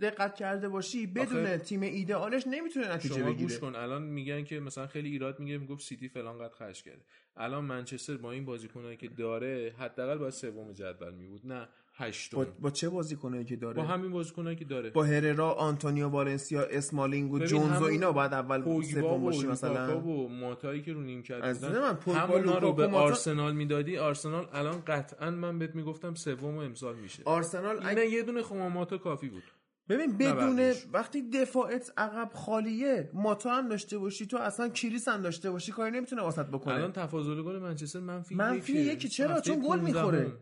دقت 0.00 0.34
کرده 0.34 0.68
باشی 0.68 1.06
بدون 1.06 1.42
آخه- 1.42 1.58
تیم 1.58 1.80
ایدئالش 1.82 2.42
نمی‌تونه 2.46 2.94
نتیجه 2.94 3.14
شما 3.14 3.24
بگیره. 3.30 3.42
گوش 3.42 3.58
کن. 3.58 3.74
الان 3.74 4.02
میگن 4.02 4.44
که 4.44 4.60
مثلا 4.60 4.86
خیلی 4.86 5.08
ایراد 5.10 5.40
می‌گیره 5.40 5.58
می‌گفت 5.58 5.84
سیتی 5.84 6.08
فلان 6.08 6.38
قد 6.38 6.52
خرج 6.52 6.82
کرده. 6.82 7.02
الان 7.36 7.64
منچستر 7.64 8.16
با 8.16 8.32
این 8.32 8.44
بازیکنایی 8.44 8.96
که 8.96 9.08
داره 9.08 9.74
حداقل 9.78 10.18
باید 10.18 10.32
سوم 10.32 10.72
جدول 10.72 11.14
می 11.14 11.40
نه 11.44 11.68
هشتم 12.00 12.36
با, 12.36 12.46
با 12.60 12.70
چه 12.70 12.88
بازیکنایی 12.88 13.44
که 13.44 13.56
داره 13.56 13.74
با 13.76 13.82
همین 13.82 14.10
بازیکنایی 14.10 14.56
که 14.56 14.64
داره 14.64 14.90
با 14.90 15.04
هررا 15.04 15.52
آنتونیو 15.52 16.08
والنسیا 16.08 16.62
اسمالینگ 16.62 17.32
و 17.32 17.38
جونز 17.38 17.80
و 17.80 17.84
اینا 17.84 18.12
باید 18.12 18.32
اول 18.32 18.82
سوم 18.82 19.04
و 19.04 19.18
باشی 19.18 19.46
مثلا 19.46 20.00
و 20.00 20.28
ماتایی 20.28 20.82
که 20.82 20.92
رو 20.92 21.00
نیمکت 21.00 21.38
از 21.42 21.60
بودن 21.60 21.72
نظر 21.72 21.80
من 21.80 22.14
همونا 22.16 22.58
رو 22.58 22.72
به 22.72 22.86
ماتا- 22.86 22.94
آرسنال 22.94 23.54
می‌دادی 23.54 23.98
آرسنال 23.98 24.48
الان 24.52 24.82
قطعا 24.86 25.30
من 25.30 25.58
بهت 25.58 25.74
می‌گفتم 25.74 26.14
سوم 26.14 26.58
امسال 26.58 26.96
میشه 26.96 27.22
آرسنال 27.24 27.86
اینا 27.86 28.02
یه 28.04 28.22
دونه 28.22 28.42
خماماتا 28.42 28.98
کافی 28.98 29.28
بود 29.28 29.42
ببین 29.88 30.18
بدون. 30.18 30.72
وقتی 30.92 31.30
دفاعت 31.30 31.92
عقب 31.96 32.30
خالیه 32.34 33.10
ماتا 33.14 33.50
هم 33.50 33.68
داشته 33.68 33.98
باشی 33.98 34.26
تو 34.26 34.36
اصلا 34.36 34.68
کریس 34.68 35.08
هم 35.08 35.22
داشته 35.22 35.50
باشی 35.50 35.72
کاری 35.72 35.90
نمی‌تونه 35.90 36.22
واسط 36.22 36.46
بکنه 36.46 36.74
الان 36.74 36.92
تفاضل 36.92 37.42
گل 37.42 37.58
منچستر 37.58 38.00
منفی 38.00 38.34
منفی. 38.34 38.72
یکی. 38.72 39.08
چرا؟ 39.08 39.40
چون 39.40 39.56
گل 39.56 39.78
15 39.78 39.84
می‌خوره. 39.84 40.32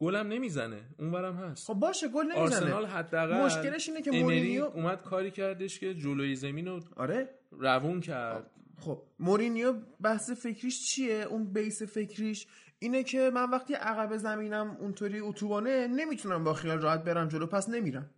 هم. 0.00 0.06
گلم 0.06 0.28
نمی‌زنه. 0.28 0.80
اونورم 0.98 1.36
هست. 1.36 1.66
خب 1.66 1.74
باشه 1.74 2.08
گل 2.08 2.22
نمی‌زنه. 2.22 2.40
آرسنال 2.40 2.86
حداقل 2.86 3.44
مشکلش 3.44 3.88
اینه 3.88 4.02
که 4.02 4.10
مورینیو 4.10 4.64
اومد 4.64 5.02
کاری 5.02 5.30
کردش 5.30 5.80
که 5.80 5.94
جلوی 5.94 6.36
زمین 6.36 6.66
رو 6.66 6.80
آره. 6.96 7.28
روون 7.50 8.00
کرد. 8.00 8.50
خب 8.80 9.02
مورینیو 9.18 9.74
بحث 10.02 10.30
فکریش 10.30 10.86
چیه؟ 10.86 11.14
اون 11.14 11.52
base 11.52 11.82
فکریش 11.82 12.46
اینه 12.78 13.02
که 13.02 13.30
من 13.34 13.50
وقتی 13.50 13.74
عقب 13.74 14.16
زمینم 14.16 14.76
اونطوری 14.80 15.20
اتوبانه 15.20 15.86
نمی‌تونم 15.86 16.44
با 16.44 16.54
خیال 16.54 16.78
راحت 16.78 17.04
برم 17.04 17.28
جلو 17.28 17.46
پس 17.46 17.68
نمیرم. 17.68 18.10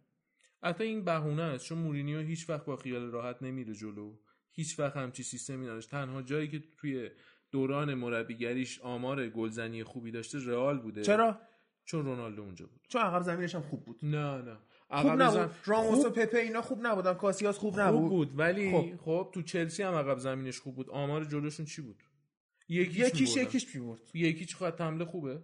حتی 0.62 0.85
این 0.85 1.05
بهونه 1.05 1.43
است 1.43 1.65
چون 1.65 1.78
مورینیو 1.78 2.20
هیچ 2.20 2.51
وقت 2.51 2.65
با 2.65 2.77
خیال 2.77 3.11
راحت 3.11 3.43
نمیره 3.43 3.74
جلو. 3.74 4.16
هیچ 4.52 4.78
وقت 4.78 4.97
همچی 4.97 5.23
سیستمی 5.23 5.66
نداشت. 5.66 5.90
تنها 5.90 6.23
جایی 6.23 6.48
که 6.48 6.62
توی 6.78 7.11
دوران 7.51 7.94
مربیگریش 7.94 8.81
آمار 8.81 9.28
گلزنی 9.28 9.85
خوبی 9.85 10.11
داشته 10.11 10.39
رئال 10.47 10.78
بوده. 10.78 11.02
چرا؟ 11.02 11.40
چون 11.91 12.05
رونالدو 12.05 12.43
اونجا 12.43 12.67
بود. 12.67 12.81
چون 12.89 13.03
عقب 13.03 13.23
زمینش 13.23 13.55
هم 13.55 13.62
خوب 13.62 13.85
بود. 13.85 13.99
نه 14.03 14.43
نه. 14.43 14.57
خوب 14.89 15.11
عقب 15.11 15.31
زم- 15.31 15.39
نبود 15.41 15.55
راموس 15.67 15.99
و 15.99 16.03
خوب, 16.03 16.12
پپه 16.12 16.39
اینا 16.39 16.62
خوب 16.62 16.87
نبودن. 16.87 17.15
کاسیاس 17.15 17.59
خوب 17.59 17.71
خوب 17.71 17.81
نبود. 17.81 18.09
بود 18.09 18.39
ولی 18.39 18.73
خب. 18.73 18.97
خب. 19.05 19.31
تو 19.35 19.43
چلسی 19.43 19.83
هم 19.83 19.95
عقب 19.95 20.19
زمینش 20.19 20.59
خوب 20.61 20.75
بود. 20.75 20.91
آمار 20.91 21.25
جلوشون 21.25 21.67
چی 21.67 21.83
بود؟ 21.83 22.03
یکیش 22.69 22.99
یکیش. 22.99 23.37
یکیش 23.37 23.75
می‌برد 23.77 24.01
یکیش 24.15 24.57
خط 24.57 24.81
حمله 24.81 25.05
خوبه؟ 25.05 25.41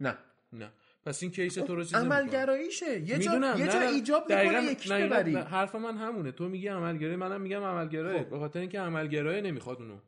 نه. 0.00 0.18
نه. 0.52 0.70
پس 1.04 1.22
این 1.22 1.32
کیس 1.32 1.54
تو 1.54 1.74
رو 1.74 1.84
چیز. 1.84 1.94
عملگراییشه 1.94 3.00
یه 3.00 3.18
جا 3.18 3.32
می‌دونم. 3.32 3.58
یه 3.58 3.66
جا 3.66 3.78
نه،. 3.78 3.86
ایجاب 3.86 4.32
می‌کنه 4.32 4.64
یکیش 4.64 4.92
ببری 4.92 5.32
نه، 5.32 5.42
حرف 5.42 5.74
من 5.74 5.96
همونه. 5.96 6.32
تو 6.32 6.48
میگی 6.48 6.68
عملگرای 6.68 7.16
منم 7.16 7.40
میگم 7.40 7.62
عملگرای 7.62 8.18
خب. 8.18 8.30
به 8.30 8.38
خاطر 8.38 8.58
اینکه 8.60 8.80
عملگرای 8.80 9.40
نمی‌خواد 9.42 9.78
اونو. 9.78 9.98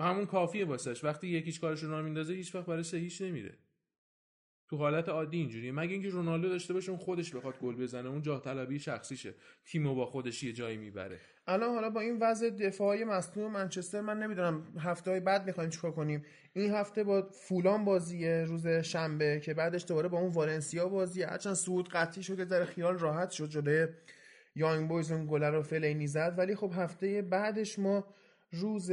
همون 0.00 0.26
کافیه 0.26 0.64
واسش. 0.64 1.04
وقتی 1.04 1.28
یکیش 1.28 1.60
کارش 1.60 1.82
رو 1.82 2.02
میندازه 2.02 2.34
هیچ 2.34 2.54
وقت 2.54 2.66
برای 2.66 2.82
سهیش 2.82 3.20
نمیره. 3.20 3.58
تو 4.70 4.76
حالت 4.76 5.08
عادی 5.08 5.36
اینجوریه. 5.36 5.72
مگه 5.72 5.92
اینکه 5.92 6.08
رونالدو 6.08 6.48
داشته 6.48 6.74
باشه 6.74 6.90
اون 6.90 6.98
خودش 6.98 7.34
بخواد 7.34 7.58
گل 7.58 7.76
بزنه 7.76 8.08
اون 8.08 8.22
جاه 8.22 8.42
طلبی 8.42 8.78
شخصیشه. 8.78 9.34
تیمو 9.64 9.94
با 9.94 10.06
خودش 10.06 10.42
یه 10.42 10.52
جایی 10.52 10.76
می‌بره. 10.76 11.18
الان 11.46 11.74
حالا 11.74 11.90
با 11.90 12.00
این 12.00 12.18
وضع 12.20 12.50
دفاعی 12.50 13.04
مصنوع 13.04 13.50
منچستر 13.50 14.00
من 14.00 14.18
نمی‌دونم 14.18 14.62
هفته 14.78 15.10
های 15.10 15.20
بعد 15.20 15.46
می‌خوایم 15.46 15.70
چیکار 15.70 15.92
کنیم. 15.92 16.24
این 16.52 16.70
هفته 16.70 17.04
با 17.04 17.28
فولان 17.32 17.84
بازیه 17.84 18.44
روز 18.44 18.66
شنبه 18.66 19.40
که 19.40 19.54
بعدش 19.54 19.84
دوباره 19.88 20.08
با 20.08 20.18
اون 20.18 20.32
والنسیا 20.32 20.88
بازیه. 20.88 21.26
هرچند 21.26 21.54
صعود 21.54 21.88
قطعی 21.88 22.22
شد 22.22 22.36
که 22.36 22.44
ذره 22.44 22.64
خیال 22.64 22.98
راحت 22.98 23.30
شد 23.30 23.48
جلوی 23.48 23.86
یانگ 24.54 24.88
بویز 24.88 25.12
اون 25.12 25.26
گله 25.26 25.50
رو 25.50 25.62
فلینی 25.62 26.06
زد. 26.06 26.34
ولی 26.38 26.54
خب 26.54 26.72
هفته 26.74 27.22
بعدش 27.22 27.78
ما 27.78 28.04
روز 28.50 28.90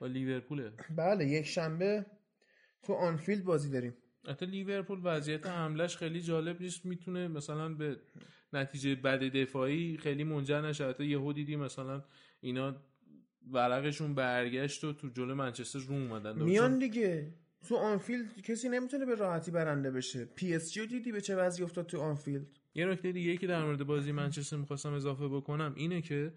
با 0.00 0.06
لیورپوله. 0.06 0.72
بله 0.96 1.26
یک 1.26 1.46
شنبه 1.46 2.06
تو 2.82 2.92
آنفیلد 2.92 3.44
بازی 3.44 3.70
داریم. 3.70 3.94
حتی 4.28 4.46
لیورپول 4.46 5.00
وضعیت 5.04 5.46
حملش 5.46 5.96
خیلی 5.96 6.20
جالب 6.20 6.60
نیست. 6.60 6.86
می‌تونه 6.86 7.28
مثلا 7.28 7.68
به 7.68 7.96
نتیجه 8.52 8.94
بد 8.94 9.18
دفاعی 9.18 9.96
خیلی 9.96 10.24
منجر 10.24 10.60
نشه. 10.60 10.88
حتی 10.88 11.04
یهو 11.04 11.32
دیدی 11.32 11.56
مثلا 11.56 12.04
اینا 12.40 12.76
ورقشون 13.52 14.14
برگشت 14.14 14.84
و 14.84 14.92
تو 14.92 15.08
جلو 15.08 15.34
منچستر 15.34 15.78
رو 15.78 15.94
اومدن. 15.94 16.42
میان 16.42 16.78
دیگه. 16.78 17.34
تو 17.68 17.76
آنفیلد 17.76 18.42
کسی 18.42 18.68
نمی‌تونه 18.68 19.06
به 19.06 19.14
راحتی 19.14 19.50
برنده 19.50 19.90
بشه. 19.90 20.24
پی 20.24 20.54
اس 20.54 20.72
جی 20.72 20.86
دیدی 20.86 21.12
به 21.12 21.20
چه 21.20 21.36
وضعی 21.36 21.64
افتاد 21.64 21.86
تو 21.86 22.00
آنفیلد؟ 22.00 22.46
یه 22.74 22.86
نکته 22.86 23.12
دیگه 23.12 23.36
که 23.36 23.46
در 23.46 23.64
مورد 23.64 23.84
بازی 23.84 24.12
منچستر 24.12 24.56
می‌خواستم 24.56 24.92
اضافه 24.92 25.28
بکنم 25.28 25.72
اینه 25.76 26.02
که 26.02 26.32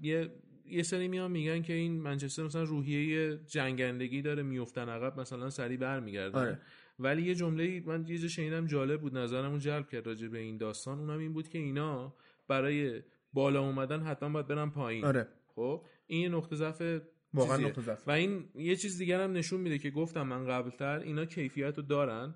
یه 0.00 0.30
یه 0.68 0.82
سری 0.82 1.08
میان 1.08 1.30
میگن 1.30 1.62
که 1.62 1.72
این 1.72 2.00
منچستر 2.00 2.42
مثلا 2.42 2.62
روحیه 2.62 3.38
جنگندگی 3.46 4.22
داره 4.22 4.42
میفتن 4.42 4.88
عقب 4.88 5.20
مثلا 5.20 5.50
سریع 5.50 5.76
برمیگردن. 5.76 6.38
آره. 6.38 6.60
ولی 6.98 7.22
یه 7.22 7.34
جمله 7.34 7.82
من 7.86 8.06
یه 8.08 8.18
جا 8.18 8.28
شنیدم 8.28 8.66
جالب 8.66 9.00
بود 9.00 9.18
نظرمو 9.18 9.58
جلب 9.58 9.88
کرد 9.88 10.06
راجع 10.06 10.28
به 10.28 10.38
این 10.38 10.56
داستان 10.56 10.98
اونم 10.98 11.18
این 11.18 11.32
بود 11.32 11.48
که 11.48 11.58
اینا 11.58 12.14
برای 12.48 13.02
بالا 13.32 13.60
اومدن 13.60 14.02
حتما 14.02 14.28
باید 14.28 14.46
برن 14.46 14.70
پایین 14.70 15.04
آره 15.04 15.28
خب 15.46 15.84
این 16.06 16.22
یه 16.22 16.28
نقطه 16.28 16.56
ضعف 16.56 17.02
واقعا. 17.34 17.56
نقطه 17.56 17.82
ضعف. 17.82 18.08
و 18.08 18.10
این 18.10 18.48
یه 18.54 18.76
چیز 18.76 18.98
دیگر 18.98 19.20
هم 19.20 19.32
نشون 19.32 19.60
میده 19.60 19.78
که 19.78 19.90
گفتم 19.90 20.22
من 20.22 20.46
قبلتر 20.46 20.98
اینا 20.98 21.24
کیفیت 21.24 21.76
رو 21.76 21.82
دارن 21.82 22.34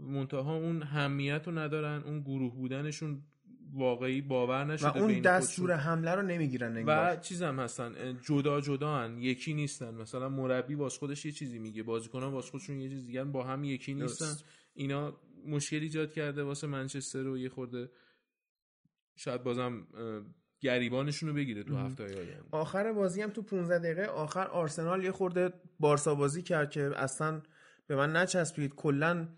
منتها 0.00 0.56
اون 0.56 0.82
همیت 0.82 1.42
رو 1.46 1.58
ندارن 1.58 2.02
اون 2.02 2.20
گروه 2.20 2.54
بودنشون 2.54 3.22
واقعی 3.76 4.20
باور 4.20 4.64
و 4.64 4.64
نشده 4.64 4.98
اون 4.98 5.06
بین 5.06 5.22
دستور. 5.22 5.72
حمله 5.72 6.14
رو 6.14 6.22
نمی‌گیرن 6.22 6.72
و 6.72 6.76
انگار 6.76 7.16
چیزم 7.16 7.60
هستن 7.60 8.18
جدا 8.22 8.60
جدا 8.60 8.96
هن. 8.96 9.18
یکی 9.18 9.54
نیستن 9.54 9.94
مثلا 9.94 10.28
مربی 10.28 10.74
واس 10.74 10.98
خودش 10.98 11.26
یه 11.26 11.32
چیزی 11.32 11.58
میگه 11.58 11.82
بازیکنان 11.82 12.32
واس 12.32 12.50
خودشون 12.50 12.80
یه 12.80 12.88
چیز 12.88 13.06
دیگه 13.06 13.24
با 13.24 13.44
هم 13.44 13.64
یکی 13.64 13.94
نیستن 13.94 14.26
درست. 14.26 14.44
اینا 14.74 15.16
مشکل 15.46 15.80
ایجاد 15.80 16.12
کرده 16.12 16.42
واسه 16.42 16.66
منچستر 16.66 17.22
رو 17.22 17.38
یه 17.38 17.48
خورده 17.48 17.90
شاید 19.16 19.42
بازم 19.42 19.86
گریبانشون 20.60 21.28
رو 21.28 21.34
بگیره 21.34 21.62
تو 21.62 21.76
هفته 21.76 22.04
آینده 22.04 22.42
آخر 22.50 22.92
بازی 22.92 23.22
هم 23.22 23.30
تو 23.30 23.42
15 23.42 23.78
دقیقه 23.78 24.04
آخر 24.04 24.46
آرسنال 24.46 25.04
یه 25.04 25.12
خورده 25.12 25.52
بارسا 25.80 26.14
بازی 26.14 26.42
کرد 26.42 26.70
که 26.70 26.90
اصلا 26.96 27.42
به 27.86 27.96
من 27.96 28.16
نچسبید 28.16 28.74
کلا 28.74 29.28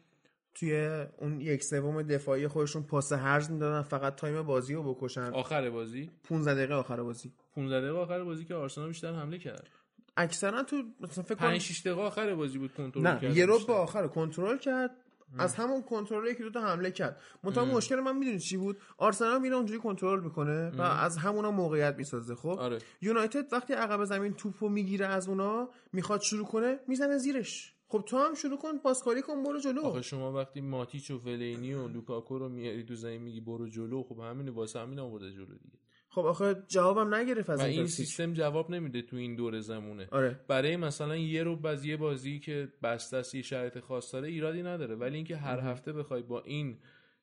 توی 0.58 1.04
اون 1.18 1.40
یک 1.40 1.64
سوم 1.64 2.02
دفاعی 2.02 2.48
خودشون 2.48 2.82
پاس 2.82 3.12
هرز 3.12 3.50
می‌دادن 3.50 3.82
فقط 3.82 4.14
time 4.14 4.42
بازی 4.42 4.74
رو 4.74 4.94
بکشن. 4.94 5.30
آخر 5.32 5.70
بازی؟ 5.70 6.10
15 6.24 6.54
دقیقه 6.54 6.74
آخر 6.74 7.02
بازی. 7.02 7.32
15 7.54 7.80
دقیقه 7.80 7.98
آخر 7.98 8.24
بازی 8.24 8.44
که 8.44 8.54
آرسنال 8.54 8.88
بیشتر 8.88 9.12
حمله 9.12 9.38
کرد. 9.38 9.68
اکثرا 10.16 10.62
تو 10.62 10.82
مثلا 11.00 11.24
فکر 11.24 11.34
کنم 11.34 11.48
5 11.48 11.60
6 11.60 11.80
دقیقه 11.80 12.00
آخر 12.00 12.34
بازی 12.34 12.58
بود 12.58 12.74
کنترل 12.74 13.02
نه 13.02 13.20
کرد 13.20 13.36
یه 13.36 13.46
رو. 13.46 13.58
به 13.58 13.72
آخر 13.72 14.06
کنترل 14.06 14.58
کرد 14.58 14.90
از 15.38 15.54
همون 15.54 15.82
کنترل 15.82 16.26
یکی 16.26 16.42
دو 16.42 16.50
تا 16.50 16.60
حمله 16.60 16.90
کرد. 16.90 17.20
منتها 17.44 17.64
مشکل 17.64 17.96
من 17.96 18.16
می‌دونی 18.16 18.38
چی 18.38 18.56
بود؟ 18.56 18.78
آرسنال 18.96 19.40
میره 19.40 19.56
اونجوری 19.56 19.80
کنترل 19.80 20.20
می‌کنه 20.20 20.70
و 20.70 20.82
از 20.82 21.16
همونا 21.16 21.50
موقعیت 21.50 21.94
می‌سازه 21.98 22.34
خب؟ 22.34 22.48
آره. 22.48 22.78
یونایتد 23.00 23.52
وقتی 23.52 23.72
عقب 23.72 24.04
زمین 24.04 24.34
توپو 24.34 24.68
می‌گیره 24.68 25.06
از 25.06 25.28
اونا 25.28 25.68
می‌خواد 25.92 26.20
شروع 26.20 26.46
کنه 26.46 26.78
می‌زنه 26.88 27.18
زیرش. 27.18 27.74
خب 27.90 28.04
تو 28.06 28.18
هم 28.18 28.34
شروع 28.34 28.58
کن 28.58 28.78
پاسکاری 28.78 29.22
کن 29.22 29.42
برو 29.42 29.60
جلو. 29.60 29.80
آخه 29.80 30.02
شما 30.02 30.32
وقتی 30.32 30.60
ماتیچ 30.60 31.10
و 31.10 31.18
فلینی 31.18 31.74
و 31.74 31.88
لوکاکو 31.88 32.38
رو 32.38 32.48
میاری 32.48 32.84
تو 32.84 32.94
زمین 32.94 33.22
میگی 33.22 33.40
برو 33.40 33.68
جلو 33.68 34.02
خب 34.02 34.18
همین 34.20 34.48
واسه 34.48 34.80
همین 34.80 34.98
آورده 34.98 35.32
جلو 35.32 35.58
دیگه. 35.58 35.78
خب 36.08 36.26
آخه 36.26 36.62
جوابم 36.68 37.14
نگرفت 37.14 37.50
از 37.50 37.60
این. 37.60 37.86
سیستم 37.86 38.32
جواب 38.32 38.70
نمیده 38.70 39.02
تو 39.02 39.16
این 39.16 39.36
دور 39.36 39.60
زمونه. 39.60 40.08
آره. 40.10 40.40
برای 40.48 40.76
مثلا 40.76 41.16
یه 41.16 41.42
رو 41.42 41.66
از 41.66 41.84
یه 41.84 41.96
بازی 41.96 42.38
که 42.38 42.72
بسته 42.82 43.16
است 43.16 43.34
یه 43.34 43.42
شرایط 43.42 43.78
خاص 43.78 44.14
داره 44.14 44.28
ایرادی 44.28 44.62
نداره. 44.62 44.94
ولی 44.94 45.16
اینکه 45.16 45.36
هر 45.36 45.60
هفته 45.60 45.92
بخوای 45.92 46.22
با 46.22 46.40
این 46.42 46.78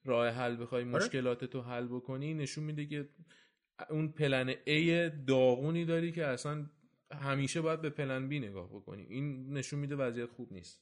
راه 0.05 0.27
حل 0.27 0.61
بخوای 0.61 0.83
آره. 0.83 0.91
مشکلات 0.91 1.45
تو 1.45 1.61
حل 1.61 1.87
بکنی 1.87 2.33
نشون 2.33 2.63
میده 2.63 2.85
که 2.85 3.09
اون 3.89 4.11
plan 4.11 4.53
A 4.53 5.11
داغونی 5.27 5.85
داری 5.85 6.11
که 6.11 6.25
اصلا 6.25 6.65
همیشه 7.15 7.61
باید 7.61 7.81
به 7.81 7.89
plan 7.89 8.29
B 8.29 8.33
نگاه 8.33 8.69
بکنی. 8.69 9.03
این 9.03 9.53
نشون 9.53 9.79
میده 9.79 9.95
وضعیت 9.95 10.29
خوب 10.29 10.53
نیست. 10.53 10.81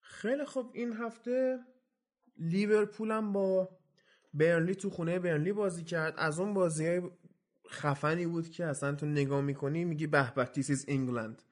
خیلی 0.00 0.44
خب 0.44 0.70
این 0.74 0.92
هفته 0.92 1.58
لیورپول 2.38 3.10
هم 3.10 3.32
با 3.32 3.78
برنلی 4.34 4.74
تو 4.74 4.90
خونه 4.90 5.18
برنلی 5.18 5.52
بازی 5.52 5.84
کرد. 5.84 6.14
از 6.16 6.40
اون 6.40 6.54
بازی 6.54 6.86
های 6.86 7.02
خفنی 7.70 8.26
بود 8.26 8.50
که 8.50 8.64
اصلا 8.66 8.94
تو 8.94 9.06
نگاه 9.06 9.40
می‌کنی 9.40 9.84
میگی 9.84 10.06
به 10.06 10.32
به 10.36 10.44
this 10.44 10.70
is 10.70 10.84
England 10.88 11.42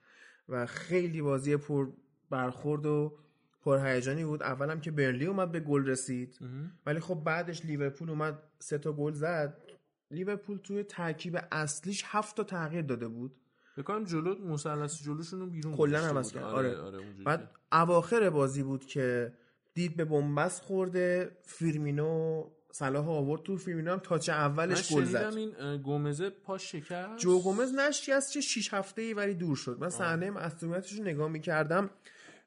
و 0.48 0.66
خیلی 0.66 1.22
بازی 1.22 1.56
پر 1.56 1.92
برخورد 2.30 2.86
و 2.86 3.18
پر 3.60 3.86
هیجانی 3.86 4.24
بود. 4.24 4.42
اولم 4.42 4.80
که 4.80 4.90
برنلی 4.90 5.26
اومد 5.26 5.52
به 5.52 5.60
گل 5.60 5.86
رسید. 5.86 6.38
ولی 6.86 7.00
خب 7.00 7.14
بعدش 7.14 7.64
لیورپول 7.64 8.10
اومد 8.10 8.42
سه 8.58 8.78
تا 8.78 8.92
گل 8.92 9.12
زد. 9.12 9.62
لیورپول 10.10 10.58
توی 10.58 10.82
ترکیب 10.82 11.38
اصلیش 11.52 12.02
هفت 12.06 12.36
تا 12.36 12.44
تغییر 12.44 12.82
داده 12.82 13.08
بود. 13.08 13.36
بکنم 13.76 14.04
جلو 14.04 14.34
مثلث 14.46 15.02
جلوشون 15.02 15.40
رو 15.40 15.46
بیرون 15.46 15.76
کلا 15.76 15.98
عوض. 15.98 16.32
کرد. 16.32 16.42
آره 16.42 16.76
آره, 16.80 16.98
آره 16.98 17.24
بعد 17.24 17.50
اواخر 17.72 18.30
بازی 18.30 18.62
بود 18.62 18.86
که 18.86 19.32
دید 19.74 19.96
به 19.96 20.04
بنبست 20.04 20.62
خورده 20.62 21.36
فیرمینو 21.42 22.44
صلاح 22.72 23.08
آورد 23.08 23.42
تو 23.42 23.56
فیرمینو 23.56 23.92
هم 23.92 23.98
touch 23.98 24.28
من 24.28 24.34
اولش 24.34 24.92
گل 24.92 25.04
زد. 25.04 25.32
این 25.36 25.56
اه، 25.60 25.76
گومزه 25.76 26.30
پاش 26.30 26.72
شکست. 26.72 27.18
جو 27.18 27.42
گومز 27.42 27.74
نشکست 27.74 28.32
چه 28.32 28.40
6 28.40 28.74
هفته 28.74 29.02
ای 29.02 29.14
ولی 29.14 29.34
دور 29.34 29.56
شد. 29.56 29.76
من 29.80 29.88
صحنه 29.88 30.30
مصونیتش 30.30 30.92
رو 30.92 31.04
نگاه 31.04 31.28
می‌کردم 31.28 31.90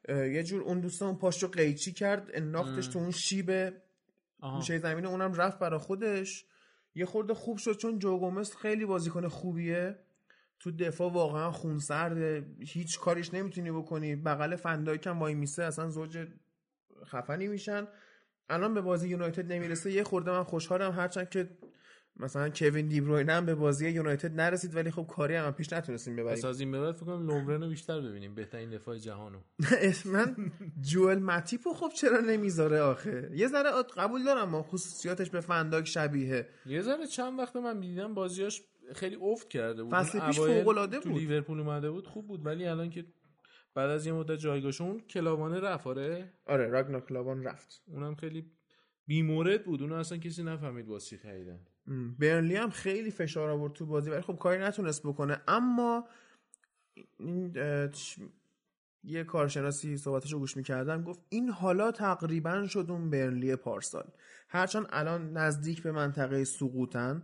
یه 0.08 0.42
جور 0.42 0.62
اون 0.62 0.80
دوستان 0.80 1.16
پاش 1.18 1.42
رو 1.42 1.48
قیچی 1.48 1.92
کرد 1.92 2.30
انداختش 2.34 2.86
تو 2.86 2.98
اون 2.98 3.10
شیب. 3.10 3.72
گوشه 4.40 4.78
زمین 4.78 5.06
اونم 5.06 5.34
رفت 5.34 5.58
برا 5.58 5.78
خودش. 5.78 6.44
یه 6.94 7.06
خورده 7.06 7.34
خوب 7.34 7.58
شد 7.58 7.76
چون 7.76 7.98
جو 7.98 8.18
گومز 8.18 8.54
خیلی 8.56 8.86
بازیکن 8.86 9.28
خوبیه. 9.28 9.98
تو 10.60 10.70
دفاع 10.70 11.12
واقعا 11.12 11.50
خونسرده 11.50 12.46
هیچ 12.60 13.00
کاریش 13.00 13.34
نمی‌تونی 13.34 13.70
بکنی. 13.70 14.16
بغل 14.16 14.56
فندایک 14.56 15.06
هم 15.06 15.18
وای 15.18 15.34
میسه 15.34 15.62
اصلا 15.62 15.88
زوج 15.88 16.26
خفنی 17.06 17.48
میشن. 17.48 17.86
الان 18.48 18.74
به 18.74 18.80
بازی 18.80 19.08
یونایتد 19.08 19.52
نمی‌رسه. 19.52 19.92
یه 19.92 20.04
خورده 20.04 20.30
من 20.30 20.44
خوشحالم 20.44 20.92
هرچند 20.92 21.28
که 21.28 21.50
مثلا 22.16 22.48
کوین 22.48 22.88
دیبروینه 22.88 23.32
هم 23.32 23.46
به 23.46 23.54
بازی 23.54 23.90
یونایتد 23.90 24.40
نرسید 24.40 24.76
ولی 24.76 24.90
خب 24.90 25.06
کاری 25.06 25.34
هم 25.34 25.52
پیش 25.52 25.72
نتونستیم 25.72 26.16
پس 26.16 26.20
ببریم 26.20 26.44
از 26.44 26.60
این 26.60 26.72
به 26.72 26.80
بعد 26.80 26.94
فکر 26.94 27.06
کنم 27.06 27.28
رو 27.62 27.68
بیشتر 27.68 28.00
ببینیم. 28.00 28.34
بهترین 28.34 28.70
دفاع 28.70 28.96
جهانو. 28.96 29.38
من 30.12 30.52
جوئل 30.80 31.18
ماتیپو 31.18 31.74
خب 31.74 31.90
چرا 31.96 32.20
نمی‌ذاره 32.20 32.80
آخه؟ 32.80 33.30
یه 33.34 33.48
ذره 33.48 33.70
قبول 33.96 34.24
دارم 34.24 34.48
ما 34.48 34.62
خصوصیاتش 34.62 35.30
به 35.30 35.40
فنداک 35.40 35.84
شبیه. 35.84 36.48
یه 36.66 36.82
ذره 36.82 37.06
چند 37.06 37.38
وقت 37.38 37.56
من 37.56 37.80
دیدم 37.80 38.14
بازیاش 38.14 38.62
خیلی 38.94 39.16
افت 39.16 39.48
کرده 39.48 39.82
بود. 39.82 39.94
فصل 39.94 40.26
پیش 40.26 40.38
اوایل 40.38 40.58
فوق‌العاده 40.60 41.00
تو 41.00 41.08
بود. 41.08 41.18
لیورپول 41.18 41.60
اومده 41.60 41.90
بود 41.90 42.06
خوب 42.06 42.26
بود 42.26 42.46
ولی 42.46 42.66
الان 42.66 42.90
که 42.90 43.04
بعد 43.74 43.90
از 43.90 44.06
یه 44.06 44.12
مدت 44.12 44.38
جایگاهش 44.38 44.80
اون 44.80 45.00
کلاوانه 45.00 45.60
رفت 45.60 45.86
آره؟ 45.86 46.32
آره 46.46 46.68
راگنا 46.68 47.00
کلاوان 47.00 47.42
رفت. 47.42 47.82
اونم 47.86 48.14
خیلی 48.14 48.50
بیمورد 49.06 49.64
بود 49.64 49.82
اونو 49.82 49.94
اصلا 49.94 50.18
کسی 50.18 50.42
نفهمید 50.42 50.88
واسه 50.88 51.06
چی 51.06 51.16
خریدن 51.16 51.60
برنلی 52.18 52.56
هم 52.56 52.70
خیلی 52.70 53.10
فشار 53.10 53.50
آورد 53.50 53.72
تو 53.72 53.86
بازی 53.86 54.10
ولی 54.10 54.20
خب 54.20 54.36
کاری 54.36 54.62
نتونست 54.62 55.06
بکنه. 55.06 55.40
اما 55.48 56.08
این 57.18 57.52
یه 59.04 59.24
کارشناسی 59.24 59.96
صحبتش 59.96 60.32
رو 60.32 60.38
گوش 60.38 60.56
می‌کردم 60.56 61.02
گفت 61.02 61.20
این 61.28 61.48
حالا 61.48 61.92
تقریبا 61.92 62.66
شد 62.66 62.86
اون 62.88 63.10
برنلی 63.10 63.56
پارسال. 63.56 64.10
هرچند 64.48 64.86
الان 64.90 65.32
نزدیک 65.32 65.82
به 65.82 65.92
منطقه 65.92 66.44
سقوطن. 66.44 67.22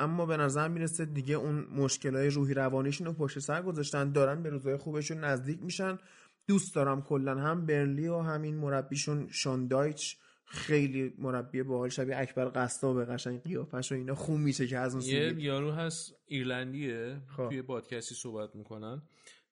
اما 0.00 0.26
به 0.26 0.36
نظر 0.36 0.68
می‌رسه 0.68 1.04
دیگه 1.04 1.34
اون 1.34 1.66
مشکلای 1.76 2.30
روحی 2.30 2.54
روانیشون 2.54 3.06
رو 3.06 3.12
پشت 3.12 3.38
سر 3.38 3.62
گذاشتن 3.62 4.12
دارن 4.12 4.42
به 4.42 4.50
روزای 4.50 4.76
خوبشون 4.76 5.24
نزدیک 5.24 5.62
میشن 5.62 5.98
دوست 6.46 6.74
دارم 6.74 7.02
کلا 7.02 7.34
هم 7.34 7.66
برنلی 7.66 8.08
و 8.08 8.18
همین 8.18 8.56
مربیشون 8.56 9.28
شاندایچ 9.30 10.16
خیلی 10.44 11.14
مربی 11.18 11.62
باحال 11.62 11.88
شبیه 11.88 12.16
اکبر 12.16 12.44
قصاب 12.44 13.04
قشنگ 13.04 13.42
قیافش 13.42 13.92
و 13.92 13.94
اینا 13.94 14.14
خون 14.14 14.40
میشه 14.40 14.66
که 14.66 14.78
از 14.78 14.94
اون 14.94 15.04
یه. 15.04 15.34
یارو 15.38 15.72
هست 15.72 16.14
ایرلندیه 16.26 17.20
خب. 17.36 17.48
توی 17.48 17.62
پادکستی 17.62 18.14
صحبت 18.14 18.56
می‌کنن 18.56 19.02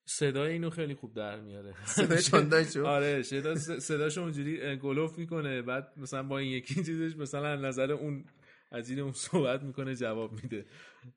صدای 0.05 0.51
اینو 0.51 0.69
خیلی 0.69 0.95
خوب 0.95 1.13
در 1.13 1.39
میاره 1.39 1.73
صدای 1.85 2.21
شاندایچو؟ 2.21 2.85
آره 2.85 3.21
صدا 3.21 3.55
صداش 3.55 4.17
اونجوری 4.17 4.75
گلوف 4.75 5.17
می‌کنه 5.17 5.61
بعد 5.61 5.93
مثلا 5.97 6.23
با 6.23 6.37
این 6.37 6.51
یکی 6.51 6.75
چیزش 6.83 7.15
مثلا 7.17 7.55
نظر 7.55 7.91
اون 7.91 8.25
از 8.71 8.89
این 8.89 8.99
اون 8.99 9.11
صحبت 9.11 9.63
می‌کنه 9.63 9.95
جواب 9.95 10.31
میده. 10.43 10.65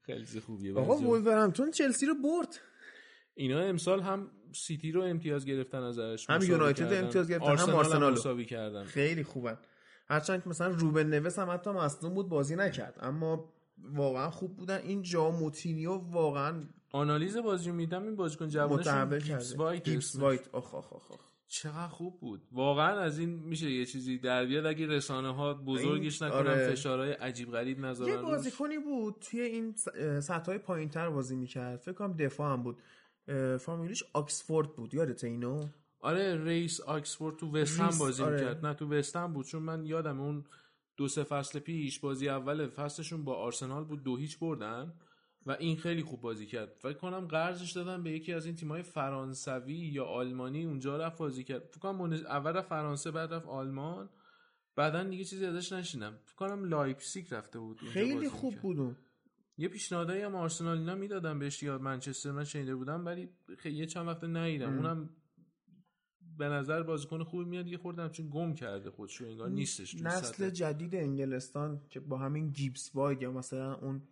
خیلی 0.00 0.40
خوبیه. 0.40 0.74
آقا 0.74 0.94
بعضی 0.94 1.04
وولورهمپتون 1.04 1.70
چلسی 1.70 2.06
رو 2.06 2.14
برد. 2.14 2.60
اینا 3.34 3.60
امسال 3.60 4.00
هم 4.00 4.30
سیتی 4.54 4.92
رو 4.92 5.02
امتیاز 5.02 5.44
گرفتن 5.44 5.82
ازش 5.82 6.30
هم 6.30 6.42
یونایتد. 6.42 6.92
امتیاز 6.92 7.28
گرفتن، 7.30 7.46
هم 7.46 7.52
آرسنال 7.52 7.76
آرسنال 7.76 8.12
رو. 8.12 8.18
مساوی 8.18 8.44
کردن. 8.44 8.84
خیلی 8.84 9.24
خوبن. 9.24 9.58
هرچند 10.08 10.42
که 10.42 10.48
مثلا 10.48 10.68
روبن 10.68 11.06
نوس 11.06 11.38
هم 11.38 11.50
حتی 11.50 11.70
مصدوم 11.70 12.14
بود 12.14 12.28
بازی 12.28 12.56
نکرد. 12.56 12.98
اما 13.00 13.52
واقعا 13.78 14.30
خوب 14.30 14.56
بودن. 14.56 14.78
این 14.78 15.02
جا 15.02 15.30
موتینیو 15.30 15.92
واقعا 15.92 16.60
آنالیز 16.90 17.36
بازی 17.36 17.70
میدم. 17.70 18.02
این 18.02 18.16
بازیکن 18.16 18.44
متحول 18.44 19.18
گیبس 19.18 19.56
وایت 19.56 19.84
گیبس. 19.84 20.16
وایت. 20.16 20.48
آخ 20.52 20.74
آخ 20.74 20.92
آخ 20.92 21.12
آخ. 21.12 21.31
چقدر 21.52 21.88
خوب 21.88 22.20
بود. 22.20 22.42
واقعا 22.52 23.00
از 23.00 23.18
این 23.18 23.30
میشه 23.30 23.70
یه 23.70 23.86
چیزی 23.86 24.18
در 24.18 24.46
بیاد. 24.46 24.66
اگه 24.66 24.86
رسانه 24.86 25.34
ها 25.34 25.54
بزرگش 25.54 26.22
نکنن 26.22 26.38
آره. 26.38 26.70
فشارهای 26.70 27.12
عجیب 27.12 27.50
غریب 27.50 27.78
یه 27.78 27.84
نذارن 27.84 28.12
روش. 28.12 28.22
بازیکنی 28.22 28.78
بود 28.78 29.16
توی 29.20 29.40
این 29.40 29.74
سطح 30.20 30.46
های 30.46 30.58
پایین 30.58 30.88
تر 30.88 31.10
بازی 31.10 31.36
می‌کرد. 31.36 31.80
فکر 31.80 31.92
کنم 31.92 32.12
دفاع 32.12 32.52
هم 32.52 32.62
بود. 32.62 32.82
فامیلیش 33.58 34.04
آکسفورد 34.12 34.76
بود. 34.76 34.94
یادت 34.94 35.24
اینو؟ 35.24 35.66
آره 36.00 36.44
ریس 36.44 36.80
آکسفورد 36.80 37.36
تو 37.36 37.50
وست 37.56 37.80
هم 37.80 37.86
ریس، 37.86 37.98
بازی 37.98 38.22
آره. 38.22 38.34
می‌کرد. 38.34 38.66
نه 38.66 38.74
تو 38.74 38.88
وست 38.92 39.16
هم 39.16 39.32
بود. 39.32 39.46
چون 39.46 39.62
من 39.62 39.86
یادم 39.86 40.20
اون 40.20 40.44
دو 40.96 41.08
سه 41.08 41.22
فصل 41.22 41.58
پیش 41.58 42.00
بازی 42.00 42.28
اول 42.28 42.68
فصلشون 42.68 43.24
با 43.24 43.34
آرسنال 43.34 43.84
بود 43.84 44.02
دو 44.02 44.16
هیچ 44.16 44.38
بردن. 44.38 44.92
و 45.46 45.50
این 45.52 45.76
خیلی 45.76 46.02
خوب 46.02 46.20
بازی 46.20 46.46
کرد 46.46 46.72
فکر 46.78 46.92
کنم 46.98 47.26
قرضش 47.26 47.72
دادن 47.72 48.02
به 48.02 48.10
یکی 48.10 48.32
از 48.32 48.46
این 48.46 48.54
تیم‌های 48.54 48.82
فرانسوی 48.82 49.74
یا 49.74 50.04
آلمانی 50.04 50.64
اونجا 50.64 50.96
رفت 50.96 51.18
بازی 51.18 51.44
کرد 51.44 51.62
فکر 51.66 51.78
کنم 51.78 51.98
بوندس- 51.98 52.24
اول 52.26 52.52
رفت 52.52 52.68
فرانسه 52.68 53.10
بعد 53.10 53.34
رفت 53.34 53.46
آلمان 53.46 54.10
بعدا 54.76 55.04
دیگه 55.04 55.24
چیزی 55.24 55.46
ازش 55.46 55.72
نشنیدم 55.72 56.18
فکر 56.24 56.34
کنم 56.36 56.64
لایپزیگ 56.64 57.34
رفته 57.34 57.58
بود 57.58 57.80
خیلی 57.80 58.28
خوب. 58.28 58.54
بود 58.60 58.96
یه 59.58 59.68
پیشنهادایی 59.68 60.22
هم 60.22 60.34
آرسنال 60.34 60.78
اینا 60.78 60.94
می‌دادن 60.94 61.38
بهش 61.38 61.62
یا 61.62 61.78
منچستر 61.78 62.30
من 62.30 62.44
شنیده 62.44 62.74
بودم 62.74 63.06
ولی 63.06 63.28
خیلی 63.58 63.76
یه 63.76 63.86
چند 63.86 64.08
وقت 64.08 64.24
ندیدم 64.24 64.66
ام. 64.68 64.76
اونم 64.76 65.10
به 66.38 66.48
نظر 66.48 66.82
بازیکن 66.82 67.24
خوبی 67.24 67.44
میاد 67.44 67.66
یه 67.66 67.78
خوردم 67.78 68.08
چون 68.08 68.28
گم 68.30 68.54
کرده 68.54 68.90
خودشو 68.90 69.24
انگار 69.24 69.48
نیستش 69.50 69.94
نسل 69.94 70.32
سطح. 70.32 70.50
جدید 70.50 70.94
انگلستان 70.94 71.80
که 71.90 72.00
با 72.00 72.18
همین 72.18 72.50
گیبس 72.50 72.90
وایت 72.94 73.22
یا 73.22 73.32
مثلا 73.32 73.74
اون 73.74 74.02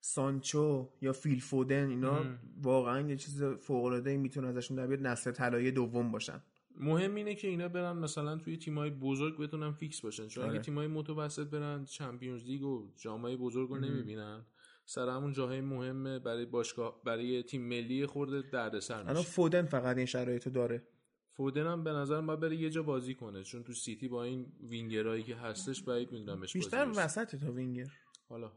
سانچو 0.00 0.88
یا 1.00 1.12
فیل 1.12 1.40
فودن 1.40 1.88
اینا 1.88 2.22
مم. 2.22 2.38
واقعا 2.62 3.08
یه 3.08 3.16
چیز 3.16 3.42
فوق 3.42 3.84
العاده 3.84 4.16
می‌تونه 4.16 4.48
ازشون 4.48 4.76
در 4.76 4.86
بیاد 4.86 5.06
نسل 5.06 5.30
طلایی 5.30 5.70
دوم 5.70 6.12
باشن 6.12 6.42
مهم 6.80 7.14
اینه 7.14 7.34
که 7.34 7.48
اینا 7.48 7.68
برن 7.68 7.92
مثلا 7.92 8.36
توی 8.36 8.56
تیمای 8.56 8.90
بزرگ 8.90 9.38
بتونن 9.38 9.72
فیکس 9.72 10.00
باشن 10.00 10.28
چون 10.28 10.44
آره. 10.44 10.52
اگه 10.52 10.62
تیمای 10.62 10.86
متوسط 10.86 11.46
برن 11.46 11.84
Champions 11.84 12.44
League 12.44 12.62
و 12.62 12.92
جاهای 12.96 13.36
بزرگ 13.36 13.68
رو. 13.68 13.78
نمی‌بینن 13.78 14.44
سر 14.84 15.08
همون 15.08 15.32
جاهای 15.32 15.60
مهم 15.60 16.18
برای 16.18 16.46
باشگاه 16.46 17.02
برای 17.04 17.42
تیم 17.42 17.68
ملی 17.68 18.06
خورده 18.06 18.42
دردسر 18.42 18.94
الان 18.94 19.16
میشه 19.16 19.28
فودن 19.28 19.66
فقط 19.66 19.96
این 19.96 20.06
شرایطو 20.06 20.50
داره 20.50 20.82
فودن 21.30 21.66
هم 21.66 21.84
به 21.84 21.90
نظرم 21.90 22.26
باید 22.26 22.40
بره 22.40 22.56
یه 22.56 22.70
جا 22.70 22.82
بازی 22.82 23.14
کنه 23.14 23.42
چون 23.42 23.62
تو 23.62 23.72
سیتی 23.72 24.08
با 24.08 24.24
این 24.24 24.46
وینگرایی 24.60 25.22
که 25.22 25.36
هستش 25.36 25.82
بعید 25.82 26.12
می‌دونم 26.12 26.40
بهش 26.40 26.52
بیشتر. 26.52 26.92
وسط 26.96 27.36
تا 27.36 27.52
وینگر 27.52 27.92
حالا 28.28 28.52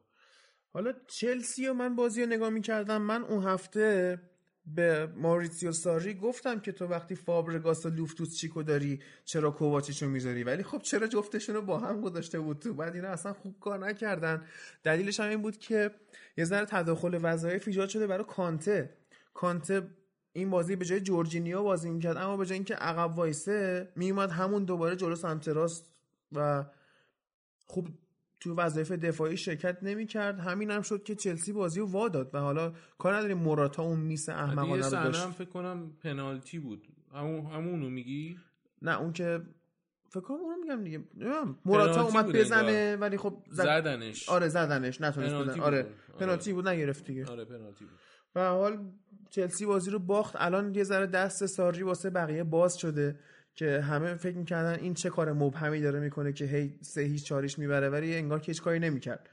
حالا 0.74 0.94
چلسی 1.08 1.68
و 1.68 1.74
من 1.74 1.96
بازی 1.96 2.22
رو 2.22 2.30
نگاه 2.30 2.50
می‌کردم 2.50 3.02
من 3.02 3.24
اون 3.24 3.44
هفته 3.44 4.20
به 4.66 5.06
ماریتسیو 5.16 5.72
ساری 5.72 6.14
گفتم 6.14 6.60
که 6.60 6.72
تو 6.72 6.86
وقتی 6.86 7.16
فابرگاس 7.16 7.86
و 7.86 7.90
لوفتوس 7.90 8.36
چیکو 8.38 8.64
داری 8.64 9.02
چرا 9.26 9.52
کوواچیچو 9.52 10.10
می‌ذاری؟ 10.10 10.44
ولی 10.44 10.64
خب 10.64 10.82
چرا 10.82 11.08
جفتشون 11.08 11.56
رو 11.56 11.62
با 11.62 11.80
هم 11.80 12.02
گذاشته 12.02 12.40
بود 12.40 12.60
تو؟ 12.60 12.74
بعد 12.74 12.96
اینا 12.96 13.08
اصلا 13.08 13.34
خوب 13.34 13.60
کار 13.60 13.88
نکردن. 13.88 14.46
دلیلش 14.84 15.20
هم 15.20 15.30
این 15.30 15.42
بود 15.42 15.58
که 15.58 15.92
یه 16.38 16.46
ذره 16.46 16.66
تداخل 16.66 17.20
وظایف 17.22 17.68
ایجاد 17.68 17.90
شده 17.90 18.08
برای 18.08 18.26
کانته. 18.28 18.98
کانته 19.34 19.88
این 20.34 20.50
بازی 20.50 20.76
به 20.76 20.86
جای 20.86 21.00
جورجینیو 21.00 21.64
بازی 21.64 21.90
می‌کرد 21.90 22.18
اما 22.18 22.38
به 22.38 22.46
جای 22.46 22.54
اینکه 22.54 22.76
عقب 22.76 23.18
وایسه 23.18 23.92
میومد 23.96 24.32
همون 24.32 24.64
دوباره 24.66 24.96
جلو 24.96 25.16
سمت 25.16 25.48
راست 25.48 25.94
و 26.32 26.66
خوب 27.66 27.88
تو 28.42 28.56
وظایف 28.56 28.92
دفاعی 28.92 29.38
شرکت 29.38 29.78
نمی‌کرد. 29.82 30.40
همین 30.40 30.72
هم 30.72 30.82
شد 30.82 31.04
که 31.04 31.16
چلسی 31.16 31.54
بازی 31.54 31.80
رو 31.80 31.86
وا 31.86 32.08
داد 32.10 32.36
و 32.36 32.40
حالا 32.40 32.74
کار 32.98 33.16
نداریم 33.16 33.38
موراتا 33.38 33.84
اون 33.84 34.00
miss 34.00 34.30
احمقانه 34.30 34.84
رو 34.84 34.90
داشت. 34.90 35.26
فکر 35.26 35.50
کنم 35.50 35.94
پنالتی 36.04 36.60
بود. 36.60 36.88
همون 37.14 37.46
همونو 37.46 37.90
میگی؟ 37.90 38.38
نه 38.82 39.02
اون 39.02 39.14
که 39.14 39.42
فکر 40.10 40.22
کنم 40.22 40.38
اونو 40.38 40.58
میگم 40.58 40.84
دیگه. 40.84 41.06
موراتا 41.66 42.04
اومد 42.04 42.26
بزنه 42.26 42.96
ولی 42.96 43.18
خب 43.18 43.44
زد... 43.52 43.64
زدنش. 43.64 44.30
آره 44.30 44.48
زدنش. 44.48 45.02
نتونست 45.02 45.36
بزنه. 45.36 45.64
آره. 45.64 45.78
آره. 45.78 45.88
پنالتی 46.20 46.54
بود 46.54 46.68
نگرفت 46.68 47.06
دیگه. 47.06 47.26
آره 47.26 47.46
پنالتی 47.46 47.86
بود. 47.86 48.00
و 48.36 48.48
حال 48.50 48.92
چلسی 49.30 49.66
بازی 49.66 49.92
رو 49.92 50.00
باخت. 50.00 50.36
الان 50.38 50.76
یه 50.76 50.84
ذره 50.84 51.08
دست 51.08 51.46
ساری 51.46 51.84
واسه 51.84 52.10
بقیه 52.10 52.44
باز 52.44 52.78
شده. 52.78 53.20
که 53.56 53.82
همه 53.82 54.16
فکر 54.16 54.38
می‌کردن 54.38 54.80
این 54.80 54.94
چه 54.94 55.10
کار 55.10 55.34
مبهمی 55.34 55.82
داره 55.82 56.00
می‌کنه 56.00 56.34
که 56.34 56.46
هی 56.46 56.78
سه 56.82 57.02
هیچ 57.02 57.26
چاریش 57.26 57.60
می‌بره 57.60 57.90
ولی 57.90 58.16
انگار 58.16 58.40
که 58.40 58.52
هیچ 58.52 58.62
کاری 58.62 58.80
نمی‌کرد 58.80 59.30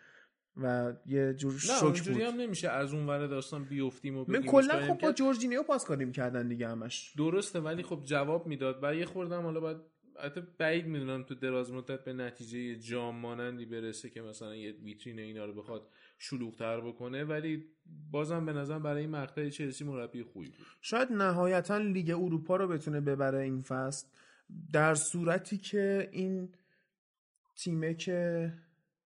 و 0.62 0.92
یه 1.06 1.34
جور 1.34 1.52
نه 1.52 1.58
شوک 1.58 2.08
بود. 2.08 2.20
هم 2.20 2.34
نمیشه 2.40 2.68
از 2.68 2.94
اون 2.94 3.06
ور 3.06 3.26
داستان 3.26 3.64
بیفتیم 3.64 4.16
و 4.16 4.24
من 4.28 4.40
بگیم 4.40 4.50
کلا 4.50 4.86
خب 4.86 4.98
با. 5.00 5.12
جورجینیو 5.12 5.62
پاس 5.62 5.90
می‌کردن 5.90 6.48
دیگه 6.48 6.68
همش. 6.68 7.14
درسته 7.16 7.60
ولی 7.60 7.82
خب 7.82 8.02
جواب 8.04 8.46
می‌داد. 8.46 8.78
و 8.82 8.94
یه 8.94 9.04
خوردم 9.04 9.42
حالا 9.42 9.60
باید 9.60 9.76
حتی 10.24 10.42
بعید 10.58 10.86
می‌دونم 10.86 11.22
تو 11.22 11.34
دراز 11.34 11.72
مدت 11.72 12.04
به 12.04 12.12
نتیجه 12.12 12.76
جام 12.76 13.16
مانندی 13.16 13.66
برسه 13.66 14.10
که 14.10 14.22
مثلا 14.22 14.56
یه 14.56 14.72
ویترین 14.72 15.18
اینا 15.18 15.44
رو 15.44 15.54
بخواد 15.54 15.88
شلوغتر 16.18 16.80
بکنه 16.80 17.24
ولی 17.24 17.64
بازم 18.10 18.46
به 18.46 18.52
نظرم 18.52 18.82
برای 18.82 19.00
این 19.00 19.10
مقطع 19.10 19.48
چلسی 19.48 19.84
مربی 19.84 20.22
خوبی 20.22 20.46
بود. 20.46 20.66
شاید 20.80 21.12
نهایتا 21.12 21.78
لیگ 21.78 22.10
اروپا 22.10 22.56
رو 22.56 22.68
بتونه 22.68 23.00
ببره 23.00 23.38
این 23.38 23.62
فصل 23.62 24.06
در 24.72 24.94
صورتی 24.94 25.58
که 25.58 26.08
این 26.12 26.54
تیمه 27.56 27.94
که 27.94 28.52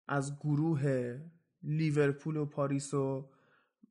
از 0.08 0.38
گروه 0.40 1.18
لیورپول 1.62 2.36
و 2.36 2.46
پاریس 2.46 2.94
و 2.94 3.30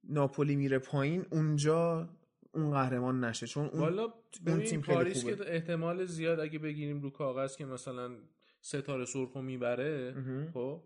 ناپولی 0.04 0.56
میره 0.56 0.80
پایین 0.80 1.26
اونجا 1.32 2.10
اون 2.54 2.72
قهرمان 2.72 3.24
نشه 3.24 3.48
چون 3.48 3.66
اون 3.66 3.80
والا 3.80 4.14
اون 4.48 4.60
تیم 4.60 4.82
پاریس 4.82 5.22
خوبه. 5.22 5.36
که 5.36 5.54
احتمال 5.54 6.06
زیاد 6.06 6.40
اگه 6.40 6.60
بگیریم 6.60 7.02
رو 7.02 7.10
کاغذ 7.10 7.56
که 7.56 7.66
مثلا 7.66 8.12
ستاره 8.62 9.06
سرخو 9.06 9.42
می‌بره. 9.42 10.16
خب 10.54 10.84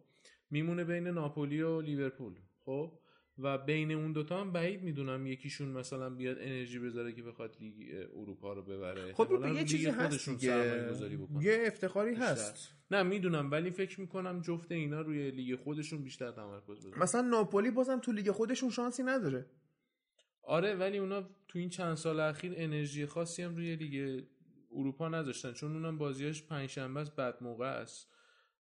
میمونه 0.52 0.84
بین 0.84 1.08
ناپولی 1.08 1.62
و 1.62 1.82
لیورپول 1.82 2.34
خب 2.66 3.00
و 3.38 3.58
بین 3.58 3.92
اون 3.92 4.12
دوتا 4.12 4.42
هم 4.42 4.52
بعید 4.52 4.84
می‌دونم 4.84 5.28
یکیشون 5.28 5.68
مثلا 5.68 6.10
بیاد 6.10 6.38
انرژی 6.40 6.80
بذاره 6.80 7.14
که 7.14 7.24
بخواد 7.24 7.58
لیگ 7.60 8.08
اروپا 8.16 8.54
رو 8.54 8.64
ببره 8.64 9.14
خب 9.14 9.46
یه 9.56 9.64
چیزی 9.64 9.86
هست 9.86 10.30
دیگه. 10.30 10.96
یه 11.42 11.64
افتخاری 11.68 12.10
بیشتر. 12.10 12.32
هست 12.32 12.72
نه 12.92 13.04
می‌دونم 13.04 13.52
ولی 13.52 13.72
فکر 13.72 14.02
می‌کنم 14.02 14.42
جفت 14.42 14.72
اینا 14.72 15.02
روی 15.02 15.32
لیگ 15.32 15.56
خودشون 15.56 16.04
بیشتر 16.04 16.32
تمرکز 16.32 16.80
بذارن 16.80 17.02
مثلا 17.02 17.22
ناپولی 17.22 17.72
بازم 17.72 18.00
تو 18.00 18.12
لیگ 18.12 18.32
خودشون 18.32 18.70
شانسی 18.70 19.04
نداره 19.04 19.46
آره 20.48 20.76
ولی 20.76 20.98
اونا 20.98 21.22
تو 21.48 21.60
این 21.60 21.70
چند 21.70 21.96
سال 21.96 22.20
اخیر 22.20 22.54
انرژی 22.56 23.06
خاصی 23.06 23.44
هم 23.44 23.56
روی 23.56 23.76
لیگ 23.76 24.24
اروپا 24.76 25.10
نذاشتن 25.10 25.54
چون 25.54 25.74
اونم 25.74 25.98
بازیاش 25.98 26.44
پنجشنبه 26.44 27.00
است 27.00 27.16
بعد 27.16 27.44
موقع 27.44 27.66
است. 27.66 28.12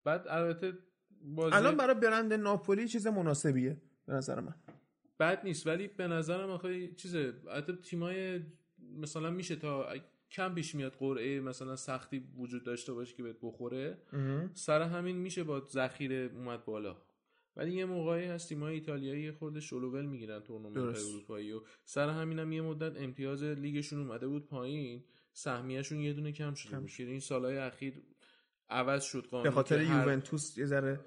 بعد 0.05 0.27
البته 0.29 0.73
بازی 1.23 1.57
الان 1.57 1.77
برای 1.77 1.95
برند 1.95 2.33
ناپولی 2.33 2.89
چیز 2.89 3.07
مناسبیه 3.07 3.83
به 4.07 4.13
نظر 4.13 4.41
من. 4.41 4.55
بد 5.21 5.45
نیست 5.45 5.67
ولی 5.67 5.89
به 5.89 6.07
نظرم 6.07 6.51
آخه 6.51 6.89
چیزه 6.95 7.35
حتی 7.57 7.73
تیمای 7.73 8.41
مثلا 8.97 9.31
میشه 9.31 9.57
تا 9.57 9.95
کم 10.31 10.55
پیش 10.55 10.75
میاد 10.75 10.93
قرعه 10.93 11.41
مثلا 11.41 11.77
سختی 11.77 12.29
وجود 12.39 12.65
داشته 12.65 12.93
باشه 12.93 13.17
که 13.17 13.23
بهت 13.23 13.37
بخوره. 13.43 13.99
سر 14.55 14.83
همین 14.83 15.17
میشه 15.17 15.45
با 15.45 15.61
ذخیره 15.61 16.31
اومد 16.35 16.65
بالا. 16.65 16.97
ولی 17.57 17.73
یه 17.73 17.85
موقعی 17.85 18.25
هست 18.25 18.49
تیمای 18.49 18.75
ایتالیایی 18.75 19.23
یه 19.23 19.33
خورده 19.33 19.61
شل 19.61 19.84
و 19.84 19.91
ول 19.91 20.07
می‌گیرن 20.07 20.41
تورنمنت. 20.41 20.97
اروپایی 20.97 21.53
و 21.53 21.61
سر 21.85 22.09
همین 22.09 22.39
هم 22.39 22.53
یه 22.53 22.63
مدت 22.63 23.01
امتیاز 23.01 23.43
لیگشون 23.43 24.01
اومده 24.01 24.29
بود 24.29 24.47
پایین 24.47 25.05
سهمیهشون 25.33 25.99
یه 25.99 26.13
دونه 26.13 26.33
کم 26.33 26.55
شده 26.55 26.81
بود. 26.81 26.91
که 26.91 27.03
این 27.03 27.21
سالهای 27.21 27.57
اخیر 27.57 28.03
عوض 28.69 29.05
شد 29.05 29.27
قانون 29.27 29.45
به 29.45 29.51
خاطر 29.51 29.83
یوونتوس 29.83 30.59
یه 30.59 30.67
ذره 30.67 31.01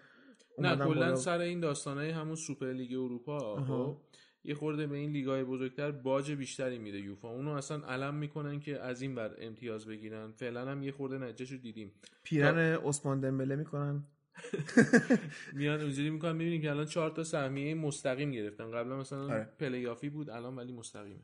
نه 0.60 0.76
کلا. 0.76 1.16
سر 1.16 1.40
این 1.40 1.60
داستانه 1.60 2.14
همون 2.14 2.36
سوپر 2.36 2.72
لیگ 2.72 2.94
اروپا. 2.94 3.64
خب. 3.64 3.98
یه 4.44 4.56
خورده 4.56 4.88
به 4.88 4.98
این 4.98 5.12
لیگای 5.12 5.44
بزرگتر 5.44 5.92
باج 5.92 6.32
بیشتری 6.32 6.78
میده 6.78 7.00
یوفا. 7.00 7.30
اونو 7.30 7.52
اصلا 7.52 7.88
علم 7.88 8.16
می‌کنن 8.16 8.60
که 8.60 8.80
از 8.80 9.02
این 9.02 9.16
بر 9.16 9.36
امتیاز 9.40 9.88
بگیرن. 9.88 10.32
فعلا 10.32 10.72
هم 10.72 10.84
یه 10.84 10.92
خورده 10.92 11.18
نتیجهشو 11.18 11.56
دیدیم. 11.56 11.92
پیرن 12.24 12.58
عثمان 12.58 13.20
علم 13.20 13.56
می‌کنن. 13.56 14.04
میان 15.54 15.82
اونجوری 15.82 16.10
می‌کنن 16.10 16.32
می‌بینیم 16.32 16.62
که 16.62 16.70
الان 16.70 16.86
چهار 16.86 17.10
تا 17.10 17.24
سهمیه 17.24 17.76
مستقیم 17.76 18.32
گرفتن. 18.32 18.72
قبلا 18.72 18.98
مثلا 18.98 19.24
آره. 19.24 19.50
پلیافی 19.60 20.10
بود 20.10 20.30
الان 20.30 20.56
ولی 20.56 20.74
مستقیمه. 20.74 21.22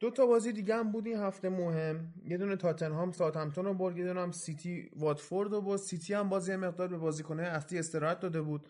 دو 0.00 0.10
تا 0.10 0.26
بازی 0.26 0.52
دیگه 0.52 0.74
هم 0.74 0.92
بود 0.92 1.06
این 1.06 1.18
هفته 1.18 1.48
مهم. 1.48 2.14
یه 2.24 2.38
دونه 2.38 2.56
تاتنهام 2.56 3.12
ساوثهمپتون 3.12 3.64
رو 3.64 3.74
برد 3.74 3.98
یه 3.98 4.04
دونه 4.04 4.20
هم 4.20 4.32
سیتی 4.32 4.90
واتفورد 4.96 5.52
رو 5.52 5.60
برد. 5.60 5.80
سیتی 5.80 6.14
هم 6.14 6.28
بازی 6.28 6.56
مقدار 6.56 6.88
به 6.88 6.98
بازیکنه 6.98 7.42
اصلی 7.42 7.78
استراحت 7.78 8.20
داده 8.20 8.42
بود. 8.42 8.68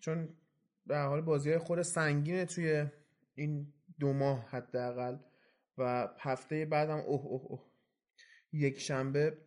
چون 0.00 0.28
به 0.86 0.92
هر 0.92 0.98
حال 0.98 1.20
بازی 1.20 1.50
های 1.50 1.58
خود 1.58 1.82
سنگینه 1.82 2.44
توی 2.44 2.86
این 3.34 3.72
دو 4.00 4.12
ماه 4.12 4.48
حداقل. 4.48 5.16
و 5.78 6.08
هفته 6.18 6.64
بعدم 6.64 6.98
اوه 6.98 7.24
اوه 7.26 7.42
اوه. 7.44 7.75
یک 8.52 8.78
شنبه 8.80 9.38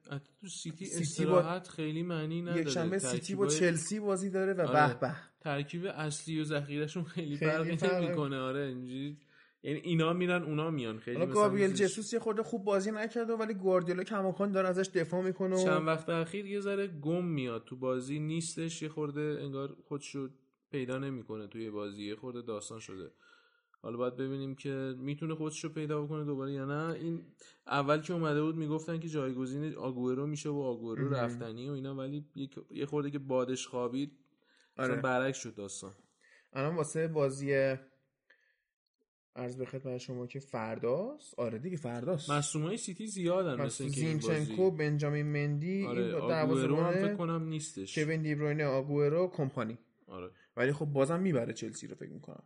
تو 0.42 0.48
سیتی, 0.48 0.86
سیتی 0.86 1.26
با- 1.26 1.60
خیلی 1.60 2.04
معنی 2.04 2.42
نداره. 2.42 2.62
یک 2.62 2.70
شنبه 2.70 3.00
سیتی 3.00 3.36
با 3.36 3.48
چلسی 3.48 4.00
بازی 4.00 4.30
داره 4.30 4.54
و 4.54 4.62
آره. 4.62 4.94
به 4.94 5.00
به. 5.00 5.16
ترکیب 5.40 5.86
اصلی 5.86 6.42
و 6.42 6.44
ذخیرهشون 6.44 7.04
خیلی, 7.04 7.38
خیلی 7.38 7.52
فرقی 7.52 7.78
فرق- 7.78 8.04
نمی‌کنه. 8.04 8.38
آره 8.38 8.60
اینجوری. 8.66 9.18
یعنی 9.64 9.80
اینا 9.80 10.14
میرن 10.14 10.44
اونا 10.44 10.72
میان. 10.72 11.00
خیلی 11.00 11.18
حالا 11.18 11.32
گابریل 11.32 11.74
جسوس 11.74 12.14
یه 12.14 12.20
خورده 12.20 12.44
خوب 12.44 12.64
بازی 12.64 12.92
نکرده 12.92 13.34
ولی 13.34 13.54
گواردیولا 13.54 14.04
کماکان 14.04 14.52
داره 14.52 14.70
ازش 14.70 14.90
دفاع 14.94 15.22
می‌کنه 15.22 15.56
و 15.56 15.64
چند 15.64 15.88
وقت 15.88 16.10
اخیر 16.10 16.46
یه 16.46 16.60
ذره 16.60 16.88
گم 16.88 17.26
میاد. 17.26 17.66
تو 17.66 17.76
بازی 17.76 18.20
نیستش 18.20 18.82
یه 18.82 18.90
خورده 18.90 19.40
انگار 19.42 19.76
خودشو 19.88 20.30
پیدا 20.72 20.98
نمی‌کنه 20.98 21.48
توی 21.48 21.70
بازی. 21.70 22.04
یه 22.04 22.16
خورده 22.16 22.42
داستان 22.42 22.80
شده. 22.80 23.12
حالا 23.82 23.98
باید 23.98 24.16
ببینیم 24.16 24.56
که 24.56 24.96
می‌تونه 24.98 25.36
خودشو 25.36 25.70
پیدا 25.70 26.02
بکنه 26.04 26.24
دوباره 26.26 26.54
یا 26.54 26.66
نه. 26.66 26.94
این 26.94 27.26
اول 27.68 28.02
که 28.02 28.14
اومده 28.14 28.42
بود 28.44 28.56
می‌گفتن 28.56 29.00
که 29.00 29.08
جایگزین 29.10 29.76
آگورو 29.76 30.28
میشه 30.28 30.50
و 30.50 30.58
آگورو. 30.60 31.10
رفتنی 31.14 31.70
و 31.70 31.72
اینا 31.74 31.96
ولی 31.96 32.26
یک- 32.36 32.60
یه 32.72 32.86
خورده 32.86 33.12
که 33.12 33.20
بادش 33.20 33.68
خوابید 33.68 34.12
آره. 34.78 34.96
برعکس 34.96 35.38
شد 35.38 35.56
داستان. 35.56 35.94
الان 36.54 36.76
واسه 36.76 37.08
بازی 37.08 37.54
عرض 39.36 39.56
به 39.58 39.66
خدمت 39.66 39.98
شما 39.98 40.28
که 40.28 40.40
فرداست؟ 40.40 41.40
آره 41.40 41.60
دیگه 41.60 41.78
فرداست. 41.78 42.30
مصومای 42.30 42.78
سیتی 42.78 43.08
زیادن 43.08 43.62
مثل 43.62 43.88
زینچنکو 43.88 44.72
بنجامین 44.72 45.26
مندی 45.26 45.86
آره 45.86 46.06
این 46.06 46.80
هم 46.80 46.92
فکر 46.92 47.16
کنم 47.16 47.44
نیستش. 47.44 47.98
کوین 47.98 48.22
دیبروینه 48.22 48.66
آگوئرو 48.66 49.28
کمپانی. 49.28 49.78
آره. 50.08 50.32
ولی 50.58 50.72
خب 50.72 50.86
بازم 50.86 51.20
می‌بره 51.20 51.54
چلسی 51.54 51.88
رو 51.88 51.96
فکر 51.96 52.10
می‌کنم. 52.10 52.44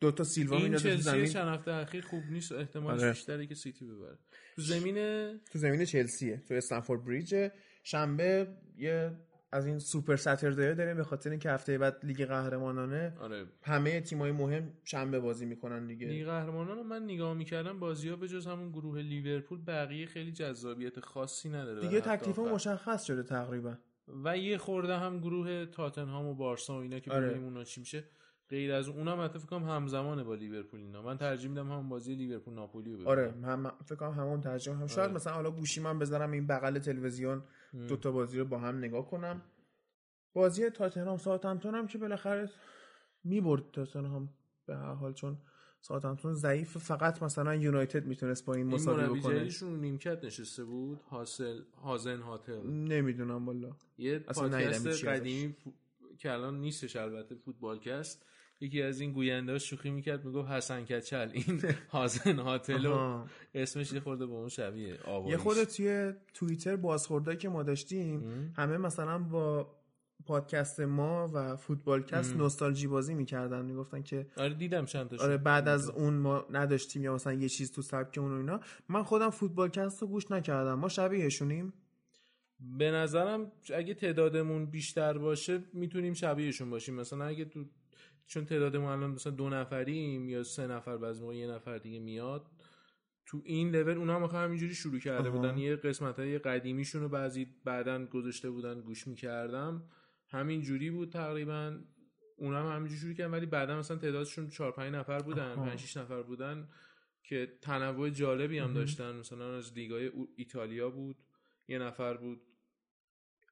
دو 0.00 0.12
تا 0.12 0.24
سیلوا 0.24 0.56
این 0.56 0.64
میندازه 0.64 0.96
تو 0.96 1.02
زمین. 1.02 1.26
چند 1.26 1.48
هفته 1.48 1.72
اخیر 1.72 2.04
خوب 2.04 2.22
نیست 2.30 2.52
احتمالش 2.52 3.00
آره. 3.00 3.10
بیشتره 3.10 3.46
که 3.46 3.54
سیتی 3.54 3.84
ببره. 3.84 4.18
تو 4.56 4.62
زمین 4.62 4.94
تو 5.38 5.58
زمین 5.58 5.84
چلسیه 5.84 6.42
تو 6.48 6.54
استنفورد 6.54 7.04
بریج. 7.04 7.50
شنبه 7.82 8.48
یه 8.76 9.12
از 9.52 9.66
این 9.66 9.78
Super 9.78 10.16
Saturday 10.16 10.74
داریم 10.74 10.96
به 10.96 11.04
خاطر 11.04 11.30
اینکه 11.30 11.50
هفته 11.50 11.78
بعد 11.78 11.96
لیگ 12.02 12.24
قهرمانانه. 12.24 13.14
آره. 13.20 13.46
همه 13.62 14.00
تیمای 14.00 14.32
مهم 14.32 14.72
شنبه 14.84 15.20
بازی 15.20 15.46
می‌کنن 15.46 15.86
دیگه. 15.86 16.06
لیگ 16.06 16.26
قهرمانان 16.26 16.86
من 16.86 17.02
نگاه 17.04 17.34
می‌کردم 17.34 17.78
بازی 17.80 18.08
ها 18.08 18.16
به 18.16 18.28
جز 18.28 18.46
همون 18.46 18.70
گروه 18.70 18.98
لیورپول 18.98 19.64
بقیه 19.66 20.06
خیلی 20.06 20.32
جذابیت 20.32 21.00
خاصی 21.00 21.48
نداره 21.48 21.80
دیگه 21.80 22.00
تکلیف. 22.00 22.38
مشخص 22.38 23.04
شده 23.04 23.22
تقریبا. 23.22 23.74
و 24.24 24.38
یه 24.38 24.58
خورده 24.58 24.98
هم 24.98 25.18
گروه 25.20 25.66
تاتنهام 25.66 26.26
و 26.26 26.34
بارسا 26.34 26.78
و 26.78 26.82
اینا 26.82 26.98
که 26.98 27.12
آره. 27.12 27.26
ببینیم 27.26 27.44
اونا 27.44 27.64
چی 27.64 27.80
میشه. 27.80 28.04
غیر 28.50 28.72
از 28.72 28.88
اونم 28.88 29.24
حتی 29.24 29.38
فکر 29.38 29.48
کنم 29.48 29.68
همزمانه 29.68 30.24
با 30.24 30.34
لیورپول 30.34 30.80
اینا. 30.80 31.02
من 31.02 31.18
ترجیح 31.18 31.50
میدم 31.50 31.70
همون 31.70 31.88
بازی 31.88 32.14
لیورپول 32.14 32.54
ناپولی 32.54 32.90
رو 32.90 32.96
ببینم 32.96 33.08
آره 33.08 33.34
هم 33.42 33.72
فکر 33.84 33.94
کنم 33.94 34.12
همون 34.12 34.40
ترجمه 34.40 34.76
هم 34.76 34.86
شاید 34.86 35.06
آره. 35.06 35.14
مثلا 35.14 35.32
حالا 35.32 35.50
گوشی 35.50 35.80
من 35.80 35.98
بذارم 35.98 36.30
این 36.30 36.46
بغل 36.46 36.78
تلویزیون. 36.78 37.42
دو 37.88 37.96
تا 37.96 38.12
بازی 38.12 38.38
رو 38.38 38.44
با 38.44 38.58
هم 38.58 38.78
نگاه 38.78 39.10
کنم. 39.10 39.42
بازی 40.32 40.70
تاتنهام 40.70 41.16
ساوثهمپتون 41.16 41.74
هم 41.74 41.86
که 41.86 41.98
بالاخره 41.98 42.50
می‌برد 43.24 43.70
تاتنهام 43.72 44.28
به 44.66 44.76
هر 44.76 44.94
حال 44.94 45.12
چون 45.12 45.38
ساوثهمپتون 45.80 46.34
ضعیف. 46.34 46.76
فقط 46.78 47.22
مثلا 47.22 47.54
یونایتد 47.54 48.06
می‌تونست 48.06 48.44
با 48.44 48.54
این 48.54 48.66
این 48.66 48.74
مساوی 48.74 49.02
مربی 49.02 49.20
بکنه. 49.20 49.48
رو 49.60 49.76
نیمکت 49.76 50.24
نشسته 50.24 50.64
بود؟ 50.64 51.00
حاصل 51.08 51.60
هازن 51.82 52.20
هاتل 52.20 52.66
نمی‌دونم 52.66 53.46
والا. 53.46 53.70
یه 53.98 54.18
پادکست. 54.18 55.04
قدیمی 55.04 55.56
که 56.18 56.32
الان 56.32 56.60
نیستش 56.60 56.96
البته 56.96 57.34
فوتبالکست 57.34 58.26
یکی 58.60 58.82
از 58.82 59.00
این 59.00 59.12
گوینده 59.12 59.58
شوخی 59.58 59.90
می‌کرد 59.90 60.24
می‌گفت 60.24 60.48
حسن 60.50 60.84
کچل 60.84 61.30
این 61.32 61.62
هازن 61.90 62.38
هاتل 62.38 62.86
و 62.86 62.92
آها. 62.92 63.26
اسمش 63.54 63.92
یه 63.92 64.00
خورده 64.00 64.26
به 64.26 64.32
اون 64.32 64.48
شبیه 64.48 64.98
آوایش 65.04 65.32
یه 65.32 65.36
خود 65.36 65.64
توی 65.64 66.12
توییتر 66.34 66.76
بازخوردایی 66.76 67.38
که 67.38 67.48
ما 67.48 67.62
داشتیم. 67.62 68.52
همه 68.56 68.76
مثلا 68.76 69.18
با 69.18 69.74
پادکست 70.26 70.80
ما 70.80 71.30
و 71.34 71.56
فوتبالکست 71.56 72.34
م. 72.34 72.38
نوستالژی 72.38 72.86
بازی 72.86 73.14
می‌کردن 73.14 73.64
می‌گفتن 73.64 74.02
که 74.02 74.26
آره 74.36 74.54
دیدم 74.54 74.84
چند 74.84 75.14
آره 75.14 75.36
بعد 75.36 75.68
از 75.68 75.90
اون 75.90 76.14
ما 76.14 76.46
نداشتیم 76.50 77.04
یا 77.04 77.14
مثلا 77.14 77.32
یه 77.32 77.48
چیز 77.48 77.72
تو 77.72 77.82
سبک 77.82 78.18
اون 78.18 78.32
و 78.32 78.36
اینا 78.36 78.60
من 78.88 79.02
خودم 79.02 79.30
فوتبالکست 79.30 80.02
رو 80.02 80.08
گوش 80.08 80.30
نکردم 80.30 80.74
ما 80.74 80.88
شبیهشونیم 80.88 81.72
به 82.78 82.90
نظرم 82.90 83.52
اگه 83.74 83.94
تعدادمون 83.94 84.66
بیشتر 84.66 85.18
باشه 85.18 85.62
می‌تونیم 85.72 86.14
شبیهشون 86.14 86.70
باشیم 86.70 86.94
مثلا 86.94 87.24
اگه 87.24 87.44
تو 87.44 87.64
چون 88.30 88.44
تعدادمون 88.44 88.88
الان 88.88 89.10
مثلا 89.10 89.32
دو 89.32 89.48
نفریم 89.48 90.28
یا 90.28 90.42
سه 90.42 90.66
نفر 90.66 90.96
بعضی 90.96 91.22
موقع 91.22 91.34
یه 91.36 91.46
نفر 91.46 91.78
دیگه 91.78 91.98
میاد 91.98 92.46
تو 93.26 93.42
این 93.44 93.70
لول 93.70 93.96
اونا 93.96 94.16
هم 94.16 94.44
همینجوری 94.44 94.74
شروع 94.74 94.98
کرده 94.98 95.28
آها. 95.28 95.38
بودن 95.38 95.58
یه 95.58 95.76
قسمت 95.76 96.18
های 96.18 96.38
قدیمیشون 96.38 97.02
رو 97.02 97.08
بعضی 97.08 97.46
بعدا 97.64 98.06
گذاشته 98.06 98.50
بودن 98.50 98.80
گوش 98.80 99.06
می‌کردم 99.06 99.82
همینجوری 100.28 100.90
بود 100.90 101.12
تقریبا 101.12 101.80
اونا 102.36 102.60
هم 102.70 102.76
همینجوری 102.76 103.00
شروع 103.00 103.14
کردن 103.14 103.30
ولی 103.30 103.46
بعدا 103.46 103.78
مثلا 103.78 103.96
تعدادشون 103.96 104.48
4 104.48 104.72
5 104.72 104.94
نفر 104.94 105.18
بودن 105.18 105.52
آها. 105.52 105.64
5 105.64 105.80
6 105.80 105.96
نفر 105.96 106.22
بودن 106.22 106.68
که 107.22 107.58
تنوع 107.62 108.10
جالبی 108.10 108.58
هم. 108.58 108.74
داشتن 108.74 109.16
مثلا 109.16 109.56
از 109.56 109.72
لیگای 109.72 110.10
ایتالیا 110.36 110.90
بود 110.90 111.16
یه 111.68 111.78
نفر 111.78 112.16
بود 112.16 112.40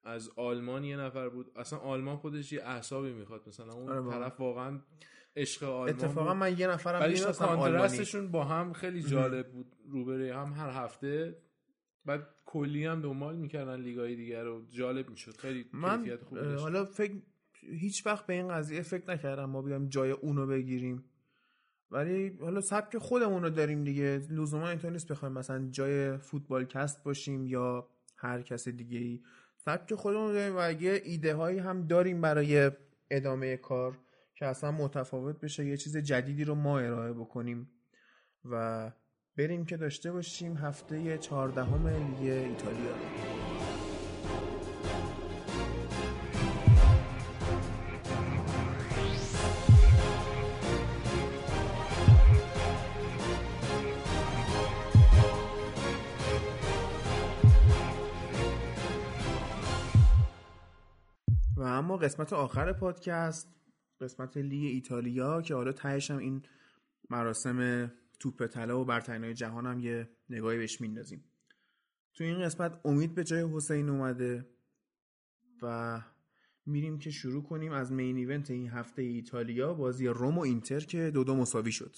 از 0.04 0.30
آلمان 0.36 0.84
یه 0.84 0.96
نفر 0.96 1.28
بود. 1.28 1.50
اصلا 1.56 1.78
آلمان 1.78 2.16
خودش 2.16 2.52
یه 2.52 2.62
اعصابی 2.62 3.12
می‌خواد. 3.12 3.48
مثلا 3.48 3.72
اون 3.72 3.88
آره. 3.88 4.10
طرف 4.10 4.40
واقعا 4.40 4.80
عشق 5.36 5.62
آلمان 5.62 5.88
اتفاقا 5.88 6.32
بود. 6.32 6.40
من 6.40 6.58
یه 6.58 6.66
نفرم 6.66 7.10
می‌شناسم 7.10 7.44
آلمانی. 7.44 8.26
با 8.32 8.44
هم 8.44 8.72
خیلی 8.72 9.02
جالب 9.02 9.52
بود. 9.52 9.76
روبروی 9.88 10.30
هم 10.30 10.52
هر 10.52 10.70
هفته. 10.70 11.42
بعد 12.04 12.28
کلی 12.44 12.84
هم 12.84 13.02
دنبال 13.02 13.36
می‌کردن 13.36 13.80
لیگای 13.80 14.16
دیگر 14.16 14.42
رو. 14.42 14.66
جالب 14.70 15.10
می‌شد. 15.10 15.36
خیلی 15.36 15.66
من 15.72 15.98
کیفیت 15.98 16.22
خوبی 16.22 16.40
داشت. 16.40 16.62
حالا 16.62 16.84
فکر 16.84 17.14
هیچ 17.60 18.06
وقت 18.06 18.26
به 18.26 18.34
این 18.34 18.48
قضیه 18.48 18.82
فکر 18.82 19.10
نکردم 19.10 19.44
ما 19.44 19.62
بیایم 19.62 19.88
جای 19.88 20.10
اونو 20.10 20.46
بگیریم. 20.46 21.04
ولی 21.90 22.38
حالا 22.40 22.60
سبک 22.60 22.98
خودمون 22.98 23.42
رو 23.42 23.50
داریم 23.50 23.84
دیگه. 23.84 24.22
لزوما 24.30 24.68
اینطور 24.68 24.90
نیست 24.90 25.08
بخوایم 25.08 25.34
مثلا 25.34 25.68
جای 25.70 26.16
فوتبال 26.16 26.64
کست 26.64 27.04
باشیم 27.04 27.46
یا 27.46 27.88
هر 28.16 28.42
کس 28.42 28.68
دیگه 28.68 28.98
ای 28.98 29.20
سبک 29.64 29.94
خودمون 29.94 30.32
داریم 30.32 30.56
و 30.56 30.58
اگه 30.58 31.02
ایده 31.04 31.34
هایی 31.34 31.58
هم 31.58 31.86
داریم 31.86 32.20
برای 32.20 32.70
ادامه 33.10 33.56
کار 33.56 33.98
که 34.34 34.46
اصلا 34.46 34.70
متفاوت 34.70 35.40
بشه 35.40 35.66
یه 35.66 35.76
چیز 35.76 35.96
جدیدی 35.96 36.44
رو 36.44 36.54
ما 36.54 36.78
ارائه 36.78 37.12
بکنیم 37.12 37.70
و 38.44 38.92
بریم 39.36 39.64
که 39.64 39.76
داشته 39.76 40.12
باشیم 40.12 40.56
هفته 40.56 41.18
چهاردهم 41.18 41.86
لیگ 41.88 42.32
ایتالیا. 42.32 43.27
اما 61.88 61.96
قسمت 61.96 62.32
آخر 62.32 62.72
پادکست 62.72 63.48
قسمت 64.00 64.36
لیگ 64.36 64.64
ایتالیا 64.64 65.42
که 65.42 65.54
حالا 65.54 65.72
تهش 65.72 66.10
هم 66.10 66.18
این 66.18 66.42
مراسم 67.10 67.90
توپ 68.20 68.46
طلا 68.46 68.80
و 68.80 68.84
برترینای 68.84 69.34
جهان 69.34 69.66
هم 69.66 69.80
یه 69.80 70.08
نگاهی 70.30 70.58
بهش 70.58 70.80
میندازیم. 70.80 71.24
تو 72.14 72.24
این 72.24 72.42
قسمت 72.44 72.80
امید 72.84 73.14
به 73.14 73.24
جای 73.24 73.48
حسین 73.52 73.88
اومده 73.88 74.48
و 75.62 76.00
میریم 76.66 76.98
که 76.98 77.10
شروع 77.10 77.42
کنیم 77.42 77.72
از 77.72 77.92
مین 77.92 78.16
ایونت 78.16 78.50
این 78.50 78.68
هفته 78.68 79.02
ایتالیا 79.02 79.74
بازی 79.74 80.06
روم 80.06 80.38
و 80.38 80.40
اینتر 80.40 80.80
که 80.80 81.10
دو 81.10 81.24
دو 81.24 81.34
مساوی 81.34 81.72
شد. 81.72 81.96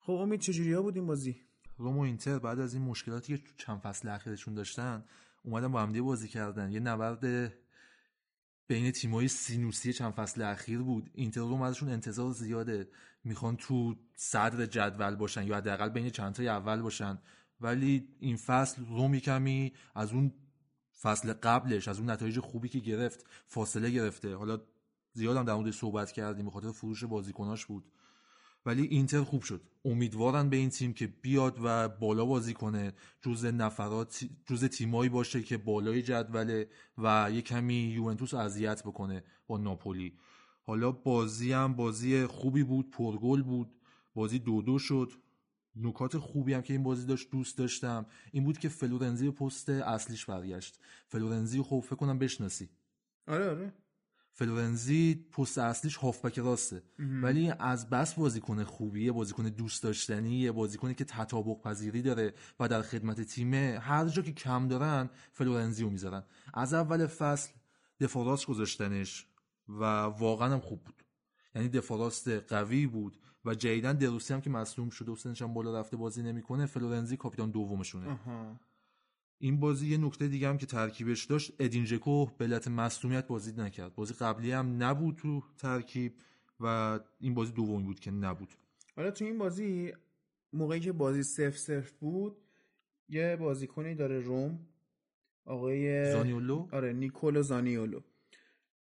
خب 0.00 0.12
امید 0.12 0.40
چجوری 0.40 0.72
ها 0.72 0.82
بود 0.82 0.96
این 0.96 1.06
بازی؟ 1.06 1.36
روم 1.76 1.98
و 1.98 2.00
اینتر 2.00 2.38
بعد 2.38 2.60
از 2.60 2.74
این 2.74 2.82
مشکلاتی 2.82 3.38
که 3.38 3.44
چند 3.56 3.78
فصل 3.78 4.08
اخیرشون 4.08 4.54
داشتن 4.54 5.04
اومدن 5.42 5.72
با 5.72 5.82
همدیگه 5.82 6.02
بازی 6.02 6.28
کردن. 6.28 6.72
یه 6.72 6.80
نبرد 6.80 7.52
بین 8.68 8.90
تیمای 8.90 9.28
سینوسی 9.28 9.92
چند 9.92 10.12
فصل 10.12 10.42
اخیر 10.42 10.78
بود. 10.78 11.10
اینتر 11.14 11.40
روم 11.40 11.62
ازشون 11.62 11.88
انتظار 11.88 12.32
زیاده. 12.32 12.88
می‌خوان 13.24 13.56
تو 13.56 13.96
صدر 14.14 14.66
جدول 14.66 15.16
باشن 15.16 15.46
یا 15.46 15.56
حداقل 15.56 15.88
بین 15.88 16.10
چند 16.10 16.34
تای 16.34 16.48
اول 16.48 16.82
باشن. 16.82 17.18
ولی 17.60 18.08
این 18.20 18.36
فصل 18.36 18.84
روم 18.84 19.18
کمی 19.18 19.72
از 19.94 20.12
اون 20.12 20.32
فصل 21.00 21.32
قبلش 21.32 21.88
از 21.88 21.98
اون 21.98 22.10
نتایج 22.10 22.40
خوبی 22.40 22.68
که 22.68 22.78
گرفت 22.78 23.26
فاصله 23.46 23.90
گرفته. 23.90 24.34
حالا 24.36 24.60
زیادم 25.12 25.44
در 25.44 25.54
مورد 25.54 25.70
صحبت 25.70 26.12
کردیم 26.12 26.44
به 26.44 26.50
خاطر 26.50 26.72
فروش 26.72 27.04
بازیکناش 27.04 27.66
بود. 27.66 27.84
ولی 28.66 28.86
اینتر 28.86 29.22
خوب 29.22 29.42
شد. 29.42 29.62
امیدوارن 29.84 30.50
به 30.50 30.56
این 30.56 30.70
تیم 30.70 30.92
که 30.92 31.06
بیاد 31.06 31.58
و 31.62 31.88
بالا 31.88 32.24
بازی 32.24 32.54
کنه 32.54 32.92
جز 33.22 33.44
نفرات 33.44 34.24
جز 34.46 34.64
تیمایی 34.64 35.10
باشه 35.10 35.42
که 35.42 35.56
بالای 35.56 36.02
جدوله 36.02 36.68
و 36.98 37.30
یه 37.32 37.42
کمی 37.42 37.74
یوونتوس 37.74 38.34
اذیت 38.34 38.82
بکنه 38.82 39.24
با 39.46 39.58
ناپولی. 39.58 40.18
حالا 40.62 40.92
بازی 40.92 41.52
هم 41.52 41.74
بازی 41.74 42.26
خوبی 42.26 42.64
بود 42.64 42.90
پرگل 42.90 43.42
بود 43.42 43.74
بازی 44.14 44.38
دو 44.38 44.62
دو 44.62 44.78
شد. 44.78 45.12
نکات 45.76 46.18
خوبی 46.18 46.52
هم 46.52 46.62
که 46.62 46.72
این 46.72 46.82
بازی 46.82 47.06
داشت 47.06 47.30
دوست 47.30 47.58
داشتم. 47.58 48.06
این 48.32 48.44
بود 48.44 48.58
که 48.58 48.68
فلورنزی 48.68 49.30
به 49.30 49.30
پست 49.30 49.68
اصلیش 49.68 50.24
برگشت. 50.24 50.80
فلورنزی 51.08 51.62
خب 51.62 51.80
فکر 51.80 51.96
کنم 51.96 52.18
بشناسی. 52.18 52.68
آره 53.26 53.50
آره. 53.50 53.72
فلورنزی 54.38 55.14
پست 55.32 55.58
اصلیش 55.58 55.96
هافبک 55.96 56.38
راسته 56.38 56.82
ولی 56.98 57.52
از 57.58 57.90
بس 57.90 58.14
بازیکن 58.14 58.64
خوبیه 58.64 59.12
بازیکن 59.12 59.44
دوست 59.44 59.82
داشتنیه 59.82 60.52
بازیکنی 60.52 60.94
که 60.94 61.04
تطابق 61.04 61.60
پذیری 61.62 62.02
داره 62.02 62.34
و 62.60 62.68
در 62.68 62.82
خدمت 62.82 63.20
تیمه 63.20 63.78
هر 63.82 64.08
جا 64.08 64.22
که 64.22 64.32
کم 64.32 64.68
دارن 64.68 65.10
فلورنزی 65.32 65.82
رو 65.82 65.90
می‌ذارن. 65.90 66.22
از 66.54 66.74
اول 66.74 67.06
فصل 67.06 67.52
دفاع 68.00 68.26
راست 68.26 68.46
گذاشتنش 68.46 69.26
و 69.68 69.84
واقعا 70.02 70.52
هم 70.52 70.60
خوب 70.60 70.84
بود. 70.84 71.02
یعنی 71.54 71.68
دفاع 71.68 71.98
راست 71.98 72.28
قوی 72.28 72.86
بود 72.86 73.18
و 73.44 73.54
جیدن 73.54 73.92
دروسی 73.92 74.34
هم 74.34 74.40
که 74.40 74.50
مصدوم 74.50 74.90
شده 74.90 75.12
و 75.12 75.16
سنش 75.16 75.42
هم 75.42 75.54
بالا 75.54 75.80
رفته 75.80 75.96
بازی 75.96 76.22
نمی‌کنه 76.22 76.66
فلورنزی 76.66 77.16
کاپیتان 77.16 77.50
دومشونه. 77.50 78.18
این 79.38 79.60
بازی 79.60 79.88
یه 79.88 79.98
نکته 79.98 80.28
دیگه 80.28 80.48
هم 80.48 80.58
که 80.58 80.66
ترکیبش 80.66 81.24
داشت 81.24 81.52
ادین 81.58 81.84
ژکو 81.84 82.26
به 82.26 82.44
علت 82.44 82.68
مصونیت 82.68 83.26
بازی 83.26 83.52
نکرد. 83.52 83.94
بازی 83.94 84.14
قبلی 84.14 84.52
هم 84.52 84.82
نبود 84.82 85.16
تو 85.16 85.42
ترکیب 85.58 86.12
و 86.60 87.00
این 87.20 87.34
بازی 87.34 87.52
دومی 87.52 87.84
بود 87.84 88.00
که 88.00 88.10
نبود. 88.10 88.48
حالا 88.96 89.10
تو 89.10 89.24
این 89.24 89.38
بازی 89.38 89.92
موقعی 90.52 90.80
که 90.80 90.92
بازی 90.92 91.22
سف 91.22 91.58
سف 91.58 91.90
بود 91.90 92.36
یه 93.08 93.36
بازیکنی 93.36 93.94
داره 93.94 94.20
روم 94.20 94.58
آقای 95.44 96.12
زانیولو؟ 96.12 96.68
آره 96.72 96.92
نیکولو 96.92 97.42
زانیولو. 97.42 98.00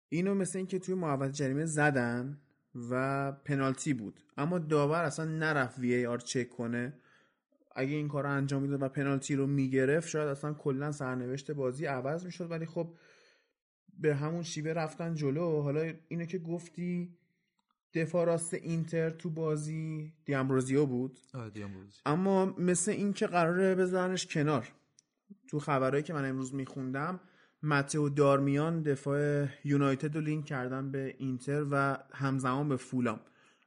اینو 0.09 0.35
مثل 0.35 0.57
اینکه 0.57 0.79
توی 0.79 0.95
محوطه 0.95 1.31
جریمه 1.31 1.65
زدن 1.65 2.41
و 2.89 3.31
پنالتی 3.31 3.93
بود. 3.93 4.19
اما 4.37 4.59
داور 4.59 5.03
اصلا 5.03 5.25
نرفت 5.25 5.79
وی 5.79 5.93
ای 5.93 6.05
آر 6.05 6.17
چک 6.17 6.49
کنه. 6.49 6.93
اگه 7.75 7.95
این 7.95 8.07
کار 8.07 8.23
رو 8.23 8.29
انجام 8.29 8.61
می‌داد 8.61 8.81
و 8.81 8.89
پنالتی 8.89 9.35
رو 9.35 9.47
می‌گرفت 9.47 10.09
شاید 10.09 10.27
اصلا 10.27 10.53
کلا 10.53 10.91
سرنوشت 10.91 11.51
بازی 11.51 11.85
عوض 11.85 12.25
می‌شد. 12.25 12.51
ولی 12.51 12.65
خب 12.65 12.93
به 13.99 14.15
همون 14.15 14.43
شیوه 14.43 14.71
رفتن 14.71 15.15
جلو. 15.15 15.61
حالا 15.61 15.93
اینو 16.07 16.25
که 16.25 16.39
گفتی 16.39 17.17
دفاع 17.93 18.25
راست 18.25 18.53
اینتر 18.53 19.09
تو 19.09 19.29
بازی 19.29 20.13
دیامبروزیو 20.25 20.85
بود. 20.85 21.19
دیامبروزی 21.53 21.97
اما 22.05 22.45
مثل 22.45 22.91
این 22.91 23.13
که 23.13 23.27
قراره 23.27 23.75
بذارنش 23.75 24.27
کنار. 24.27 24.67
تو 25.47 25.59
خبرهایی 25.59 26.03
که 26.03 26.13
من 26.13 26.29
امروز 26.29 26.53
میخوندم 26.53 27.19
متئو 27.63 28.09
دارمیان 28.09 28.81
دفاع 28.81 29.47
یونایتد 29.63 30.15
رو 30.15 30.21
لینک 30.21 30.45
کردن 30.45 30.91
به 30.91 31.15
اینتر 31.17 31.65
و 31.71 31.97
همزمان 32.13 32.69
به 32.69 32.75
فولام. 32.77 33.19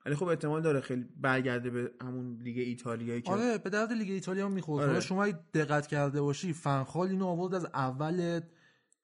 ولی 0.07 0.15
خب 0.15 0.25
احتمال 0.25 0.63
داره 0.63 0.81
خیلی 0.81 1.05
برگرده 1.21 1.71
به 1.71 1.91
همون 2.03 2.39
لیگ 2.43 2.59
ایتالیایی 2.59 3.23
که 3.23 3.33
آره 3.33 3.59
به 3.59 3.71
درد 3.71 3.93
لیگ 3.93 4.11
ایتالیا 4.11 4.47
هم 4.47 4.53
می‌خورد 4.53 4.89
آره. 4.89 5.01
شما 5.01 5.27
دقت 5.55 5.87
کرده 5.87 6.21
باشی 6.21 6.53
فنخال 6.53 7.09
اینو 7.09 7.27
آورد 7.27 7.55
از 7.55 7.65
اول 7.65 8.41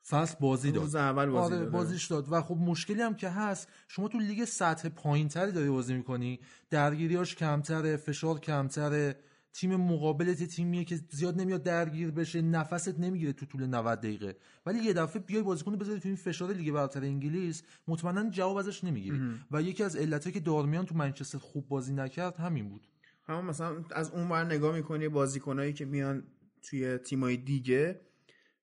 فصل 0.08 0.36
بازی 0.40 0.72
داد. 0.72 0.82
روز 0.82 0.94
اول 0.94 1.26
بازی 1.26 1.54
آره 1.54 1.64
داد. 1.64 1.72
بازیش 1.72 2.06
داد. 2.06 2.32
و 2.32 2.42
خب 2.42 2.56
مشکلی 2.56 3.02
هم 3.02 3.14
که 3.14 3.28
هست 3.28 3.68
شما 3.88 4.08
تو 4.08 4.18
لیگ 4.18 4.44
سطح 4.44 4.88
پایینتری 4.88 5.52
داری 5.52 5.70
بازی 5.70 5.94
می‌کنی. 5.94 6.40
درگیریاش 6.70 7.34
کمتره 7.34 7.96
فشار 7.96 8.40
کمتره. 8.40 9.16
تیم 9.52 9.76
مقابلت 9.76 10.40
یه 10.40 10.46
تیمیه 10.46 10.84
که 10.84 11.00
زیاد 11.10 11.40
نمیاد 11.40 11.62
درگیر 11.62 12.10
بشه 12.10 12.42
نفست 12.42 12.98
نمی‌گیره 12.98 13.32
تو 13.32 13.46
طول 13.46 13.66
90 13.66 14.00
دقیقه. 14.00 14.36
ولی 14.66 14.78
یه 14.78 14.92
دفعه 14.92 15.22
بیای 15.22 15.42
بازیکن 15.42 15.76
بذاری 15.76 16.00
تو 16.00 16.08
این 16.08 16.16
فشار 16.16 16.52
لیگ 16.52 16.72
برتر 16.72 17.00
انگلیس 17.00 17.62
مطمئنا 17.88 18.30
جواب 18.30 18.56
ازش 18.56 18.84
نمی‌گیری. 18.84 19.20
و 19.50 19.62
یکی 19.62 19.82
از 19.82 19.96
علتایی 19.96 20.32
که 20.32 20.40
دارمیان 20.40 20.86
تو 20.86 20.94
منچستر 20.94 21.38
خوب 21.38 21.68
بازی 21.68 21.92
نکرد 21.94 22.36
همین 22.36 22.68
بود. 22.68 22.86
همون 23.22 23.44
مثلا 23.44 23.84
از 23.90 24.10
اون 24.10 24.28
ور 24.28 24.44
نگاه 24.44 24.74
می‌کنی 24.74 25.08
بازیکنایی 25.08 25.72
که 25.72 25.84
میان 25.84 26.22
توی 26.62 26.98
تیمای 26.98 27.36
دیگه 27.36 28.00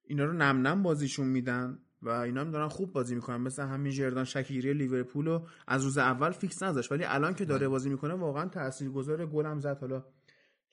اینا 0.03 0.26
رو 0.26 0.34
نم 0.34 0.68
نم 0.68 0.84
بازیشون 0.84 1.27
میدن 1.27 1.80
و 2.01 2.09
اینا 2.09 2.41
هم 2.41 2.51
دارن 2.51 2.68
خوب 2.68 2.93
بازی 2.93 3.15
می‌کنن. 3.15 3.38
مثل 3.38 3.64
همین 3.64 3.91
جردان 3.91 4.23
شکیری 4.23 4.73
لیورپول 4.73 5.26
رو 5.26 5.47
از 5.68 5.84
روز 5.84 5.97
اول 5.97 6.31
فیکس 6.31 6.64
نذاشت. 6.64 6.91
ولی 6.91 7.03
الان 7.03 7.34
که 7.34 7.45
داره 7.45 7.68
بازی 7.68 7.89
می‌کنه 7.89 8.14
واقعا 8.14 8.45
تاثیرگذار 8.45 9.26
گل 9.26 9.45
هم 9.45 9.59
زد. 9.59 9.80
حالا 9.80 10.05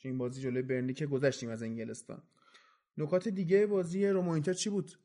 تو 0.04 0.08
این 0.08 0.18
بازی 0.18 0.42
جلوی 0.42 0.62
برنلی 0.62 0.94
که 0.94 1.06
گذشتیم 1.06 1.50
از 1.50 1.62
انگلستان. 1.62 2.22
نکات 2.98 3.28
دیگه 3.28 3.66
بازی 3.66 4.06
رومو 4.06 4.30
اینتر 4.30 4.52
چی 4.52 4.70
بود؟ 4.70 4.98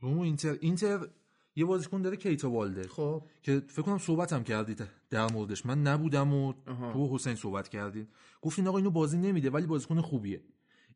رومو 0.00 0.20
اینتر 0.20 0.56
اینتر 0.60 1.08
یه 1.56 1.64
بازیکن 1.64 2.02
داره 2.02 2.16
کیتا 2.16 2.50
والده. 2.50 2.88
خب. 2.88 3.22
که 3.42 3.62
فکر 3.68 3.82
کنم 3.82 3.98
صحبت 3.98 4.32
هم 4.32 4.44
کردید 4.44 4.82
در 5.10 5.32
موردش. 5.32 5.66
من 5.66 5.82
نبودم 5.82 6.34
و 6.34 6.54
آها. 6.66 6.92
تو 6.92 7.14
حسین 7.14 7.34
صحبت 7.34 7.68
کردید 7.68 8.08
گفتین 8.42 8.68
آقا 8.68 8.78
اینو 8.78 8.90
بازی 8.90 9.18
نمیده 9.18 9.50
ولی 9.50 9.66
بازیکن 9.66 10.00
خوبیه. 10.00 10.42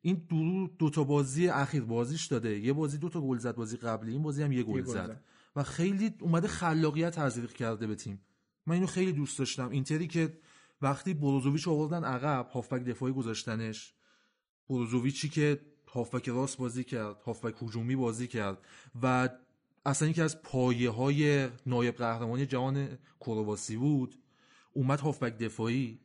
این 0.01 0.25
دو, 0.29 0.67
دو 0.79 0.89
تا 0.89 1.03
بازی 1.03 1.47
اخیر 1.47 1.83
بازیش 1.83 2.25
داده. 2.25 2.59
یه 2.59 2.73
بازی 2.73 2.97
دو 2.97 3.09
تا 3.09 3.21
گل 3.21 3.37
زد 3.37 3.55
بازی 3.55 3.77
قبلی 3.77 4.11
این 4.11 4.23
بازی 4.23 4.43
هم 4.43 4.51
یه 4.51 4.63
گل 4.63 4.75
یه 4.75 4.81
گل 4.81 4.93
زد. 4.93 5.07
زد. 5.07 5.23
و 5.55 5.63
خیلی 5.63 6.13
اومده 6.19 6.47
خلاقیت 6.47 7.15
تزریق 7.15 7.53
کرده 7.53 7.87
به 7.87 7.95
تیم. 7.95 8.21
من 8.65 8.73
اینو 8.73 8.87
خیلی 8.87 9.13
دوست 9.13 9.39
داشتم. 9.39 9.69
اینتری 9.69 10.07
که 10.07 10.33
وقتی 10.81 11.13
بروزوویچ 11.13 11.67
آوردن 11.67 12.03
عقب 12.03 12.49
هافبک 12.53 12.83
دفاعی 12.83 13.13
گذاشتنش. 13.13 13.93
بروزوویچی 14.69 15.29
که 15.29 15.61
هافبک 15.87 16.29
راست 16.29 16.57
بازی 16.57 16.83
کرد 16.83 17.21
هافبک 17.21 17.63
هجومی 17.63 17.95
بازی 17.95 18.27
کرد 18.27 18.57
و 19.01 19.29
اصلا 19.85 20.07
یکی 20.07 20.21
از 20.21 20.41
پایه 20.41 20.89
های 20.89 21.49
نایب 21.65 21.95
قهرمانی 21.95 22.45
جهان 22.45 22.97
کرواسی 23.19 23.77
بود. 23.77 24.15
اومد 24.73 24.99
هافبک 24.99 25.37
دفاعی 25.37 25.99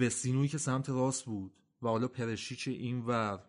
وسینوی 0.00 0.48
که 0.48 0.58
سمت 0.58 0.88
راست 0.88 1.24
بود 1.24 1.52
و 1.82 1.88
حالا 1.88 2.08
پرشیچ 2.08 2.68
اینور 2.68 3.40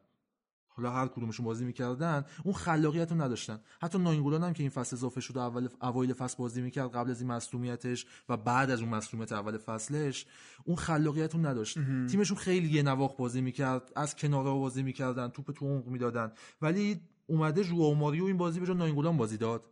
حالا 0.77 0.91
هر 0.91 1.07
کدومشون 1.07 1.45
بازی 1.45 1.65
می‌کردن 1.65 2.25
اون 2.43 2.53
خلاقیت 2.53 3.11
رو 3.11 3.21
نداشتن. 3.21 3.59
حتی 3.81 3.97
ناینگولان 3.97 4.43
هم 4.43 4.53
که 4.53 4.63
این 4.63 4.69
فصل 4.69 4.95
اضافه 4.95 5.21
شده 5.21 5.39
اول 5.39 5.67
اوایل 5.81 6.13
فصل 6.13 6.37
بازی 6.37 6.61
می‌کرد 6.61 6.91
قبل 6.91 7.11
از 7.11 7.21
این 7.21 7.31
مصونیتش 7.31 8.05
و 8.29 8.37
بعد 8.37 8.71
از 8.71 8.81
اون 8.81 8.89
مصونیت 8.89 9.31
اول 9.31 9.57
فصلش 9.57 10.25
اون 10.65 10.75
خلاقیت 10.75 11.35
رو 11.35 11.45
نداشت 11.45 11.77
تیمشون 12.07 12.37
خیلی 12.37 12.69
یه 12.69 12.83
نواخ 12.83 13.15
بازی 13.17 13.41
می‌کرد 13.41 13.91
از 13.95 14.15
کنارها 14.15 14.59
بازی 14.59 14.83
می‌کردن 14.83 15.27
توپ 15.27 15.51
تو 15.51 15.65
عمق 15.65 15.87
می‌دادن. 15.87 16.31
ولی 16.61 17.01
اومده 17.27 17.63
ژوئو 17.63 17.93
ماریو 17.93 18.25
این 18.25 18.37
بازی 18.37 18.59
به 18.59 18.65
جای 18.65 18.75
ناینگولان 18.75 19.17
بازی 19.17 19.37
داد 19.37 19.63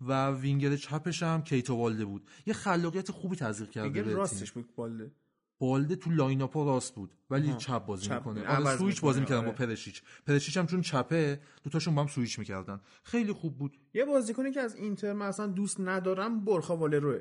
و 0.00 0.30
وینگر 0.30 0.76
چپش 0.76 1.22
هم 1.22 1.42
کیتا 1.42 1.76
والده 1.76 2.04
بود. 2.04 2.26
یه 2.46 2.54
خلاقیت 2.54 3.10
خوبی 3.10 3.36
تزریق 3.36 3.70
کرده. 3.70 4.14
راستش 4.14 4.52
بود 4.52 4.74
بالده 4.76 5.10
بالده 5.58 5.96
تو 5.96 6.10
line-up 6.10 6.42
ا 6.42 6.64
راست 6.64 6.94
بود 6.94 7.10
ولی 7.30 7.48
آها. 7.48 7.58
چپ 7.58 7.86
بازی. 7.86 8.10
می‌کنه. 8.10 8.46
آره 8.48 8.76
سویچ 8.76 9.00
بازی 9.00 9.20
می‌کردن 9.20 9.40
با 9.40 9.46
آره. 9.46 9.56
پرشیچ 9.56 10.02
پرشیچ 10.26 10.56
هم 10.56 10.66
چون 10.66 10.80
چپه 10.80 11.40
دوتاشون 11.64 11.94
با 11.94 12.00
هم 12.02 12.08
سویچ 12.08 12.38
می‌کردن. 12.38 12.80
خیلی 13.02 13.32
خوب 13.32 13.58
بود. 13.58 13.78
یه 13.94 14.04
بازیکنی 14.04 14.50
که 14.52 14.60
از 14.60 14.74
اینتر 14.74 15.12
من 15.12 15.26
اصلا 15.26 15.46
دوست 15.46 15.80
ندارم 15.80 16.44
بورخا 16.44 16.76
والروئه. 16.76 17.20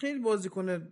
خیلی 0.00 0.18
بازیکن 0.18 0.88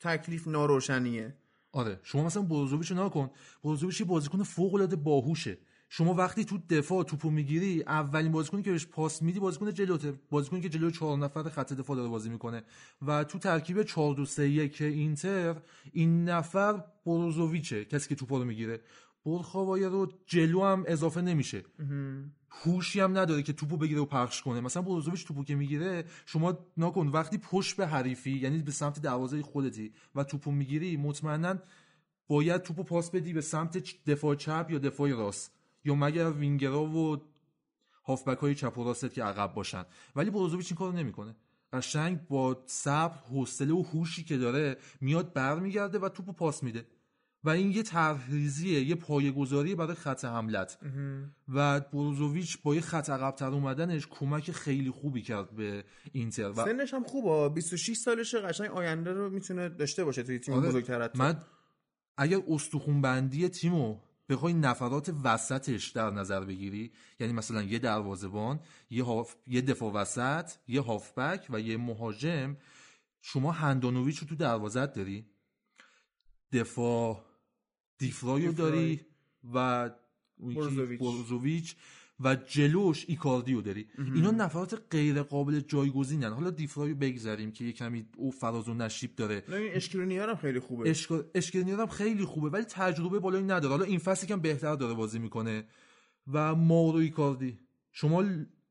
تکلیف 0.00 0.48
ناروشنیه. 0.48 1.36
آره 1.72 2.00
شما 2.02 2.24
مثلا 2.24 2.42
بروزوویچ 2.42 2.90
رو 2.90 3.06
نکن 3.06 3.30
بروزوویچ 3.64 4.00
یه 4.00 4.06
بازیکن 4.06 4.42
فوق 4.42 4.74
العاده 4.74 4.96
باهوشه. 4.96 5.58
شما 5.96 6.14
وقتی 6.14 6.44
تو 6.44 6.58
دفاع 6.70 7.04
توپو 7.04 7.30
می‌گیری 7.30 7.82
اولین 7.82 8.32
بازیکنی 8.32 8.62
که 8.62 8.70
بهش 8.70 8.86
پاس 8.86 9.22
میدی 9.22 9.40
بازیکن 9.40 9.72
جلوته. 9.72 10.12
بازیکنی 10.30 10.60
که 10.60 10.68
جلوی 10.68 10.92
چهار 10.92 11.18
نفر 11.18 11.42
خط 11.42 11.72
دفاع 11.72 11.96
داره 11.96 12.08
بازی 12.08 12.30
می‌کنه. 12.30 12.62
و 13.06 13.24
تو 13.24 13.38
ترکیب 13.38 13.82
4 13.82 14.14
2 14.14 14.24
3 14.24 14.48
1 14.48 14.82
اینتر 14.82 15.56
این 15.92 16.24
نفر 16.28 16.84
بروزوویچه 17.06 17.84
کسی 17.84 18.08
که 18.08 18.14
توپو 18.14 18.38
رو 18.38 18.44
می‌گیره. 18.44 18.80
برخاوای 19.26 19.84
رو 19.84 20.12
جلو 20.26 20.64
هم 20.64 20.84
اضافه 20.86 21.20
نمیشه. 21.20 21.62
هوشی 22.50 23.00
هم 23.00 23.18
نداره 23.18 23.42
که 23.42 23.52
توپو 23.52 23.76
بگیره 23.76 24.00
و 24.00 24.04
پخش 24.04 24.42
کنه. 24.42 24.60
مثلا 24.60 24.82
بروزوویچ 24.82 25.26
توپو 25.26 25.44
که 25.44 25.54
می‌گیره 25.54 26.04
شما 26.26 26.58
نکن 26.76 27.08
وقتی 27.08 27.38
پشت 27.38 27.76
به 27.76 27.86
حریفی 27.86 28.38
یعنی 28.38 28.58
به 28.58 28.72
سمت 28.72 29.02
دروازه 29.02 29.42
خودتی 29.42 29.92
و 30.14 30.24
توپو 30.24 30.50
می‌گیری 30.50 30.96
مطمئنا 30.96 31.58
باید 32.28 32.62
توپو 32.62 32.82
پاس 32.82 33.10
بدی 33.10 33.32
به 33.32 33.40
سمت 33.40 34.04
دفاع 34.06 34.34
چپ 34.34 34.66
یا 34.70 34.78
دفاع 34.78 35.10
راست. 35.10 35.50
یا 35.84 35.94
مگر 35.94 36.30
وینگرا 36.30 36.84
و 36.84 37.16
هافبک 38.04 38.38
های 38.38 38.54
چپ 38.54 38.78
و 38.78 38.84
راست 38.84 39.14
که 39.14 39.24
عقب 39.24 39.54
باشن. 39.54 39.84
ولی 40.16 40.30
بروزوویچ 40.30 40.66
این 40.66 40.76
کارو 40.76 40.92
نمی‌کنه. 40.92 41.36
قشنگ 41.72 42.26
با 42.28 42.62
صبر 42.66 43.14
حوصله 43.30 43.74
و 43.74 43.82
هوشی 43.82 44.24
که 44.24 44.36
داره 44.36 44.76
میاد 45.00 45.32
برمیگرده 45.32 45.98
و 45.98 46.08
توپو 46.08 46.32
پاس 46.32 46.62
میده. 46.62 46.86
و 47.44 47.48
این 47.48 47.70
یه 47.70 47.82
طرحریزیه 47.82 48.84
یه 48.84 48.94
پایه‌گذاری 48.94 49.74
برای 49.74 49.94
خط 49.94 50.24
حملت. 50.24 50.78
و 51.48 51.80
بروزوویچ 51.80 52.62
با 52.62 52.74
یه 52.74 52.80
خط 52.80 53.10
عقب‌تر 53.10 53.48
اومدنش 53.48 54.06
کمک 54.06 54.50
خیلی 54.50 54.90
خوبی 54.90 55.22
کرد 55.22 55.50
به 55.50 55.84
اینتر. 56.12 56.50
و 56.50 56.54
سنش 56.54 56.94
هم 56.94 57.04
خوبه. 57.04 57.54
26 57.54 57.96
سالشه 57.96 58.40
قشنگ 58.40 58.70
آینده 58.70 59.12
رو 59.12 59.30
می‌تونه 59.30 59.68
داشته 59.68 60.04
باشه 60.04 60.22
توی 60.22 60.38
تیم 60.38 60.54
آره، 60.54 60.68
بزرگتر. 60.68 61.10
من 61.14 61.36
اگر 62.16 62.38
استخون 62.48 63.00
بندی 63.00 63.48
تیمو 63.48 64.00
بخوای 64.28 64.54
نفرات 64.54 65.14
وسطش 65.24 65.88
در 65.88 66.10
نظر 66.10 66.44
بگیری. 66.44 66.92
یعنی 67.20 67.32
مثلا 67.32 67.62
یه 67.62 67.78
دروازه‌بان 67.78 68.60
یه 68.90 69.04
هاف 69.04 69.34
یه 69.46 69.60
دفاع 69.60 69.92
وسط 69.92 70.52
یه 70.68 70.80
هافبک 70.80 71.46
و 71.50 71.60
یه 71.60 71.76
مهاجم. 71.76 72.56
شما 73.22 73.52
هندانویچ 73.52 74.18
رو 74.18 74.26
تو 74.26 74.34
دروازت 74.34 74.92
داری. 74.92 75.26
دفاع 76.52 77.24
دیفرای 77.98 78.46
رو 78.46 78.52
دیفرای. 78.52 78.70
داری 78.70 79.00
و 79.54 79.90
بروزوویچ. 80.98 81.76
و 82.24 82.34
جلوش 82.34 83.04
ایکاردیو 83.08 83.60
داری. 83.60 83.86
اینا 84.14 84.30
نفرات 84.30 84.82
غیر 84.90 85.22
قابل 85.22 85.60
جایگزینن 85.60 86.32
حالا 86.32 86.50
دیفرای 86.50 86.90
رو 86.90 86.96
بگذاریم 86.96 87.52
که 87.52 87.64
یه 87.64 87.72
کمی 87.72 88.06
او 88.16 88.30
فراز 88.30 88.68
و 88.68 88.74
نشیب 88.74 89.16
داره. 89.16 89.42
اشکرینیار 89.48 90.28
هم 90.28 90.36
خیلی 90.36 90.60
خوبه. 90.60 90.94
اشکرینیار 91.34 91.80
هم 91.80 91.86
خیلی 91.86 92.24
خوبه 92.24 92.48
ولی 92.50 92.64
تجربه 92.64 93.18
بالایی 93.18 93.44
نداره. 93.44 93.68
حالا 93.68 93.84
این 93.84 93.98
فصل 93.98 94.26
کم 94.26 94.40
بهتر 94.40 94.74
داره 94.74 94.94
بازی 94.94 95.18
می‌کنه. 95.18 95.64
و 96.32 96.54
ماورو 96.54 96.98
ایکاردی. 96.98 97.58
شما 97.92 98.24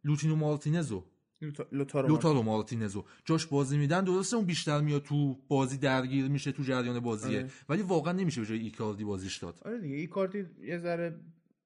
لوتینو 0.04 0.36
مارتینزو. 0.36 1.04
لوتا- 1.42 1.68
لوتارو 1.72 2.08
لوتارو 2.08 2.42
مارتینزو. 2.44 3.06
جاش 3.26 3.46
بازی 3.46 3.78
میدن. 3.78 4.04
درسته 4.04 4.36
اون 4.38 4.46
بیشتر 4.46 4.82
میاد 4.82 5.04
تو 5.04 5.38
بازی 5.48 5.78
درگیر 5.78 6.28
میشه 6.28 6.52
تو 6.52 6.64
جریان 6.64 7.00
بازیه. 7.00 7.38
آره. 7.38 7.50
ولی 7.70 7.82
واقعا 7.82 8.14
نمیشه 8.14 8.42
به 8.42 8.48
جای 8.48 8.60
ایکاردی 8.60 9.04
بازیش 9.04 9.38
داد. 9.38 9.60
آره 9.66 9.82
دیگه 9.82 9.96
ایکاردی 9.96 10.46
یه 10.64 10.78
ذره 10.78 11.20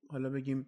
حالا 0.09 0.29
بگیم 0.29 0.65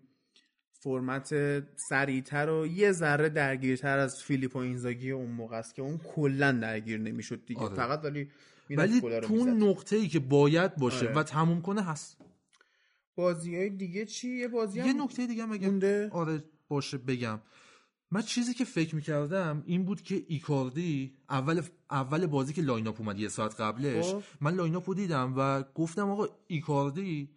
فرمت 0.80 1.34
سریعتر 1.76 2.50
و 2.50 2.68
یه 2.68 2.92
ذره 2.92 3.30
درگیرتر 3.30 3.98
از 3.98 4.24
فیلیپو 4.24 4.60
اینزاگی 4.60 5.12
اون 5.12 5.32
موقع 5.32 5.58
است 5.58 5.76
که 5.76 5.82
اون 5.82 5.98
کلا 5.98 6.52
درگیر 6.52 7.00
نمی‌شد 7.00 7.46
دیگه. 7.46 7.62
آره. 7.62 7.76
فقط 7.76 8.06
ولی 8.06 8.30
ولی 8.70 9.02
تو 9.02 9.34
اون 9.34 9.64
نقطه 9.64 9.96
ای 9.96 10.08
که 10.08 10.20
باید 10.20 10.76
باشه 10.76 11.06
آره. 11.06 11.16
و 11.16 11.24
تموم 11.24 11.62
کنه 11.62 11.82
هست. 11.82 12.18
بازی 13.16 13.56
های 13.56 13.70
دیگه 13.70 14.06
چی؟ 14.06 14.30
یه 14.30 14.48
بازی 14.48 14.80
یه 14.80 14.94
نکته 14.94 15.28
دیگه 15.28 15.44
هم 15.44 15.52
اگه 15.52 16.10
آره 16.10 16.44
باشه 16.68 16.98
بگم. 16.98 17.40
من 18.12 18.22
چیزی 18.22 18.54
که 18.54 18.66
فکر 18.66 18.96
می‌کردم 18.96 19.64
این 19.66 19.86
بود 19.86 20.02
که 20.02 20.26
ایکاردی 20.28 21.18
اول 21.30 21.62
اول 21.92 22.26
بازی 22.26 22.54
که 22.54 22.62
line-up 22.62 23.02
اومد 23.02 23.20
یه 23.20 23.28
ساعت 23.28 23.62
قبلش 23.62 24.06
خب. 24.06 24.24
من 24.42 24.56
line-up 24.56 24.90
رو 24.90 24.94
دیدم 24.94 25.34
و 25.38 25.64
گفتم 25.76 26.10
آقا 26.10 26.28
ایکاردی 26.48 27.30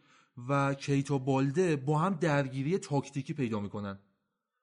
و 0.48 0.74
کیتا 0.74 1.18
بالده 1.18 1.76
با 1.76 1.98
هم 1.98 2.14
درگیری 2.14 2.78
تاکتیکی 2.78 3.32
پیدا 3.32 3.60
می‌کنن. 3.60 3.98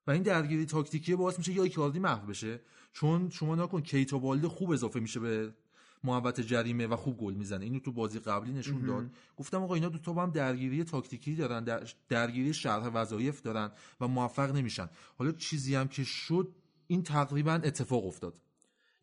و 0.07 0.11
این 0.11 0.23
درگیری 0.23 0.65
تاکتیکی 0.65 1.15
باعث 1.15 1.37
میشه 1.37 1.53
یا 1.53 1.63
ایکاردی 1.63 1.99
محو 1.99 2.27
بشه. 2.27 2.61
چون 2.93 3.29
شما 3.29 3.55
نگا 3.55 3.66
کن 3.66 3.81
کیتا 3.81 4.17
بالده 4.17 4.47
خوب 4.47 4.71
اضافه 4.71 4.99
میشه 4.99 5.19
به 5.19 5.53
محوطه 6.03 6.41
جریمه 6.41 6.87
و 6.87 6.95
خوب 6.95 7.17
گل 7.17 7.33
می‌زنه. 7.33 7.65
اینو 7.65 7.79
تو 7.79 7.91
بازی 7.91 8.19
قبلی 8.19 8.53
نشون 8.53 8.81
داد. 8.85 9.11
گفتم 9.37 9.63
آقا 9.63 9.75
اینا 9.75 9.89
دو 9.89 9.97
تا 9.97 10.13
با 10.13 10.23
هم 10.23 10.31
درگیری 10.31 10.83
تاکتیکی 10.83 11.35
دارن 11.35 11.63
در- 11.63 11.87
درگیری 12.09 12.53
شرح 12.53 12.87
وظایف 12.87 13.41
دارن 13.41 13.71
و 14.01 14.07
موفق 14.07 14.55
نمیشن. 14.55 14.89
حالا 15.17 15.31
چیزی 15.31 15.75
هم 15.75 15.87
که 15.87 16.03
شد 16.03 16.55
این 16.87 17.03
تقریبا 17.03 17.51
اتفاق 17.51 18.05
افتاد. 18.05 18.41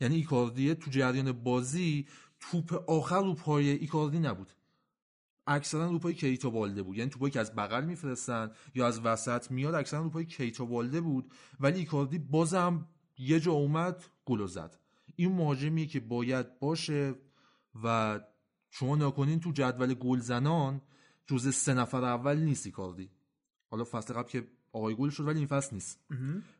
یعنی 0.00 0.14
ایکاردی 0.14 0.74
تو 0.74 0.90
جریان 0.90 1.32
بازی 1.32 2.06
توپ 2.40 2.90
آخر 2.90 3.20
رو 3.20 3.34
پای 3.34 3.70
ایکاردی 3.70 4.18
نبود. 4.18 4.52
اکثرا 5.46 5.90
رو 5.90 5.98
پای 5.98 6.14
کیتا 6.14 6.50
بالده 6.50 6.82
بود. 6.82 6.96
یعنی 6.96 7.10
توپایی 7.10 7.30
که 7.32 7.40
از 7.40 7.54
بغل 7.54 7.84
میفرستن 7.84 8.50
یا 8.74 8.86
از 8.86 9.00
وسط 9.00 9.50
میاد 9.50 9.74
اکثرا 9.74 10.02
رو 10.02 10.10
پای 10.10 10.24
کیتا 10.24 10.64
بالده 10.64 11.00
بود. 11.00 11.32
ولی 11.60 11.78
ایکاردی 11.78 12.18
بازم 12.18 12.88
یه 13.18 13.40
جا 13.40 13.52
اومد 13.52 14.04
گل 14.24 14.46
زد. 14.46 14.78
این 15.16 15.32
مهاجمیه 15.32 15.86
که 15.86 16.00
باید 16.00 16.58
باشه 16.58 17.14
و 17.84 18.20
شما 18.70 18.96
نکنین 18.96 19.40
تو 19.40 19.52
جدول 19.52 19.94
گلزنان 19.94 20.80
جز 21.26 21.54
سه 21.54 21.74
نفر 21.74 22.04
اول 22.04 22.36
نیست 22.36 22.66
ایکاردی. 22.66 23.10
حالا 23.70 23.84
فصل 23.84 24.14
قبل 24.14 24.28
که 24.28 24.46
آقای 24.72 24.94
گل 24.94 25.10
شد 25.10 25.26
ولی 25.26 25.38
این 25.38 25.46
فصل 25.46 25.74
نیست. 25.74 26.00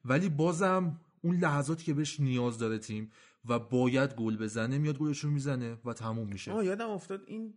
ولی 0.05 0.29
بازم 0.29 1.01
اون 1.23 1.37
لحظاتی 1.37 1.85
که 1.85 1.95
بهش 1.95 2.21
نیاز 2.21 2.59
داره 2.59 2.79
تیم 2.79 3.11
و 3.45 3.59
باید 3.59 4.15
گل 4.15 4.37
بزنه 4.37 4.79
میاد 4.79 4.99
گلش 4.99 5.19
رو 5.19 5.31
می‌زنه 5.31 5.79
و 5.85 5.93
تموم 5.93 6.29
میشه. 6.29 6.53
آه 6.53 6.65
یادم 6.65 6.91
افتاد 6.91 7.23
این 7.27 7.55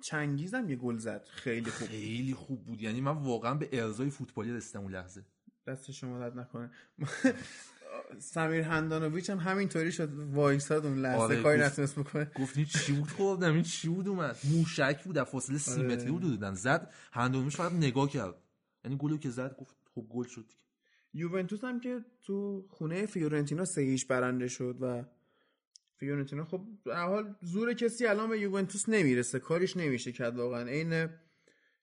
چنگیزم 0.00 0.68
یه 0.68 0.76
گل 0.76 0.98
زد. 0.98 1.24
خیلی 1.30 1.70
خوب 1.70 1.88
خیلی 1.88 2.34
خوب 2.34 2.64
بود. 2.64 2.82
یعنی 2.82 3.00
من 3.00 3.12
واقعا 3.12 3.54
به 3.54 3.68
ارزای 3.72 4.10
فوتبالی 4.10 4.52
رسیدم 4.52 4.80
اون 4.80 4.92
لحظه. 4.92 5.24
دست 5.66 5.90
شما 5.90 6.18
درد 6.18 6.38
نکنه. 6.38 6.70
سمیر 8.18 8.60
هندانویچ 8.60 9.30
هم 9.30 9.38
همینطوری 9.38 9.92
شد 9.92 10.14
وایساد 10.14 10.86
اون 10.86 10.98
لحظه. 10.98 11.18
آره، 11.18 11.42
کاری 11.42 11.60
نتونست 11.60 11.98
بکنه. 11.98 12.30
گفت 12.40 12.56
این 12.56 12.66
چی 12.66 12.92
بود؟ 12.92 13.08
خوردم 13.08 13.54
این 13.54 13.62
چی 13.62 13.88
بود 13.88 14.08
اومد؟ 14.08 14.36
موشک 14.44 15.04
بود 15.04 15.16
در 15.16 15.24
فاصله 15.24 15.58
سی 15.58 15.80
آره. 15.80 15.94
متری 15.94 16.10
بود 16.10 16.22
دادن 16.22 16.54
زد 16.54 16.92
هندانوویچ 17.12 17.56
فقط 17.56 17.72
نگاه 17.72 18.10
کرد. 18.10 18.34
یعنی 18.84 18.96
گلو 18.96 19.18
که 19.18 19.30
زد 19.30 19.56
گفت 19.56 19.76
خب 19.94 20.06
گل 20.10 20.24
شد 20.24 20.46
دیگه. 20.48 20.62
یوونتوس 21.14 21.64
هم 21.64 21.80
که 21.80 22.04
تو 22.22 22.66
خونه 22.70 23.06
فیورنتینا 23.06 23.64
سه 23.64 23.96
برنده 24.08 24.48
شد 24.48 24.76
و 24.80 25.04
فیورنتینا 26.02 26.44
خب 26.44 26.66
هر 26.86 27.06
حال 27.06 27.34
زور 27.42 27.74
کسی 27.74 28.06
الان 28.06 28.28
به 28.28 28.40
یوونتوس 28.40 28.88
نمی‌رسه. 28.88 29.38
کاریش 29.38 29.76
نمیشه 29.76 30.12
کرد 30.12 30.36
واقعا. 30.36 30.68
عین 30.68 31.08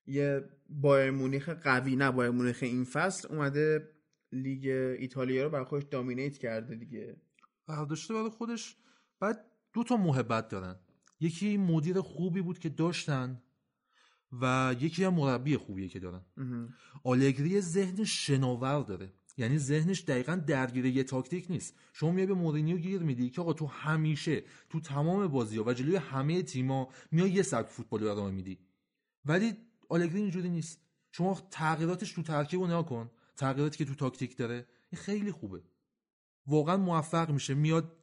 یه 0.06 0.44
بایرن 0.68 1.10
مونیخ 1.10 1.48
قوی 1.48 1.96
نه 1.96 2.10
بایرن 2.10 2.30
مونیخ 2.30 2.58
این 2.62 2.84
فصل. 2.84 3.28
اومده 3.28 3.88
لیگ 4.32 4.66
ایتالیا 4.98 5.44
رو 5.44 5.50
بر 5.50 5.64
خودش 5.64 5.84
dominate 5.90 6.38
کرده 6.38 6.74
دیگه. 6.74 7.16
برداشته 7.66 8.14
برای 8.14 8.28
خودش 8.30 8.76
بعد 9.20 9.44
دو 9.72 9.84
تا 9.84 9.96
موهبت 9.96 10.48
دارن. 10.48 10.76
یکی 11.20 11.56
مدیر 11.56 12.00
خوبی 12.00 12.42
بود 12.42 12.58
که 12.58 12.68
داشتن 12.68 13.42
و 14.42 14.74
یکی 14.80 15.04
هم 15.04 15.14
مربی 15.14 15.56
خوبیه 15.56 15.88
که 15.88 16.00
دارن. 16.00 16.24
آلگری 17.04 17.60
ذهن 17.60 18.04
شناور 18.04 18.82
داره. 18.82 19.12
یعنی 19.40 19.58
ذهنش 19.58 20.00
دقیقا 20.00 20.36
درگیر 20.46 20.86
یه 20.86 21.04
تاکتیک 21.04 21.46
نیست. 21.50 21.74
شما 21.92 22.10
میای 22.10 22.26
به 22.26 22.34
مورینیو 22.34 22.76
گیر 22.76 23.02
میدی 23.02 23.30
که 23.30 23.40
آقا 23.40 23.52
تو 23.52 23.66
همیشه 23.66 24.42
تو 24.70 24.80
تمام 24.80 25.26
بازی 25.26 25.58
ها 25.58 25.64
و 25.64 25.72
جلوی 25.72 25.96
همه 25.96 26.42
تیما 26.42 26.88
میای 27.10 27.30
یه 27.30 27.42
سبک 27.42 27.68
فوتبال 27.68 28.00
رو 28.00 28.10
ادامه 28.10 28.30
میدی. 28.30 28.58
ولی 29.24 29.56
آلگری 29.88 30.18
اینجوری 30.20 30.48
نیست. 30.48 30.80
شما 31.12 31.38
تغییراتش 31.50 32.12
تو 32.12 32.22
ترکیب 32.22 32.60
رو 32.60 32.66
نگاه 32.66 32.86
کن. 32.86 33.10
تغییراتی 33.36 33.78
که 33.78 33.84
تو 33.84 33.94
تاکتیک 33.94 34.36
داره 34.36 34.66
این 34.90 35.02
خیلی 35.02 35.32
خوبه. 35.32 35.62
واقعا 36.46 36.76
موفق 36.76 37.30
میشه. 37.30 37.54
میاد 37.54 37.96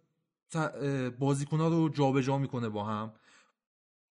بازیکنها 1.20 1.68
رو 1.68 1.90
جابجا 1.90 2.38
می‌کنه 2.38 2.70
با 2.70 2.84
هم. 2.84 3.14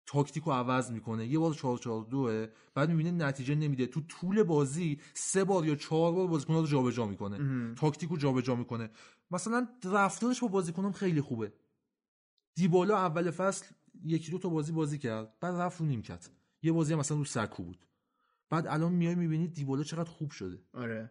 تاکتیک 0.06 0.44
رو 0.44 0.52
عوض 0.52 0.90
می‌کنه. 0.90 1.26
یه 1.26 1.38
بار 1.38 1.54
4 1.54 1.78
4 1.78 2.04
2 2.04 2.46
بعد 2.74 2.90
می‌بینه 2.90 3.10
نتیجه 3.10 3.54
نمیده. 3.54 3.86
تو 3.86 4.00
طول 4.00 4.42
بازی 4.42 5.00
سه 5.14 5.44
بار 5.44 5.66
یا 5.66 5.74
چهار 5.74 6.12
بار 6.12 6.26
بازیکن‌ها 6.26 6.60
رو 6.60 6.66
جابجا 6.66 7.06
می‌کنه. 7.06 7.74
تاکتیک 7.74 8.10
رو 8.10 8.16
جابجا 8.16 8.54
می‌کنه. 8.54 8.90
مثلا 9.30 9.68
رفتارش 9.84 10.40
با 10.40 10.48
بازیکنام 10.48 10.92
خیلی 10.92 11.20
خوبه. 11.20 11.52
دیبالا 12.54 12.96
اول 12.96 13.30
فصل 13.30 13.66
یکی 14.04 14.30
دو 14.30 14.38
تا 14.38 14.48
بازی 14.48 14.72
بازی 14.72 14.98
کرد 14.98 15.40
بعد 15.40 15.54
رفت 15.54 15.80
رو 15.80 15.86
نیمکت. 15.86 16.30
یه 16.62 16.72
بازی 16.72 16.92
هم 16.92 16.98
مثلا 16.98 17.16
رو 17.16 17.24
سکو 17.24 17.62
بود. 17.62 17.86
بعد 18.50 18.66
الان 18.66 18.92
میای 18.92 19.14
می‌بینی 19.14 19.48
دیبالا 19.48 19.82
چقدر 19.82 20.10
خوب 20.10 20.30
شده. 20.30 20.62
آره. 20.74 21.10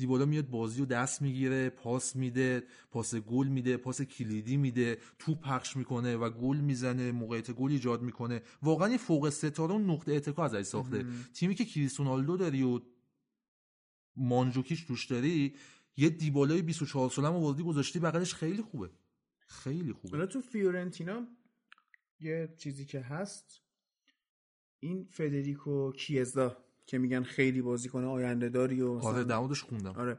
دیبالا 0.00 0.24
میاد 0.24 0.48
بازی 0.48 0.80
رو 0.80 0.86
دست 0.86 1.22
می‌گیره 1.22 1.70
پاس 1.70 2.16
میده 2.16 2.62
پاس 2.90 3.14
گل 3.14 3.46
میده 3.46 3.76
پاس 3.76 4.02
کلیدی 4.02 4.56
میده 4.56 4.98
تو 5.18 5.34
پخش 5.34 5.76
می‌کنه 5.76 6.16
و 6.16 6.30
گل 6.30 6.56
می‌زنه 6.56 7.12
موقعیت 7.12 7.50
گل 7.50 7.70
ایجاد 7.70 8.02
می‌کنه. 8.02 8.42
واقعا 8.62 8.88
یه 8.88 8.96
فوق 8.96 9.30
ستاره 9.30 9.72
اون 9.72 9.90
نقطه 9.90 10.12
اتکا 10.12 10.44
ازش 10.44 10.62
ساخته. 10.62 11.06
تیمی 11.34 11.54
که 11.54 11.64
کریستیانو 11.64 12.36
داری 12.36 12.62
و 12.62 12.80
مانجوکیش 14.16 14.84
توش 14.84 15.06
داری 15.06 15.54
یه 15.96 16.10
دیبالای 16.10 16.62
24 16.62 17.10
ساله 17.10 17.28
آوردی 17.28 17.62
گذاشتی 17.62 17.98
بغلش 17.98 18.34
خیلی 18.34 18.62
خوبه. 18.62 18.90
خیلی 19.38 19.92
خوبه. 19.92 20.16
حالا 20.16 20.26
تو 20.26 20.40
فیورنتینا 20.40 21.26
یه 22.20 22.54
چیزی 22.58 22.84
که 22.84 23.00
هست 23.00 23.62
این 24.80 25.08
فدریکو 25.10 25.92
کیزا. 25.92 26.56
که 26.90 26.98
میگن 26.98 27.22
خیلی 27.22 27.62
بازیکن 27.62 28.04
آینده 28.04 28.48
داری 28.48 28.82
و 28.82 28.92
آره 28.92 29.24
در 29.24 29.38
موردش 29.38 29.62
خوندم. 29.62 29.92
آره. 29.92 30.18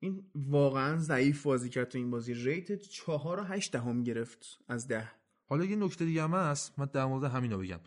این 0.00 0.24
واقعا 0.34 0.98
ضعیف 0.98 1.42
بازی 1.42 1.68
کرد 1.68 1.88
تو 1.88 1.98
این 1.98 2.10
بازی. 2.10 2.34
rate 2.34 2.78
چهار 2.78 3.40
و 3.40 3.42
هشت 3.42 3.72
دهم 3.72 4.02
گرفت 4.02 4.58
از 4.68 4.88
ده. 4.88 5.10
حالا 5.46 5.64
یه 5.64 5.76
نکته 5.76 6.04
دیگه 6.04 6.22
هم 6.22 6.34
هست. 6.34 6.78
من 6.78 6.88
در 6.92 7.04
مورد 7.04 7.24
همینا 7.24 7.58
بگم. 7.58 7.80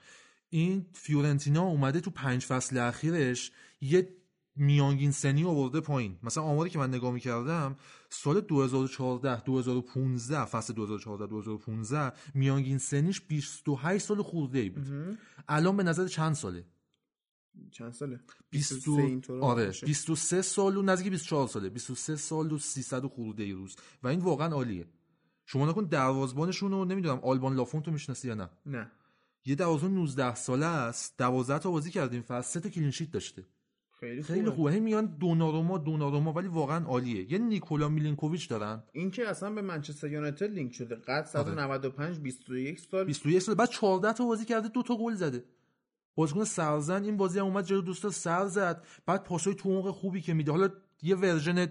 این 0.49 0.85
فیورنتینا 0.93 1.64
اومده 1.64 1.99
تو 1.99 2.11
پنج 2.11 2.45
فصل 2.45 2.77
اخیرش 2.77 3.51
یه 3.81 4.10
میانگین 4.56 5.11
سنی 5.11 5.43
آورده 5.43 5.80
پایین. 5.80 6.19
مثلا 6.23 6.43
آماری 6.43 6.69
که 6.69 6.80
من 6.80 6.89
نگاه 6.89 7.14
می‌کردم 7.14 7.76
سال 8.10 8.41
2014 8.41 9.41
2015 9.41 10.45
فصل 10.45 10.73
2014 10.73 11.27
2015 11.27 12.11
میانگین 12.34 12.77
سنیش 12.77 13.22
28 13.22 14.06
سال 14.06 14.22
خورده 14.22 14.60
ای 14.60 14.69
بود. 14.69 15.18
الان 15.47 15.77
به 15.77 15.84
نظر 15.84 16.07
چند 16.07 16.35
ساله؟ 16.35 16.65
چند 17.71 17.93
ساله؟ 17.93 18.19
20 18.49 18.88
اینطور 18.88 19.41
آره 19.41 19.65
باشه. 19.65 19.85
23 19.85 20.41
سال 20.41 20.77
و 20.77 20.81
نزدیک 20.81 21.11
24 21.11 21.47
ساله. 21.47 21.69
23 21.69 22.15
سال 22.15 22.51
و 22.51 22.57
300 22.57 23.05
و 23.05 23.09
خورده 23.09 23.43
ای 23.43 23.51
روز. 23.51 23.76
و 24.03 24.07
این 24.07 24.19
واقعا 24.19 24.47
عالیه. 24.47 24.88
شما 25.45 25.69
نکن 25.69 25.84
دروازبانشون 25.84 26.71
رو 26.71 26.85
نمی‌دونم 26.85 27.19
آلبان 27.19 27.55
لافون 27.55 27.81
تو 27.81 27.91
می‌شناسی 27.91 28.27
یا 28.27 28.34
نه؟ 28.34 28.49
نه. 28.65 28.91
یه 29.45 29.55
دروازه‌بان 29.55 29.93
19 29.93 30.35
ساله 30.35 30.65
است. 30.65 31.17
12 31.17 31.59
تا 31.59 31.71
بازی 31.71 31.91
کردیم 31.91 32.21
فصل. 32.21 32.59
تا 32.59 32.69
clean 32.69 32.91
sheet 32.91 33.11
داشته. 33.11 33.45
خیلی 33.99 34.23
خیلی 34.23 34.39
خوبه. 34.39 34.55
خوبه. 34.55 34.71
هی 34.71 34.80
میان 34.80 35.05
دوناروما 35.05 35.77
دوناروما 35.77 36.34
ولی 36.34 36.47
واقعا 36.47 36.85
عالیه. 36.85 37.31
یه 37.31 37.38
نیکولا 37.38 37.89
میلینکوویچ 37.89 38.49
دارن. 38.49 38.84
این 38.91 39.11
که 39.11 39.27
اصلا 39.27 39.49
به 39.49 39.61
منچستر 39.61 40.11
یونایتد 40.11 40.51
لینک 40.51 40.73
شده. 40.73 40.95
قد 40.95 41.26
195 41.26 42.19
21 42.19 42.80
سال. 42.80 43.05
21 43.05 43.41
سال. 43.41 43.55
بعد 43.55 43.69
14 43.69 44.13
تا 44.13 44.26
بازی 44.26 44.45
کرده 44.45 44.67
دو 44.67 44.84
تا 44.84 44.97
گل 44.97 45.15
زده. 45.15 45.43
بازیکن 46.15 46.44
سرزن 46.44 47.03
این 47.03 47.18
بازی 47.18 47.40
هم 47.40 47.45
اومد 47.45 47.65
جلو 47.65 47.81
دو 47.81 47.93
سه 47.93 48.04
تا 48.04 48.10
سر 48.10 48.48
زد. 48.48 48.86
بعد 49.06 49.23
پاسای 49.23 49.56
تو 49.56 49.91
خوبی 49.91 50.22
که 50.22 50.34
میده. 50.34 50.52
حالا 50.52 50.69
یه 51.02 51.15
version 51.15 51.68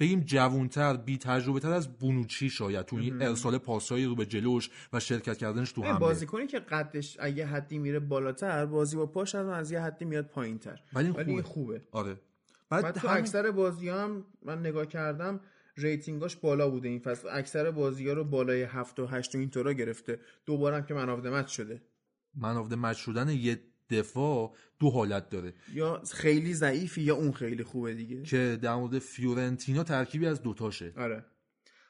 بگیم 0.00 0.20
جوونتر 0.20 0.96
بی 0.96 1.18
تجربه 1.18 1.60
تر 1.60 1.70
از 1.70 1.98
بونوچی 1.98 2.50
شاید 2.50 2.86
تو 2.86 2.96
این 2.96 3.22
ارسال 3.22 3.58
پاسایی 3.58 4.04
رو 4.04 4.14
به 4.14 4.26
جلوش 4.26 4.70
و 4.92 5.00
شرکت 5.00 5.36
کردنش 5.38 5.72
تو 5.72 5.82
حمله 5.82 5.98
بازیکنی 5.98 6.46
که 6.46 6.58
قدش 6.58 7.16
اگه 7.20 7.46
حدی 7.46 7.78
میره 7.78 7.98
بالاتر 8.00 8.66
بازی 8.66 8.96
با 8.96 9.06
پاش 9.06 9.34
از 9.34 9.48
از 9.48 9.70
یه 9.72 9.80
حدی 9.80 10.04
میاد 10.04 10.26
پایینتر. 10.26 10.80
ولی 10.92 11.06
این 11.06 11.24
خوبه. 11.24 11.42
خوبه. 11.42 11.82
آره. 11.92 12.20
بعد 12.70 12.82
بعد 12.82 12.94
تو 12.94 13.08
همین- 13.08 13.20
اکثر 13.22 13.50
بازی 13.50 13.88
هم 13.88 14.24
من 14.42 14.58
نگاه 14.60 14.86
کردم 14.86 15.40
rating 15.76 16.21
اش 16.21 16.36
بالا 16.36 16.70
بوده 16.70 16.88
این 16.88 16.98
فصل. 16.98 17.28
اکثر 17.32 17.70
بازی 17.70 18.08
ها 18.08 18.12
رو 18.14 18.24
بالای 18.24 18.62
7 18.62 18.98
و 19.00 19.06
8 19.06 19.34
و 19.34 19.38
اینطورا 19.38 19.72
گرفته. 19.72 20.20
دوباره 20.46 20.76
هم 20.76 20.82
که 20.86 20.94
man 20.94 21.08
of 21.10 21.24
match 21.26 21.46
شده. 21.48 21.82
man 22.34 22.56
of 22.56 22.72
match 22.72 22.96
شدن 22.96 23.28
یه 23.28 23.60
دفاع 23.90 24.54
دو 24.78 24.90
حالت 24.90 25.30
داره. 25.30 25.54
یا 25.74 26.02
خیلی 26.12 26.54
ضعیفی 26.54 27.02
یا 27.02 27.14
اون 27.16 27.32
خیلی 27.32 27.62
خوبه 27.62 27.94
دیگه. 27.94 28.22
که 28.22 28.58
در 28.62 28.74
مورد 28.74 28.98
فیورنتینا 28.98 29.84
ترکیبی 29.84 30.26
از 30.26 30.42
دوتاشه 30.42 30.92
آره. 30.96 31.24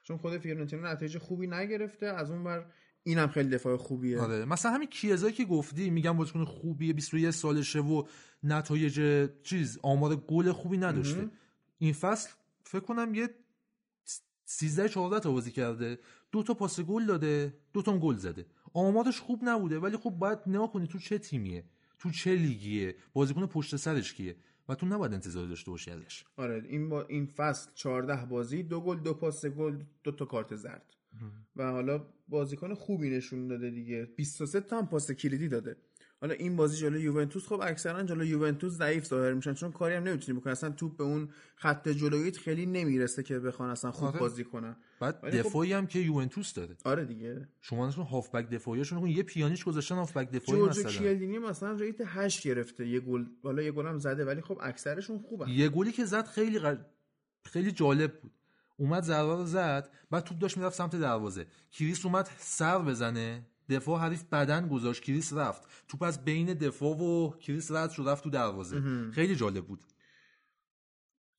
چون 0.02 0.16
خود 0.16 0.38
فیورنتینا 0.38 0.92
نتایج 0.92 1.18
خوبی 1.18 1.46
نگرفته 1.46 2.06
از 2.06 2.30
اون 2.30 2.44
بر 2.44 2.66
اینم 3.02 3.28
خیلی 3.28 3.48
دفاع 3.48 3.76
خوبیه. 3.76 4.20
آره. 4.20 4.44
مثلا 4.44 4.72
همین 4.72 4.88
کیزایی 4.88 5.34
که 5.34 5.44
گفتی 5.44 5.90
میگم 5.90 6.16
بازیکن 6.16 6.44
خوبیه 6.44 6.92
21 6.92 7.30
سالشه 7.30 7.80
و 7.80 8.02
نتایج 8.42 9.28
چیز 9.42 9.78
آمار 9.82 10.16
گل 10.16 10.52
خوبی 10.52 10.76
نداشته. 10.76 11.30
این 11.78 11.92
فصل 11.92 12.30
فکر 12.64 12.80
کنم 12.80 13.14
یه 13.14 13.28
13 14.44 14.88
14 14.88 15.20
تا 15.20 15.32
بازی 15.32 15.50
کرده. 15.50 15.98
دو 16.32 16.42
تا 16.42 16.54
پاس 16.54 16.80
گل 16.80 17.06
داده 17.06 17.54
دو 17.72 17.82
تا 17.82 17.98
گل 17.98 18.16
زده. 18.16 18.46
آمارش 18.72 19.20
خوب 19.20 19.40
نبوده 19.42 19.78
ولی 19.78 19.96
خب 19.96 20.10
باید 20.10 20.38
نگاه 20.46 20.72
کنی 20.72 20.86
تو 20.86 20.98
چه 20.98 21.18
تیمیه. 21.18 21.64
تو 22.00 22.10
چه 22.10 22.34
لیگیه؟ 22.34 22.94
بازیکن 23.12 23.46
پشت 23.46 23.76
سرش 23.76 24.14
کیه؟ 24.14 24.36
و 24.68 24.74
تو 24.74 24.86
نباید 24.86 25.12
انتظار 25.12 25.46
داشته 25.46 25.70
باشی 25.70 25.90
ازش. 25.90 26.24
آره 26.36 26.64
این 26.68 26.88
با 26.88 27.02
این 27.02 27.26
فصل 27.26 27.70
14 27.74 28.26
بازی 28.26 28.62
دو 28.62 28.80
گل 28.80 29.00
دو 29.00 29.14
پاس 29.14 29.46
گل 29.46 29.76
دو 30.04 30.12
تا 30.12 30.24
کارت 30.24 30.56
زرد. 30.56 30.96
و 31.56 31.70
حالا 31.70 32.06
بازیکن 32.28 32.74
خوبی 32.74 33.10
نشون 33.10 33.48
داده 33.48 33.70
دیگه. 33.70 34.08
23 34.16 34.60
تا 34.60 34.78
هم 34.78 34.86
پاس 34.86 35.10
کلیدی 35.10 35.48
داده. 35.48 35.76
حالا 36.20 36.34
این 36.34 36.56
بازی 36.56 36.76
جلوی 36.76 37.02
یوونتوس 37.02 37.46
خب 37.46 37.60
اکثرا 37.62 38.02
جلوی 38.02 38.28
یوونتوس 38.28 38.72
ضعیف 38.72 39.04
ظاهر 39.06 39.32
میشن 39.32 39.54
چون 39.54 39.72
کاری 39.72 39.94
هم 39.94 40.02
نمی‌تونی 40.02 40.38
بکنی. 40.38 40.52
اصلا 40.52 40.70
توپ 40.70 40.96
به 40.96 41.04
اون 41.04 41.28
خط 41.56 41.88
جلوییت 41.88 42.36
خیلی 42.36 42.66
نمی‌رسه 42.66 43.22
که 43.22 43.38
بخوان 43.38 43.70
اصلا 43.70 43.90
خوب 43.92 44.08
آره. 44.08 44.20
بازی 44.20 44.44
کنن. 44.44 44.76
بعد 45.00 45.14
خب- 45.20 45.30
دفاعی 45.30 45.72
هم 45.72 45.86
که 45.86 45.98
یوونتوس 45.98 46.52
داره. 46.54 46.76
آره 46.84 47.04
دیگه. 47.04 47.48
شما 47.60 47.88
نشون 47.88 48.04
هافبک 48.06 48.48
دفاعیشون 48.50 49.00
کن 49.00 49.06
یه 49.06 49.22
پیانیش 49.22 49.64
گذاشتن 49.64 49.94
هافبک 49.94 50.30
دفاعی 50.30 50.62
مثلا. 50.62 50.90
کیلینی 50.90 51.38
مثلا 51.38 51.72
rate 51.72 51.96
8 52.04 52.46
گرفته 52.46 52.86
یه 52.88 53.00
گل 53.00 53.24
حالا 53.42 53.62
یه 53.62 53.72
گل 53.72 53.86
هم 53.86 53.98
زده 53.98 54.24
ولی 54.24 54.40
خب 54.40 54.58
اکثرشون 54.62 55.18
خوبن. 55.18 55.48
یه 55.48 55.68
گلی 55.68 55.92
که 55.92 56.04
زد 56.04 56.26
خیلی 56.26 56.58
غ- 56.58 56.78
خیلی 57.44 57.72
جالب 57.72 58.20
بود. 58.20 58.32
اومد 58.76 59.02
ضربه 59.02 59.34
رو 59.34 59.44
زد 59.44 59.90
بعد 60.10 60.24
توپ 60.24 60.38
داشت 60.38 60.56
می‌رفت 60.58 60.76
سمت 60.76 60.96
دروازه. 60.96 61.46
کریس 61.72 62.06
اومد 62.06 62.28
سر 62.38 62.78
بزنه. 62.78 63.46
دفاع 63.70 64.00
حریف 64.00 64.24
بدن 64.24 64.68
گذاشت 64.68 65.02
کریس 65.02 65.32
رفت. 65.32 65.62
توپ 65.88 66.02
از 66.02 66.24
بین 66.24 66.54
دفاع 66.54 66.96
و 66.96 67.30
کریس 67.30 67.70
رد 67.70 67.90
شد 67.90 68.08
رفت 68.08 68.24
تو 68.24 68.30
دروازه. 68.30 69.10
خیلی 69.10 69.36
جالب 69.36 69.66
بود. 69.66 69.84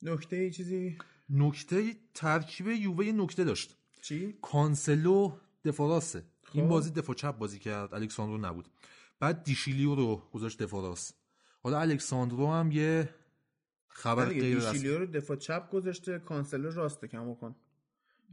نکته 0.01 0.35
ای 0.35 0.51
چیزی؟ 0.51 0.97
نکته 1.29 1.95
ترکیب 2.13 2.67
یووه 2.67 3.05
یه 3.05 3.11
نکته 3.11 3.43
داشت. 3.43 3.77
چی؟ 4.01 4.37
کانسلو 4.41 5.37
دفاع 5.65 5.89
راسته 5.89 6.23
این 6.53 6.63
خب. 6.63 6.69
بازی 6.69 6.91
دفاع 6.91 7.15
چپ 7.15 7.37
بازی 7.37 7.59
کرد 7.59 7.93
الکساندرو 7.93 8.37
نبود. 8.37 8.69
بعد 9.19 9.43
دیشیلیو 9.43 9.95
رو 9.95 10.23
گذاشت 10.33 10.61
دفاع 10.61 10.81
راست. 10.81 11.17
حالا 11.63 11.79
الکساندرو 11.79 12.47
هم 12.47 12.71
یه 12.71 13.09
خبر 13.87 14.25
دیگه 14.25 14.41
غیر 14.41 14.59
دیشیلیو 14.59 14.97
رو 14.97 15.05
دفاع 15.05 15.37
چپ 15.37 15.69
گذاشته 15.69 16.19
کانسلو 16.19 16.69
راسته 16.69 17.07
کم 17.07 17.35
کن 17.35 17.55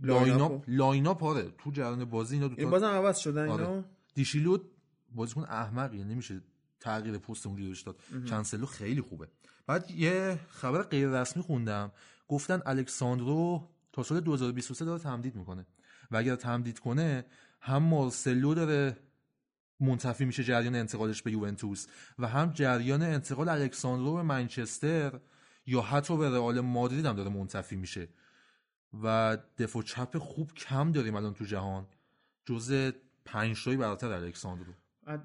lineup. 0.03 0.65
lineup 0.69 1.25
آره 1.25 1.53
تو 1.59 1.71
جریان 1.71 2.05
بازی 2.05 2.35
اینا 2.35 2.49
دو 2.49 2.55
این 2.59 2.65
تا 2.65 2.71
بازم 2.71 2.87
عوض 2.87 3.19
شدن 3.19 3.49
آره. 3.49 3.69
اینا 3.69 3.85
دیشیلیو 4.15 4.59
بازیکن 5.15 5.43
احمقیه 5.43 6.05
نمیشه 6.05 6.41
تغییر 6.81 7.19
پست 7.19 7.47
اون 7.47 7.75
داد. 7.87 8.01
کانسلو 8.29 8.67
خیلی 8.67 9.01
خوبه. 9.01 9.29
بعد 9.67 9.91
یه 9.91 10.39
خبر 10.49 10.83
غیر 10.83 11.09
رسمی 11.09 11.43
خوندم. 11.43 11.93
گفتن 12.29 12.61
الکساندرو 12.67 13.69
تا 13.93 14.03
سال 14.03 14.21
2023 14.21 14.85
داره 14.85 15.03
تمدید 15.03 15.37
می‌کنه. 15.37 15.67
و 16.11 16.17
اگر 16.17 16.37
تمدید 16.37 16.79
کنه 16.79 17.25
هم 17.61 17.83
مارسلو 17.83 18.55
داره 18.55 18.97
منتفی 19.81 20.25
میشه 20.25 20.45
جریان 20.45 20.75
انتقالش 20.75 21.23
به 21.23 21.33
یوونتوس 21.33 21.87
و 22.19 22.29
هم 22.29 22.53
جریان 22.53 23.03
انتقال 23.03 23.49
الکساندرو 23.49 24.15
به 24.15 24.23
منچستر 24.23 25.21
یا 25.67 25.81
حتی 25.81 26.17
به 26.17 26.31
رئال 26.31 26.61
مادرید 26.61 27.07
هم 27.07 27.17
داره 27.17 27.31
منتفی 27.31 27.77
میشه. 27.77 28.09
و 29.03 29.39
دفاع 29.59 29.83
چپ 29.83 30.19
خوب 30.19 30.53
کم 30.53 30.93
داریم 30.93 31.15
الان 31.15 31.35
تو 31.35 31.45
جهان. 31.45 31.87
جز 32.47 32.93
پنج 33.25 33.65
تایی 33.65 33.77
براتر 33.77 34.13
الکساندرو. 34.13 34.73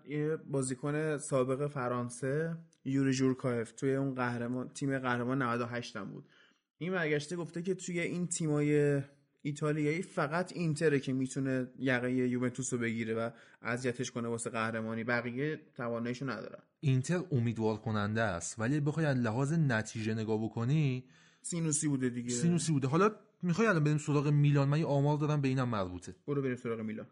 یه 0.09 0.37
بازیکن 0.37 1.17
سابق 1.17 1.67
فرانسه 1.67 2.57
یوری 2.85 3.13
جورکایف 3.13 3.71
توی 3.71 3.95
اون 3.95 4.15
قهرمان 4.15 4.69
تیم 4.69 4.99
قهرمان 4.99 5.41
98 5.41 5.95
هم 5.95 6.11
بود. 6.11 6.29
این 6.77 6.91
برگشته 6.91 7.35
گفته 7.35 7.61
که 7.61 7.75
توی 7.75 7.99
این 7.99 8.27
تیمای 8.27 9.01
ایتالیایی 9.41 10.01
فقط 10.01 10.51
اینتره 10.51 10.99
که 10.99 11.13
می‌تونه 11.13 11.67
یقه 11.79 12.11
یوونتوس 12.11 12.73
رو 12.73 12.79
بگیره 12.79 13.13
و 13.15 13.29
اذیتش 13.61 14.11
کنه 14.11 14.27
واسه 14.27 14.49
قهرمانی. 14.49 15.03
بقیه 15.03 15.61
تواناییشو 15.75 16.29
ندارن. 16.29 16.63
اینتر 16.79 17.23
امیدوار 17.31 17.77
کننده 17.77 18.21
است. 18.21 18.59
ولی 18.59 18.79
بخوای 18.79 19.05
از 19.05 19.17
لحاظ 19.17 19.53
نتیجه 19.53 20.13
نگاه 20.13 20.43
بکنی 20.43 21.03
سینوسی 21.41 21.87
بوده 21.87 22.09
دیگه. 22.09 22.29
سینوسی 22.29 22.71
بوده. 22.71 22.87
حالا 22.87 23.11
می‌خوای 23.43 23.67
الان 23.67 23.83
بریم 23.83 23.97
سراغ 23.97 24.27
میلان؟ 24.27 24.69
من 24.69 24.79
یه 24.79 24.85
آمار 24.85 25.17
دارم 25.17 25.41
به 25.41 25.47
اینم 25.47 25.69
مربوطه. 25.69 26.15
برو 26.27 26.41
بریم 26.41 26.55
سراغ 26.55 26.79
میلان. 26.79 27.07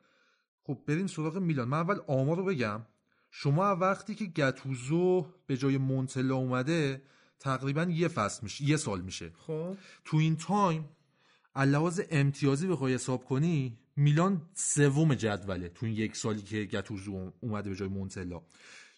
خب 0.64 0.80
بریم 0.88 1.08
سراغ 1.08 1.38
میلان. 1.38 1.68
من 1.68 1.78
اول 1.78 2.00
آمار 2.08 2.38
رو 2.38 2.46
بگم. 2.46 2.86
شما 3.32 3.76
وقتی 3.76 4.16
که 4.16 4.26
گتوسو 4.26 5.26
به 5.48 5.58
جای 5.58 5.78
مونتلا 5.78 6.36
اومده 6.36 7.02
تقریبا 7.40 7.84
یه 7.84 8.08
فصل 8.08 8.40
میشه 8.44 8.64
یه 8.64 8.78
سال 8.78 9.02
میشه. 9.02 9.32
خب. 9.36 9.78
تو 10.06 10.18
این 10.18 10.36
time 10.36 10.90
لحاظ 11.56 12.02
امتیازی 12.10 12.68
بخوای 12.68 12.94
حساب 12.94 13.26
کنی 13.26 13.78
میلان 13.96 14.42
سوم 14.54 15.16
جدوله 15.16 15.70
تو 15.70 15.86
این 15.86 15.96
یک 15.96 16.16
سالی 16.16 16.42
که 16.42 16.64
گتوزو 16.64 17.32
اومده 17.40 17.70
به 17.70 17.76
جای 17.76 17.88
مونتلا. 17.88 18.42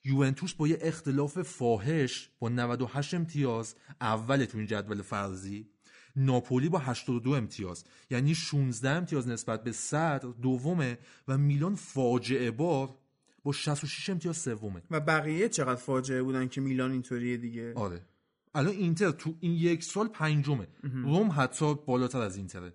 یوونتوس 0.05 0.53
با 0.53 0.67
یه 0.67 0.77
اختلاف 0.81 1.41
فاحش 1.41 2.29
با 2.39 2.49
98 2.49 3.13
امتیاز 3.13 3.75
اول 4.01 4.45
تو 4.45 4.57
این 4.57 4.67
جدول 4.67 5.01
فرضی. 5.01 5.69
ناپولی 6.15 6.69
با 6.69 6.79
82 6.79 7.31
امتیاز. 7.31 7.83
یعنی 8.09 8.35
16 8.35 8.89
امتیاز 8.89 9.27
نسبت 9.27 9.63
به 9.63 9.71
صدر 9.71 10.27
دومه 10.41 10.97
و 11.27 11.37
میلان 11.37 11.75
فاجعه 11.75 12.51
بار 12.51 12.89
با 13.43 13.51
66 13.51 14.09
امتیاز 14.09 14.37
سومه. 14.37 14.81
و 14.91 14.99
بقیه 14.99 15.49
چقدر 15.49 15.75
فاجعه 15.75 16.23
بودن 16.23 16.47
که 16.47 16.61
میلان 16.61 16.91
اینطوریه 16.91 17.37
دیگه؟ 17.37 17.73
آره. 17.73 18.01
الان 18.55 18.73
اینتر 18.73 19.11
تو 19.11 19.33
این 19.39 19.51
یک 19.51 19.83
سال 19.83 20.07
پنجمه. 20.07 20.67
روم 20.83 21.31
حتی 21.35 21.75
بالاتر 21.75 22.21
از 22.21 22.37
اینتره. 22.37 22.73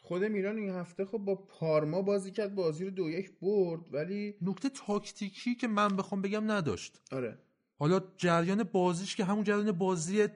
خود 0.00 0.24
میلان 0.24 0.56
این 0.56 0.70
هفته 0.70 1.04
خب 1.04 1.18
با 1.18 1.34
پارما 1.34 2.02
بازی 2.02 2.30
کرد 2.30 2.54
بازی 2.54 2.84
رو 2.84 2.90
دو 2.90 3.10
یک 3.10 3.38
برد 3.42 3.94
ولی 3.94 4.34
نکته 4.42 4.68
تاکتیکی 4.68 5.54
که 5.54 5.68
من 5.68 5.96
بخوام 5.96 6.22
بگم 6.22 6.50
نداشت. 6.50 7.02
آره. 7.12 7.38
حالا 7.78 8.00
جریان 8.16 8.62
بازیش 8.62 9.16
که 9.16 9.24
همون 9.24 9.44
جریان 9.44 9.72
بازی 9.72 10.28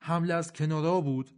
حمله 0.00 0.34
از 0.34 0.52
کنارا 0.52 1.00
بود. 1.00 1.30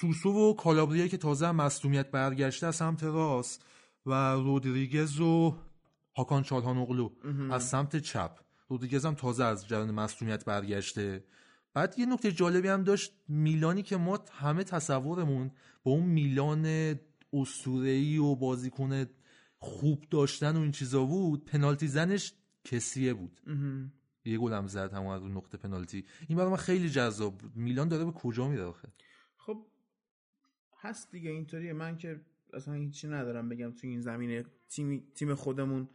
سوسو 0.00 0.32
و 0.32 0.54
کالابریا 0.54 1.06
که 1.06 1.16
تازه 1.16 1.46
هم 1.46 1.56
مصدومیت 1.56 2.10
برگشته 2.10 2.66
از 2.66 2.76
سمت 2.76 3.04
راست 3.04 3.64
و 4.06 4.34
رودریگز 4.34 5.20
و 5.20 5.56
هاکان 6.16 6.42
چالهانوغلو 6.42 7.10
از 7.50 7.68
سمت 7.68 7.96
چپ. 7.96 8.38
رودریگز 8.68 9.06
هم 9.06 9.14
تازه 9.14 9.44
از 9.44 9.68
جریان 9.68 9.90
مصدومیت 9.90 10.44
برگشته. 10.44 11.24
بعد 11.74 11.98
یه 11.98 12.06
نکته 12.06 12.32
جالبی 12.32 12.68
هم 12.68 12.82
داشت 12.82 13.12
میلانی 13.28 13.82
که 13.82 13.96
ما 13.96 14.18
همه 14.32 14.64
تصورمون 14.64 15.50
با 15.82 15.92
اون 15.92 16.06
میلان 16.06 16.94
اسطوره‌ای 17.32 18.18
و 18.18 18.34
بازیکن 18.34 19.06
خوب 19.58 20.04
داشتن 20.10 20.56
و 20.56 20.60
این 20.60 20.72
چیزا 20.72 21.04
بود 21.04 21.44
پنالتی 21.44 21.88
زنش 21.88 22.32
کسیه 22.64 23.14
بود. 23.14 23.40
یه 24.30 24.38
گل 24.38 24.52
هم 24.52 24.66
زد 24.66 24.92
همون 24.92 25.14
از 25.14 25.22
اون 25.22 25.32
نقطه 25.32 25.58
پنالتی. 25.58 26.04
این 26.28 26.38
برای 26.38 26.50
من 26.50 26.56
خیلی 26.56 26.90
جذاب 26.90 27.38
بود. 27.38 27.56
میلان 27.56 27.88
داره 27.88 28.04
به 28.04 28.12
کجا 28.12 28.48
میره 28.48 28.64
آخه؟ 28.64 28.88
خب 29.36 29.66
هست 30.80 31.10
دیگه 31.10 31.30
اینطوریه. 31.30 31.72
من 31.72 31.96
که 31.96 32.20
اصلا 32.52 32.74
هیچی 32.74 33.08
ندارم 33.08 33.48
بگم 33.48 33.70
تو 33.70 33.86
این 33.86 34.00
زمینه. 34.00 34.44
تیم 34.68 35.04
تیم 35.14 35.34
خودمون. 35.34 35.88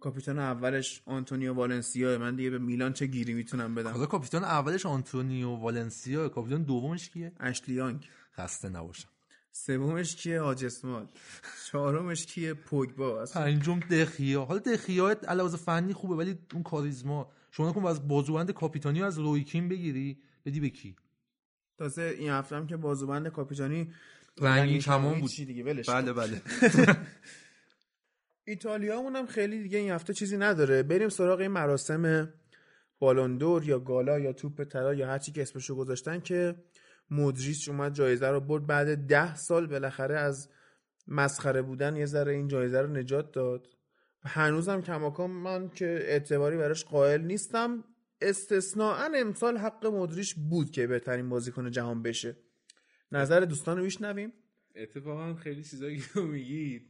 کاپیتان 0.00 0.38
اولش 0.38 1.02
آنتونیو 1.06 1.54
والنسیا 1.54 2.18
من 2.18 2.36
دیگه 2.36 2.50
به 2.50 2.58
میلان 2.58 2.92
چه 2.92 3.06
گیری 3.06 3.34
می‌تونم 3.34 3.74
بدم؟ 3.74 3.90
حالا 3.90 4.06
کاپیتان 4.06 4.44
اولش 4.44 4.86
آنتونیو 4.86 5.48
والنسیا 5.48 6.28
کاپیتان 6.28 6.62
دومش 6.62 7.10
کیه؟ 7.10 7.32
اشلی 7.40 7.74
یانگ. 7.74 8.08
خسته 8.36 8.68
نباشم. 8.68 9.08
سومش 9.52 10.16
کیه؟ 10.16 10.40
اسمالینگ. 10.40 11.06
چهارمش 11.66 12.26
کیه؟ 12.26 12.54
پوگبا. 12.54 13.24
پنجم 13.34 13.80
دخیا 13.80 14.44
حالا 14.44 14.60
دخیا 14.60 15.16
از 15.28 15.35
لحاظ 15.35 15.56
فنی 15.56 15.92
خوبه 15.92 16.14
ولی 16.14 16.38
اون 16.54 16.62
کاریزما 16.62 17.32
شما 17.52 17.70
نکن 17.70 17.84
از 17.84 18.08
بازوبند 18.08 18.50
کاپیتانی 18.50 19.02
از 19.02 19.18
روی 19.18 19.39
کین 19.39 19.68
بگیری 19.68 20.18
بدی 20.44 20.60
به 20.60 20.70
کی؟ 20.70 20.96
تازه 21.78 22.02
این 22.02 22.30
هفته 22.30 22.56
هم 22.56 22.66
که 22.66 22.76
بازوبند 22.76 23.28
کاپیتانی 23.28 23.92
رنگین 24.38 24.78
کمان 24.78 25.20
بود 25.20 25.30
چی 25.30 25.44
دیگه 25.44 25.64
ولش 25.64 25.88
بله. 25.88 26.12
بله. 26.12 26.42
ایتالیامون 28.44 29.16
هم 29.16 29.26
خیلی 29.26 29.62
دیگه 29.62 29.78
این 29.78 29.90
هفته 29.90 30.14
چیزی 30.14 30.36
نداره. 30.36 30.82
بریم 30.82 31.08
سراغ 31.08 31.40
این 31.40 31.50
مراسم 31.50 32.32
بالوندور 32.98 33.64
یا 33.64 33.78
گالا 33.78 34.18
یا 34.18 34.32
توپ 34.32 34.64
طلا 34.64 34.94
یا 34.94 35.06
هرچی 35.06 35.32
که 35.32 35.42
اسمشو 35.42 35.74
گذاشتن 35.74 36.20
که 36.20 36.56
مودریچ 37.10 37.68
اومد 37.68 37.94
جایزه 37.94 38.28
رو 38.28 38.40
برد. 38.40 38.66
بعد 38.66 39.06
ده 39.06 39.36
سال 39.36 39.66
بالاخره 39.66 40.18
از 40.18 40.48
مسخره 41.08 41.62
بودن 41.62 41.96
یه 41.96 42.06
ذره 42.06 42.32
این 42.32 42.48
جایزه 42.48 42.80
رو 42.80 42.92
نجات 42.92 43.32
داد. 43.32 43.68
هنوزم 44.24 44.80
کماکان 44.80 45.30
من 45.30 45.68
که 45.68 45.86
اعتباری 45.86 46.56
براش 46.56 46.84
قائل 46.84 47.20
نیستم. 47.20 47.84
استثناا 48.20 48.96
امسال 49.14 49.56
حق 49.56 49.86
مدریش 49.86 50.34
بود 50.34 50.70
که 50.70 50.86
بهترین 50.86 51.28
بازیکن 51.28 51.70
جهان 51.70 52.02
بشه. 52.02 52.36
نظر 53.12 53.40
دوستان 53.40 53.78
رو 53.78 53.84
میشنویم. 53.84 54.32
اتفاقا 54.76 55.34
خیلی 55.34 55.64
چیزایی 55.64 55.98
که 55.98 56.04
تو 56.14 56.22
میگی 56.22 56.80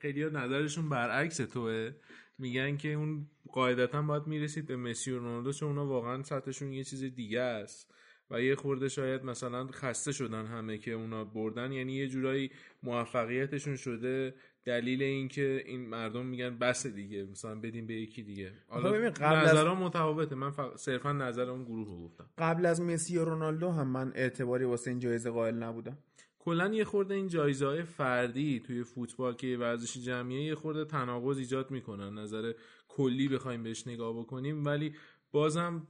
خیلی 0.00 0.22
ها 0.22 0.28
نظرشون 0.28 0.88
برعکس 0.88 1.36
توه. 1.36 1.90
میگن 2.38 2.76
که 2.76 2.92
اون 2.92 3.26
قاعدتا 3.48 4.02
باید 4.02 4.26
می‌رسید 4.26 4.66
به 4.66 4.76
مسی 4.76 5.10
و 5.10 5.18
رونالدو 5.18 5.52
چون 5.52 5.68
اونا 5.68 5.86
واقعا 5.86 6.22
سطحشون 6.22 6.72
یه 6.72 6.84
چیز 6.84 7.04
دیگه 7.04 7.40
است. 7.40 7.94
و 8.30 8.42
یه 8.42 8.54
خورده 8.54 8.88
شاید 8.88 9.24
مثلا 9.24 9.66
خسته 9.66 10.12
شدن 10.12 10.46
همه 10.46 10.78
که 10.78 10.90
اونا 10.90 11.24
بردن. 11.24 11.72
یعنی 11.72 11.92
یه 11.94 12.08
جورایی 12.08 12.50
موفقیتشون 12.82 13.76
شده. 13.76 14.34
دلیل 14.64 15.02
اینکه 15.02 15.62
این 15.66 15.88
مردم 15.88 16.26
میگن 16.26 16.58
بس 16.58 16.86
دیگه 16.86 17.24
مثلا 17.24 17.60
بدیم 17.60 17.86
به 17.86 17.94
یکی 17.94 18.22
دیگه. 18.22 18.52
حالا 18.68 18.92
ببین 18.92 19.10
قبل 19.10 19.36
از- 19.36 19.50
نظرها 19.50 19.74
متفاوته. 19.74 20.34
من 20.34 20.50
فق... 20.50 20.76
صرفا 20.76 21.12
نظر 21.12 21.50
اون 21.50 21.64
گروه 21.64 21.88
رو 21.88 22.04
گفتم. 22.04 22.30
قبل 22.38 22.66
از 22.66 22.80
مسی 22.80 23.18
و 23.18 23.24
رونالدو 23.24 23.70
هم 23.70 23.88
من 23.88 24.12
اعتباری 24.14 24.64
واسه 24.64 24.90
این 24.90 25.00
جایزه 25.00 25.30
قائل 25.30 25.54
نبودم. 25.54 25.98
کلا 26.38 26.68
یه 26.74 26.84
خورده 26.84 27.14
این 27.14 27.28
جایزه 27.28 27.66
های 27.66 27.82
فردی 27.82 28.60
توی 28.60 28.84
فوتبال 28.84 29.34
که 29.34 29.56
ورزش 29.60 29.96
جمعیه 29.96 30.42
یه 30.44 30.54
خورده 30.54 30.84
تناقض 30.84 31.38
ایجاد 31.38 31.70
می‌کنن. 31.70 32.18
نظر 32.18 32.52
کلی 32.88 33.28
بخوایم 33.28 33.62
بهش 33.62 33.86
نگاه 33.86 34.18
بکنیم 34.18 34.64
ولی 34.64 34.94
بازم 35.32 35.86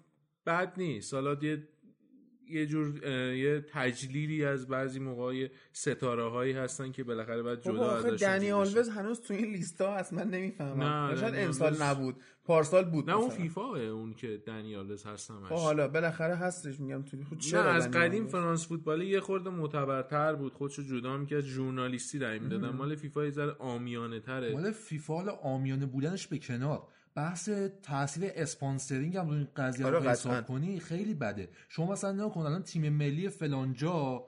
بد 0.47 0.73
نیست. 0.77 1.15
حالا 1.15 1.37
یه 1.43 1.69
یه 2.53 2.67
جور 2.67 3.07
یه 3.35 3.65
تجلیلی 3.73 4.45
از 4.45 4.69
بعضی 4.69 4.99
موقع 4.99 5.49
ستاره 5.73 6.31
هایی 6.31 6.53
هستن 6.53 6.93
که 6.93 7.05
بالاخره 7.05 7.43
باید 7.43 7.61
جدا 7.61 7.91
ازشون 7.91 8.17
دنی 8.17 8.51
آلوز. 8.51 8.89
هنوز 8.89 9.21
تو 9.21 9.35
این 9.35 9.53
لیست 9.53 9.81
ها 9.81 9.97
هست 9.97 10.13
من 10.13 10.31
نمی‌فهمم 10.31 10.83
نه، 10.83 11.17
شاید 11.17 11.35
امسال 11.37 11.83
نبود 11.83 12.17
پارسال 12.45 12.85
بود 12.85 13.11
نه 13.11 13.17
اون 13.17 13.27
مثلا. 13.27 13.39
فیفا 13.39 13.77
اون 13.77 14.15
که 14.15 14.43
دنی 14.47 14.77
آلوز 14.77 15.05
هست 15.07 15.31
همش 15.31 15.49
خب 15.49 15.55
حالا 15.55 15.89
بالاخره 15.89 16.35
هستش 16.35 16.81
میگم 16.81 17.03
تو 17.03 17.17
خود 17.29 17.39
نه 17.39 17.45
چرا 17.45 17.73
از 17.73 17.91
دنی 17.91 18.09
قدیم؟ 18.09 18.27
فرانس 18.27 18.69
فوتبال 18.69 19.03
یه 19.03 19.21
خورده 19.21 19.51
معتبرتر 19.51 20.35
بود 20.35 20.53
خودشو 20.53 20.83
جدا 20.83 21.17
می‌کرد 21.17 21.45
ژورنالیستی 21.45 22.19
رای 22.19 22.39
می‌دادن 22.39 22.69
مال 22.69 22.95
فیفا 22.95 23.25
یه 23.25 23.31
ذره 23.31 23.51
عامیانه 23.51 24.21
تره 24.21 24.53
مال 24.53 24.71
فیفا 24.71 25.15
حالا 25.15 25.33
عامیانه 25.33 25.87
بودنش 25.87 26.27
به 26.27 26.39
کنار 26.39 26.83
بحث 27.15 27.49
تاثیر 27.83 28.31
sponsoring 28.35 29.17
هم 29.17 29.29
روی 29.29 29.39
این 29.39 29.49
قضیه 29.57 29.87
آره، 29.87 29.99
رو 29.99 30.05
حساب 30.11 30.33
قطعاً. 30.33 30.43
کنی 30.43 30.81
خیلی 30.81 31.15
بده. 31.15 31.49
شما 31.69 31.93
مثلا 31.93 32.13
نگاه 32.13 32.33
کن 32.33 32.41
الان 32.41 32.63
تیم 32.63 32.89
ملی 32.89 33.29
فلانجا 33.29 34.25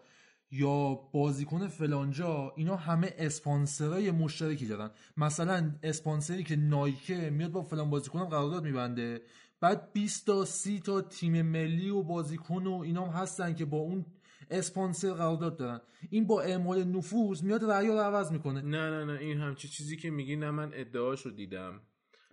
یا 0.50 0.94
بازیکن 1.12 1.68
فلانجا 1.68 2.52
اینا 2.56 2.76
همه 2.76 3.14
اسپانسرای 3.18 4.10
مشترکی 4.10 4.66
دارن. 4.66 4.90
مثلا 5.16 5.72
اسپانسری 5.82 6.42
که 6.42 6.56
نایکه 6.56 7.30
میاد 7.30 7.50
با 7.50 7.62
فلان 7.62 7.90
بازیکنم 7.90 8.24
قرارداد 8.24 8.64
میبنده. 8.64 9.22
بعد 9.60 9.92
20 9.92 10.26
تا 10.26 10.44
30 10.44 10.80
تا 10.80 11.00
تیم 11.00 11.42
ملی 11.42 11.90
و 11.90 12.02
بازیکن 12.02 12.66
و 12.66 12.72
اینا 12.80 13.04
هم 13.06 13.22
هستن 13.22 13.54
که 13.54 13.64
با 13.64 13.78
اون 13.78 14.06
اسپانسر 14.50 15.10
قرارداد 15.12 15.56
دارن. 15.56 15.80
این 16.10 16.26
با 16.26 16.42
اعمال 16.42 16.84
نفوذ 16.84 17.42
میاد 17.42 17.64
رأی 17.64 17.88
رو 17.88 17.98
عوض 17.98 18.32
می‌کنه. 18.32 18.62
نه 18.62 18.90
نه 18.90 19.04
نه 19.04 19.18
این 19.20 19.38
همچی 19.40 19.68
چیزی 19.68 19.96
که 19.96 20.10
میگی 20.10 20.36
نه 20.36 20.50
من 20.50 20.70
ادعاشو 20.74 21.30
دیدم. 21.30 21.80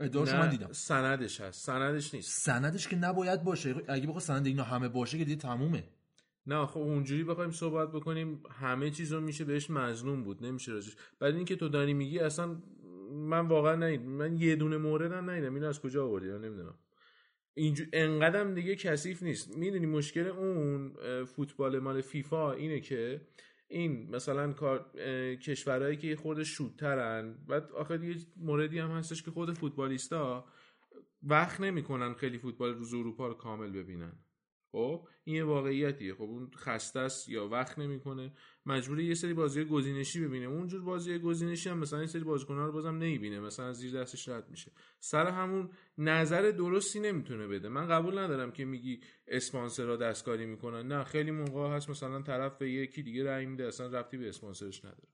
ادعاشو 0.01 0.35
نه 0.35 0.39
من 0.39 0.49
دیدم. 0.49 0.71
سندش 0.71 1.41
هست. 1.41 1.65
سندش 1.65 2.13
نیست. 2.13 2.39
سندش 2.39 2.87
که 2.87 2.95
نباید 2.95 3.43
باشه. 3.43 3.75
اگه 3.87 4.07
بخواد 4.07 4.23
سند 4.23 4.47
اینا 4.47 4.63
همه 4.63 4.89
باشه 4.89 5.17
که 5.17 5.25
دیگه 5.25 5.37
تمومه. 5.37 5.83
نه 6.47 6.65
خب 6.65 6.79
اونجوری 6.79 7.23
بخوایم 7.23 7.51
صحبت 7.51 7.91
بکنیم 7.91 8.43
همه 8.51 8.89
چیز 8.89 9.13
رو 9.13 9.21
میشه 9.21 9.45
بهش 9.45 9.69
مظلوم 9.69 10.23
بود 10.23 10.45
نمیشه 10.45 10.71
راجش 10.71 10.95
بعد 11.19 11.35
اینکه 11.35 11.55
تو 11.55 11.69
داری 11.69 11.93
میگی 11.93 12.19
اصلا 12.19 12.61
من 13.11 13.47
واقعا 13.47 13.75
ندیدم 13.75 14.03
من 14.03 14.37
یه 14.37 14.55
دونه 14.55 14.77
مورد 14.77 15.11
هم 15.11 15.29
ندیدم. 15.29 15.55
اینو 15.55 15.67
از 15.67 15.81
کجا 15.81 16.05
آوردی؟ 16.05 16.27
من 16.27 16.41
نمی‌دونم. 16.41 16.75
اینجور 17.53 17.87
انقدرم 17.93 18.53
دیگه 18.53 18.75
کثیف 18.75 19.23
نیست. 19.23 19.57
می‌دونی 19.57 19.85
مشکل 19.85 20.27
اون 20.27 20.93
فوتبال 21.25 21.79
مال 21.79 22.01
فیفا 22.01 22.51
اینه 22.51 22.79
که 22.79 23.21
این 23.71 24.15
مثلا 24.15 24.53
کار 24.53 24.91
کشورهایی 25.35 25.97
که 25.97 26.15
خورده 26.15 26.43
شودترن 26.43 27.45
بعد 27.47 27.71
آخه 27.71 28.05
یه 28.05 28.15
موردی 28.37 28.79
هم 28.79 28.91
هستش 28.91 29.23
که 29.23 29.31
خود 29.31 29.53
فوتبالیستا 29.53 30.45
وقت 31.23 31.61
نمی‌کنن 31.61 32.13
خیلی 32.13 32.37
فوتبال 32.37 32.73
روز 32.73 32.93
اروپا 32.93 33.27
رو 33.27 33.33
کامل 33.33 33.71
ببینن. 33.71 34.13
خب 34.71 35.07
این 35.23 35.35
یه 35.35 35.43
واقعیتیه. 35.43 36.13
خب 36.13 36.21
اون 36.21 36.51
خسته 36.55 36.99
است 36.99 37.29
یا 37.29 37.47
وقت 37.47 37.79
نمی‌کنه. 37.79 38.33
مجبوره 38.65 39.03
یه 39.03 39.13
سری 39.13 39.33
بازی 39.33 39.63
گزینشی 39.63 40.21
ببینه. 40.21 40.45
اونجور 40.45 40.81
بازی 40.81 41.19
گزینشی 41.19 41.69
هم 41.69 41.77
مثلا 41.77 42.01
یه 42.01 42.07
سری 42.07 42.23
بازیکن‌ها 42.23 42.65
رو 42.65 42.71
بازم 42.71 42.95
نمی‌بینه. 42.95 43.39
مثلا 43.39 43.73
زیر 43.73 44.01
دستش 44.01 44.29
رد 44.29 44.49
میشه. 44.49 44.71
سر 44.99 45.27
همون 45.27 45.69
نظر 45.97 46.51
درستی 46.51 46.99
نمی‌تونه 46.99 47.47
بده. 47.47 47.69
من 47.69 47.87
قبول 47.87 48.17
ندارم 48.17 48.51
که 48.51 48.65
میگی 48.65 49.01
اسپانسرها 49.27 49.95
دستکاری 49.95 50.45
می‌کنن. 50.45 50.87
نه 50.87 51.03
خیلی 51.03 51.31
موقع 51.31 51.75
هست 51.75 51.89
مثلا 51.89 52.21
طرف 52.21 52.57
به 52.57 52.71
یکی 52.71 53.03
دیگه 53.03 53.23
رأی 53.23 53.45
میده. 53.45 53.67
اصلا 53.67 53.87
ربطی 53.87 54.17
به 54.17 54.29
اسپانسرش 54.29 54.85
نداره. 54.85 55.07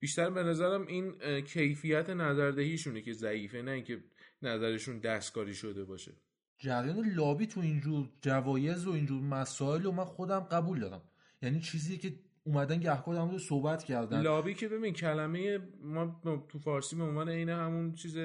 بیشتر 0.00 0.30
به 0.30 0.42
نظرم 0.42 0.86
این 0.86 1.40
کیفیت 1.40 2.10
نظردهیشونه 2.10 3.02
که 3.02 3.12
ضعیفه 3.12 3.62
نه 3.62 3.70
اینکه 3.70 4.04
نظرشون 4.42 4.98
دستکاری 4.98 5.54
شده 5.54 5.84
باشه. 5.84 6.12
جریان 6.58 7.08
لابی 7.14 7.46
تو 7.46 7.60
اینجور 7.60 8.08
جوایز 8.22 8.86
و 8.86 8.92
اینجور 8.92 9.22
مسائل 9.22 9.86
و 9.86 9.92
من 9.92 10.04
خودم 10.04 10.40
قبول 10.40 10.80
دارم. 10.80 11.02
یعنی 11.42 11.60
چیزی 11.60 11.98
که 11.98 12.14
اومدن 12.44 12.80
گهگاه 12.80 13.14
در 13.14 13.22
موردش 13.22 13.46
صحبت 13.46 13.84
کردن. 13.84 14.20
لابی 14.20 14.54
که 14.54 14.68
ببین 14.68 14.94
کلمه 14.94 15.58
ما 15.82 16.20
تو 16.48 16.58
فارسی 16.58 16.96
به 16.96 17.02
عنوان 17.02 17.28
عین 17.28 17.48
همون 17.48 17.92
چیز 17.92 18.16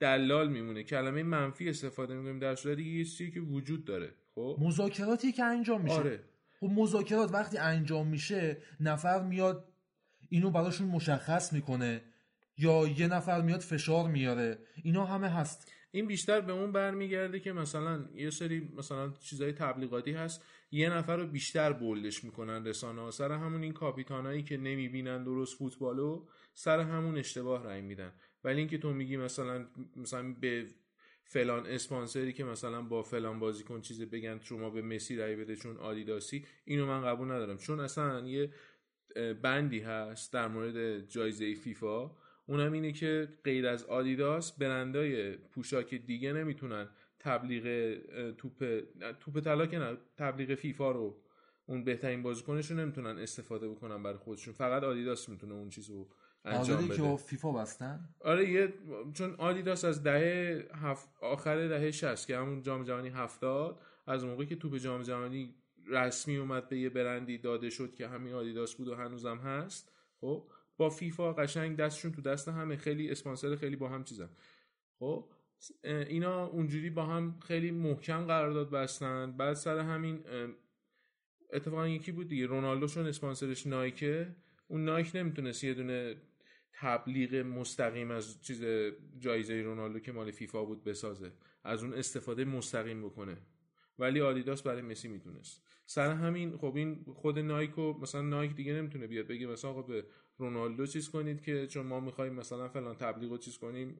دلال 0.00 0.48
میمونه. 0.48 0.82
کلمه 0.82 1.22
منفی 1.22 1.68
استفاده 1.68 2.14
می‌کنیم 2.14 2.38
در 2.38 2.54
صورتی 2.54 2.82
یه 2.82 3.04
چیزی 3.04 3.30
که 3.30 3.40
وجود 3.40 3.84
داره 3.84 4.14
خب؟ 4.34 4.56
مذاکراتی 4.60 5.32
که 5.32 5.44
انجام 5.44 5.80
میشه. 5.80 5.94
آره. 5.94 6.24
خب 6.60 6.66
مذاکرات 6.66 7.32
وقتی 7.32 7.58
انجام 7.58 8.06
میشه 8.06 8.56
نفر 8.80 9.22
میاد 9.22 9.68
اینو 10.28 10.50
براشون 10.50 10.86
مشخص 10.86 11.52
می‌کنه 11.52 12.02
یا 12.58 12.88
یه 12.88 13.06
نفر 13.06 13.42
میاد 13.42 13.60
فشار 13.60 14.08
میاره. 14.08 14.58
اینا 14.82 15.04
همه 15.04 15.28
هست. 15.28 15.72
این 15.96 16.06
بیشتر 16.06 16.40
به 16.40 16.52
اون 16.52 16.72
برمیگرده 16.72 17.40
که 17.40 17.52
مثلا 17.52 18.04
یه 18.14 18.30
سری 18.30 18.72
مثلا 18.76 19.12
چیزای 19.20 19.52
تبلیغاتی 19.52 20.12
هست 20.12 20.44
یه 20.70 20.90
نفر 20.90 21.16
رو 21.16 21.26
بیشتر 21.26 21.72
بولدش 21.72 22.24
می‌کنن 22.24 22.66
رسانه 22.66 23.00
ها 23.00 23.10
سر 23.10 23.32
همون 23.32 23.62
این 23.62 23.72
کاپیتانایی 23.72 24.42
که 24.42 24.56
نمی‌بینن 24.56 25.24
درست 25.24 25.58
فوتبالو 25.58 26.26
سر 26.54 26.80
همون 26.80 27.18
اشتباه 27.18 27.64
رای 27.64 27.80
میدن. 27.80 28.12
ولی 28.44 28.58
اینکه 28.58 28.78
تو 28.78 28.92
میگی 28.92 29.16
مثلا 29.16 29.66
مثلا 29.96 30.34
به 30.40 30.66
فلان 31.24 31.66
اسپانسری 31.66 32.32
که 32.32 32.44
مثلا 32.44 32.82
با 32.82 33.02
فلان 33.02 33.38
بازیکن 33.38 33.80
چیز 33.80 34.02
بگن 34.02 34.38
شما 34.42 34.70
به 34.70 34.82
مسی 34.82 35.16
رای 35.16 35.36
بده 35.36 35.56
چون 35.56 35.76
آدیداسی 35.76 36.46
اینو 36.64 36.86
من 36.86 37.04
قبول 37.04 37.30
ندارم. 37.30 37.56
چون 37.56 37.80
اصلا 37.80 38.28
یه 38.28 38.50
بندی 39.42 39.80
هست 39.80 40.32
در 40.32 40.48
مورد 40.48 41.08
جایزه 41.08 41.54
فیفا. 41.54 42.10
اونم 42.46 42.72
اینه 42.72 42.92
که 42.92 43.28
غیر 43.44 43.66
از 43.66 43.84
آدیداس 43.84 44.52
برندای 44.52 45.36
پوشاک 45.36 45.94
دیگه 45.94 46.32
نمی‌تونن 46.32 46.88
تبلیغ 47.18 47.96
توپ 48.32 48.82
توپ 49.20 49.40
طلا 49.40 49.66
که 49.66 49.78
نه 49.78 49.96
تبلیغ 50.16 50.54
فیفا 50.54 50.90
رو 50.90 51.22
اون 51.66 51.84
بهترین 51.84 52.22
بازیکنشون 52.22 52.80
نمی‌تونن 52.80 53.18
استفاده 53.18 53.68
بکنن 53.68 54.02
برای 54.02 54.18
خودشون. 54.18 54.54
فقط 54.54 54.82
آدیداس 54.82 55.28
می‌تونه 55.28 55.54
اون 55.54 55.68
چیز 55.68 55.90
رو 55.90 56.08
انجام 56.44 56.60
آزادی 56.60 56.88
که 56.88 57.02
بده 57.02 57.16
فیفا 57.16 57.52
بستن؟ 57.52 58.08
آره 58.20 58.50
یه 58.50 58.74
چون 59.12 59.34
آدیداس 59.34 59.84
از 59.84 60.02
دهه 60.02 60.68
هفت 60.74 61.08
آخر 61.20 61.68
دهه 61.68 61.90
60 61.90 62.26
که 62.26 62.36
همون 62.36 62.62
جام 62.62 62.84
جهانی 62.84 63.08
هفتاد 63.08 63.80
از 64.06 64.24
موقعی 64.24 64.46
که 64.46 64.56
توپ 64.56 64.76
جام 64.76 65.02
جهانی 65.02 65.54
رسمی 65.86 66.36
اومد 66.36 66.68
به 66.68 66.78
یه 66.78 66.88
برندی 66.88 67.38
داده 67.38 67.70
شد 67.70 67.94
که 67.94 68.08
همین 68.08 68.32
آدیداس 68.32 68.74
بود 68.74 68.88
و 68.88 68.94
هنوزم 68.94 69.38
هست 69.38 69.92
خب 70.20 70.48
با 70.76 70.90
فیفا 70.90 71.32
قشنگ 71.32 71.76
دستشون 71.76 72.12
تو 72.12 72.22
دست 72.22 72.48
همه. 72.48 72.76
خیلی 72.76 73.10
اسپانسر 73.10 73.56
خیلی 73.56 73.76
با 73.76 73.88
هم 73.88 74.04
چیزن. 74.04 74.28
خب 74.98 75.30
اینا 75.82 76.46
اونجوری 76.46 76.90
با 76.90 77.06
هم 77.06 77.38
خیلی 77.40 77.70
محکم 77.70 78.24
قرارداد 78.24 78.70
بستن. 78.70 79.36
بعد 79.36 79.54
سر 79.54 79.78
همین 79.78 80.24
اتفاقا 81.52 81.88
یکی 81.88 82.12
بود 82.12 82.28
دیگه 82.28 82.46
رونالدو 82.46 82.86
چون 82.86 83.06
اسپانسرش 83.06 83.66
نایکه. 83.66 84.36
اون 84.68 84.84
نایک 84.84 85.10
نمی‌تونست 85.14 85.64
یه 85.64 85.74
دونه 85.74 86.16
تبلیغ 86.72 87.34
مستقیم 87.34 88.10
از 88.10 88.42
چیز 88.42 88.64
جایزه 89.18 89.62
رونالدو 89.62 89.98
که 89.98 90.12
مال 90.12 90.30
فیفا 90.30 90.64
بود 90.64 90.84
بسازه. 90.84 91.32
از 91.64 91.82
اون 91.82 91.94
استفاده 91.94 92.44
مستقیم 92.44 93.02
بکنه. 93.02 93.36
ولی 93.98 94.20
آدیداس 94.20 94.62
برای 94.62 94.82
مسی 94.82 95.08
می‌تونست. 95.08 95.62
سر 95.86 96.10
همین 96.10 96.56
خب 96.56 96.76
این 96.76 97.04
خود 97.14 97.38
نایک 97.38 97.78
و 97.78 97.92
مثلا 97.92 98.22
نایک 98.22 98.54
دیگه 98.54 98.72
نمی‌تونه 98.72 99.06
بیاد 99.06 99.26
بگه 99.26 99.46
مثلا 99.46 99.70
آقا 99.70 99.82
به 99.82 100.04
رونالدو 100.38 100.86
چیز 100.86 101.10
کنید 101.10 101.42
که 101.42 101.66
چون 101.66 101.86
ما 101.86 102.00
می‌خوایم 102.00 102.32
مثلا 102.32 102.68
فلان 102.68 102.96
تبلیغ 102.96 103.30
رو 103.30 103.38
چیز 103.38 103.58
کنیم 103.58 103.98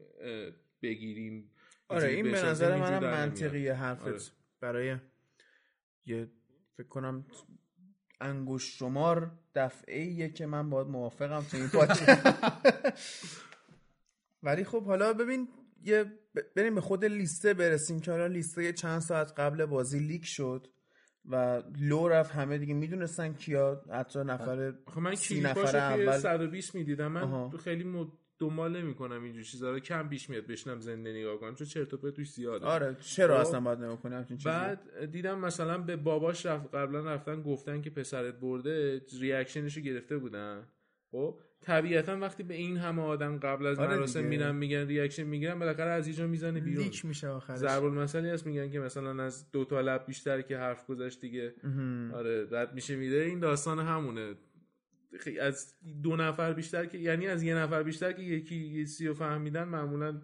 بگیریم 0.83 1.51
آره 1.89 2.09
این 2.09 2.33
به 2.33 2.43
نظر 2.43 2.77
منم. 2.77 3.11
منطقیه 3.11 3.75
حرفت 3.75 4.07
آره. 4.07 4.19
برای 4.61 4.97
یه 6.07 6.29
فکر 6.77 6.89
کنم 6.89 7.27
انگوش 8.21 8.79
شمار 8.79 9.31
دفعه 9.55 10.03
ایه 10.03 10.29
که 10.29 10.47
من 10.47 10.71
باید 10.71 10.87
موافقم 10.87 11.41
تو 11.41 11.57
این 11.57 11.71
ولی 14.43 14.65
خب 14.65 14.85
حالا 14.85 15.13
ببین 15.13 15.49
یه 15.83 16.05
بریم 16.57 16.75
به 16.75 16.81
خود 16.81 17.05
لیسته 17.05 17.55
برسیم 17.55 18.01
که 18.01 18.11
حالا 18.11 18.27
لیسته 18.27 18.73
چند 18.73 19.01
ساعت 19.01 19.33
قبل 19.41 19.67
بازی 19.67 19.99
لیک 19.99 20.25
شد 20.25 20.69
و 21.31 21.63
لو 21.81 22.09
رفت 22.09 22.33
همه 22.33 22.59
دیگه 22.59 22.75
می‌دونستن 22.75 23.33
کیا 23.33 23.83
حتی 23.93 24.19
نفر 24.19 24.73
خب 24.87 25.01
من 25.01 25.15
سی 25.15 25.41
نفر 25.41 25.77
اول. 25.77 26.19
120 26.19 26.75
می‌دیدم. 26.75 27.13
من 27.13 27.23
آها. 27.23 27.49
تو 27.53 27.59
خیلی 27.59 27.85
م... 27.85 28.13
دنبال 28.39 28.77
نمی‌کنم 28.77 29.23
اینجور 29.25 29.43
چیزا 29.43 29.71
رو. 29.71 29.79
کم 29.79 30.09
پیش 30.09 30.31
میاد 30.31 30.47
بشنم 30.47 30.81
زنده 30.81 31.13
نگاه 31.13 31.37
کنم 31.37 31.55
چون 31.55 31.67
چرت 31.67 31.95
و 31.95 31.97
پرت 31.97 32.15
توش 32.15 32.33
زیاده. 32.33 32.67
آره 32.67 32.97
چرا 33.01 33.35
خب. 33.35 33.41
اصلا 33.41 33.61
باید 33.61 33.79
نمی‌کنه 33.79 34.17
همچین 34.17 34.37
چیزی. 34.37 34.49
بعد 34.49 35.11
دیدم 35.11 35.39
مثلا 35.39 35.79
به 35.79 35.97
باباش 35.97 36.47
رفت 36.47 36.75
قبلا 36.75 37.15
رفتن 37.15 37.43
گفتن 37.43 37.81
که 37.81 37.91
پسرت 37.91 38.35
برده 38.35 39.03
reaction 39.21 39.64
شو 39.64 39.81
گرفته 39.81 40.19
بودن. 40.19 40.69
خب 41.11 41.41
طبیعتا 41.61 42.19
وقتی 42.19 42.43
به 42.43 42.55
این 42.55 42.77
همه 42.77 43.03
آدم 43.03 43.39
قبل 43.39 43.67
از 43.67 43.79
آره 43.79 43.97
مراسم. 43.97 44.25
میرن 44.25 44.55
میگن 44.55 44.87
reaction 44.87 45.23
می‌گیرن 45.23 45.59
بالاخره 45.59 45.91
از 45.91 46.07
اینجا 46.07 46.27
می‌زنه 46.27 46.61
بیرون. 46.61 46.85
leak 46.85 47.05
میشه 47.05 47.29
آخرش. 47.29 47.59
ضرب 47.59 47.85
المثلی 47.85 48.31
هست 48.31 48.47
میگن 48.47 48.71
که 48.71 48.81
مثلا 48.81 49.25
از 49.25 49.51
دو 49.51 49.65
تا 49.65 49.81
لب 49.81 50.07
بیشتر 50.07 50.43
که 50.43 50.59
حرف 50.59 50.87
گذاشت 50.87 51.21
دیگه. 51.21 51.55
آره 52.15 52.47
رد 52.51 52.75
میشه 52.75 52.97
میره. 52.97 53.25
این 53.25 53.41
داستان 53.41 53.79
همونه. 53.79 54.35
از 55.41 55.75
دو 56.03 56.17
نفر 56.17 56.53
بیشتر 56.53 56.87
که 56.87 56.99
یعنی 56.99 57.27
از 57.27 57.43
یه 57.43 57.55
نفر 57.55 57.83
بیشتر 57.83 58.13
که 58.13 58.23
یکی 58.23 58.87
یه 59.01 59.13
فهمیدن 59.13 59.65
معمولا 59.65 60.23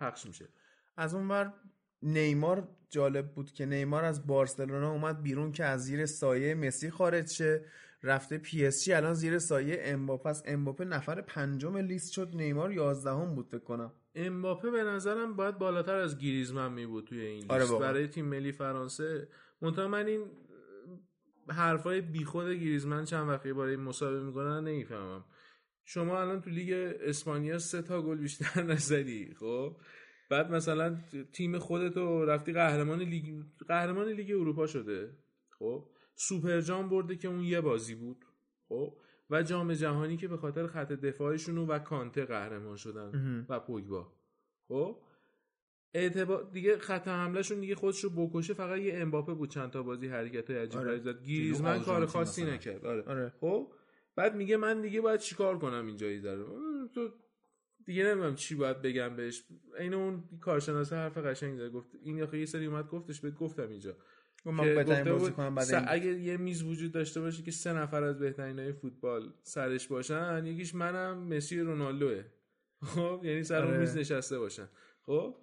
پخش 0.00 0.26
میشه. 0.26 0.48
از 0.96 1.14
اون 1.14 1.28
ور 1.28 1.52
نیمار 2.02 2.68
جالب 2.90 3.32
بود 3.32 3.52
که 3.52 3.66
نیمار 3.66 4.04
از 4.04 4.26
بارسلونا 4.26 4.90
اومد 4.90 5.22
بیرون 5.22 5.52
که 5.52 5.64
از 5.64 5.84
زیر 5.84 6.06
سایه 6.06 6.54
مسی 6.54 6.90
خارج 6.90 7.28
شه. 7.28 7.64
رفته 8.04 8.38
پی 8.38 8.66
اس 8.66 8.84
جی 8.84 8.92
الان 8.92 9.14
زیر 9.14 9.38
سایه 9.38 9.80
امباپه 9.82 10.28
است. 10.28 10.44
امباپه 10.46 10.84
نفر 10.84 11.20
پنجم 11.20 11.76
لیست 11.76 12.12
شد. 12.12 12.30
نیمار 12.34 12.72
یازدهم 12.72 13.34
بود 13.34 13.48
فکر 13.48 13.64
کنم. 13.64 13.92
امباپه 14.14 14.70
به 14.70 14.84
نظرم 14.84 15.36
باید 15.36 15.58
بالاتر 15.58 15.96
از 15.96 16.18
گریزمن 16.18 16.72
می 16.72 16.86
بود 16.86 17.04
توی 17.04 17.20
این 17.20 17.36
لیست. 17.38 17.50
آره 17.50 17.64
واقعا. 17.64 17.92
برای 17.92 18.08
تیم 18.08 18.24
ملی 18.24 18.52
فرانسه. 18.52 19.28
منتها 19.62 19.88
من 19.88 20.06
این 20.06 20.30
حرفای 21.48 22.00
بیخود 22.00 22.46
گریزمن 22.46 23.04
چند 23.04 23.28
وقتی 23.28 23.52
برای 23.52 23.76
مسابقه 23.76 24.24
می‌کنن 24.24 24.64
نمی‌فهمم. 24.64 25.24
شما 25.84 26.20
الان 26.20 26.40
تو 26.40 26.50
لیگ 26.50 26.94
اسپانیا 27.00 27.58
سه 27.58 27.82
تا 27.82 28.02
گل 28.02 28.18
بیشتر 28.18 28.62
نزدی 28.72 29.34
خب؟ 29.40 29.76
بعد 30.30 30.52
مثلا 30.52 30.96
تیم 31.32 31.58
خودتو 31.58 32.24
رفتی 32.24 32.52
قهرمان 32.52 32.98
لیگ 33.00 33.42
قهرمان 33.68 34.08
لیگ 34.08 34.30
اروپا 34.30 34.66
شده 34.66 35.10
خب؟ 35.58 35.93
سوپر 36.14 36.60
جام 36.60 36.88
برده 36.88 37.16
که 37.16 37.28
اون 37.28 37.40
یه 37.40 37.60
بازی 37.60 37.94
بود. 37.94 38.24
خب؟ 38.68 38.96
و 39.30 39.42
جام 39.42 39.72
جهانی 39.72 40.16
که 40.16 40.28
به 40.28 40.36
خاطر 40.36 40.66
خط 40.66 40.92
دفاعشون 40.92 41.58
و 41.58 41.78
کانته 41.78 42.24
قهرمان 42.24 42.76
شدن 42.76 43.46
و 43.48 43.60
پوگبا. 43.60 44.12
خب؟ 44.68 44.98
اعتبار 45.94 46.50
دیگه 46.52 46.78
خط 46.78 47.08
حملهشون 47.08 47.60
دیگه 47.60 47.74
خودش 47.74 48.04
رو 48.04 48.10
بکشه 48.10 48.54
فقط 48.54 48.78
یه 48.78 48.94
امباپه 48.96 49.34
بود 49.34 49.50
چند 49.50 49.70
تا 49.70 49.82
بازی 49.82 50.08
حرکت 50.08 50.50
عجیب 50.50 50.80
آره. 50.80 50.98
زد. 50.98 51.22
گریزمن 51.22 51.82
کار 51.82 52.06
خاصی. 52.06 52.44
نکرد. 52.44 52.86
آره. 52.86 53.02
آره. 53.02 53.32
خب؟ 53.40 53.72
بعد 54.16 54.34
میگه 54.36 54.56
من 54.56 54.80
دیگه 54.80 55.00
باید 55.00 55.20
چیکار 55.20 55.58
کنم 55.58 55.86
این 55.86 55.96
جایی 55.96 56.20
داره 56.20 56.44
تو 56.94 57.10
دیگه 57.84 58.04
نمی‌دونم 58.04 58.34
چی 58.34 58.54
باید 58.54 58.82
بگم 58.82 59.16
بهش. 59.16 59.44
این 59.78 59.94
اون 59.94 60.24
کارشناس 60.40 60.92
حرف 60.92 61.18
قشنگ 61.18 61.58
زد. 61.58 61.70
گفت 61.70 61.88
این 62.02 62.22
آخه 62.22 62.38
یه 62.38 62.46
سری 62.46 62.66
اومد 62.66 62.88
گفتش 62.88 63.20
بهت 63.20 63.34
گفتم 63.34 63.68
اینجا. 63.68 63.96
من 64.52 64.74
بهترین 64.74 65.12
بازی 65.18 65.32
کنم 65.32 65.54
بعد 65.54 65.74
این. 65.74 65.84
اگه 65.88 66.10
یه 66.10 66.36
میز 66.36 66.62
وجود 66.62 66.92
داشته 66.92 67.20
باشه 67.20 67.42
که 67.42 67.50
سه 67.50 67.72
نفر 67.72 68.02
از 68.02 68.18
بهترین 68.18 68.58
های 68.58 68.72
فوتبال 68.72 69.32
سرش 69.42 69.88
باشن 69.88 70.46
یکیش 70.46 70.74
منم 70.74 71.18
مسی 71.18 71.60
رونالدوه. 71.60 72.24
خب 72.84 73.20
یعنی 73.24 73.42
سر 73.42 73.62
اون 73.62 73.70
آره. 73.70 73.78
میز 73.80 73.96
نشسته 73.96 74.38
باشن. 74.38 74.68
خب 75.06 75.36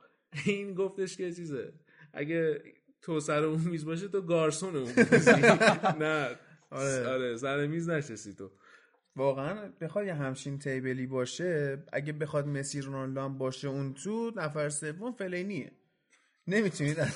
این 0.45 0.73
گفتش 0.73 1.18
که 1.18 1.32
چیزه. 1.32 1.73
اگه 2.14 2.64
تو 3.02 3.19
سر 3.19 3.44
اون 3.44 3.61
میز 3.61 3.86
باشه 3.86 4.07
تو 4.07 4.22
گارسون 4.22 4.76
اون 4.76 4.91
نه. 6.02 6.36
آره. 6.72 7.07
آره 7.07 7.38
سر 7.38 7.68
میز 7.68 7.90
نشستی 7.90 8.34
تو. 8.34 8.52
واقعا 9.15 9.72
بخواد 9.82 10.06
یه 10.06 10.14
همچین 10.14 10.60
تیبلی 10.60 11.07
باشه 11.07 11.84
اگه 11.94 12.14
بخواد 12.14 12.48
مسی 12.48 12.82
رونالدو 12.82 13.22
هم 13.22 13.38
باشه 13.38 13.68
اون 13.68 13.94
تو 13.94 14.32
نفر 14.36 14.69
سوم 14.69 15.11
فلینیه. 15.11 15.72
نمی‌تونید 16.48 16.98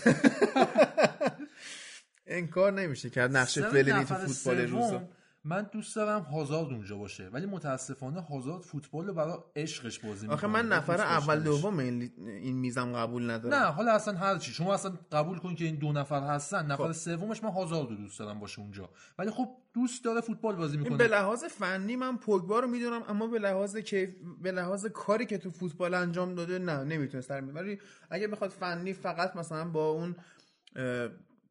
انکار 2.28 2.72
نمیشه 2.72 3.10
کرد 3.10 3.38
نقش 3.38 3.60
فلینی 3.60 4.06
تو 4.06 4.16
فوتبال 4.16 4.62
روزا. 4.62 5.08
من 5.48 5.70
دوست 5.72 5.96
دارم 5.96 6.22
هازارد 6.22 6.74
اونجا 6.74 6.98
باشه 6.98 7.30
ولی 7.30 7.46
متاسفانه 7.46 8.22
هازارد 8.22 8.62
فوتبال 8.64 9.08
رو 9.08 9.14
برای 9.14 9.38
عشقش 9.56 10.00
بازی 10.00 10.28
آخه 10.28 10.48
می‌کنه. 10.48 10.62
من 10.62 10.70
نفر 10.70 11.02
اول 11.02 11.44
دوم 11.44 11.80
این, 11.80 12.12
این 12.18 12.56
میزم 12.56 12.94
قبول 12.94 13.32
ندارم. 13.32 13.56
نه 13.56 13.66
حالا 13.66 13.92
اصلا 13.92 14.18
هر 14.18 14.38
چی. 14.38 14.54
شما 14.54 14.74
اصلا 14.74 14.94
قبول 15.12 15.38
کن 15.38 15.56
که 15.56 15.66
این 15.66 15.76
دو 15.76 15.92
نفر 15.92 16.22
هستن. 16.22 16.66
نفر 16.66 16.94
سومش 16.94 17.44
من 17.44 17.50
هازارد 17.52 17.90
رو 17.90 17.96
دوست 17.96 18.20
دارم 18.20 18.40
باشه 18.40 18.60
اونجا. 18.62 18.90
ولی 19.20 19.32
خب 19.32 19.50
دوست 19.74 20.06
داره 20.06 20.22
فوتبال 20.22 20.56
بازی 20.56 20.74
این 20.74 20.84
می‌کنه. 20.84 20.98
به 20.98 21.08
لحاظ 21.08 21.44
فنی 21.44 21.96
من 21.96 22.18
پوگبا 22.18 22.60
رو 22.60 22.68
می‌دونم 22.68 23.04
اما 23.08 23.28
به 23.28 23.40
لحاظ 23.40 23.78
کیف 23.78 24.10
به 24.42 24.52
لحاظ 24.52 24.86
کاری 24.86 25.26
که 25.26 25.38
تو 25.38 25.52
فوتبال 25.52 25.94
انجام 25.94 26.36
داده 26.36 26.60
نه 26.60 26.84
نمی‌تونه 26.84 27.22
سر 27.22 27.42
ولی 27.42 27.80
اگه 28.10 28.28
بخواد 28.28 28.50
فنی 28.50 28.94
فقط 28.94 29.36
مثلا 29.36 29.66
با 29.70 29.90
اون 29.90 30.16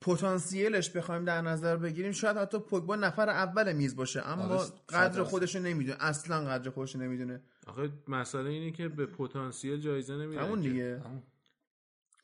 پتانسیلش 0.04 0.90
بخوایم 0.90 1.24
در 1.24 1.42
نظر 1.42 1.76
بگیریم 1.76 2.12
شاید 2.12 2.36
حتی 2.36 2.58
پوگبا 2.58 2.96
نفر 2.96 3.28
اول 3.28 3.72
میز 3.72 3.96
باشه 3.96 4.28
اما 4.28 4.42
آره، 4.42 4.70
قدر. 4.88 5.22
خودش 5.22 5.56
رو 5.56 5.62
نمی‌دونه 5.62 5.96
اصلا 6.00 6.44
قدر 6.44 6.70
خودش 6.70 6.94
رو 6.94 7.00
نمی‌دونه. 7.00 7.42
آخه 7.66 7.92
مسئله 8.08 8.50
اینه 8.50 8.70
که 8.70 8.88
به 8.88 9.06
پتانسیل 9.06 9.80
جایزه 9.80 10.16
نمیدن 10.16 10.42
همون. 10.42 10.60
دیگه. 10.60 11.02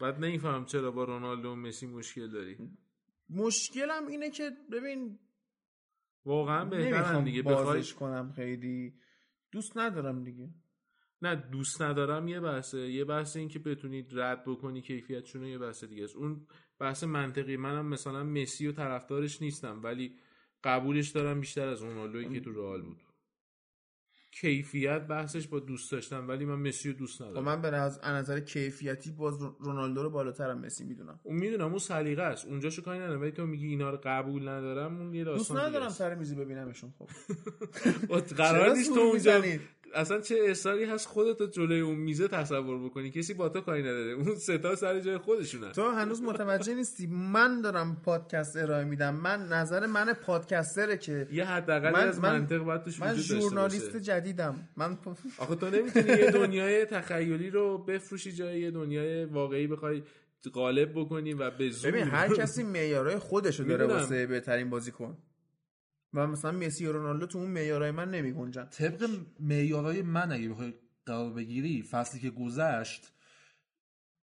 بعد 0.00 0.18
نمیفهم 0.18 0.64
چرا 0.64 0.90
با 0.90 1.04
رونالدو 1.04 1.48
و 1.48 1.54
مسی 1.54 1.86
مشکل 1.86 2.28
داری. 2.28 2.58
مشکلم 3.30 4.06
اینه 4.06 4.30
که 4.30 4.50
ببین 4.72 5.18
واقعا 6.24 6.64
بهترن 6.64 7.24
دیگه. 7.24 7.42
بازش 7.42 7.94
کنم 7.94 8.32
خیلی. 8.36 8.94
دوست 9.52 9.76
ندارم 9.76 10.24
دیگه. 10.24 10.48
نه 11.22 11.36
دوست 11.36 11.82
ندارم 11.82 12.28
یه 12.28 12.40
بحثه. 12.40 12.78
یه 12.78 13.04
بحث 13.04 13.36
این 13.36 13.48
که 13.48 13.58
بتونید 13.58 14.10
رد 14.12 14.44
بکنی 14.44 14.82
کیفیتشون 14.82 15.42
رو 15.42 15.48
یه 15.48 15.58
بحث 15.58 15.84
دیگه 15.84 16.04
است. 16.04 16.16
اون 16.16 16.46
بحث 16.80 17.04
منطقی. 17.04 17.56
منم 17.56 17.86
مثلا 17.86 18.24
مسی 18.24 18.66
و 18.66 18.72
طرفدارش 18.72 19.42
نیستم 19.42 19.80
ولی 19.82 20.14
قبولش 20.64 21.08
دارم 21.08 21.40
بیشتر 21.40 21.68
از 21.68 21.82
رونالدویی 21.82 22.28
که 22.28 22.40
تو 22.40 22.52
رئال 22.52 22.82
بود. 22.82 23.00
کیفیت 24.32 25.06
بحثش 25.06 25.46
با 25.46 25.60
دوست 25.60 25.92
داشتم 25.92 26.28
ولی 26.28 26.44
من 26.44 26.54
مسی 26.54 26.92
رو 26.92 26.98
دوست 26.98 27.18
خب 27.18 27.24
ندارم. 27.24 27.44
من 27.44 27.62
به 27.62 27.76
از 27.76 28.00
نظر 28.04 28.40
کیفیتی 28.40 29.10
باز 29.10 29.42
رونالدو 29.60 30.02
رو 30.02 30.10
بالاترم 30.10 30.58
مسی 30.58 30.84
می‌دونم. 30.84 31.20
اون 31.22 31.36
می‌دونم 31.36 31.68
اون 31.68 31.78
سلیقه 31.78 32.22
است. 32.22 32.46
اونجاشو 32.46 32.82
کاری 32.82 32.98
ندارم 32.98 33.20
ولی 33.20 33.30
تو 33.30 33.46
میگی 33.46 33.66
اینا 33.66 33.90
رو 33.90 33.98
قبول 34.04 34.48
ندارم 34.48 35.00
اون 35.00 35.14
یه 35.14 35.24
دوست 35.24 35.38
داستان 35.38 35.56
دیگه 35.56 35.68
ندارم. 35.68 35.88
سر 35.88 36.14
میزی 36.14 36.34
ببینمشون 36.34 36.94
خب. 36.98 37.08
قرار 38.36 38.76
نیست 38.76 38.94
تو 38.94 39.00
اونجا؟ 39.00 39.42
اصلا 39.94 40.20
چه 40.20 40.36
اصراری 40.46 40.84
هست 40.84 41.06
خودتو 41.08 41.46
جلوی 41.46 41.80
اون 41.80 41.96
میزه 41.96 42.28
تصور 42.28 42.84
بکنی؟ 42.84 43.10
کسی 43.10 43.34
با 43.34 43.48
تو 43.48 43.60
کاری 43.60 43.82
نداره. 43.82 44.10
اون 44.12 44.34
ستا 44.34 44.76
سر 44.76 45.00
جای 45.00 45.18
خودشونن 45.18 45.72
تو 45.72 45.90
هنوز 45.90 46.22
متوجه 46.22 46.74
نیستی. 46.74 47.06
من 47.06 47.60
دارم 47.60 47.96
پادکست 48.04 48.56
ارائه 48.56 48.84
میدم. 48.84 49.14
من 49.14 49.48
نظر 49.48 49.86
من 49.86 50.12
پادکستره 50.12 50.96
که 50.96 51.28
یه 51.32 51.44
حداقل 51.44 51.90
من- 51.90 52.08
از 52.08 52.20
من- 52.20 52.32
منطق 52.32 52.58
باید 52.58 52.82
توش 52.82 53.00
من 53.00 53.14
ژورنالیست. 53.16 53.96
جدیدم. 53.96 54.68
من 54.76 54.98
آخه 55.38 55.54
تو 55.54 55.70
نمی‌تونی 55.70 56.08
یه 56.08 56.30
دنیای 56.30 56.84
تخیلی 56.84 57.50
رو 57.50 57.78
بفروشی 57.78 58.32
جای 58.32 58.60
یه 58.60 58.70
دنیای 58.70 59.24
واقعی 59.24 59.66
بخوای 59.66 60.02
غالب 60.54 60.92
بکنی 60.94 61.32
و 61.34 61.50
به 61.50 61.70
زور 61.70 61.90
ببین 61.90 62.04
هر 62.04 62.28
کسی 62.36 62.62
معیارهای 62.62 63.18
خودشو 63.18 63.62
داره. 63.64 63.86
واسه 63.86 64.26
بهترین 64.26 64.70
بازیکن. 64.70 65.16
و 66.14 66.26
مثلا 66.26 66.52
مسی 66.52 66.86
و 66.86 66.92
رونالدو 66.92 67.26
تو 67.26 67.38
اون 67.38 67.50
معیارهای 67.50 67.90
من 67.90 68.10
نمیگنجن. 68.10 68.64
طبق 68.64 69.20
معیارهای 69.40 70.02
من 70.02 70.32
اگه 70.32 70.48
بخوای 70.48 70.74
قرار 71.06 71.32
بگیری 71.32 71.82
فصلی 71.82 72.20
که 72.20 72.30
گذشت 72.30 73.12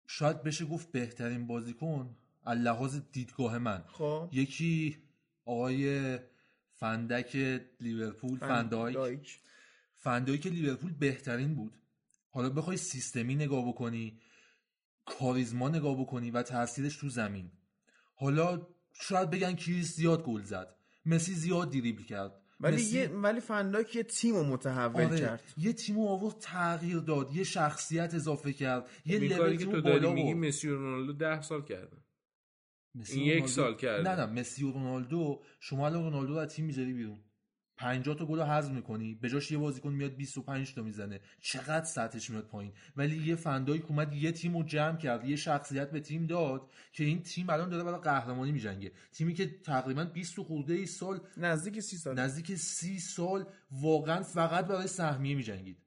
شاید 0.06 0.42
بشه 0.42 0.64
گفت 0.64 0.92
بهترین 0.92 1.46
بازیکن 1.46 2.16
از 2.44 2.58
لحاظ 2.58 3.00
دیدگاه 3.12 3.58
من. 3.58 3.84
خب. 3.86 4.28
یکی 4.32 4.96
آقای 5.44 6.18
فندک 6.74 7.36
لیورپول 7.80 8.38
فندایک. 8.38 8.94
دایک. 8.94 9.40
فندایک 9.94 10.46
لیورپول 10.46 10.92
بهترین 10.92 11.54
بود. 11.54 11.78
حالا 12.30 12.50
بخوای 12.50 12.76
سیستمی 12.76 13.34
نگاه 13.34 13.68
بکنی 13.68 14.20
کاریزما 15.04 15.68
نگاه 15.68 16.00
بکنی 16.00 16.30
و 16.30 16.42
تاثیرش 16.42 16.96
تو 16.96 17.08
زمین. 17.08 17.50
حالا 18.14 18.66
شاید 18.92 19.30
بگن 19.30 19.54
کریس 19.54 19.96
زیاد 19.96 20.24
گل 20.24 20.42
زد. 20.42 20.75
مسی 21.06 21.34
زیاد 21.34 21.70
دریبل 21.70 22.02
کرد. 22.02 22.42
ولی 22.60 22.76
مسی- 22.76 22.96
یه 22.98 23.08
ولی 23.08 23.40
فنداک 23.40 23.96
یه 23.96 24.02
تیم 24.02 24.34
رو 24.34 24.44
متحول 24.44 25.04
آره، 25.04 25.20
کرد. 25.20 25.42
یه 25.56 25.72
تیم 25.72 25.96
رو 25.96 26.06
آورد 26.06 26.38
تغییر 26.38 26.98
داد 26.98 27.36
یه 27.36 27.44
شخصیت 27.44 28.14
اضافه 28.14 28.52
کرد. 28.52 28.90
یه 29.06 29.18
این 29.20 29.32
لول 29.32 29.56
که 29.56 29.64
تو 29.64 29.80
داری 29.80 30.12
میگی. 30.12 30.34
مسی 30.34 30.68
و 30.68 30.74
رونالدو 30.74 31.12
ده 31.12 31.42
سال 31.42 31.64
کردن. 31.64 32.04
مسی 32.94 33.20
این 33.20 33.26
یک 33.26 33.44
رونالدو- 33.44 33.50
سال 33.50 33.76
کرده. 33.76 34.10
نه 34.10 34.16
نه 34.26 34.40
مسی 34.40 34.64
و 34.64 34.70
رونالدو 34.72 35.42
شما 35.60 35.86
الان 35.86 36.02
رونالدو 36.04 36.32
رو 36.32 36.38
از 36.38 36.48
تیم 36.54 36.64
می‌ذاری 36.64 36.92
بیرون. 36.92 37.18
50 37.76 38.14
تا 38.16 38.26
گل 38.26 38.40
حذف 38.42 38.70
می‌کنی 38.70 39.14
به 39.14 39.28
جاش 39.28 39.50
یه 39.50 39.58
بازیکن 39.58 39.92
میاد 39.92 40.16
25 40.16 40.74
تا 40.74 40.82
می‌زنه. 40.82 41.20
چقدر 41.40 41.84
سطحش 41.84 42.30
میاد 42.30 42.44
پایین. 42.44 42.72
ولی 42.96 43.16
یه 43.16 43.36
فندایی 43.36 43.80
که 43.80 43.86
اومد 43.88 44.12
یه 44.14 44.32
تیم 44.32 44.56
رو 44.56 44.62
جمع 44.62 44.96
کرد 44.96 45.24
یه 45.24 45.36
شخصیت 45.36 45.90
به 45.90 46.00
تیم 46.00 46.26
داد 46.26 46.70
که 46.92 47.04
این 47.04 47.22
تیم 47.22 47.50
الان 47.50 47.68
داره 47.68 47.84
برای 47.84 48.00
قهرمانی 48.00 48.52
میجنگه. 48.52 48.92
تیمی 49.12 49.34
که 49.34 49.58
تقریبا 49.64 50.04
20 50.04 50.40
خورده 50.40 50.74
ای 50.74 50.86
سال 50.86 51.20
نزدیک 51.36 51.80
سی 51.80 51.96
سال. 51.96 52.18
نزدیک 52.18 52.54
سی 52.54 52.98
سال 52.98 53.46
واقعا 53.70 54.22
فقط 54.22 54.66
برای 54.66 54.86
سهمیه 54.86 55.34
میجنگید. 55.34 55.78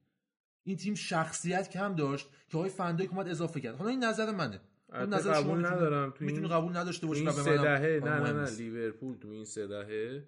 این 0.64 0.76
تیم 0.76 0.94
شخصیت 0.94 1.70
کم 1.70 1.94
داشت 1.94 2.28
که 2.48 2.56
آقای 2.58 2.70
فندای 2.70 3.06
اومد 3.06 3.28
اضافه 3.28 3.60
کرد. 3.60 3.76
حالا 3.76 3.90
این 3.90 4.04
نظر 4.04 4.30
منه. 4.30 4.60
نظر 4.92 5.32
قبول 5.32 5.66
ندارم. 5.66 6.10
تو 6.10 6.24
می‌تونی 6.24 6.46
این- 6.46 6.56
قبول 6.56 6.76
نداشته 6.76 7.06
باشی 7.06 7.24
به 7.24 7.32
حالا 7.32 7.78
نه 7.78 8.20
نه 8.20 8.32
نه. 8.32 8.56
لیورپول 8.56 9.16
تو 9.18 9.28
این 9.28 9.44
سه 9.44 9.66
دهه 9.66 10.24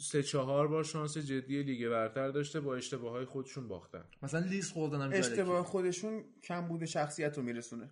سه 0.00 0.22
چهار 0.22 0.68
بار 0.68 0.84
شانس 0.84 1.18
جدی 1.18 1.62
لیگ 1.62 1.88
برتر 1.88 2.30
داشته 2.30 2.60
با 2.60 2.76
اشتباه 2.76 3.12
های 3.12 3.24
خودشون 3.24 3.68
باختن. 3.68 4.04
مثلا 4.22 4.40
لیز 4.40 4.70
خوردن 4.72 5.00
هم 5.00 5.10
اشتباه 5.12 5.64
خودشون 5.64 6.24
کم 6.42 6.68
بوده 6.68 6.86
شخصیت 6.86 7.36
رو 7.38 7.42
میرسونه. 7.44 7.90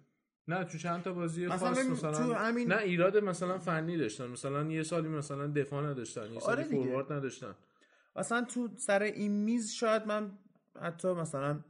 نه 0.49 0.65
تو 0.65 0.79
چند 0.79 1.03
تا 1.03 1.12
بازی 1.12 1.47
مثلا 1.47 1.59
خاص 1.74 1.87
مثلا 1.87 2.27
تو 2.27 2.33
همین- 2.35 2.73
نه 2.73 2.79
ایراد 2.83 3.16
مثلا 3.16 3.59
فنی 3.59 3.97
داشتن. 3.97 4.27
مثلا 4.27 4.70
یه 4.70 4.83
سالی 4.83 5.09
مثلا 5.09 5.47
دفاع 5.47 5.85
نداشتن 5.91 6.33
یه 6.33 6.41
سالی 6.41 6.62
آره. 6.62 6.70
فوروارد 6.70 7.12
نداشتن. 7.12 7.55
اصلا 8.16 8.43
تو 8.45 8.69
سر 8.77 9.03
این 9.03 9.33
میز 9.33 9.70
شاید 9.73 10.07
من 10.07 10.39
حتی 10.81 11.09
مثلا 11.09 11.65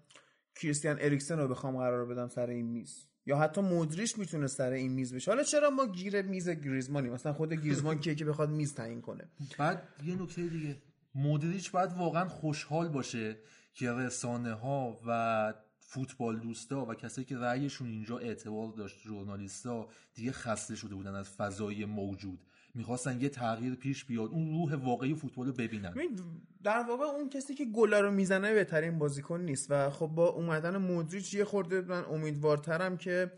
کریستیان 0.57 0.97
اریکسن 1.01 1.39
رو 1.39 1.49
بخوام 1.49 1.77
قرار 1.77 2.07
بدم 2.07 2.29
سر 2.29 2.47
این 2.47 2.67
میز. 2.67 3.07
یا 3.27 3.39
حتی 3.39 3.61
مودریش 3.61 4.19
می‌تونه 4.19 4.47
سر 4.47 4.71
این 4.71 4.93
میز 4.93 5.15
بشه. 5.15 5.31
حالا 5.31 5.43
چرا 5.43 5.71
ما 5.71 5.87
گیر 5.87 6.23
میز 6.23 6.49
گریزمانی 6.49 7.11
مثلا 7.11 7.33
خود 7.33 7.53
گریزمان 7.53 7.99
کیه 8.01 8.15
که 8.15 8.25
بخواد 8.25 8.51
میز 8.51 8.75
تعیین 8.75 9.01
کنه؟ 9.01 9.29
بعد 9.59 9.89
یه 10.05 10.23
نکته 10.23 10.43
دیگه. 10.43 10.77
مودریچ 11.15 11.71
باید 11.71 11.93
واقعا 11.93 12.29
خوشحال 12.29 12.89
باشه 12.89 13.37
که 13.75 13.93
رسانه 13.93 14.53
ها 14.53 15.01
و 15.07 15.55
فوتبال 15.79 16.41
دوستا 16.41 16.87
و 16.87 16.95
کسایی 16.95 17.25
که 17.25 17.37
رأیشون 17.37 17.89
اینجا 17.89 18.19
اعتبار 18.19 18.73
داشت 18.73 18.99
ژورنالیستا 19.03 19.89
دیگه 20.15 20.33
خسته 20.33 20.77
شده 20.77 20.95
بودن 20.95 21.15
از 21.15 21.29
فضای 21.29 21.85
موجود. 21.85 22.41
می‌خواستن 22.75 23.21
یه 23.21 23.29
تغییر 23.29 23.75
پیش 23.75 24.05
بیاد 24.05 24.31
اون 24.31 24.51
روح 24.51 24.75
واقعی 24.75 25.15
فوتبال 25.15 25.47
رو 25.47 25.53
ببینن. 25.53 25.91
ببین، 25.91 26.21
در 26.65 26.85
واقع 26.89 27.05
اون 27.05 27.29
کسی 27.29 27.55
که 27.55 27.65
گلا 27.65 28.01
رو 28.01 28.11
می‌زنه 28.11 28.55
بهترین 28.55 28.99
بازیکن 28.99 29.41
نیست 29.41 29.71
و 29.71 29.91
خب 29.91 30.07
با 30.07 30.29
اومدن 30.29 30.77
مودریچ 30.77 31.35
یه 31.35 31.45
خورده 31.45 31.81
من 31.81 32.05
امیدوارترم 32.05 32.97
که 32.97 33.33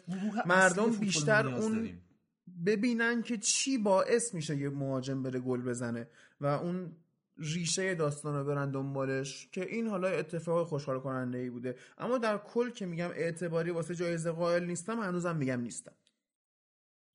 مردم 0.47 0.91
بیشتر 0.91 1.47
اون 1.47 1.73
داریم. 1.73 2.01
ببینن 2.67 3.23
که 3.23 3.37
چی 3.37 3.79
باعث 3.79 4.35
میشه 4.35 4.57
یه 4.57 4.69
مهاجم 4.69 5.23
بره 5.23 5.41
گل 5.41 5.63
بزنه 5.63 6.09
و 6.41 6.47
اون 6.47 6.93
ریشه 7.39 7.95
داستان 7.95 8.35
رو 8.35 8.45
برن 8.45 8.71
دنبالش 8.71 9.49
که 9.53 9.67
این 9.67 9.87
حالا 9.87 10.09
اتفاق 10.09 10.67
خوشحال 10.67 11.01
کننده 11.01 11.39
ای 11.39 11.51
بوده. 11.51 11.77
اما 11.99 12.19
در 12.19 12.39
کل 12.39 12.71
که 12.71 12.87
میگم 12.87 13.11
اعتباری 13.15 13.71
واسه 13.71 13.95
جایزه 13.95 14.31
قائل 14.31 14.65
نیستم 14.65 15.01
هنوزم 15.01 15.37
میگم 15.37 15.61
نیستم. 15.61 15.93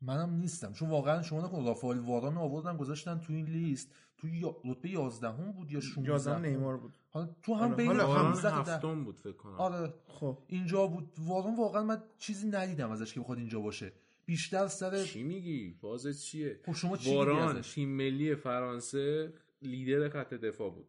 منم 0.02 0.30
نیستم. 0.36 0.74
چون 0.74 0.90
واقعا 0.90 1.22
شما 1.22 1.46
نکن 1.46 1.66
رافائل 1.66 2.00
واران 2.00 2.36
رو 2.36 2.42
آوردن 2.42 2.78
گذاشتن 2.78 3.20
تو 3.20 3.34
این 3.34 3.46
لیست. 3.46 3.92
تو 4.18 4.28
رتبه 4.66 4.90
11 4.90 5.28
هم 5.30 5.52
بود 5.52 5.72
یا 5.72 5.80
16 5.80 6.10
یازم 6.10 6.46
نیمار 6.46 6.78
بود. 6.78 6.98
حالا 7.10 7.30
تو 7.42 7.54
هم 7.54 7.60
حالا- 7.60 7.76
بین 7.76 7.88
حالا 7.88 8.08
واران 8.08 8.26
15 8.32 8.50
تا 8.50 8.62
ده. 8.64 8.72
هفتم 8.76 9.04
بود 9.04 9.20
فکر 9.20 9.32
کنم. 9.38 9.54
آره. 9.56 9.94
خب. 10.08 10.38
اینجا 10.48 10.88
بود. 10.88 11.12
واران 11.20 11.56
واقعا 11.56 11.84
من 11.84 12.04
چیزی 12.18 12.48
ندیدم 12.50 12.92
ازش 12.92 13.14
که 13.14 13.20
بخواد 13.20 13.38
اینجا 13.38 13.60
باشه. 13.60 13.94
بیشتر 14.26 14.68
سر 14.68 15.04
چی 15.04 15.24
میگی؟ 15.24 15.78
باز 15.82 16.24
چیه؟ 16.26 16.60
خب 16.66 16.72
شما 16.74 16.98
چی 16.98 17.04
میگی 17.10 17.18
واران 17.18 17.58
ازش؟ 17.58 17.74
تیم 17.74 17.90
ملی 17.90 18.36
فرانسه 18.36 19.34
لیدر 19.62 20.10
خط 20.10 20.34
دفاع 20.34 20.70
بود. 20.72 20.88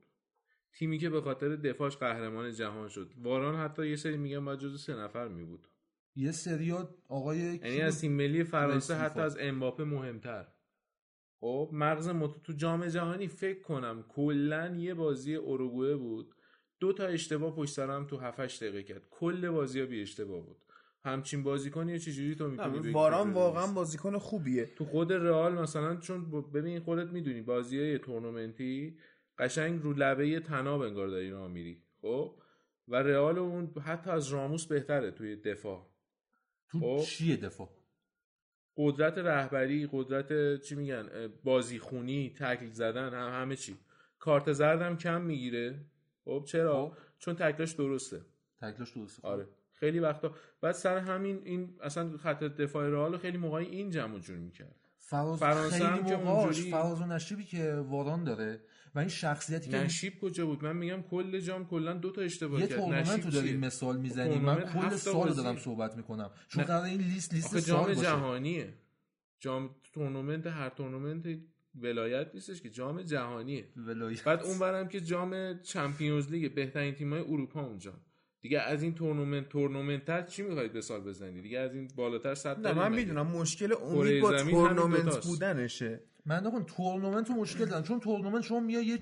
تیمی 0.73 0.99
که 0.99 1.11
به 1.11 1.20
خاطر 1.20 1.57
دفاعش 1.57 1.97
قهرمان 1.97 2.53
جهان 2.53 2.89
شد. 2.89 3.12
واران 3.23 3.57
حتی 3.57 3.87
یه 3.89 3.97
سری 3.97 4.16
میگن 4.16 4.45
باید 4.45 4.59
جز 4.59 4.82
سه 4.82 4.95
نفر 4.95 5.28
می 5.28 5.45
بود 5.45 5.69
یه 6.15 6.32
سریا 6.32 6.95
آقای 7.09 7.39
یعنی 7.39 7.81
از؟ 7.81 8.01
تیم 8.01 8.12
ملی 8.12 8.45
فرانسه 8.45 8.95
حتی. 8.95 9.20
از 9.20 9.37
امباپه 9.41 9.85
مهمتر. 9.85 10.47
خب 11.41 11.70
مغز 11.73 12.09
مت... 12.09 12.43
تو 12.43 12.53
جام 12.53 12.87
جهانی 12.87 13.28
فکر 13.28 13.62
کنم 13.62 14.05
کلا 14.09 14.77
یه 14.77 14.95
بازی 14.95 15.35
اوروگوئه 15.35 15.97
بود. 15.97 16.35
دو 16.81 16.93
تا 16.93 17.07
اشتباه 17.07 17.57
پشت 17.57 17.73
سر 17.73 17.91
هم 17.91 18.07
تو 18.07 18.16
7 18.16 18.41
دقیقه 18.41 18.82
کرد. 18.82 19.07
کل 19.11 19.51
بازی 19.51 19.81
ها 19.81 19.87
بی 19.87 20.03
اشتباه 20.03 20.47
بود. 20.47 20.57
همچین 21.05 21.43
بازیکنی 21.43 21.99
چجوری 21.99 22.35
تو 22.35 22.49
می‌تونی 22.49 22.78
بگی؟ 22.78 22.91
واران 22.91 23.28
که 23.28 23.35
واقعا؟ 23.35 23.66
بازیکن 23.66 24.19
خوبیه. 24.19 24.66
تو 24.66 24.85
خود 24.85 25.12
رئال 25.12 25.59
مثلا 25.59 25.97
چون 25.97 26.31
ببین 26.53 26.81
خودت 26.81 27.11
می‌دونی 27.11 27.43
بازی 27.43 27.78
های 27.78 27.99
تورنمنتی 27.99 28.99
قشنگ 29.39 29.82
رو 29.82 29.93
لبه 29.93 30.41
تناب 30.41 30.81
انگار 30.81 31.09
داری 31.09 31.31
راه 31.31 31.49
میری. 31.49 31.82
خب؟ 32.03 32.41
و 32.89 32.97
رئال 32.97 33.39
اون 33.39 33.74
حتی 33.85 34.11
از 34.11 34.28
راموس 34.28 34.66
بهتره 34.66 35.11
توی 35.11 35.37
دفاع. 35.37 35.90
تو 36.70 36.80
خب. 36.80 37.02
چیه 37.05 37.36
دفاع؟ 37.36 37.68
قدرت 38.76 39.18
رهبری 39.18 39.88
قدرت 39.92 40.60
چی 40.62 40.74
میگن 40.74 41.09
اه، 41.12 41.28
بازیخونی 41.28 42.34
تکل 42.38 42.70
زدن 42.70 43.14
هم 43.14 43.42
همه 43.42 43.56
چی. 43.56 43.76
کارت 44.18 44.52
زردم 44.52 44.97
کم 44.97 45.22
می‌گیره. 45.22 45.80
خب 46.24 46.44
چرا؟ 46.47 46.88
خب. 46.88 46.97
چون 47.18 47.34
تکلش 47.34 47.72
درسته. 47.72 48.20
تکلش 48.60 48.90
درسته 48.90 49.28
آره. 49.28 49.48
خیلی 49.72 49.98
وقتا. 49.98 50.34
بعد 50.60 50.72
سر 50.72 50.98
همین 50.98 51.42
این 51.44 51.76
اصلا 51.82 52.16
خط 52.16 52.44
دفاع 52.44 52.88
رئال 52.88 53.12
رو 53.12 53.18
خیلی 53.18 53.38
موقعی 53.38 53.66
این 53.66 53.90
جمع 53.90 54.18
جور 54.18 54.36
می‌کرد. 54.36 54.76
فراز 55.11 55.73
خیلی 55.73 56.16
موقعاش 56.16 56.61
فراز 56.61 57.01
و 57.01 57.07
نشیبی 57.07 57.45
که 57.45 57.74
واران 57.74 58.24
داره 58.24 58.61
و 58.95 58.99
این 58.99 59.09
شخصیتی 59.09 59.70
که 59.70 59.77
نشیب 59.77 60.20
کجا 60.20 60.47
بود 60.47 60.65
من 60.65 60.77
میگم 60.77 61.03
کل 61.03 61.41
جام 61.41 61.66
کلا 61.66 61.95
دو 61.95 62.11
تا 62.12 62.20
اشتباه 62.20 62.61
یه 62.61 62.66
کرد 62.66 62.78
تورنمنت 62.78 63.09
نشیب 63.09 63.24
رو 63.24 63.31
داریم؟ 63.31 63.61
مثال 63.61 64.01
می‌زنیم 64.01 64.43
من 64.43 64.61
کل 64.61 64.97
سال. 64.97 65.35
دارم 65.35 65.57
صحبت 65.57 65.97
می‌کنم 65.97 66.31
چون. 66.49 66.65
قرار 66.65 66.85
این 66.85 67.01
لیست 67.01 67.35
لیست 67.35 67.57
جام 67.57 67.85
باشه 67.87 68.01
جهانیه 68.01 68.74
جام 69.39 69.70
تورنمنت 69.93 70.47
هر 70.47 70.69
تورنمنت 70.69 71.39
ولایت 71.74 72.35
نیستش 72.35 72.62
که 72.62 72.70
جام 72.70 73.03
جهانیه 73.03 73.69
ولایت. 73.77 74.24
بعد 74.24 74.43
اون 74.43 74.59
برم 74.59 74.89
که 74.89 75.01
جام 75.01 75.61
چمپیونز 75.62 76.31
لیگ 76.31 76.55
بهترین 76.55 76.95
تیمای 76.95 77.20
اروپا 77.20 77.61
اونجا 77.61 77.95
دیگه 78.43 78.61
از 78.61 78.83
این 78.83 78.95
تورنمنت 78.95 79.49
تورنمنتر 79.49 80.23
چی 80.23 80.43
می‌خواید 80.43 80.73
به 80.73 80.81
سال 80.81 81.01
بزنید 81.01 81.43
دیگه 81.43 81.59
از 81.59 81.75
این 81.75 81.89
بالاتر 81.97 82.35
صد 82.35 82.67
نه 82.67 82.73
من؟ 82.73 82.93
می‌دونم 82.93 83.27
مشکل 83.27 83.75
امید 83.83 84.23
با 84.23 84.43
تورنمنت. 84.43 85.27
بودنشه. 85.27 86.01
من 86.27 86.47
نکن 86.47 86.65
تورنمنت 86.65 87.29
رو 87.29 87.35
مشکل 87.35 87.65
دارم 87.65 87.83
چون 87.83 88.01
تورنمنت 88.01 88.45
شما 88.45 88.61
میای 88.61 88.85
یه 88.85 88.99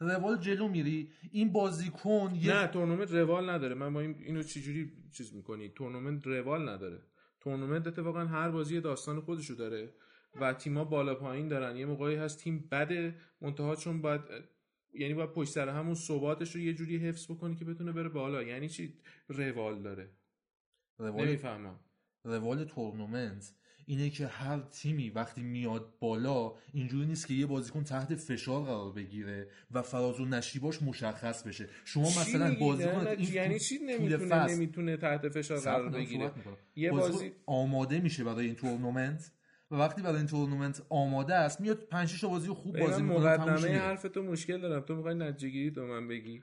روال 0.00 0.38
جلو 0.38 0.68
میری 0.68 1.10
این 1.32 1.52
بازیکن 1.52 2.32
یه 2.40 2.54
نه 2.54 2.66
تورنمنت 2.66 3.12
روال 3.12 3.50
نداره. 3.50 3.74
من 3.74 3.92
با 3.92 4.00
این 4.00 4.16
اینو 4.18 4.42
چجوری 4.42 4.92
چیز 5.12 5.34
می‌کنی؟ 5.34 5.68
تورنمنت 5.68 6.26
روال 6.26 6.68
نداره. 6.68 7.02
تورنمنت 7.40 7.86
اتفاقا 7.86 8.20
هر 8.20 8.50
بازی 8.50 8.80
داستان 8.80 9.20
خودشو 9.20 9.54
داره 9.54 9.94
و 10.40 10.52
تیما 10.52 10.84
بالا 10.84 11.14
پایین 11.14 11.48
دارن. 11.48 11.76
یه 11.76 11.86
موقعی 11.86 12.16
هست 12.16 12.38
تیم 12.38 12.68
بده 12.72 13.14
منتها 13.40 13.76
چون 13.76 14.02
باید 14.02 14.20
یعنی 14.94 15.14
باید 15.14 15.30
پشت 15.30 15.52
سر 15.52 15.68
همون 15.68 15.94
ثباتش 15.94 16.54
رو 16.54 16.60
یه 16.60 16.74
جوری 16.74 16.96
حفظ 16.96 17.30
بکنی 17.30 17.56
که 17.56 17.64
بتونه 17.64 17.92
بره 17.92 18.08
بالا. 18.08 18.42
یعنی 18.42 18.68
چی؟ 18.68 18.94
روال 19.28 19.82
داره. 19.82 20.10
روال 20.98 21.26
نمی‌فهمم. 21.26 21.80
روال 22.24 22.64
تورنمنت 22.64 23.52
اینه 23.86 24.10
که 24.10 24.26
هر 24.26 24.60
تیمی 24.60 25.10
وقتی 25.10 25.42
میاد 25.42 25.94
بالا 26.00 26.54
اینجوری 26.72 27.06
نیست 27.06 27.26
که 27.26 27.34
یه 27.34 27.46
بازیکن 27.46 27.84
تحت 27.84 28.14
فشار 28.14 28.64
قرار 28.64 28.92
بگیره 28.92 29.48
و 29.70 29.82
فراز 29.82 30.20
و 30.20 30.24
نشیباش 30.24 30.82
مشخص 30.82 31.46
بشه. 31.46 31.68
شما 31.84 32.04
مثلا؟ 32.04 32.54
بازیکن 32.60 33.06
این 33.06 33.32
یعنی 33.32 33.58
چی 33.58 33.78
نمی‌تونه 33.78 34.46
نمی‌تونه 34.46 34.96
تحت 34.96 35.28
فشار 35.28 35.60
قرار 35.60 35.88
بگیره. 35.88 36.32
یه 36.76 36.90
بازی 36.90 37.32
آماده 37.46 38.00
میشه 38.00 38.24
برای 38.24 38.46
این 38.46 38.54
تورنمنت؟ 38.54 39.32
و 39.72 39.74
وقتی 39.76 40.02
برای 40.02 40.16
این 40.16 40.26
تورنمنت 40.26 40.82
آماده 40.88 41.34
است 41.34 41.60
میاد 41.60 41.78
5 41.78 42.08
6 42.08 42.20
تا 42.20 42.28
بازی 42.28 42.48
خوب 42.48 42.78
بازی 42.78 43.02
می‌کنه 43.02 43.18
مقدمه 43.18 43.78
حرف 43.78 44.02
تو 44.02 44.22
مشکل 44.22 44.60
دارم. 44.60 44.80
تو 44.82 44.94
می‌خوای 44.96 45.14
نتیجهگیری 45.14 45.70
تو 45.70 45.80
من 45.86 46.08
بگی. 46.08 46.42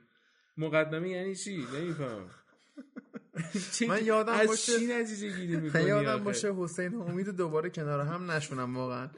مقدمه 0.56 1.08
یعنی 1.08 1.34
چی؟ 1.36 1.56
نمی‌فهمم 1.74 2.30
چی- 3.78 3.86
من 3.86 4.04
یادم 4.04 4.32
از 4.32 4.48
باشه- 4.48 4.78
چی 4.78 4.86
نتیجه 4.86 5.36
گیری 5.36 5.56
من 5.56 5.62
می‌کنی 5.64 5.82
یادم 5.82 6.24
باشه 6.24 6.54
حسین 6.54 6.94
و 6.94 7.02
امید 7.02 7.28
دوباره 7.28 7.70
کنار 7.70 8.00
هم 8.00 8.30
نشونم 8.30 8.76
واقعا. 8.76 9.08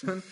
چون 0.00 0.22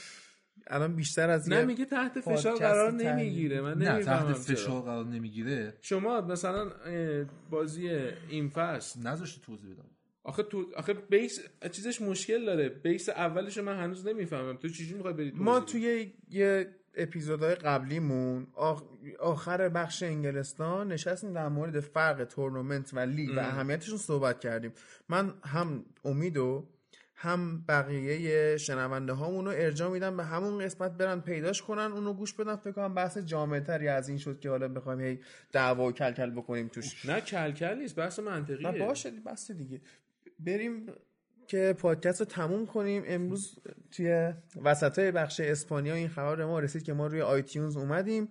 الان 0.66 0.97
بیشتر 0.97 1.31
از 1.31 1.48
نه 1.48 1.65
میگه 1.65 1.85
تحت 1.85 2.20
فشار 2.20 2.56
قرار. 2.59 2.93
نمی‌گیره. 2.93 3.61
من 3.61 3.78
نه 3.78 4.02
تحت 4.05 4.32
فشار 4.32 4.82
قرار 4.82 5.05
نمی‌گیره. 5.06 5.74
شما 5.82 6.20
مثلا 6.20 6.70
بازی 7.51 7.89
این 8.28 8.48
فصل 8.48 9.01
نذاشتی 9.01 9.40
توضیح 9.40 9.70
بدم. 9.74 9.85
آخه 10.25 10.43
تو 10.43 10.67
آخه 10.77 10.95
بیس 10.95 11.41
چیزش 11.73 12.01
مشکل 12.01 12.45
داره. 12.47 12.69
بیس 12.69 13.09
اولش 13.09 13.59
من 13.59 13.79
هنوز 13.79 14.07
نمی‌فهمم. 14.07 14.57
تو 14.57 14.69
چجوری 14.69 14.95
می‌خوای 14.95 15.15
بری 15.15 15.33
ما؟ 15.35 15.61
توی 15.61 16.13
یه 16.31 16.67
اپیزودهای 16.95 17.55
قبلیمون 17.55 18.47
آخ... 18.55 18.83
آخر 19.19 19.69
بخش 19.69 20.03
انگلستان 20.03 20.93
نشستیم 20.93 21.33
در 21.33 21.49
مورد 21.49 21.81
فرق 21.81 22.25
تورنمنت 22.25 22.95
و 22.95 22.99
لیگ 22.99 23.37
و 23.37 23.39
اهمیتشون 23.39 23.99
صحبت 23.99 24.41
کردیم. 24.41 24.73
من 25.09 25.35
هم 25.45 25.85
امید 26.05 26.37
و 26.37 26.69
هم 27.17 27.65
بقیه 27.69 28.57
شنونده 28.57 29.13
هامون 29.13 29.45
رو 29.45 29.51
ارجاع 29.51 29.91
میدن 29.91 30.17
به 30.17 30.25
همون 30.25 30.65
قسمت 30.65 30.93
برن 30.93 31.21
پیداش 31.21 31.63
کنن 31.63 31.93
اونو 31.93 32.13
گوش 32.13 32.33
بدن. 32.33 32.57
فکر 32.57 32.73
کنم 32.73 32.95
بحث 32.95 33.19
جامعتری 33.19 33.89
از 33.89 34.09
این 34.09 34.19
شد 34.19 34.41
که 34.41 34.51
حالا 34.51 34.69
بخوایم 34.69 35.01
هی 35.01 35.21
دعوا 35.53 35.87
و 35.87 35.93
کلکل 35.93 36.31
بکنیم 36.31 36.69
توش. 36.69 37.07
نه 37.07 37.21
کلکل 37.21 37.79
نیست. 37.79 37.97
بحث 37.97 38.19
منطقیه. 38.19 38.87
باشه 38.87 39.11
بس 39.11 39.51
دیگه. 39.51 39.81
بریم 40.39 40.86
که 41.47 41.74
پادکست 41.78 42.20
رو 42.20 42.27
تموم 42.27 42.66
کنیم. 42.66 43.02
امروز 43.06 43.59
توی 43.90 44.32
وسط 44.65 44.98
های 44.98 45.11
بخش 45.11 45.40
اسپانیا 45.40 45.94
این 45.94 46.09
خبر 46.09 46.44
ما 46.44 46.61
رسید 46.61 46.82
که 46.82 46.93
ما 46.93 47.06
روی 47.06 47.20
آیتیونز 47.20 47.77
اومدیم. 47.77 48.28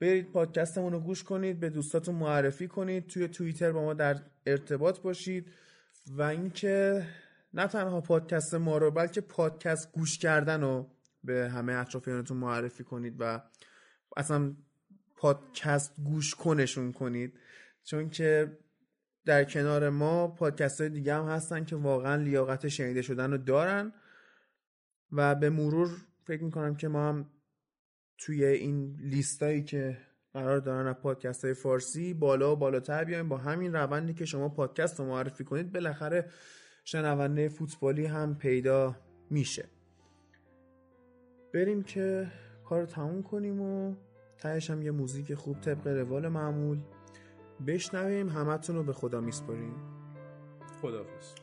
برید 0.00 0.32
پادکستمون 0.32 0.92
رو 0.92 1.00
گوش 1.00 1.24
کنید 1.24 1.60
به 1.60 1.70
دوستاتون 1.70 2.14
معرفی 2.14 2.68
کنید 2.68 3.06
توی 3.06 3.28
توییتر 3.28 3.72
با 3.72 3.82
ما 3.82 3.94
در 3.94 4.16
ارتباط 4.46 5.00
باشید. 5.00 5.46
و 6.06 6.22
اینکه 6.22 7.06
نه 7.54 7.66
تنها 7.66 8.00
پادکست 8.00 8.54
ما 8.54 8.78
رو 8.78 8.90
بلکه 8.90 9.20
پادکست 9.20 9.92
گوش 9.92 10.18
کردن 10.18 10.60
رو 10.60 10.86
به 11.24 11.50
همه 11.54 11.72
اطرافیانتون 11.72 12.36
معرفی 12.36 12.84
کنید 12.84 13.16
و 13.18 13.42
اصلا 14.16 14.56
پادکست 15.16 15.94
گوش 16.04 16.34
کنشون 16.34 16.92
کنید. 16.92 17.38
چون 17.84 18.10
که 18.10 18.58
در 19.24 19.44
کنار 19.44 19.88
ما 19.88 20.28
پادکست 20.28 20.80
های 20.80 20.90
دیگه 20.90 21.14
هم 21.14 21.24
هستن 21.24 21.64
که 21.64 21.76
واقعا 21.76 22.16
لیاقت 22.16 22.68
شنیده 22.68 23.02
شدن 23.02 23.30
رو 23.30 23.38
دارن 23.38 23.92
و 25.12 25.34
به 25.34 25.50
مرور 25.50 25.90
فکر 26.24 26.44
می‌کنم 26.44 26.74
که 26.74 26.88
ما 26.88 27.08
هم 27.08 27.30
توی 28.18 28.44
این 28.44 28.96
لیستایی 29.00 29.62
که 29.62 29.98
قرار 30.32 30.58
دارن 30.58 30.86
از 30.86 30.94
پادکست 30.94 31.44
های 31.44 31.54
فارسی 31.54 32.14
بالا 32.14 32.52
و 32.52 32.56
بالاتر 32.56 33.04
بیایم. 33.04 33.28
با 33.28 33.36
همین 33.36 33.72
روندی 33.72 34.14
که 34.14 34.24
شما 34.24 34.48
پادکست 34.48 35.00
رو 35.00 35.06
معرفی 35.06 35.44
کنید 35.44 35.72
بالاخره 35.72 36.30
شنونده 36.84 37.48
فوتبالی 37.48 38.06
هم 38.06 38.38
پیدا 38.38 38.96
میشه. 39.30 39.64
بریم 41.54 41.82
که 41.82 42.26
کار 42.64 42.86
تموم 42.86 43.22
کنیم 43.22 43.60
و 43.60 43.94
تهش 44.38 44.70
هم 44.70 44.82
یه 44.82 44.90
موزیک 44.90 45.34
خوب 45.34 45.60
طبق 45.60 45.86
روال 45.86 46.28
معمول. 46.28 46.78
بشنویم 47.66 48.28
همتون 48.28 48.76
رو 48.76 48.82
به 48.82 48.92
خدا 48.92 49.20
میسپاریم. 49.20 49.74
خداحافظ. 50.82 51.34